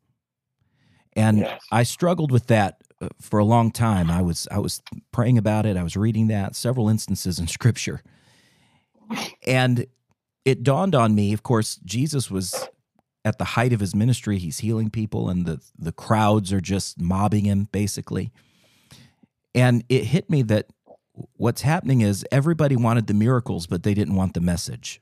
And 1.13 1.39
yes. 1.39 1.63
I 1.71 1.85
struggled 1.85 2.33
with 2.33 2.49
that 2.49 2.83
uh, 3.01 3.11
for 3.21 3.39
a 3.39 3.45
long 3.45 3.71
time. 3.71 4.11
I 4.11 4.23
was 4.23 4.49
I 4.51 4.59
was 4.59 4.83
praying 5.13 5.39
about 5.39 5.67
it. 5.67 5.77
I 5.77 5.85
was 5.85 5.97
reading 5.97 6.27
that 6.27 6.57
several 6.57 6.89
instances 6.89 7.39
in 7.39 7.47
scripture. 7.59 8.03
And 9.47 9.87
it 10.45 10.65
dawned 10.65 10.97
on 10.97 11.15
me, 11.15 11.33
of 11.33 11.45
course, 11.45 11.79
Jesus 11.85 12.29
was 12.29 12.69
at 13.25 13.39
the 13.39 13.45
height 13.45 13.73
of 13.73 13.79
his 13.79 13.95
ministry, 13.95 14.39
he's 14.39 14.59
healing 14.59 14.91
people, 14.91 15.29
and 15.29 15.47
the 15.47 15.61
the 15.79 15.93
crowds 15.93 16.53
are 16.53 16.61
just 16.61 17.01
mobbing 17.01 17.45
him 17.45 17.69
basically. 17.71 18.33
And 19.55 19.85
it 19.89 20.07
hit 20.07 20.29
me 20.29 20.43
that 20.43 20.67
what's 21.37 21.63
happening 21.63 22.01
is 22.01 22.27
everybody 22.33 22.75
wanted 22.75 23.07
the 23.07 23.15
miracles, 23.15 23.69
but 23.69 23.85
they 23.85 23.95
didn't 23.95 24.17
want 24.17 24.35
the 24.35 24.41
message. 24.41 25.01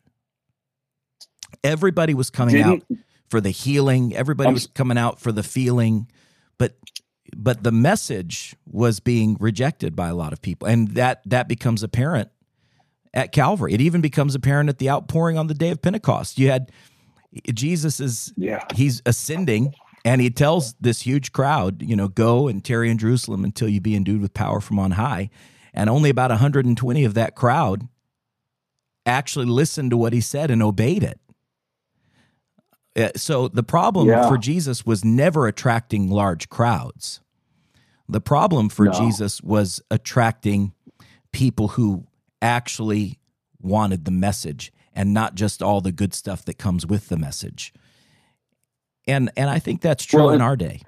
Everybody 1.65 2.15
was 2.15 2.31
coming 2.31 2.57
didn't, 2.57 2.85
out 2.91 2.99
for 3.29 3.41
the 3.41 3.51
healing. 3.51 4.15
Everybody 4.15 4.53
was 4.53 4.67
coming 4.67 4.99
out 4.99 5.21
for 5.21 5.33
the 5.33 5.43
feeling, 5.43 6.11
but 6.59 6.77
but 7.37 7.63
the 7.63 7.73
message 7.73 8.57
was 8.67 9.01
being 9.01 9.37
rejected 9.39 9.95
by 9.95 10.09
a 10.09 10.15
lot 10.15 10.33
of 10.33 10.43
people, 10.43 10.69
and 10.69 10.89
that 10.89 11.23
that 11.27 11.49
becomes 11.49 11.83
apparent 11.83 12.31
at 13.15 13.33
Calvary. 13.33 13.73
It 13.73 13.81
even 13.81 14.01
becomes 14.01 14.35
apparent 14.35 14.69
at 14.69 14.79
the 14.79 14.91
outpouring 14.91 15.39
on 15.39 15.47
the 15.47 15.55
day 15.55 15.71
of 15.71 15.83
Pentecost. 15.83 16.39
You 16.39 16.51
had 16.51 16.71
Jesus 17.53 18.01
is 18.01 18.33
yeah. 18.37 18.65
he's 18.75 19.03
ascending 19.07 19.75
and 20.05 20.21
he 20.21 20.31
tells 20.31 20.75
this 20.81 21.03
huge 21.03 21.33
crowd, 21.33 21.83
you 21.83 21.95
know, 21.95 22.09
go 22.09 22.49
and 22.49 22.65
tarry 22.65 22.91
in 22.91 22.99
Jerusalem 22.99 23.45
until 23.45 23.69
you 23.69 23.81
be 23.81 23.95
endued 23.95 24.21
with 24.21 24.35
power 24.35 24.61
from 24.61 24.79
on 24.79 24.93
high. 24.93 25.31
And 25.75 25.91
only 25.91 26.11
about 26.11 26.31
120 26.31 27.05
of 27.05 27.15
that 27.15 27.37
crowd 27.37 27.89
actually 29.07 29.47
listened 29.47 29.91
to 29.91 29.97
what 29.97 30.13
he 30.13 30.21
said 30.21 30.51
and 30.51 30.63
obeyed 30.63 31.03
it. 31.03 31.21
Uh, 33.01 33.11
so 33.17 33.49
the 33.49 33.63
problem 33.63 34.09
yeah. 34.09 34.29
for 34.29 34.37
Jesus 34.37 34.85
was 34.85 35.05
never 35.05 35.47
attracting 35.47 36.11
large 36.11 36.49
crowds. 36.49 37.21
The 38.09 38.21
problem 38.21 38.69
for 38.69 38.87
no. 38.87 38.93
Jesus 38.93 39.41
was 39.41 39.81
attracting 39.91 40.73
people 41.33 41.69
who 41.69 42.07
actually 42.43 43.19
wanted 43.61 44.05
the 44.05 44.11
message 44.11 44.73
and 44.95 45.15
not 45.15 45.35
just 45.35 45.63
all 45.63 45.81
the 45.81 45.93
good 45.93 46.13
stuff 46.15 46.45
that 46.45 46.59
comes 46.59 46.87
with 46.87 47.09
the 47.09 47.17
message. 47.17 47.73
And 49.07 49.31
and 49.37 49.49
I 49.49 49.59
think 49.59 49.81
that's 49.81 50.05
true 50.05 50.25
well, 50.25 50.31
in 50.31 50.41
our 50.41 50.57
day. 50.57 50.83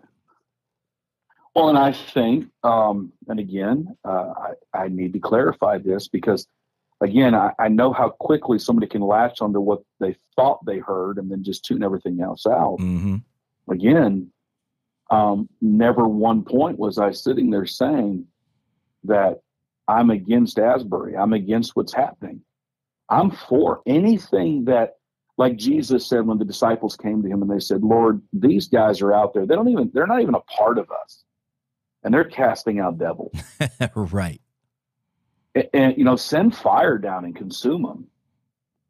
Well, 1.54 1.68
and 1.68 1.78
I 1.78 1.92
think, 1.92 2.48
um, 2.64 3.12
and 3.28 3.38
again, 3.38 3.96
uh, 4.04 4.32
I, 4.74 4.78
I 4.84 4.88
need 4.88 5.12
to 5.12 5.18
clarify 5.18 5.78
this 5.78 6.08
because, 6.08 6.46
again, 7.02 7.34
I, 7.34 7.52
I 7.58 7.68
know 7.68 7.92
how 7.92 8.10
quickly 8.10 8.58
somebody 8.58 8.86
can 8.86 9.02
latch 9.02 9.40
onto 9.40 9.60
what 9.60 9.80
they 10.00 10.16
thought 10.36 10.64
they 10.64 10.78
heard 10.78 11.18
and 11.18 11.30
then 11.30 11.42
just 11.42 11.64
tune 11.64 11.82
everything 11.82 12.20
else 12.20 12.46
out. 12.46 12.78
Mm-hmm. 12.80 13.16
Again, 13.70 14.30
um, 15.10 15.48
never 15.60 16.06
one 16.06 16.42
point 16.42 16.78
was 16.78 16.98
I 16.98 17.10
sitting 17.10 17.50
there 17.50 17.66
saying 17.66 18.26
that 19.04 19.40
I'm 19.88 20.10
against 20.10 20.58
Asbury. 20.58 21.16
I'm 21.16 21.32
against 21.32 21.74
what's 21.74 21.92
happening. 21.92 22.40
I'm 23.08 23.30
for 23.30 23.82
anything 23.84 24.66
that, 24.66 24.94
like 25.36 25.56
Jesus 25.56 26.08
said 26.08 26.26
when 26.26 26.38
the 26.38 26.44
disciples 26.44 26.96
came 26.96 27.22
to 27.22 27.28
him 27.28 27.42
and 27.42 27.50
they 27.50 27.58
said, 27.58 27.82
Lord, 27.82 28.22
these 28.32 28.68
guys 28.68 29.02
are 29.02 29.12
out 29.12 29.34
there. 29.34 29.44
They 29.44 29.54
don't 29.54 29.68
even, 29.68 29.90
they're 29.92 30.06
not 30.06 30.22
even 30.22 30.34
a 30.34 30.40
part 30.40 30.78
of 30.78 30.88
us. 31.02 31.24
And 32.04 32.14
they're 32.14 32.24
casting 32.24 32.80
out 32.80 32.98
devils. 32.98 33.34
right. 33.94 34.40
And, 35.54 35.68
and, 35.72 35.98
you 35.98 36.04
know, 36.04 36.16
send 36.16 36.56
fire 36.56 36.98
down 36.98 37.24
and 37.24 37.36
consume 37.36 37.82
them. 37.82 38.06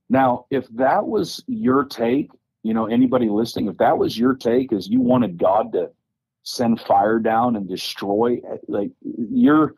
Now, 0.08 0.46
if 0.50 0.68
that 0.70 1.06
was 1.06 1.42
your 1.46 1.84
take, 1.84 2.30
you 2.62 2.74
know, 2.74 2.86
anybody 2.86 3.28
listening, 3.28 3.68
if 3.68 3.78
that 3.78 3.98
was 3.98 4.16
your 4.16 4.34
take, 4.34 4.72
is 4.72 4.88
you 4.88 5.00
wanted 5.00 5.38
God 5.38 5.72
to 5.72 5.90
send 6.44 6.80
fire 6.80 7.18
down 7.18 7.56
and 7.56 7.68
destroy, 7.68 8.40
eh, 8.48 8.56
like 8.68 8.90
you're, 9.02 9.74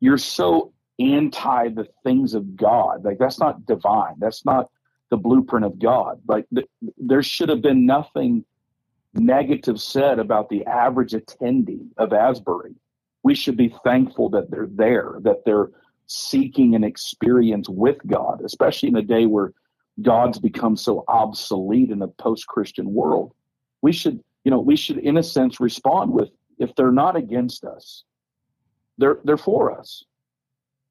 you're 0.00 0.18
so 0.18 0.72
anti 0.98 1.68
the 1.68 1.86
things 2.04 2.34
of 2.34 2.56
God. 2.56 3.04
Like 3.04 3.18
that's 3.18 3.38
not 3.38 3.66
divine. 3.66 4.14
That's 4.18 4.44
not 4.44 4.70
the 5.10 5.16
blueprint 5.16 5.66
of 5.66 5.78
God. 5.78 6.20
Like 6.26 6.46
th- 6.54 6.68
there 6.98 7.22
should 7.22 7.48
have 7.48 7.62
been 7.62 7.86
nothing 7.86 8.44
negative 9.14 9.80
said 9.80 10.18
about 10.18 10.48
the 10.48 10.64
average 10.66 11.12
attendee 11.12 11.88
of 11.96 12.12
Asbury. 12.12 12.74
We 13.22 13.34
should 13.34 13.56
be 13.56 13.74
thankful 13.84 14.30
that 14.30 14.50
they're 14.50 14.68
there, 14.70 15.16
that 15.22 15.44
they're 15.44 15.70
seeking 16.06 16.74
an 16.74 16.84
experience 16.84 17.68
with 17.68 17.96
God, 18.06 18.42
especially 18.44 18.88
in 18.88 18.96
a 18.96 19.02
day 19.02 19.26
where 19.26 19.52
God's 20.02 20.38
become 20.38 20.76
so 20.76 21.04
obsolete 21.08 21.90
in 21.90 22.02
a 22.02 22.08
post-Christian 22.08 22.92
world. 22.92 23.32
We 23.82 23.92
should, 23.92 24.22
you 24.44 24.50
know, 24.50 24.60
we 24.60 24.76
should 24.76 24.98
in 24.98 25.16
a 25.16 25.22
sense 25.22 25.60
respond 25.60 26.12
with 26.12 26.30
if 26.58 26.74
they're 26.74 26.92
not 26.92 27.16
against 27.16 27.64
us, 27.64 28.04
they're 28.98 29.18
they're 29.24 29.36
for 29.36 29.78
us 29.78 30.04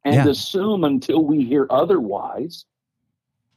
and 0.06 0.16
yeah. 0.16 0.28
assume 0.28 0.84
until 0.84 1.26
we 1.26 1.44
hear 1.44 1.68
otherwise 1.70 2.66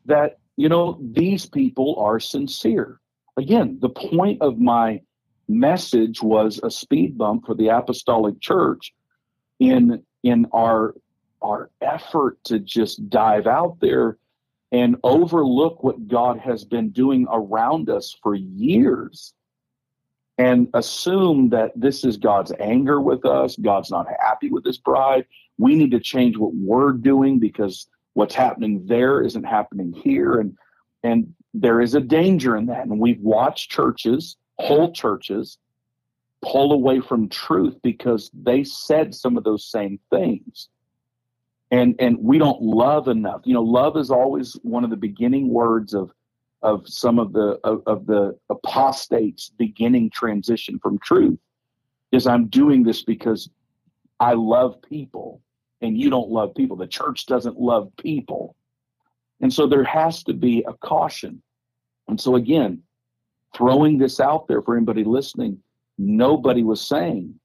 that 0.07 0.39
you 0.57 0.69
know 0.69 0.99
these 1.13 1.47
people 1.47 1.97
are 1.99 2.19
sincere 2.19 2.99
again 3.37 3.79
the 3.81 3.89
point 3.89 4.41
of 4.41 4.59
my 4.59 5.01
message 5.47 6.23
was 6.23 6.59
a 6.63 6.71
speed 6.71 7.17
bump 7.17 7.45
for 7.47 7.55
the 7.55 7.69
apostolic 7.69 8.41
church 8.41 8.93
in 9.61 10.03
in 10.23 10.47
our 10.53 10.95
our 11.43 11.71
effort 11.81 12.43
to 12.45 12.59
just 12.59 13.09
dive 13.09 13.47
out 13.47 13.79
there 13.81 14.19
and 14.73 14.97
overlook 15.03 15.83
what 15.83 16.09
God 16.09 16.39
has 16.39 16.65
been 16.65 16.91
doing 16.91 17.27
around 17.31 17.89
us 17.89 18.17
for 18.23 18.35
years 18.35 19.33
and 20.37 20.69
assume 20.75 21.49
that 21.51 21.73
this 21.75 22.05
is 22.05 22.17
God's 22.17 22.53
anger 22.61 23.01
with 23.01 23.25
us. 23.25 23.57
God's 23.57 23.91
not 23.91 24.07
happy 24.21 24.51
with 24.51 24.65
his 24.65 24.79
bride. 24.79 25.27
We 25.59 25.75
need 25.75 25.91
to 25.91 26.01
change 26.01 26.37
what 26.37 26.55
we're 26.55 26.93
doing 26.93 27.39
because 27.39 27.89
what's 28.15 28.35
happening 28.35 28.87
there 28.87 29.23
isn't 29.23 29.45
happening 29.45 29.93
here. 29.93 30.39
And 30.41 30.57
and 31.03 31.35
there 31.55 31.81
is 31.81 31.95
a 31.95 32.01
danger 32.01 32.57
in 32.57 32.67
that. 32.67 32.87
And 32.87 33.01
we've 33.01 33.21
watched 33.21 33.71
churches, 33.71 34.37
whole 34.59 34.93
churches, 34.93 35.59
pull 36.43 36.73
away 36.73 37.01
from 37.01 37.29
truth 37.29 37.77
because 37.83 38.31
they 38.33 38.63
said 38.65 39.15
some 39.15 39.37
of 39.37 39.45
those 39.45 39.65
same 39.65 39.99
things. 40.11 40.69
And 41.71 41.95
and 41.99 42.19
we 42.19 42.39
don't 42.39 42.63
love 42.63 43.09
enough. 43.09 43.43
You 43.45 43.55
know, 43.55 43.63
love 43.63 43.97
is 43.97 44.11
always 44.11 44.55
one 44.63 44.85
of 44.85 44.91
the 44.91 44.97
beginning 44.97 45.51
words 45.51 45.95
of 45.95 46.11
of 46.63 46.89
some 46.89 47.19
of 47.19 47.33
the 47.33 47.61
of, 47.65 47.83
of 47.87 48.07
the 48.07 48.37
apostates 48.49 49.51
beginning 49.51 50.11
transition 50.11 50.79
from 50.79 50.99
truth 50.99 51.39
is 52.11 52.27
I'm 52.27 52.47
doing 52.47 52.83
this 52.83 53.03
because 53.05 53.51
I 54.19 54.33
love 54.33 54.81
people 54.83 55.43
and 55.81 55.97
you 55.99 56.11
don't 56.11 56.31
love 56.31 56.55
people. 56.55 56.77
The 56.77 56.87
church 56.87 57.27
doesn't 57.27 57.61
love 57.61 57.91
people. 57.99 58.57
And 59.41 59.53
so 59.53 59.67
there 59.67 59.85
has 59.85 60.25
to 60.25 60.33
be 60.33 60.65
a 60.67 60.73
caution. 60.75 61.41
And 62.09 62.21
so 62.21 62.37
again, 62.37 62.83
throwing 63.55 63.99
this 63.99 64.19
out 64.19 64.49
there 64.49 64.63
for 64.63 64.77
anybody 64.77 65.05
listening, 65.05 65.59
nobody 65.99 66.63
was 66.63 66.81
saying 66.81 67.39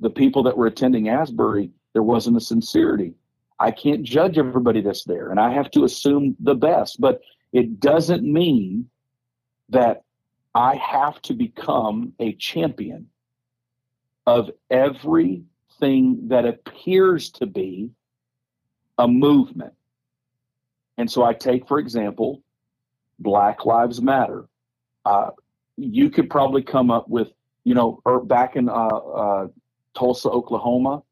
the 0.00 0.10
people 0.10 0.42
that 0.42 0.56
were 0.56 0.66
attending 0.66 1.08
Asbury, 1.08 1.70
there 1.92 2.02
wasn't 2.02 2.36
a 2.36 2.40
sincerity. 2.40 3.14
I 3.58 3.70
can't 3.70 4.02
judge 4.02 4.38
everybody 4.38 4.80
that's 4.80 5.04
there, 5.04 5.30
and 5.30 5.38
I 5.38 5.52
have 5.52 5.70
to 5.72 5.84
assume 5.84 6.36
the 6.40 6.54
best. 6.54 7.00
But 7.00 7.20
it 7.52 7.80
doesn't 7.80 8.24
mean 8.24 8.88
that 9.68 10.02
I 10.54 10.76
have 10.76 11.20
to 11.22 11.34
become 11.34 12.12
a 12.18 12.34
champion 12.34 13.08
of 14.26 14.50
everything 14.70 16.28
that 16.28 16.46
appears 16.46 17.30
to 17.30 17.46
be 17.46 17.90
a 18.98 19.08
movement. 19.08 19.74
And 20.96 21.10
so 21.10 21.24
I 21.24 21.34
take, 21.34 21.66
for 21.66 21.78
example, 21.78 22.42
Black 23.18 23.66
Lives 23.66 24.00
Matter. 24.00 24.46
Uh, 25.04 25.30
you 25.76 26.10
could 26.10 26.30
probably 26.30 26.62
come 26.62 26.90
up 26.90 27.08
with, 27.08 27.32
you 27.64 27.74
know, 27.74 28.00
or 28.04 28.24
back 28.24 28.56
in 28.56 28.68
uh, 28.68 28.72
uh, 28.72 29.48
Tulsa, 29.94 30.30
Oklahoma, 30.30 31.02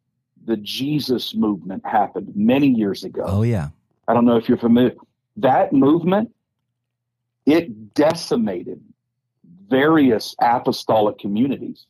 the 0.44 0.56
Jesus 0.56 1.34
movement 1.34 1.84
happened 1.86 2.32
many 2.34 2.68
years 2.68 3.04
ago. 3.04 3.24
Oh, 3.26 3.42
yeah. 3.42 3.68
I 4.08 4.14
don't 4.14 4.24
know 4.24 4.36
if 4.36 4.48
you're 4.48 4.58
familiar. 4.58 4.94
That 5.36 5.72
movement, 5.72 6.34
it 7.46 7.94
decimated 7.94 8.82
various 9.68 10.34
apostolic 10.40 11.18
communities. 11.18 11.86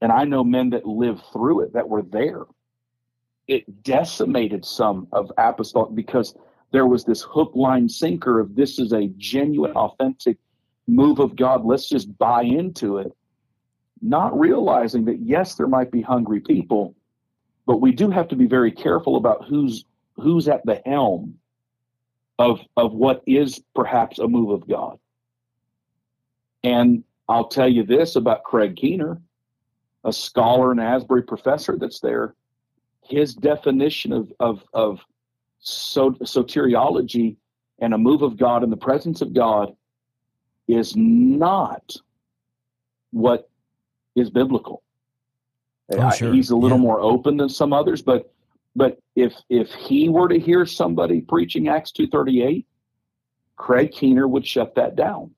And 0.00 0.10
I 0.10 0.24
know 0.24 0.42
men 0.42 0.70
that 0.70 0.86
lived 0.86 1.22
through 1.32 1.60
it 1.60 1.72
that 1.74 1.88
were 1.88 2.02
there. 2.02 2.44
It 3.46 3.82
decimated 3.82 4.64
some 4.64 5.08
of 5.12 5.30
apostolic 5.36 5.94
because 5.94 6.34
there 6.72 6.86
was 6.86 7.04
this 7.04 7.22
hook, 7.22 7.52
line, 7.54 7.88
sinker 7.88 8.40
of 8.40 8.54
this 8.54 8.78
is 8.78 8.92
a 8.92 9.08
genuine, 9.18 9.72
authentic 9.72 10.38
move 10.86 11.18
of 11.18 11.36
God. 11.36 11.64
Let's 11.64 11.88
just 11.88 12.16
buy 12.16 12.42
into 12.42 12.98
it, 12.98 13.12
not 14.00 14.38
realizing 14.38 15.04
that, 15.06 15.20
yes, 15.20 15.56
there 15.56 15.66
might 15.66 15.90
be 15.90 16.00
hungry 16.00 16.40
people, 16.40 16.94
but 17.70 17.80
we 17.80 17.92
do 17.92 18.10
have 18.10 18.26
to 18.26 18.34
be 18.34 18.48
very 18.48 18.72
careful 18.72 19.14
about 19.14 19.44
who's 19.44 19.84
who's 20.16 20.48
at 20.48 20.60
the 20.66 20.82
helm 20.84 21.38
of 22.36 22.58
of 22.76 22.94
what 22.94 23.22
is 23.28 23.62
perhaps 23.76 24.18
a 24.18 24.26
move 24.26 24.50
of 24.50 24.68
God. 24.68 24.98
And 26.64 27.04
I'll 27.28 27.46
tell 27.46 27.68
you 27.68 27.84
this 27.84 28.16
about 28.16 28.42
Craig 28.42 28.74
Keener, 28.74 29.22
a 30.02 30.12
scholar 30.12 30.72
and 30.72 30.80
Asbury 30.80 31.22
professor 31.22 31.78
that's 31.78 32.00
there. 32.00 32.34
His 33.04 33.34
definition 33.36 34.12
of 34.12 34.32
of 34.40 34.64
of 34.74 34.98
soteriology 35.62 37.36
and 37.78 37.94
a 37.94 37.98
move 37.98 38.22
of 38.22 38.36
God 38.36 38.64
in 38.64 38.70
the 38.70 38.76
presence 38.76 39.20
of 39.20 39.32
God 39.32 39.76
is 40.66 40.96
not 40.96 41.94
what 43.12 43.48
is 44.16 44.28
biblical. 44.28 44.82
Oh, 45.92 46.10
sure. 46.10 46.32
He's 46.32 46.50
a 46.50 46.56
little 46.56 46.78
yeah. 46.78 46.84
more 46.84 47.00
open 47.00 47.36
than 47.36 47.48
some 47.48 47.72
others, 47.72 48.02
but 48.02 48.32
but 48.76 48.98
if 49.16 49.34
if 49.48 49.70
he 49.72 50.08
were 50.08 50.28
to 50.28 50.38
hear 50.38 50.64
somebody 50.64 51.20
preaching 51.20 51.68
Acts 51.68 51.92
two 51.92 52.06
thirty 52.06 52.42
eight, 52.42 52.66
Craig 53.56 53.92
Keener 53.92 54.28
would 54.28 54.46
shut 54.46 54.74
that 54.76 54.96
down. 54.96 55.32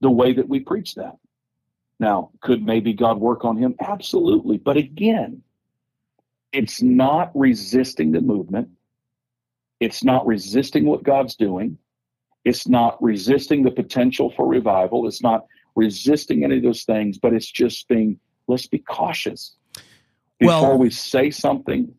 The 0.00 0.10
way 0.10 0.32
that 0.32 0.48
we 0.48 0.60
preach 0.60 0.94
that. 0.96 1.16
Now, 1.98 2.30
could 2.42 2.62
maybe 2.62 2.92
God 2.92 3.18
work 3.18 3.44
on 3.44 3.56
him? 3.56 3.74
Absolutely. 3.80 4.58
But 4.58 4.76
again, 4.76 5.42
it's 6.52 6.82
not 6.82 7.30
resisting 7.34 8.12
the 8.12 8.20
movement. 8.20 8.68
It's 9.80 10.04
not 10.04 10.26
resisting 10.26 10.84
what 10.84 11.02
God's 11.02 11.36
doing. 11.36 11.78
It's 12.44 12.68
not 12.68 13.02
resisting 13.02 13.62
the 13.62 13.70
potential 13.70 14.32
for 14.36 14.46
revival. 14.46 15.08
It's 15.08 15.22
not 15.22 15.46
resisting 15.74 16.44
any 16.44 16.58
of 16.58 16.62
those 16.62 16.84
things, 16.84 17.18
but 17.18 17.32
it's 17.32 17.50
just 17.50 17.88
being, 17.88 18.18
let's 18.48 18.66
be 18.66 18.78
cautious 18.78 19.54
before 20.38 20.62
well, 20.62 20.78
we 20.78 20.90
say 20.90 21.30
something. 21.30 21.94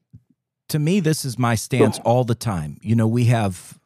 To 0.69 0.79
me, 0.79 0.99
this 0.99 1.23
is 1.25 1.39
my 1.39 1.55
stance 1.55 1.99
all 1.99 2.23
the 2.23 2.35
time. 2.35 2.77
You 2.81 2.95
know, 2.95 3.07
we 3.07 3.25
have 3.25 3.79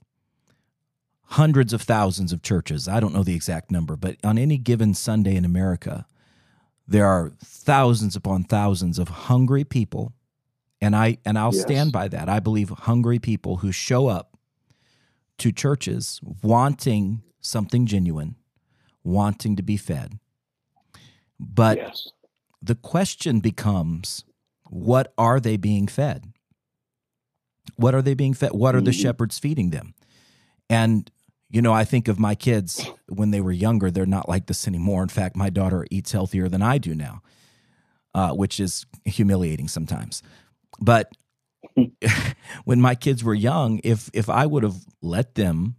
hundreds 1.26 1.74
of 1.74 1.82
thousands 1.82 2.34
of 2.34 2.42
churches. 2.42 2.88
I 2.88 3.00
don't 3.00 3.14
know 3.14 3.24
the 3.24 3.36
exact 3.36 3.72
number, 3.72 3.96
but 3.96 4.18
on 4.24 4.38
any 4.38 4.58
given 4.58 4.94
Sunday 4.94 5.36
in 5.36 5.46
America, 5.46 6.06
there 6.88 7.08
are 7.08 7.32
thousands 7.44 8.16
upon 8.16 8.44
thousands 8.44 9.00
of 9.00 9.08
hungry 9.08 9.64
people 9.64 10.14
and 10.82 10.96
I 10.96 11.20
and 11.24 11.38
I'll 11.38 11.54
yes. 11.54 11.62
stand 11.62 11.92
by 11.92 12.08
that. 12.08 12.28
I 12.28 12.40
believe 12.40 12.70
hungry 12.70 13.20
people 13.20 13.58
who 13.58 13.72
show 13.72 14.08
up 14.08 14.38
to 15.38 15.52
churches 15.52 16.20
wanting 16.42 17.22
something 17.40 17.86
genuine, 17.86 18.36
wanting 19.04 19.56
to 19.56 19.64
be 19.64 19.78
fed. 19.78 20.20
But 21.40 21.78
yes. 21.78 22.10
The 22.62 22.76
question 22.76 23.40
becomes 23.40 24.24
what 24.70 25.14
are 25.18 25.40
they 25.40 25.58
being 25.58 25.88
fed? 25.88 26.32
What 27.76 27.94
are 27.94 28.02
they 28.02 28.14
being 28.14 28.34
fed? 28.34 28.52
What 28.52 28.76
are 28.76 28.80
mm-hmm. 28.80 28.86
the 28.86 28.94
shepherds 28.94 29.40
feeding 29.40 29.72
them? 29.72 29.94
And 30.70 31.10
you 31.50 31.62
know, 31.62 31.74
I 31.74 31.84
think 31.84 32.08
of 32.08 32.18
my 32.18 32.34
kids 32.34 32.86
when 33.10 33.32
they 33.32 33.42
were 33.42 33.52
younger, 33.52 33.92
they're 33.92 34.06
not 34.06 34.30
like 34.30 34.46
this 34.46 34.68
anymore. 34.68 35.04
In 35.04 35.10
fact, 35.10 35.36
my 35.36 35.50
daughter 35.50 35.86
eats 35.92 36.14
healthier 36.14 36.48
than 36.48 36.62
I 36.62 36.78
do 36.78 36.96
now, 36.96 37.22
uh, 38.16 38.32
which 38.32 38.58
is 38.60 38.86
humiliating 39.04 39.68
sometimes. 39.68 40.24
But 40.80 41.12
when 42.64 42.80
my 42.80 42.96
kids 42.96 43.24
were 43.24 43.34
young, 43.34 43.82
if 43.84 44.10
if 44.14 44.30
I 44.30 44.46
would 44.46 44.64
have 44.64 44.86
let 45.02 45.36
them, 45.36 45.76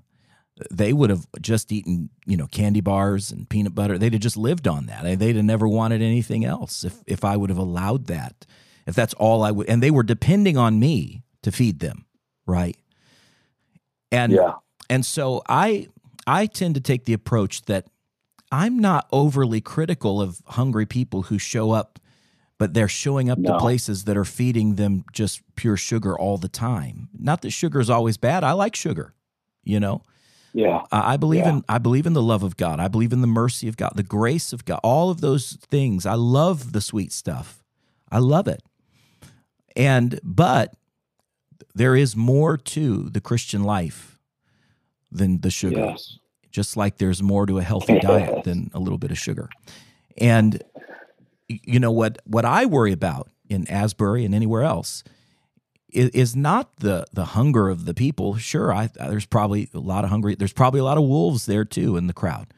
they 0.71 0.93
would 0.93 1.11
have 1.11 1.27
just 1.41 1.73
eaten, 1.73 2.11
you 2.27 2.37
know, 2.37 2.47
candy 2.47 2.81
bars 2.81 3.31
and 3.31 3.49
peanut 3.49 3.75
butter. 3.75 3.99
They'd 3.99 4.13
have 4.13 4.23
just 4.23 4.37
lived 4.37 4.69
on 4.69 4.87
that. 4.87 5.19
They'd 5.19 5.37
have 5.37 5.45
never 5.45 5.67
wanted 5.67 6.03
anything 6.03 6.45
else 6.45 6.85
if 6.85 7.03
if 7.07 7.25
I 7.25 7.37
would 7.37 7.51
have 7.51 7.59
allowed 7.59 8.07
that. 8.07 8.47
If 8.87 8.95
that's 8.95 9.15
all 9.15 9.43
I 9.43 9.51
would 9.51 9.69
and 9.69 9.83
they 9.83 9.91
were 9.91 10.03
depending 10.03 10.57
on 10.57 10.79
me 10.79 11.23
to 11.43 11.53
feed 11.53 11.81
them, 11.81 12.05
right? 12.47 12.77
And 14.11 14.33
yeah. 14.33 14.55
and 14.91 15.07
so 15.07 15.43
I 15.49 15.89
I 16.27 16.47
tend 16.47 16.75
to 16.75 16.81
take 16.81 17.07
the 17.07 17.13
approach 17.15 17.63
that 17.63 17.87
I'm 18.51 18.79
not 18.79 19.09
overly 19.11 19.61
critical 19.61 20.21
of 20.21 20.43
hungry 20.47 20.85
people 20.85 21.23
who 21.23 21.39
show 21.39 21.71
up 21.71 21.99
but 22.63 22.75
they're 22.75 22.87
showing 22.87 23.29
up 23.29 23.39
no. 23.39 23.55
to 23.55 23.59
places 23.59 24.05
that 24.05 24.17
are 24.17 24.25
feeding 24.25 24.77
them 24.77 25.05
just 25.13 25.41
pure 25.57 25.77
sugar 25.77 26.17
all 26.17 26.39
the 26.39 26.49
time. 26.49 27.09
Not 27.19 27.43
that 27.43 27.51
sugar 27.51 27.81
is 27.81 27.91
always 27.91 28.17
bad. 28.17 28.45
I 28.45 28.53
like 28.53 28.77
sugar, 28.77 29.15
you 29.65 29.81
know. 29.81 30.03
Yeah. 30.55 30.83
I 30.93 31.17
believe 31.17 31.45
yeah. 31.45 31.51
in 31.51 31.65
I 31.69 31.79
believe 31.79 32.07
in 32.07 32.13
the 32.13 32.23
love 32.23 32.43
of 32.43 32.57
God. 32.57 32.79
I 32.79 32.89
believe 32.89 33.13
in 33.13 33.21
the 33.21 33.27
mercy 33.27 33.69
of 33.69 33.77
God, 33.77 33.93
the 33.95 34.03
grace 34.03 34.53
of 34.53 34.65
God. 34.65 34.81
All 34.83 35.11
of 35.11 35.21
those 35.21 35.57
things. 35.71 36.05
I 36.05 36.15
love 36.15 36.73
the 36.73 36.81
sweet 36.81 37.13
stuff. 37.13 37.65
I 38.11 38.19
love 38.19 38.49
it. 38.49 38.63
And 39.75 40.21
but 40.23 40.75
there 41.75 41.97
is 41.97 42.15
more 42.15 42.57
to 42.59 43.09
the 43.09 43.21
Christian 43.21 43.65
life 43.65 44.19
than 45.11 45.41
the 45.41 45.51
sugar. 45.51 45.79
Yes. 45.79 46.19
Just 46.51 46.77
like 46.77 46.99
there's 46.99 47.23
more 47.23 47.47
to 47.47 47.59
a 47.59 47.63
healthy 47.63 47.99
diet 48.03 48.45
than 48.45 48.71
a 48.75 48.79
little 48.79 48.99
bit 48.99 49.11
of 49.11 49.19
sugar. 49.19 49.49
And 50.19 50.63
you 51.49 51.81
know 51.81 51.93
what 51.93 52.19
what 52.25 52.45
I 52.45 52.67
worry 52.67 52.93
about 52.93 53.31
in 53.49 53.67
Asbury 53.69 54.25
and 54.27 54.35
anywhere 54.35 54.63
else 54.63 55.03
is, 55.93 56.11
is 56.11 56.37
not 56.37 56.77
the 56.77 57.07
the 57.13 57.27
hunger 57.27 57.69
of 57.69 57.85
the 57.85 57.95
people. 57.95 58.37
Sure, 58.37 58.73
I, 58.73 58.89
there's 58.95 59.27
probably 59.27 59.69
a 59.75 59.79
lot 59.79 60.05
of 60.05 60.11
hungry. 60.11 60.35
There's 60.35 60.53
probably 60.53 60.81
a 60.81 60.85
lot 60.85 60.99
of 60.99 61.05
wolves 61.05 61.47
there 61.47 61.65
too 61.65 61.97
in 61.97 62.07
the 62.07 62.13
crowd, 62.13 62.53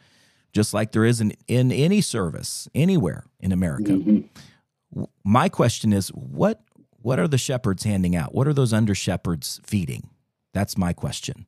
just 0.52 0.72
like 0.72 0.92
there 0.92 1.04
is 1.04 1.20
in, 1.20 1.36
in 1.46 1.72
any 1.72 2.00
service 2.00 2.68
anywhere 2.74 3.24
in 3.40 3.52
America. 3.52 3.92
Mm-hmm. 3.92 5.04
My 5.24 5.48
question 5.48 5.92
is, 5.92 6.08
what 6.08 6.62
what 7.02 7.18
are 7.18 7.28
the 7.28 7.38
shepherds 7.38 7.84
handing 7.84 8.16
out? 8.16 8.34
What 8.34 8.46
are 8.46 8.54
those 8.54 8.72
under 8.72 8.94
shepherds 8.94 9.60
feeding? 9.64 10.10
That's 10.52 10.78
my 10.78 10.92
question. 10.92 11.46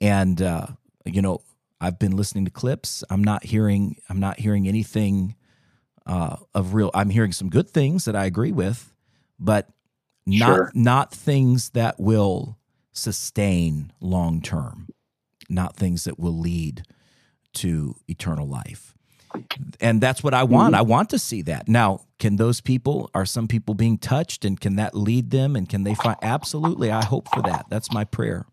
And 0.00 0.40
uh, 0.40 0.66
you 1.04 1.22
know, 1.22 1.40
I've 1.80 1.98
been 1.98 2.16
listening 2.16 2.44
to 2.44 2.50
clips. 2.50 3.02
I'm 3.10 3.24
not 3.24 3.44
hearing. 3.44 3.96
I'm 4.08 4.20
not 4.20 4.38
hearing 4.38 4.68
anything 4.68 5.34
uh, 6.06 6.36
of 6.54 6.74
real. 6.74 6.90
I'm 6.94 7.10
hearing 7.10 7.32
some 7.32 7.48
good 7.48 7.70
things 7.70 8.04
that 8.04 8.14
I 8.14 8.26
agree 8.26 8.52
with, 8.52 8.92
but 9.38 9.68
not 10.26 10.46
sure. 10.46 10.72
not 10.74 11.12
things 11.12 11.70
that 11.70 11.98
will 11.98 12.58
sustain 12.92 13.92
long 14.00 14.40
term, 14.40 14.88
not 15.48 15.76
things 15.76 16.04
that 16.04 16.18
will 16.18 16.38
lead 16.38 16.84
to 17.54 17.94
eternal 18.08 18.46
life. 18.46 18.94
And 19.80 20.00
that's 20.00 20.22
what 20.22 20.34
I 20.34 20.44
want. 20.44 20.74
Mm-hmm. 20.74 20.80
I 20.80 20.82
want 20.82 21.10
to 21.10 21.18
see 21.18 21.42
that. 21.42 21.66
Now, 21.66 22.04
can 22.18 22.36
those 22.36 22.60
people 22.60 23.10
are 23.14 23.24
some 23.24 23.48
people 23.48 23.74
being 23.74 23.96
touched 23.96 24.44
and 24.44 24.60
can 24.60 24.76
that 24.76 24.94
lead 24.94 25.30
them 25.30 25.56
and 25.56 25.68
can 25.68 25.84
they 25.84 25.94
find 25.94 26.18
absolutely 26.22 26.90
I 26.90 27.04
hope 27.04 27.28
for 27.32 27.42
that. 27.42 27.66
That's 27.70 27.92
my 27.92 28.04
prayer. 28.04 28.44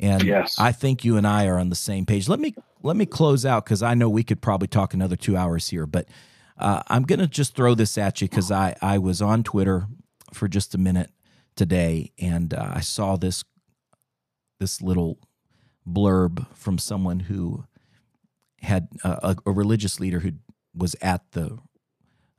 And 0.00 0.22
yes. 0.22 0.56
I 0.58 0.72
think 0.72 1.04
you 1.04 1.16
and 1.16 1.26
I 1.26 1.46
are 1.46 1.58
on 1.58 1.68
the 1.68 1.76
same 1.76 2.06
page. 2.06 2.28
Let 2.28 2.40
me 2.40 2.54
let 2.82 2.96
me 2.96 3.04
close 3.04 3.44
out 3.44 3.64
because 3.64 3.82
I 3.82 3.94
know 3.94 4.08
we 4.08 4.22
could 4.22 4.40
probably 4.40 4.68
talk 4.68 4.94
another 4.94 5.16
two 5.16 5.36
hours 5.36 5.68
here, 5.68 5.86
but 5.86 6.08
uh, 6.56 6.82
I'm 6.88 7.02
going 7.02 7.18
to 7.18 7.26
just 7.26 7.54
throw 7.54 7.74
this 7.74 7.98
at 7.98 8.20
you 8.20 8.28
because 8.28 8.50
I, 8.50 8.76
I 8.80 8.98
was 8.98 9.20
on 9.20 9.42
Twitter 9.42 9.86
for 10.32 10.48
just 10.48 10.74
a 10.74 10.78
minute 10.78 11.10
today 11.56 12.12
and 12.18 12.54
uh, 12.54 12.72
I 12.74 12.80
saw 12.80 13.16
this 13.16 13.44
this 14.60 14.82
little 14.82 15.18
blurb 15.86 16.46
from 16.54 16.78
someone 16.78 17.20
who 17.20 17.64
had 18.60 18.88
a, 19.04 19.36
a 19.46 19.52
religious 19.52 20.00
leader 20.00 20.20
who 20.20 20.32
was 20.74 20.96
at 21.00 21.22
the 21.32 21.58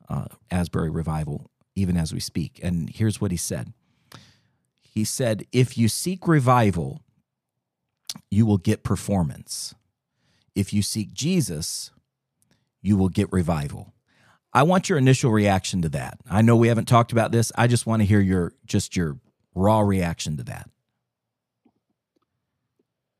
uh, 0.10 0.26
Asbury 0.52 0.90
Revival, 0.90 1.50
even 1.76 1.98
as 1.98 2.14
we 2.14 2.20
speak. 2.20 2.60
And 2.62 2.90
here's 2.90 3.22
what 3.22 3.32
he 3.32 3.38
said 3.38 3.74
He 4.82 5.04
said, 5.04 5.46
If 5.52 5.78
you 5.78 5.88
seek 5.88 6.28
revival, 6.28 7.02
you 8.30 8.46
will 8.46 8.58
get 8.58 8.84
performance. 8.84 9.76
If 10.56 10.74
you 10.74 10.82
seek 10.82 11.14
Jesus, 11.14 11.92
you 12.82 12.98
will 12.98 13.10
get 13.10 13.32
revival. 13.32 13.94
I 14.54 14.64
want 14.64 14.90
your 14.90 14.98
initial 14.98 15.32
reaction 15.32 15.82
to 15.84 15.90
that. 15.90 16.20
I 16.30 16.42
know 16.42 16.56
we 16.56 16.70
haven't 16.70 16.88
talked 16.88 17.12
about 17.12 17.32
this. 17.32 17.52
I 17.56 17.68
just 17.68 17.86
want 17.86 18.02
to 18.02 18.06
hear 18.06 18.20
your 18.20 18.54
just 18.66 18.96
your 18.96 19.20
raw 19.54 19.82
reaction 19.82 20.38
to 20.38 20.44
that. 20.44 20.70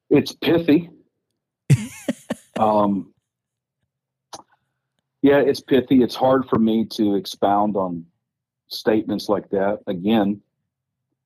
It's 0.10 0.34
pithy. 0.34 0.90
um, 2.60 3.14
yeah, 5.22 5.40
it's 5.40 5.60
pithy. 5.60 6.02
It's 6.02 6.16
hard 6.16 6.48
for 6.50 6.58
me 6.58 6.86
to 6.94 7.16
expound 7.16 7.76
on 7.76 8.06
statements 8.70 9.30
like 9.30 9.50
that. 9.50 9.80
Again, 9.86 10.42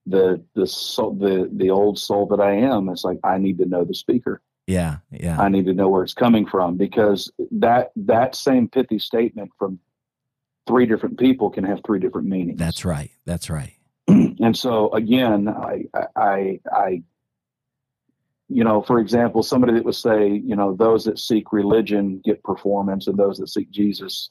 the 0.05 0.43
the 0.53 0.67
soul, 0.67 1.13
the 1.13 1.49
the 1.53 1.69
old 1.69 1.97
soul 1.97 2.25
that 2.27 2.41
I 2.41 2.53
am, 2.55 2.89
it's 2.89 3.05
like 3.05 3.19
I 3.23 3.37
need 3.37 3.57
to 3.59 3.65
know 3.65 3.85
the 3.85 3.93
speaker. 3.93 4.41
Yeah, 4.67 4.97
yeah. 5.11 5.39
I 5.41 5.49
need 5.49 5.65
to 5.65 5.73
know 5.73 5.89
where 5.89 6.03
it's 6.03 6.13
coming 6.13 6.45
from 6.45 6.75
because 6.75 7.31
that 7.51 7.91
that 7.95 8.35
same 8.35 8.67
pithy 8.67 8.99
statement 8.99 9.51
from 9.57 9.79
three 10.67 10.85
different 10.85 11.19
people 11.19 11.49
can 11.49 11.63
have 11.63 11.81
three 11.85 11.99
different 11.99 12.27
meanings. 12.27 12.59
That's 12.59 12.85
right. 12.85 13.11
That's 13.25 13.49
right. 13.49 13.73
and 14.07 14.57
so 14.57 14.91
again, 14.93 15.47
I 15.47 15.85
I 16.15 16.59
I 16.71 17.03
you 18.49 18.63
know, 18.63 18.81
for 18.81 18.99
example, 18.99 19.41
somebody 19.41 19.73
that 19.73 19.85
would 19.85 19.95
say, 19.95 20.27
you 20.27 20.55
know, 20.55 20.75
those 20.75 21.05
that 21.05 21.17
seek 21.17 21.51
religion 21.51 22.21
get 22.23 22.43
performance 22.43 23.07
and 23.07 23.17
those 23.17 23.37
that 23.37 23.47
seek 23.47 23.71
Jesus, 23.71 24.29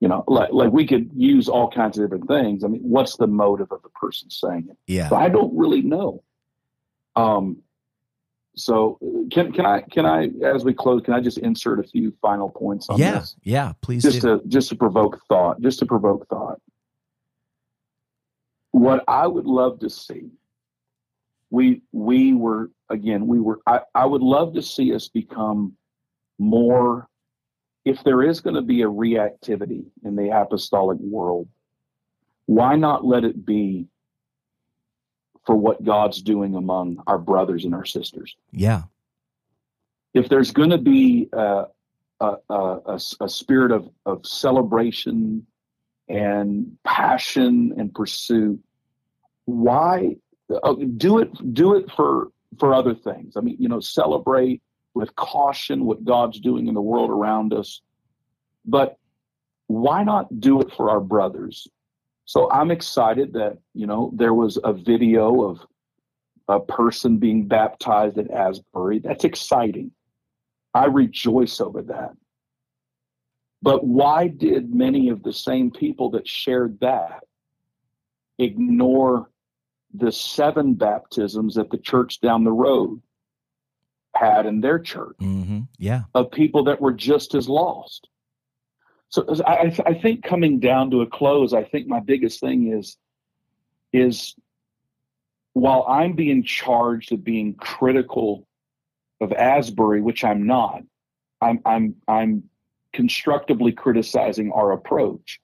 you 0.00 0.08
know, 0.08 0.24
like 0.26 0.52
like 0.52 0.72
we 0.72 0.86
could 0.86 1.10
use 1.14 1.48
all 1.48 1.70
kinds 1.70 1.98
of 1.98 2.04
different 2.04 2.28
things. 2.28 2.64
I 2.64 2.68
mean, 2.68 2.82
what's 2.82 3.16
the 3.16 3.26
motive 3.26 3.68
of 3.70 3.82
the 3.82 3.88
person 3.90 4.30
saying 4.30 4.66
it? 4.70 4.76
Yeah. 4.86 5.08
So 5.08 5.16
I 5.16 5.28
don't 5.28 5.56
really 5.56 5.82
know. 5.82 6.22
Um 7.14 7.62
so 8.56 8.98
uh, 9.02 9.28
can 9.30 9.52
can 9.52 9.66
I 9.66 9.82
can 9.82 10.06
I 10.06 10.30
as 10.44 10.64
we 10.64 10.72
close 10.72 11.02
can 11.02 11.14
I 11.14 11.20
just 11.20 11.38
insert 11.38 11.78
a 11.78 11.82
few 11.82 12.12
final 12.22 12.48
points 12.48 12.88
on 12.88 12.98
yeah, 12.98 13.18
this? 13.18 13.36
Yeah, 13.42 13.72
please 13.82 14.02
Just 14.02 14.22
do. 14.22 14.38
to 14.38 14.48
just 14.48 14.70
to 14.70 14.76
provoke 14.76 15.20
thought, 15.28 15.60
just 15.60 15.78
to 15.80 15.86
provoke 15.86 16.26
thought. 16.28 16.60
What 18.70 19.04
I 19.08 19.26
would 19.26 19.46
love 19.46 19.80
to 19.80 19.90
see 19.90 20.30
we 21.50 21.82
we 21.92 22.34
were 22.34 22.70
again 22.90 23.26
we 23.26 23.40
were 23.40 23.60
I, 23.66 23.80
I 23.94 24.06
would 24.06 24.22
love 24.22 24.54
to 24.54 24.62
see 24.62 24.94
us 24.94 25.08
become 25.08 25.76
more 26.38 27.08
if 27.84 28.02
there 28.02 28.22
is 28.22 28.40
going 28.40 28.56
to 28.56 28.62
be 28.62 28.82
a 28.82 28.86
reactivity 28.86 29.84
in 30.04 30.16
the 30.16 30.36
apostolic 30.36 30.98
world 30.98 31.48
why 32.46 32.76
not 32.76 33.04
let 33.04 33.24
it 33.24 33.44
be 33.46 33.86
for 35.46 35.54
what 35.54 35.82
god's 35.84 36.20
doing 36.20 36.54
among 36.56 37.02
our 37.06 37.18
brothers 37.18 37.64
and 37.64 37.74
our 37.74 37.84
sisters. 37.84 38.36
Yeah. 38.50 38.82
If 40.12 40.28
there's 40.28 40.50
going 40.50 40.70
to 40.70 40.78
be 40.78 41.28
a, 41.32 41.64
a, 42.20 42.34
a, 42.50 43.00
a 43.20 43.28
spirit 43.28 43.70
of, 43.70 43.88
of 44.04 44.26
celebration 44.26 45.46
and 46.08 46.76
passion 46.84 47.74
and 47.76 47.92
pursuit 47.94 48.60
why 49.46 50.16
uh, 50.62 50.74
do 50.96 51.18
it 51.18 51.54
do 51.54 51.74
it 51.74 51.90
for 51.90 52.28
for 52.58 52.74
other 52.74 52.94
things. 52.94 53.36
I 53.36 53.40
mean 53.40 53.56
you 53.58 53.68
know 53.68 53.80
celebrate 53.80 54.62
with 54.94 55.14
caution 55.16 55.84
what 55.84 56.04
god's 56.04 56.40
doing 56.40 56.68
in 56.68 56.74
the 56.74 56.80
world 56.80 57.10
around 57.10 57.52
us. 57.52 57.80
But 58.64 58.98
why 59.68 60.04
not 60.04 60.40
do 60.40 60.60
it 60.60 60.72
for 60.72 60.90
our 60.90 61.00
brothers 61.00 61.66
so 62.26 62.50
i'm 62.52 62.70
excited 62.70 63.32
that 63.32 63.56
you 63.72 63.86
know 63.86 64.12
there 64.14 64.34
was 64.34 64.58
a 64.62 64.72
video 64.72 65.42
of 65.42 65.66
a 66.48 66.60
person 66.60 67.18
being 67.18 67.46
baptized 67.46 68.18
at 68.18 68.30
asbury. 68.30 69.00
That's 69.00 69.24
exciting. 69.24 69.90
I 70.74 70.86
rejoice 70.86 71.60
over 71.60 71.82
that. 71.82 72.12
But 73.62 73.84
why 73.84 74.28
did 74.28 74.72
many 74.72 75.08
of 75.08 75.22
the 75.22 75.32
same 75.32 75.70
people 75.70 76.10
that 76.10 76.28
shared 76.28 76.78
that 76.80 77.24
ignore 78.38 79.30
the 79.94 80.12
seven 80.12 80.74
baptisms 80.74 81.54
that 81.54 81.70
the 81.70 81.78
church 81.78 82.20
down 82.20 82.44
the 82.44 82.52
road 82.52 83.00
had 84.14 84.46
in 84.46 84.60
their 84.60 84.78
church? 84.78 85.16
Mm-hmm. 85.20 85.60
yeah. 85.78 86.02
Of 86.14 86.30
people 86.30 86.64
that 86.64 86.80
were 86.80 86.92
just 86.92 87.34
as 87.34 87.48
lost 87.48 88.08
so 89.08 89.24
I, 89.46 89.74
I 89.86 89.94
think 89.94 90.24
coming 90.24 90.60
down 90.60 90.90
to 90.90 91.02
a 91.02 91.06
close 91.06 91.52
i 91.52 91.64
think 91.64 91.86
my 91.86 92.00
biggest 92.00 92.40
thing 92.40 92.72
is 92.72 92.96
is 93.92 94.34
while 95.52 95.84
i'm 95.88 96.14
being 96.14 96.42
charged 96.42 97.12
of 97.12 97.24
being 97.24 97.54
critical 97.54 98.46
of 99.20 99.32
asbury 99.32 100.02
which 100.02 100.24
i'm 100.24 100.46
not 100.46 100.82
i'm 101.40 101.60
i'm 101.64 101.94
i'm 102.08 102.44
constructively 102.92 103.72
criticizing 103.72 104.52
our 104.52 104.72
approach 104.72 105.40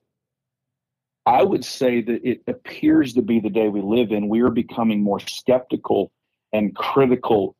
I 1.25 1.43
would 1.43 1.65
say 1.65 2.01
that 2.03 2.29
it 2.29 2.43
appears 2.49 3.15
to 3.15 3.23
be 3.23 3.39
the 3.39 3.51
day 3.51 3.69
we 3.69 3.81
live 3.81 4.11
in. 4.11 4.29
We 4.29 4.41
are 4.41 4.51
becoming 4.51 5.03
more 5.03 5.21
skeptical 5.21 6.11
and 6.53 6.75
critical 6.75 7.55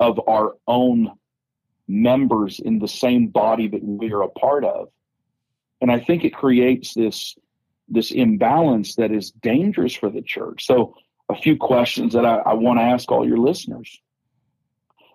of 0.00 0.20
our 0.28 0.54
own 0.66 1.12
members 1.88 2.58
in 2.58 2.80
the 2.80 2.88
same 2.88 3.28
body 3.28 3.68
that 3.68 3.82
we 3.82 4.12
are 4.12 4.22
a 4.22 4.28
part 4.28 4.64
of. 4.64 4.88
And 5.80 5.90
I 5.90 6.00
think 6.00 6.24
it 6.24 6.34
creates 6.34 6.94
this 6.94 7.36
this 7.88 8.10
imbalance 8.10 8.96
that 8.96 9.12
is 9.12 9.30
dangerous 9.30 9.94
for 9.94 10.10
the 10.10 10.22
church. 10.22 10.66
So 10.66 10.96
a 11.28 11.36
few 11.36 11.56
questions 11.56 12.14
that 12.14 12.26
I, 12.26 12.38
I 12.38 12.54
want 12.54 12.80
to 12.80 12.82
ask 12.82 13.10
all 13.12 13.26
your 13.26 13.38
listeners. 13.38 14.00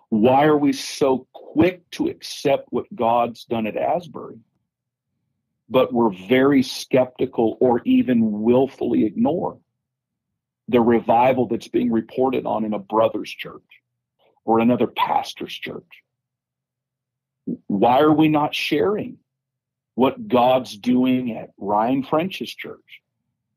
Why 0.08 0.44
are 0.44 0.56
we 0.56 0.72
so 0.72 1.26
quick 1.32 1.88
to 1.92 2.08
accept 2.08 2.68
what 2.70 2.86
God's 2.94 3.44
done 3.44 3.66
at 3.66 3.76
Asbury? 3.76 4.38
but 5.72 5.90
we're 5.90 6.12
very 6.28 6.62
skeptical 6.62 7.56
or 7.58 7.80
even 7.86 8.42
willfully 8.42 9.06
ignore 9.06 9.58
the 10.68 10.82
revival 10.82 11.48
that's 11.48 11.68
being 11.68 11.90
reported 11.90 12.44
on 12.44 12.66
in 12.66 12.74
a 12.74 12.78
brother's 12.78 13.30
church 13.30 13.62
or 14.44 14.58
another 14.58 14.86
pastor's 14.86 15.54
church. 15.54 16.02
Why 17.68 18.00
are 18.00 18.12
we 18.12 18.28
not 18.28 18.54
sharing 18.54 19.16
what 19.94 20.28
God's 20.28 20.76
doing 20.76 21.36
at 21.36 21.50
Ryan 21.58 22.02
French's 22.02 22.54
church? 22.54 23.02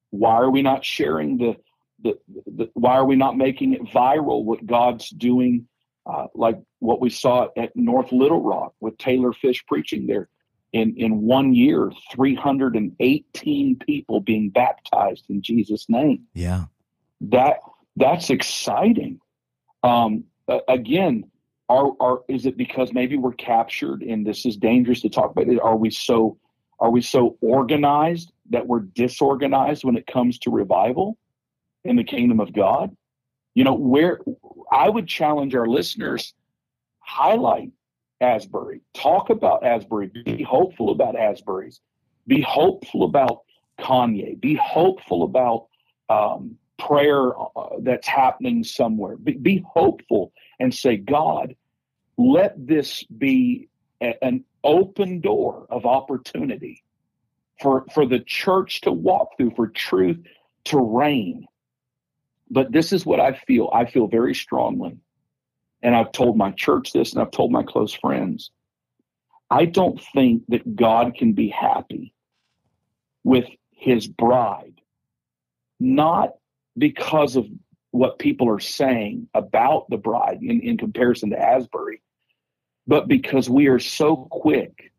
Why 0.09 0.35
are 0.35 0.49
we 0.49 0.61
not 0.61 0.85
sharing 0.85 1.37
the, 1.37 1.57
the, 2.01 2.17
the 2.45 2.69
why 2.73 2.93
are 2.93 3.05
we 3.05 3.15
not 3.15 3.37
making 3.37 3.73
it 3.73 3.83
viral 3.83 4.43
what 4.43 4.65
God's 4.65 5.09
doing, 5.09 5.67
uh, 6.05 6.27
like 6.33 6.59
what 6.79 7.01
we 7.01 7.09
saw 7.09 7.47
at 7.57 7.75
North 7.75 8.11
Little 8.11 8.41
Rock 8.41 8.73
with 8.79 8.97
Taylor 8.97 9.33
Fish 9.33 9.65
preaching 9.67 10.07
there? 10.07 10.29
in, 10.75 10.93
in 10.97 11.21
one 11.21 11.53
year, 11.53 11.89
318 12.11 13.77
people 13.77 14.19
being 14.19 14.49
baptized 14.49 15.23
in 15.29 15.41
Jesus' 15.41 15.85
name. 15.87 16.23
Yeah. 16.33 16.65
That 17.21 17.59
that's 17.95 18.29
exciting. 18.29 19.21
Um, 19.83 20.25
again, 20.67 21.31
are, 21.69 21.91
are 21.99 22.21
is 22.27 22.45
it 22.45 22.57
because 22.57 22.93
maybe 22.93 23.17
we're 23.17 23.33
captured 23.33 24.03
and 24.03 24.25
this 24.25 24.45
is 24.45 24.57
dangerous 24.57 25.01
to 25.01 25.09
talk 25.09 25.31
about? 25.31 25.47
Are 25.59 25.75
we 25.75 25.89
so 25.89 26.37
are 26.79 26.91
we 26.91 27.01
so 27.01 27.37
organized 27.41 28.31
that 28.49 28.67
we're 28.67 28.81
disorganized 28.81 29.83
when 29.83 29.95
it 29.95 30.05
comes 30.07 30.37
to 30.39 30.51
revival 30.51 31.17
in 31.83 31.95
the 31.95 32.03
kingdom 32.03 32.39
of 32.39 32.53
God? 32.53 32.95
You 33.53 33.63
know, 33.63 33.73
where 33.73 34.19
I 34.71 34.89
would 34.89 35.07
challenge 35.07 35.55
our 35.55 35.67
listeners, 35.67 36.33
highlight 36.99 37.71
Asbury. 38.21 38.81
Talk 38.93 39.29
about 39.29 39.65
Asbury. 39.65 40.07
Be 40.07 40.43
hopeful 40.43 40.91
about 40.91 41.15
Asbury's. 41.15 41.79
Be 42.27 42.41
hopeful 42.41 43.03
about 43.03 43.43
Kanye. 43.79 44.39
Be 44.39 44.55
hopeful 44.55 45.23
about 45.23 45.67
um, 46.09 46.57
prayer 46.77 47.31
uh, 47.37 47.69
that's 47.81 48.07
happening 48.07 48.63
somewhere. 48.63 49.17
Be, 49.17 49.33
be, 49.33 49.65
hopeful 49.67 50.31
and 50.59 50.73
say, 50.73 50.97
God, 50.97 51.55
let 52.17 52.53
this 52.57 53.03
be 53.03 53.69
a, 54.01 54.23
an 54.23 54.43
open 54.63 55.21
door 55.21 55.67
of 55.69 55.85
opportunity 55.85 56.83
for, 57.61 57.85
for 57.93 58.05
the 58.05 58.19
church 58.19 58.81
to 58.81 58.91
walk 58.91 59.37
through, 59.37 59.51
for 59.55 59.67
truth 59.67 60.17
to 60.65 60.79
reign. 60.79 61.45
But 62.49 62.71
this 62.71 62.93
is 62.93 63.05
what 63.05 63.19
I 63.19 63.33
feel. 63.33 63.69
I 63.73 63.85
feel 63.85 64.07
very 64.07 64.35
strongly 64.35 64.97
and 65.85 65.95
I've 65.95 66.11
told 66.11 66.35
my 66.35 66.49
church 66.49 66.93
this 66.93 67.13
and 67.13 67.21
I've 67.21 67.29
told 67.29 67.51
my 67.51 67.61
close 67.61 67.93
friends. 67.93 68.49
I 69.51 69.65
don't 69.65 70.01
think 70.13 70.41
that 70.47 70.75
God 70.75 71.13
can 71.15 71.33
be 71.33 71.47
happy 71.47 72.11
with 73.23 73.45
his 73.69 74.07
bride, 74.07 74.81
not 75.79 76.31
because 76.75 77.35
of 77.35 77.45
what 77.95 78.19
people 78.19 78.49
are 78.49 78.59
saying 78.59 79.27
about 79.33 79.89
the 79.89 79.97
bride 79.97 80.39
in, 80.41 80.61
in 80.61 80.77
comparison 80.77 81.29
to 81.29 81.39
Asbury, 81.39 82.01
but 82.85 83.07
because 83.07 83.49
we 83.49 83.67
are 83.67 83.79
so 83.79 84.27
quick 84.29 84.91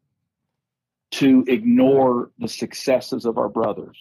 to 1.13 1.45
ignore 1.47 2.31
the 2.39 2.49
successes 2.49 3.25
of 3.25 3.39
our 3.39 3.49
brothers. 3.49 3.97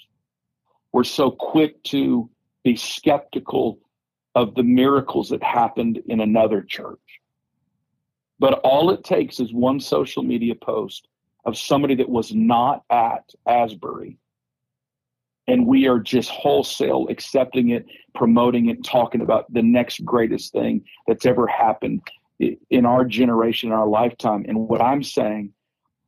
We're 0.92 1.04
so 1.04 1.30
quick 1.30 1.84
to 1.84 2.30
be 2.64 2.76
skeptical 2.76 3.80
of 4.34 4.56
the 4.56 4.64
miracles 4.64 5.30
that 5.30 5.44
happened 5.44 6.02
in 6.08 6.20
another 6.20 6.62
church. 6.62 7.22
But 8.40 8.60
all 8.64 8.92
it 8.92 9.04
takes 9.04 9.40
is 9.40 9.54
one 9.54 9.80
social 9.80 10.24
media 10.24 10.56
post 10.56 11.08
of 11.46 11.58
somebody 11.58 11.96
that 11.96 12.10
was 12.10 12.34
not 12.34 12.84
at 12.90 13.30
Asbury. 13.46 14.18
And 15.48 15.68
we 15.68 15.88
are 15.88 16.00
just 16.00 16.30
wholesale 16.30 17.08
accepting 17.10 17.70
it, 17.70 17.86
promoting 18.16 18.70
it, 18.70 18.84
talking 18.84 19.22
about 19.22 19.52
the 19.54 19.62
next 19.62 20.04
greatest 20.04 20.52
thing 20.54 20.84
that's 21.08 21.26
ever 21.26 21.46
happened 21.46 22.02
in 22.40 22.86
our 22.86 23.06
generation, 23.06 23.70
in 23.70 23.76
our 23.76 23.88
lifetime. 23.88 24.46
And 24.48 24.68
what 24.68 24.82
I'm 24.82 25.04
saying 25.04 25.54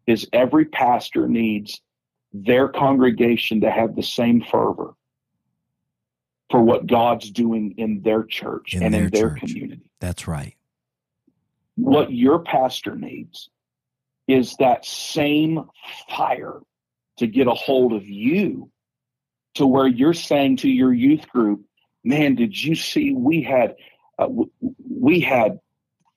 is 0.07 0.27
every 0.33 0.65
pastor 0.65 1.27
needs 1.27 1.81
their 2.33 2.67
congregation 2.67 3.61
to 3.61 3.71
have 3.71 3.95
the 3.95 4.03
same 4.03 4.41
fervor 4.41 4.93
for 6.49 6.61
what 6.61 6.87
God's 6.87 7.29
doing 7.29 7.75
in 7.77 8.01
their 8.01 8.23
church 8.23 8.73
in 8.73 8.83
and 8.83 8.93
their 8.93 9.05
in 9.05 9.11
their 9.11 9.29
church. 9.29 9.39
community. 9.39 9.81
That's 9.99 10.27
right. 10.27 10.55
What 11.75 12.11
your 12.11 12.39
pastor 12.39 12.95
needs 12.95 13.49
is 14.27 14.55
that 14.57 14.85
same 14.85 15.63
fire 16.09 16.59
to 17.17 17.27
get 17.27 17.47
a 17.47 17.53
hold 17.53 17.93
of 17.93 18.07
you 18.07 18.69
to 19.57 19.67
where 19.67 19.87
you're 19.87 20.13
saying 20.13 20.57
to 20.57 20.69
your 20.69 20.93
youth 20.93 21.27
group, 21.29 21.63
man, 22.03 22.35
did 22.35 22.61
you 22.61 22.75
see 22.75 23.13
we 23.13 23.41
had 23.41 23.75
uh, 24.19 24.27
we 24.89 25.19
had 25.19 25.59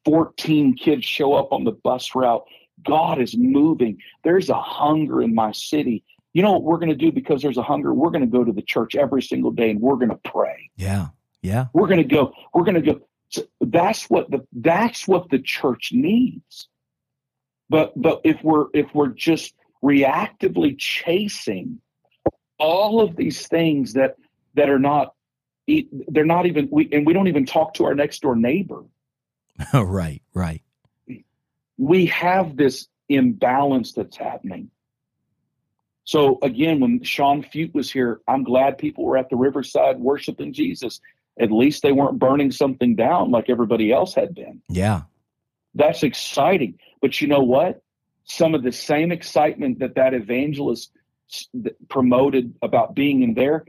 14 0.04 0.76
kids 0.76 1.04
show 1.04 1.34
up 1.34 1.52
on 1.52 1.64
the 1.64 1.72
bus 1.72 2.14
route. 2.14 2.44
God 2.82 3.20
is 3.20 3.36
moving. 3.36 3.98
There's 4.24 4.48
a 4.48 4.60
hunger 4.60 5.20
in 5.20 5.34
my 5.34 5.52
city. 5.52 6.02
You 6.32 6.42
know 6.42 6.52
what 6.52 6.62
we're 6.62 6.78
going 6.78 6.90
to 6.90 6.94
do 6.94 7.12
because 7.12 7.42
there's 7.42 7.58
a 7.58 7.62
hunger? 7.62 7.92
We're 7.92 8.10
going 8.10 8.22
to 8.22 8.26
go 8.26 8.44
to 8.44 8.52
the 8.52 8.62
church 8.62 8.94
every 8.94 9.22
single 9.22 9.50
day 9.50 9.70
and 9.70 9.80
we're 9.80 9.96
going 9.96 10.10
to 10.10 10.20
pray. 10.24 10.70
Yeah. 10.76 11.08
Yeah. 11.42 11.66
We're 11.74 11.88
going 11.88 11.98
to 11.98 12.04
go. 12.04 12.32
We're 12.54 12.64
going 12.64 12.82
to 12.82 12.94
go. 12.94 13.00
So 13.28 13.42
that's 13.60 14.08
what 14.08 14.30
the 14.30 14.46
that's 14.52 15.06
what 15.06 15.30
the 15.30 15.38
church 15.38 15.90
needs. 15.92 16.68
But 17.68 17.92
but 18.00 18.20
if 18.24 18.42
we're 18.42 18.66
if 18.74 18.86
we're 18.94 19.08
just 19.08 19.54
reactively 19.82 20.76
chasing 20.78 21.80
all 22.60 23.00
of 23.00 23.16
these 23.16 23.48
things 23.48 23.94
that 23.94 24.16
that 24.54 24.68
are 24.68 24.78
not 24.78 25.14
they're 26.08 26.24
not 26.24 26.46
even 26.46 26.68
we 26.70 26.88
and 26.92 27.06
we 27.06 27.12
don't 27.12 27.28
even 27.28 27.46
talk 27.46 27.74
to 27.74 27.84
our 27.84 27.94
next 27.94 28.20
door 28.22 28.36
neighbor. 28.36 28.84
Oh, 29.74 29.82
right, 29.82 30.22
right. 30.32 30.62
We 31.76 32.06
have 32.06 32.56
this 32.56 32.88
imbalance 33.10 33.92
that's 33.92 34.16
happening. 34.16 34.70
So 36.04 36.38
again, 36.42 36.80
when 36.80 37.02
Sean 37.02 37.42
Feucht 37.42 37.74
was 37.74 37.92
here, 37.92 38.22
I'm 38.26 38.42
glad 38.42 38.78
people 38.78 39.04
were 39.04 39.18
at 39.18 39.28
the 39.28 39.36
riverside 39.36 40.00
worshiping 40.00 40.54
Jesus. 40.54 40.98
At 41.38 41.52
least 41.52 41.82
they 41.82 41.92
weren't 41.92 42.18
burning 42.18 42.50
something 42.50 42.96
down 42.96 43.30
like 43.30 43.50
everybody 43.50 43.92
else 43.92 44.14
had 44.14 44.34
been. 44.34 44.62
Yeah. 44.70 45.02
That's 45.74 46.02
exciting. 46.02 46.78
But 47.02 47.20
you 47.20 47.28
know 47.28 47.42
what? 47.42 47.82
Some 48.24 48.54
of 48.54 48.62
the 48.62 48.72
same 48.72 49.12
excitement 49.12 49.78
that 49.80 49.94
that 49.96 50.14
evangelist 50.14 50.90
promoted 51.88 52.54
about 52.62 52.94
being 52.94 53.22
in 53.22 53.34
there, 53.34 53.64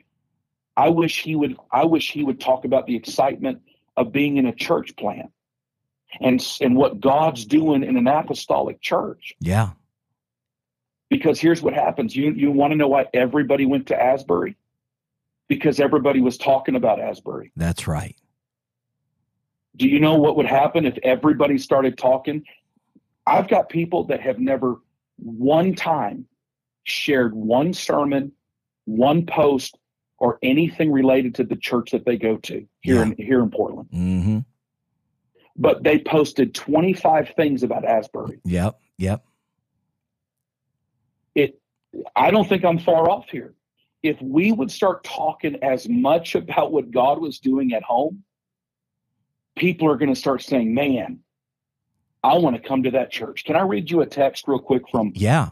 I 0.77 0.89
wish 0.89 1.21
he 1.21 1.35
would 1.35 1.57
I 1.71 1.85
wish 1.85 2.11
he 2.11 2.23
would 2.23 2.39
talk 2.39 2.65
about 2.65 2.88
the 2.88 2.95
excitement 2.95 3.61
of 3.97 4.11
being 4.11 4.38
in 4.38 4.45
a 4.45 4.53
church 4.53 4.95
plant 4.95 5.31
and 6.19 6.45
and 6.61 6.75
what 6.75 6.99
God's 6.99 7.45
doing 7.45 7.83
in 7.83 7.97
an 7.97 8.07
apostolic 8.07 8.81
church. 8.81 9.33
Yeah. 9.39 9.71
Because 11.09 11.39
here's 11.39 11.61
what 11.61 11.73
happens. 11.73 12.15
You 12.15 12.31
you 12.31 12.51
want 12.51 12.71
to 12.71 12.77
know 12.77 12.88
why 12.88 13.07
everybody 13.13 13.65
went 13.65 13.88
to 13.88 14.01
Asbury? 14.01 14.55
Because 15.47 15.79
everybody 15.79 16.21
was 16.21 16.38
talking 16.38 16.75
about 16.75 16.99
Asbury. 16.99 17.51
That's 17.57 17.88
right. 17.88 18.15
Do 19.75 19.88
you 19.88 19.99
know 19.99 20.15
what 20.15 20.38
would 20.38 20.45
happen 20.45 20.85
if 20.85 20.97
everybody 21.03 21.57
started 21.57 21.97
talking? 21.97 22.43
I've 23.27 23.47
got 23.47 23.69
people 23.69 24.05
that 24.05 24.21
have 24.21 24.39
never 24.39 24.77
one 25.17 25.75
time 25.75 26.25
shared 26.84 27.34
one 27.34 27.74
sermon, 27.74 28.32
one 28.86 29.26
post, 29.26 29.78
or 30.18 30.38
anything 30.44 30.91
related 30.91 31.36
to 31.36 31.44
the 31.44 31.56
church 31.56 31.91
that 31.91 32.06
they 32.06 32.18
go 32.18 32.38
to 32.38 32.66
here 32.82 32.95
yeah. 32.95 33.02
in 33.03 33.16
here 33.18 33.41
in 33.41 33.49
Portland. 33.49 33.90
Mm-hmm 33.91 34.40
but 35.62 35.84
they 35.84 35.99
posted 35.99 36.56
25 36.56 37.34
things 37.36 37.64
about 37.64 37.86
Asbury. 37.86 38.40
Yep. 38.45 38.80
Yep. 38.98 39.24
It, 41.36 41.62
I 42.16 42.32
don't 42.32 42.48
think 42.48 42.66
I'm 42.66 42.80
far 42.80 43.10
off 43.10 43.30
here. 43.30 43.53
If 44.03 44.20
we 44.22 44.52
would 44.52 44.72
start 44.72 45.03
talking 45.03 45.58
as 45.62 45.88
much 45.88 46.34
about 46.36 46.72
what 46.72 46.90
God 46.90 47.22
was 47.22 47.40
doing 47.40 47.74
at 47.74 47.84
home, 47.84 48.24
people 49.56 49.88
are 49.88 49.98
going 49.98 50.14
to 50.14 50.20
start 50.20 50.41
saying, 50.41 50.74
man, 50.74 51.20
I 52.24 52.36
want 52.36 52.56
to 52.56 52.68
come 52.68 52.84
to 52.84 52.91
that 52.91 53.12
church. 53.12 53.45
Can 53.45 53.56
I 53.56 53.62
read 53.62 53.91
you 53.91 54.02
a 54.02 54.06
text 54.06 54.48
real 54.48 54.60
quick 54.60 54.90
from, 54.90 55.12
yeah, 55.16 55.49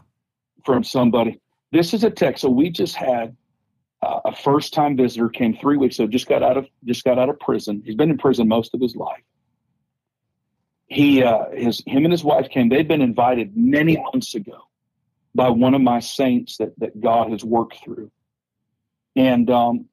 from 0.64 0.84
somebody? 0.84 1.40
This 1.72 1.94
is 1.94 2.04
a 2.04 2.10
text. 2.10 2.42
So 2.42 2.50
we 2.50 2.70
just 2.70 2.96
had 2.96 3.36
uh, 4.02 4.20
a 4.24 4.34
first 4.34 4.74
time 4.74 4.96
visitor 4.96 5.28
came 5.28 5.56
three 5.56 5.76
weeks 5.76 5.98
ago, 5.98 6.08
just 6.08 6.28
got 6.28 6.42
out 6.42 6.56
of, 6.56 6.66
just 6.84 7.04
got 7.04 7.18
out 7.18 7.28
of 7.28 7.38
prison. 7.38 7.82
He's 7.84 7.94
been 7.94 8.10
in 8.10 8.18
prison 8.18 8.48
most 8.48 8.74
of 8.74 8.80
his 8.80 8.96
life 8.96 9.22
he 10.90 11.22
uh, 11.22 11.44
his 11.52 11.82
him 11.86 12.04
and 12.04 12.12
his 12.12 12.24
wife 12.24 12.50
came. 12.50 12.68
They'd 12.68 12.88
been 12.88 13.00
invited 13.00 13.56
many 13.56 13.96
months 13.96 14.34
ago 14.34 14.66
by 15.34 15.48
one 15.48 15.72
of 15.74 15.80
my 15.80 16.00
saints 16.00 16.58
that 16.58 16.78
that 16.78 17.00
God 17.00 17.30
has 17.30 17.44
worked 17.44 17.82
through, 17.82 18.10
and 19.14 19.48
um, 19.48 19.86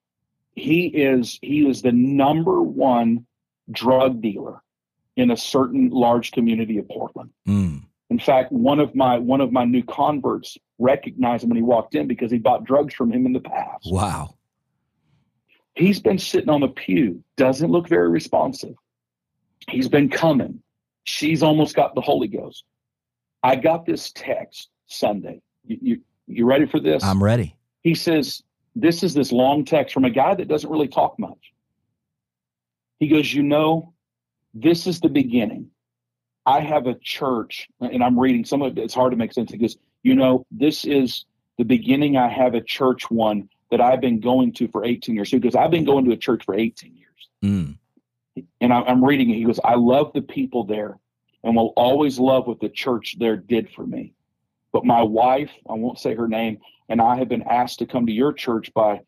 he 0.56 0.88
is 0.88 1.38
he 1.41 1.68
is 1.69 1.84
the 1.84 1.91
number 1.91 2.61
one 2.61 3.27
drug 3.72 4.22
dealer 4.22 4.61
in 5.15 5.30
a 5.30 5.38
certain 5.38 5.89
large 5.89 6.31
community 6.31 6.80
of 6.80 6.89
Portland. 6.89 7.30
Mm. 7.48 7.84
In 8.10 8.20
fact, 8.20 8.52
one 8.52 8.80
of 8.80 8.96
my 8.96 9.18
one 9.18 9.42
of 9.42 9.52
my 9.52 9.66
new 9.66 9.84
converts 9.84 10.58
recognized 10.80 11.44
him 11.44 11.50
when 11.50 11.58
he 11.58 11.64
walked 11.64 11.96
in 11.96 12.08
because 12.08 12.32
he 12.32 12.38
bought 12.38 12.64
drugs 12.64 12.94
from 12.94 13.12
him 13.12 13.26
in 13.26 13.34
the 13.34 13.40
past. 13.40 13.88
Wow. 13.92 14.36
He's 15.76 16.00
been 16.00 16.18
sitting 16.18 16.50
on 16.50 16.62
the 16.62 16.70
pew, 16.70 17.24
doesn't 17.36 17.70
look 17.70 17.88
very 17.88 18.10
responsive. 18.10 18.76
He's 19.70 19.88
been 19.88 20.10
coming 20.10 20.62
she's 21.08 21.42
almost 21.42 21.76
got 21.76 21.96
the 21.96 22.02
Holy 22.02 22.28
Ghost. 22.28 22.64
I 23.42 23.56
got 23.56 23.86
this 23.86 24.12
text 24.12 24.70
Sunday. 24.88 25.42
You, 25.66 25.78
you, 25.82 26.02
you 26.28 26.46
ready 26.46 26.66
for 26.66 26.80
this? 26.80 27.04
I'm 27.04 27.24
ready. 27.24 27.56
He 27.82 27.96
says, 27.96 28.44
This 28.76 29.04
is 29.04 29.14
this 29.14 29.32
long 29.32 29.66
text 29.66 29.94
from 29.94 30.06
a 30.06 30.10
guy 30.10 30.36
that 30.36 30.48
doesn't 30.48 30.70
really 30.70 30.88
talk 30.88 31.18
much. 31.18 31.54
He 33.00 33.08
goes, 33.08 33.34
You 33.34 33.44
know, 33.44 33.94
this 34.54 34.86
is 34.86 35.00
the 35.00 35.10
beginning. 35.10 35.72
I 36.48 36.61
have 36.61 36.88
a 36.88 36.95
church, 36.95 37.68
and 37.80 38.03
I'm 38.03 38.19
reading 38.19 38.45
some 38.45 38.61
of 38.64 38.78
it, 38.78 38.82
it's 38.82 38.94
hard 38.94 39.11
to 39.11 39.18
make 39.18 39.34
sense. 39.34 39.52
He 39.52 39.57
goes, 39.57 39.78
You 40.02 40.15
know, 40.15 40.45
this 40.49 40.86
is 40.86 41.26
the 41.57 41.65
beginning. 41.65 42.18
I 42.18 42.30
have 42.30 42.56
a 42.56 42.61
church 42.61 43.11
one 43.11 43.49
that 43.69 43.82
I've 43.82 44.02
been 44.02 44.19
going 44.19 44.53
to 44.53 44.68
for 44.69 44.86
18 44.86 45.14
years. 45.14 45.32
Goes, 45.32 45.56
I've 45.56 45.72
been 45.72 45.86
going 45.86 46.06
to 46.06 46.11
a 46.11 46.18
church 46.18 46.45
for 46.45 46.56
18 46.56 46.95
years. 46.95 47.30
Mm 47.44 47.78
and 48.61 48.74
I, 48.74 48.82
am 48.90 49.03
reading 49.03 49.30
it. 49.30 49.36
He 49.36 49.44
goes, 49.44 49.60
I 49.64 49.76
love 49.76 50.11
the 50.14 50.22
people 50.22 50.64
there 50.64 50.98
and 51.44 51.56
will 51.56 51.74
always 51.76 52.19
love 52.19 52.48
what 52.48 52.60
the 52.60 52.69
church 52.69 53.15
there 53.19 53.38
did 53.38 53.69
for 53.69 53.86
me. 53.86 54.14
But 54.74 54.86
my 54.86 55.02
wife, 55.02 55.52
I 55.69 55.74
won't 55.74 55.99
say 55.99 56.15
her 56.15 56.28
name, 56.28 56.60
and 56.90 57.02
I 57.02 57.18
have 57.18 57.30
been 57.30 57.44
asked 57.44 57.80
to 57.80 57.86
come 57.86 58.06
to 58.06 58.11
your 58.11 58.34
church 58.34 58.74
by 58.74 59.02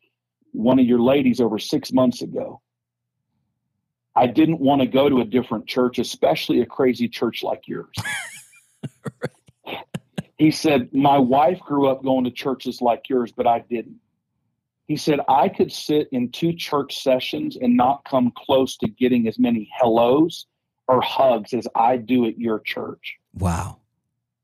one 0.52 0.78
of 0.78 0.86
your 0.86 1.00
ladies 1.00 1.40
over 1.40 1.58
six 1.58 1.92
months 1.92 2.22
ago. 2.22 2.60
I 4.16 4.26
didn't 4.26 4.60
want 4.60 4.80
to 4.82 4.86
go 4.86 5.08
to 5.08 5.20
a 5.20 5.24
different 5.24 5.66
church, 5.66 5.98
especially 5.98 6.60
a 6.60 6.66
crazy 6.66 7.08
church 7.08 7.42
like 7.42 7.62
yours. 7.66 7.94
he 10.38 10.50
said, 10.50 10.92
My 10.92 11.18
wife 11.18 11.60
grew 11.60 11.88
up 11.88 12.02
going 12.02 12.24
to 12.24 12.30
churches 12.30 12.80
like 12.80 13.08
yours, 13.08 13.32
but 13.32 13.46
I 13.46 13.60
didn't. 13.60 14.00
He 14.86 14.96
said, 14.96 15.20
I 15.28 15.48
could 15.48 15.70
sit 15.70 16.08
in 16.10 16.32
two 16.32 16.52
church 16.52 17.00
sessions 17.00 17.56
and 17.56 17.76
not 17.76 18.04
come 18.04 18.32
close 18.36 18.76
to 18.78 18.88
getting 18.88 19.28
as 19.28 19.38
many 19.38 19.70
hellos 19.78 20.46
or 20.88 21.00
hugs 21.00 21.54
as 21.54 21.68
I 21.76 21.96
do 21.96 22.26
at 22.26 22.38
your 22.38 22.58
church. 22.58 23.16
Wow. 23.34 23.78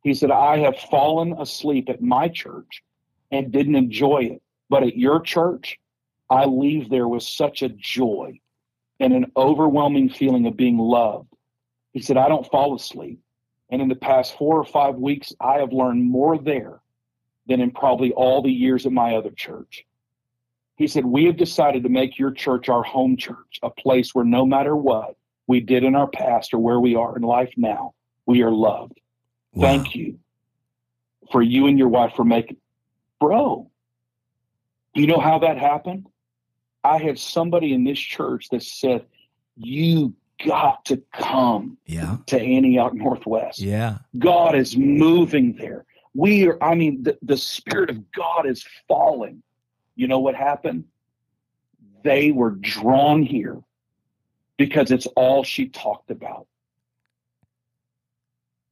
He 0.04 0.14
said, 0.14 0.30
I 0.30 0.58
have 0.58 0.78
fallen 0.78 1.32
asleep 1.32 1.88
at 1.88 2.00
my 2.00 2.28
church 2.28 2.84
and 3.32 3.50
didn't 3.50 3.74
enjoy 3.74 4.18
it. 4.34 4.42
But 4.70 4.84
at 4.84 4.96
your 4.96 5.20
church, 5.20 5.80
I 6.30 6.44
leave 6.44 6.90
there 6.90 7.08
with 7.08 7.24
such 7.24 7.62
a 7.62 7.68
joy 7.70 8.38
and 9.00 9.12
an 9.12 9.32
overwhelming 9.36 10.08
feeling 10.08 10.46
of 10.46 10.56
being 10.56 10.78
loved. 10.78 11.28
He 11.92 12.00
said, 12.02 12.16
I 12.16 12.28
don't 12.28 12.46
fall 12.50 12.74
asleep. 12.74 13.20
And 13.70 13.82
in 13.82 13.88
the 13.88 13.96
past 13.96 14.36
four 14.36 14.58
or 14.58 14.64
five 14.64 14.96
weeks, 14.96 15.32
I 15.40 15.58
have 15.58 15.72
learned 15.72 16.04
more 16.04 16.38
there 16.38 16.80
than 17.46 17.60
in 17.60 17.70
probably 17.70 18.12
all 18.12 18.42
the 18.42 18.50
years 18.50 18.86
at 18.86 18.92
my 18.92 19.16
other 19.16 19.30
church. 19.30 19.84
He 20.76 20.86
said, 20.86 21.04
We 21.04 21.24
have 21.24 21.36
decided 21.36 21.82
to 21.82 21.88
make 21.88 22.18
your 22.18 22.30
church 22.30 22.68
our 22.68 22.82
home 22.82 23.16
church, 23.16 23.58
a 23.62 23.70
place 23.70 24.14
where 24.14 24.24
no 24.24 24.44
matter 24.44 24.76
what 24.76 25.16
we 25.46 25.60
did 25.60 25.84
in 25.84 25.94
our 25.94 26.06
past 26.06 26.52
or 26.52 26.58
where 26.58 26.80
we 26.80 26.94
are 26.94 27.16
in 27.16 27.22
life 27.22 27.52
now, 27.56 27.94
we 28.26 28.42
are 28.42 28.50
loved. 28.50 29.00
Wow. 29.52 29.68
Thank 29.68 29.94
you 29.94 30.18
for 31.32 31.42
you 31.42 31.66
and 31.66 31.78
your 31.78 31.88
wife 31.88 32.12
for 32.14 32.24
making, 32.24 32.58
bro. 33.20 33.70
Do 34.94 35.00
you 35.00 35.06
know 35.06 35.20
how 35.20 35.40
that 35.40 35.58
happened? 35.58 36.06
I 36.86 36.98
had 36.98 37.18
somebody 37.18 37.72
in 37.72 37.84
this 37.84 37.98
church 37.98 38.48
that 38.50 38.62
said, 38.62 39.04
"You 39.56 40.14
got 40.44 40.84
to 40.86 41.02
come 41.12 41.78
Yeah. 41.86 42.18
to 42.26 42.40
Antioch 42.40 42.94
Northwest. 42.94 43.60
Yeah. 43.60 43.98
God 44.18 44.54
is 44.54 44.76
moving 44.76 45.54
there. 45.56 45.84
We 46.14 46.46
are, 46.48 46.62
I 46.62 46.74
mean, 46.74 47.02
the, 47.02 47.18
the 47.22 47.36
Spirit 47.36 47.90
of 47.90 48.10
God 48.12 48.46
is 48.46 48.64
falling. 48.88 49.42
You 49.94 50.08
know 50.08 50.20
what 50.20 50.34
happened? 50.34 50.84
They 52.02 52.30
were 52.32 52.50
drawn 52.50 53.22
here 53.22 53.60
because 54.56 54.90
it's 54.90 55.06
all 55.16 55.42
she 55.42 55.68
talked 55.68 56.10
about. 56.10 56.46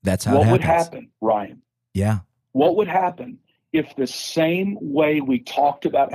That's 0.02 0.24
how 0.24 0.38
what 0.38 0.48
it 0.48 0.52
would 0.52 0.60
happen, 0.60 1.10
Ryan? 1.20 1.62
Yeah. 1.94 2.20
What 2.52 2.76
would 2.76 2.88
happen 2.88 3.38
if 3.72 3.96
the 3.96 4.06
same 4.06 4.78
way 4.80 5.20
we 5.20 5.38
talked 5.40 5.86
about, 5.86 6.12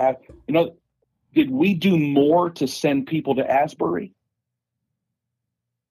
you 0.48 0.54
know, 0.54 0.76
did 1.34 1.52
we 1.52 1.74
do 1.74 1.98
more 1.98 2.50
to 2.52 2.68
send 2.68 3.08
people 3.08 3.36
to 3.36 3.50
Asbury 3.50 4.14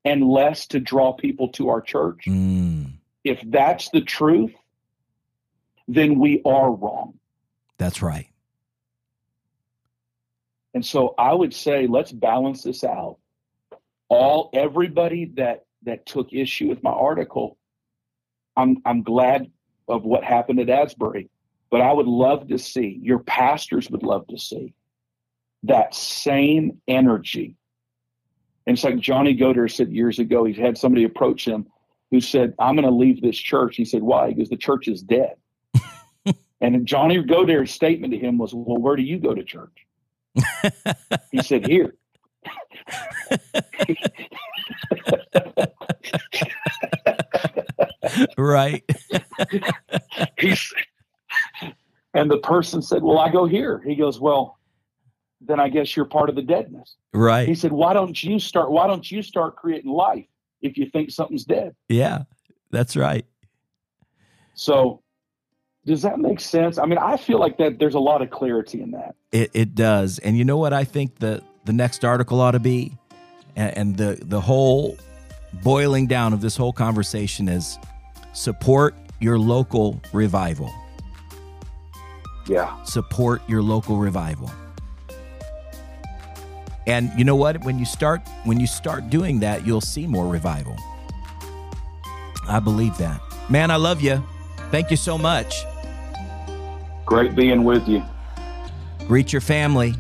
and 0.05 0.25
less 0.25 0.67
to 0.69 0.81
draw 0.81 1.13
people 1.13 1.49
to 1.51 1.69
our 1.69 1.81
church? 1.81 2.25
Mm, 2.27 2.93
if 3.25 3.41
that's 3.47 3.91
the 3.91 4.01
truth, 4.01 4.55
then 5.87 6.19
we 6.19 6.43
are 6.45 6.71
wrong. 6.73 7.15
that's 7.79 8.03
right. 8.03 8.29
And 10.75 10.85
so 10.85 11.15
I 11.19 11.33
would 11.33 11.55
say 11.55 11.87
let's 11.87 12.13
balance 12.13 12.63
this 12.63 12.85
out. 12.85 13.19
All 14.09 14.51
everybody 14.53 15.33
that 15.37 15.65
that 15.83 16.07
took 16.07 16.33
issue 16.33 16.69
with 16.69 16.83
my 16.83 16.91
article, 16.91 17.57
I'm 18.57 18.79
I'm 18.85 19.03
glad 19.03 19.51
of 19.89 20.05
what 20.05 20.25
happened 20.25 20.61
at 20.61 20.69
Asbury, 20.69 21.31
but 21.71 21.81
I 21.81 21.93
would 21.93 22.07
love 22.07 22.49
to 22.49 22.59
see 22.59 22.99
your 23.03 23.19
pastors 23.19 23.91
would 23.91 24.03
love 24.03 24.27
to 24.29 24.39
see 24.39 24.75
that 25.65 25.95
same 25.95 26.81
energy. 26.89 27.57
And 28.67 28.77
it's 28.77 28.85
like 28.85 28.99
Johnny 28.99 29.37
Godair 29.37 29.71
said 29.71 29.93
years 29.93 30.19
ago. 30.19 30.45
He 30.45 30.53
had 30.53 30.77
somebody 30.77 31.05
approach 31.05 31.47
him 31.47 31.67
who 32.11 32.21
said, 32.21 32.55
"I'm 32.59 32.75
going 32.75 32.87
to 32.87 32.95
leave 32.95 33.23
this 33.23 33.37
church." 33.37 33.77
He 33.77 33.85
said, 33.85 34.03
"Why?" 34.03 34.33
Because 34.33 34.51
the 34.51 34.57
church 34.57 34.89
is 34.89 35.03
dead. 35.03 35.37
and 36.61 36.87
Johnny 36.87 37.23
Godair's 37.23 37.71
statement 37.71 38.13
to 38.13 38.19
him 38.19 38.39
was, 38.39 38.53
"Well, 38.55 38.79
where 38.79 38.97
do 38.97 39.03
you 39.03 39.19
go 39.19 39.35
to 39.35 39.43
church?" 39.43 39.87
he 41.33 41.43
said, 41.43 41.67
"Here." 41.67 41.95
right. 48.37 48.85
He's, 50.39 50.73
and 52.15 52.31
the 52.31 52.39
person 52.39 52.83
said, 52.83 53.03
Well, 53.03 53.19
I 53.19 53.31
go 53.31 53.47
here. 53.47 53.83
He 53.87 53.95
goes, 53.95 54.21
Well, 54.21 54.58
then 55.49 55.59
I 55.59 55.69
guess 55.69 55.97
you're 55.97 56.05
part 56.05 56.29
of 56.29 56.37
the 56.37 56.43
deadness. 56.43 56.97
Right. 57.13 57.49
He 57.49 57.55
said, 57.55 57.73
Why 57.73 57.95
don't 57.95 58.23
you 58.23 58.39
start 58.39 58.71
why 58.71 58.87
don't 58.87 59.11
you 59.11 59.23
start 59.23 59.57
creating 59.57 59.91
life 59.91 60.27
if 60.63 60.77
you 60.77 60.89
think 60.91 61.11
something's 61.11 61.45
dead? 61.45 61.75
Yeah. 61.89 62.25
That's 62.71 62.97
right. 62.97 63.25
So 64.55 65.03
does 65.87 66.03
that 66.03 66.19
make 66.19 66.39
sense? 66.39 66.79
I 66.79 66.85
mean, 66.85 66.99
I 66.99 67.17
feel 67.17 67.41
like 67.41 67.57
that 67.59 67.79
there's 67.79 67.95
a 67.95 68.01
lot 68.01 68.21
of 68.21 68.31
clarity 68.31 68.83
in 68.83 68.91
that. 68.91 69.15
It, 69.33 69.51
it 69.55 69.75
does. 69.75 70.19
And 70.19 70.37
you 70.37 70.45
know 70.45 70.59
what 70.59 70.75
I 70.75 70.85
think 70.85 71.19
the, 71.19 71.43
the 71.65 71.73
next 71.73 72.05
article 72.05 72.41
ought 72.41 72.51
to 72.53 72.61
be? 72.61 72.97
And, 73.57 73.77
and 73.77 73.97
the, 73.97 74.19
the 74.21 74.41
whole 74.41 74.99
boiling 75.63 76.07
down 76.07 76.35
of 76.35 76.43
this 76.43 76.57
whole 76.57 76.75
conversation 76.75 77.49
is 77.49 77.79
support 78.35 78.95
your 79.21 79.39
local 79.39 80.01
revival. 80.13 80.71
Yeah. 82.47 82.83
Support 82.83 83.49
your 83.49 83.63
local 83.63 83.97
revival. 83.97 84.51
And 86.89 87.13
you 87.19 87.25
know 87.25 87.37
what? 87.37 87.63
When 87.65 87.79
you 87.79 87.85
start 87.85 88.23
when 88.45 88.59
you 88.59 88.67
start 88.67 89.11
doing 89.11 89.41
that, 89.41 89.67
you'll 89.67 89.83
see 89.83 90.07
more 90.07 90.27
revival. 90.27 90.75
I 92.49 92.61
believe 92.61 92.97
that. 92.97 93.21
Man, 93.51 93.71
I 93.71 93.77
love 93.77 94.01
you. 94.01 94.25
Thank 94.71 94.91
you 94.91 94.97
so 94.97 95.19
much. 95.19 95.65
Great 97.05 97.35
being 97.35 97.63
with 97.63 97.87
you. 97.87 98.03
Greet 99.07 99.33
your 99.35 99.43
family. 99.43 99.95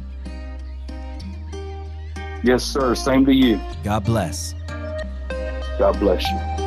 Yes, 2.42 2.64
sir. 2.64 2.94
Same 2.94 3.26
to 3.26 3.34
you. 3.34 3.60
God 3.84 4.04
bless. 4.04 4.54
God 5.78 5.98
bless 6.00 6.26
you. 6.26 6.57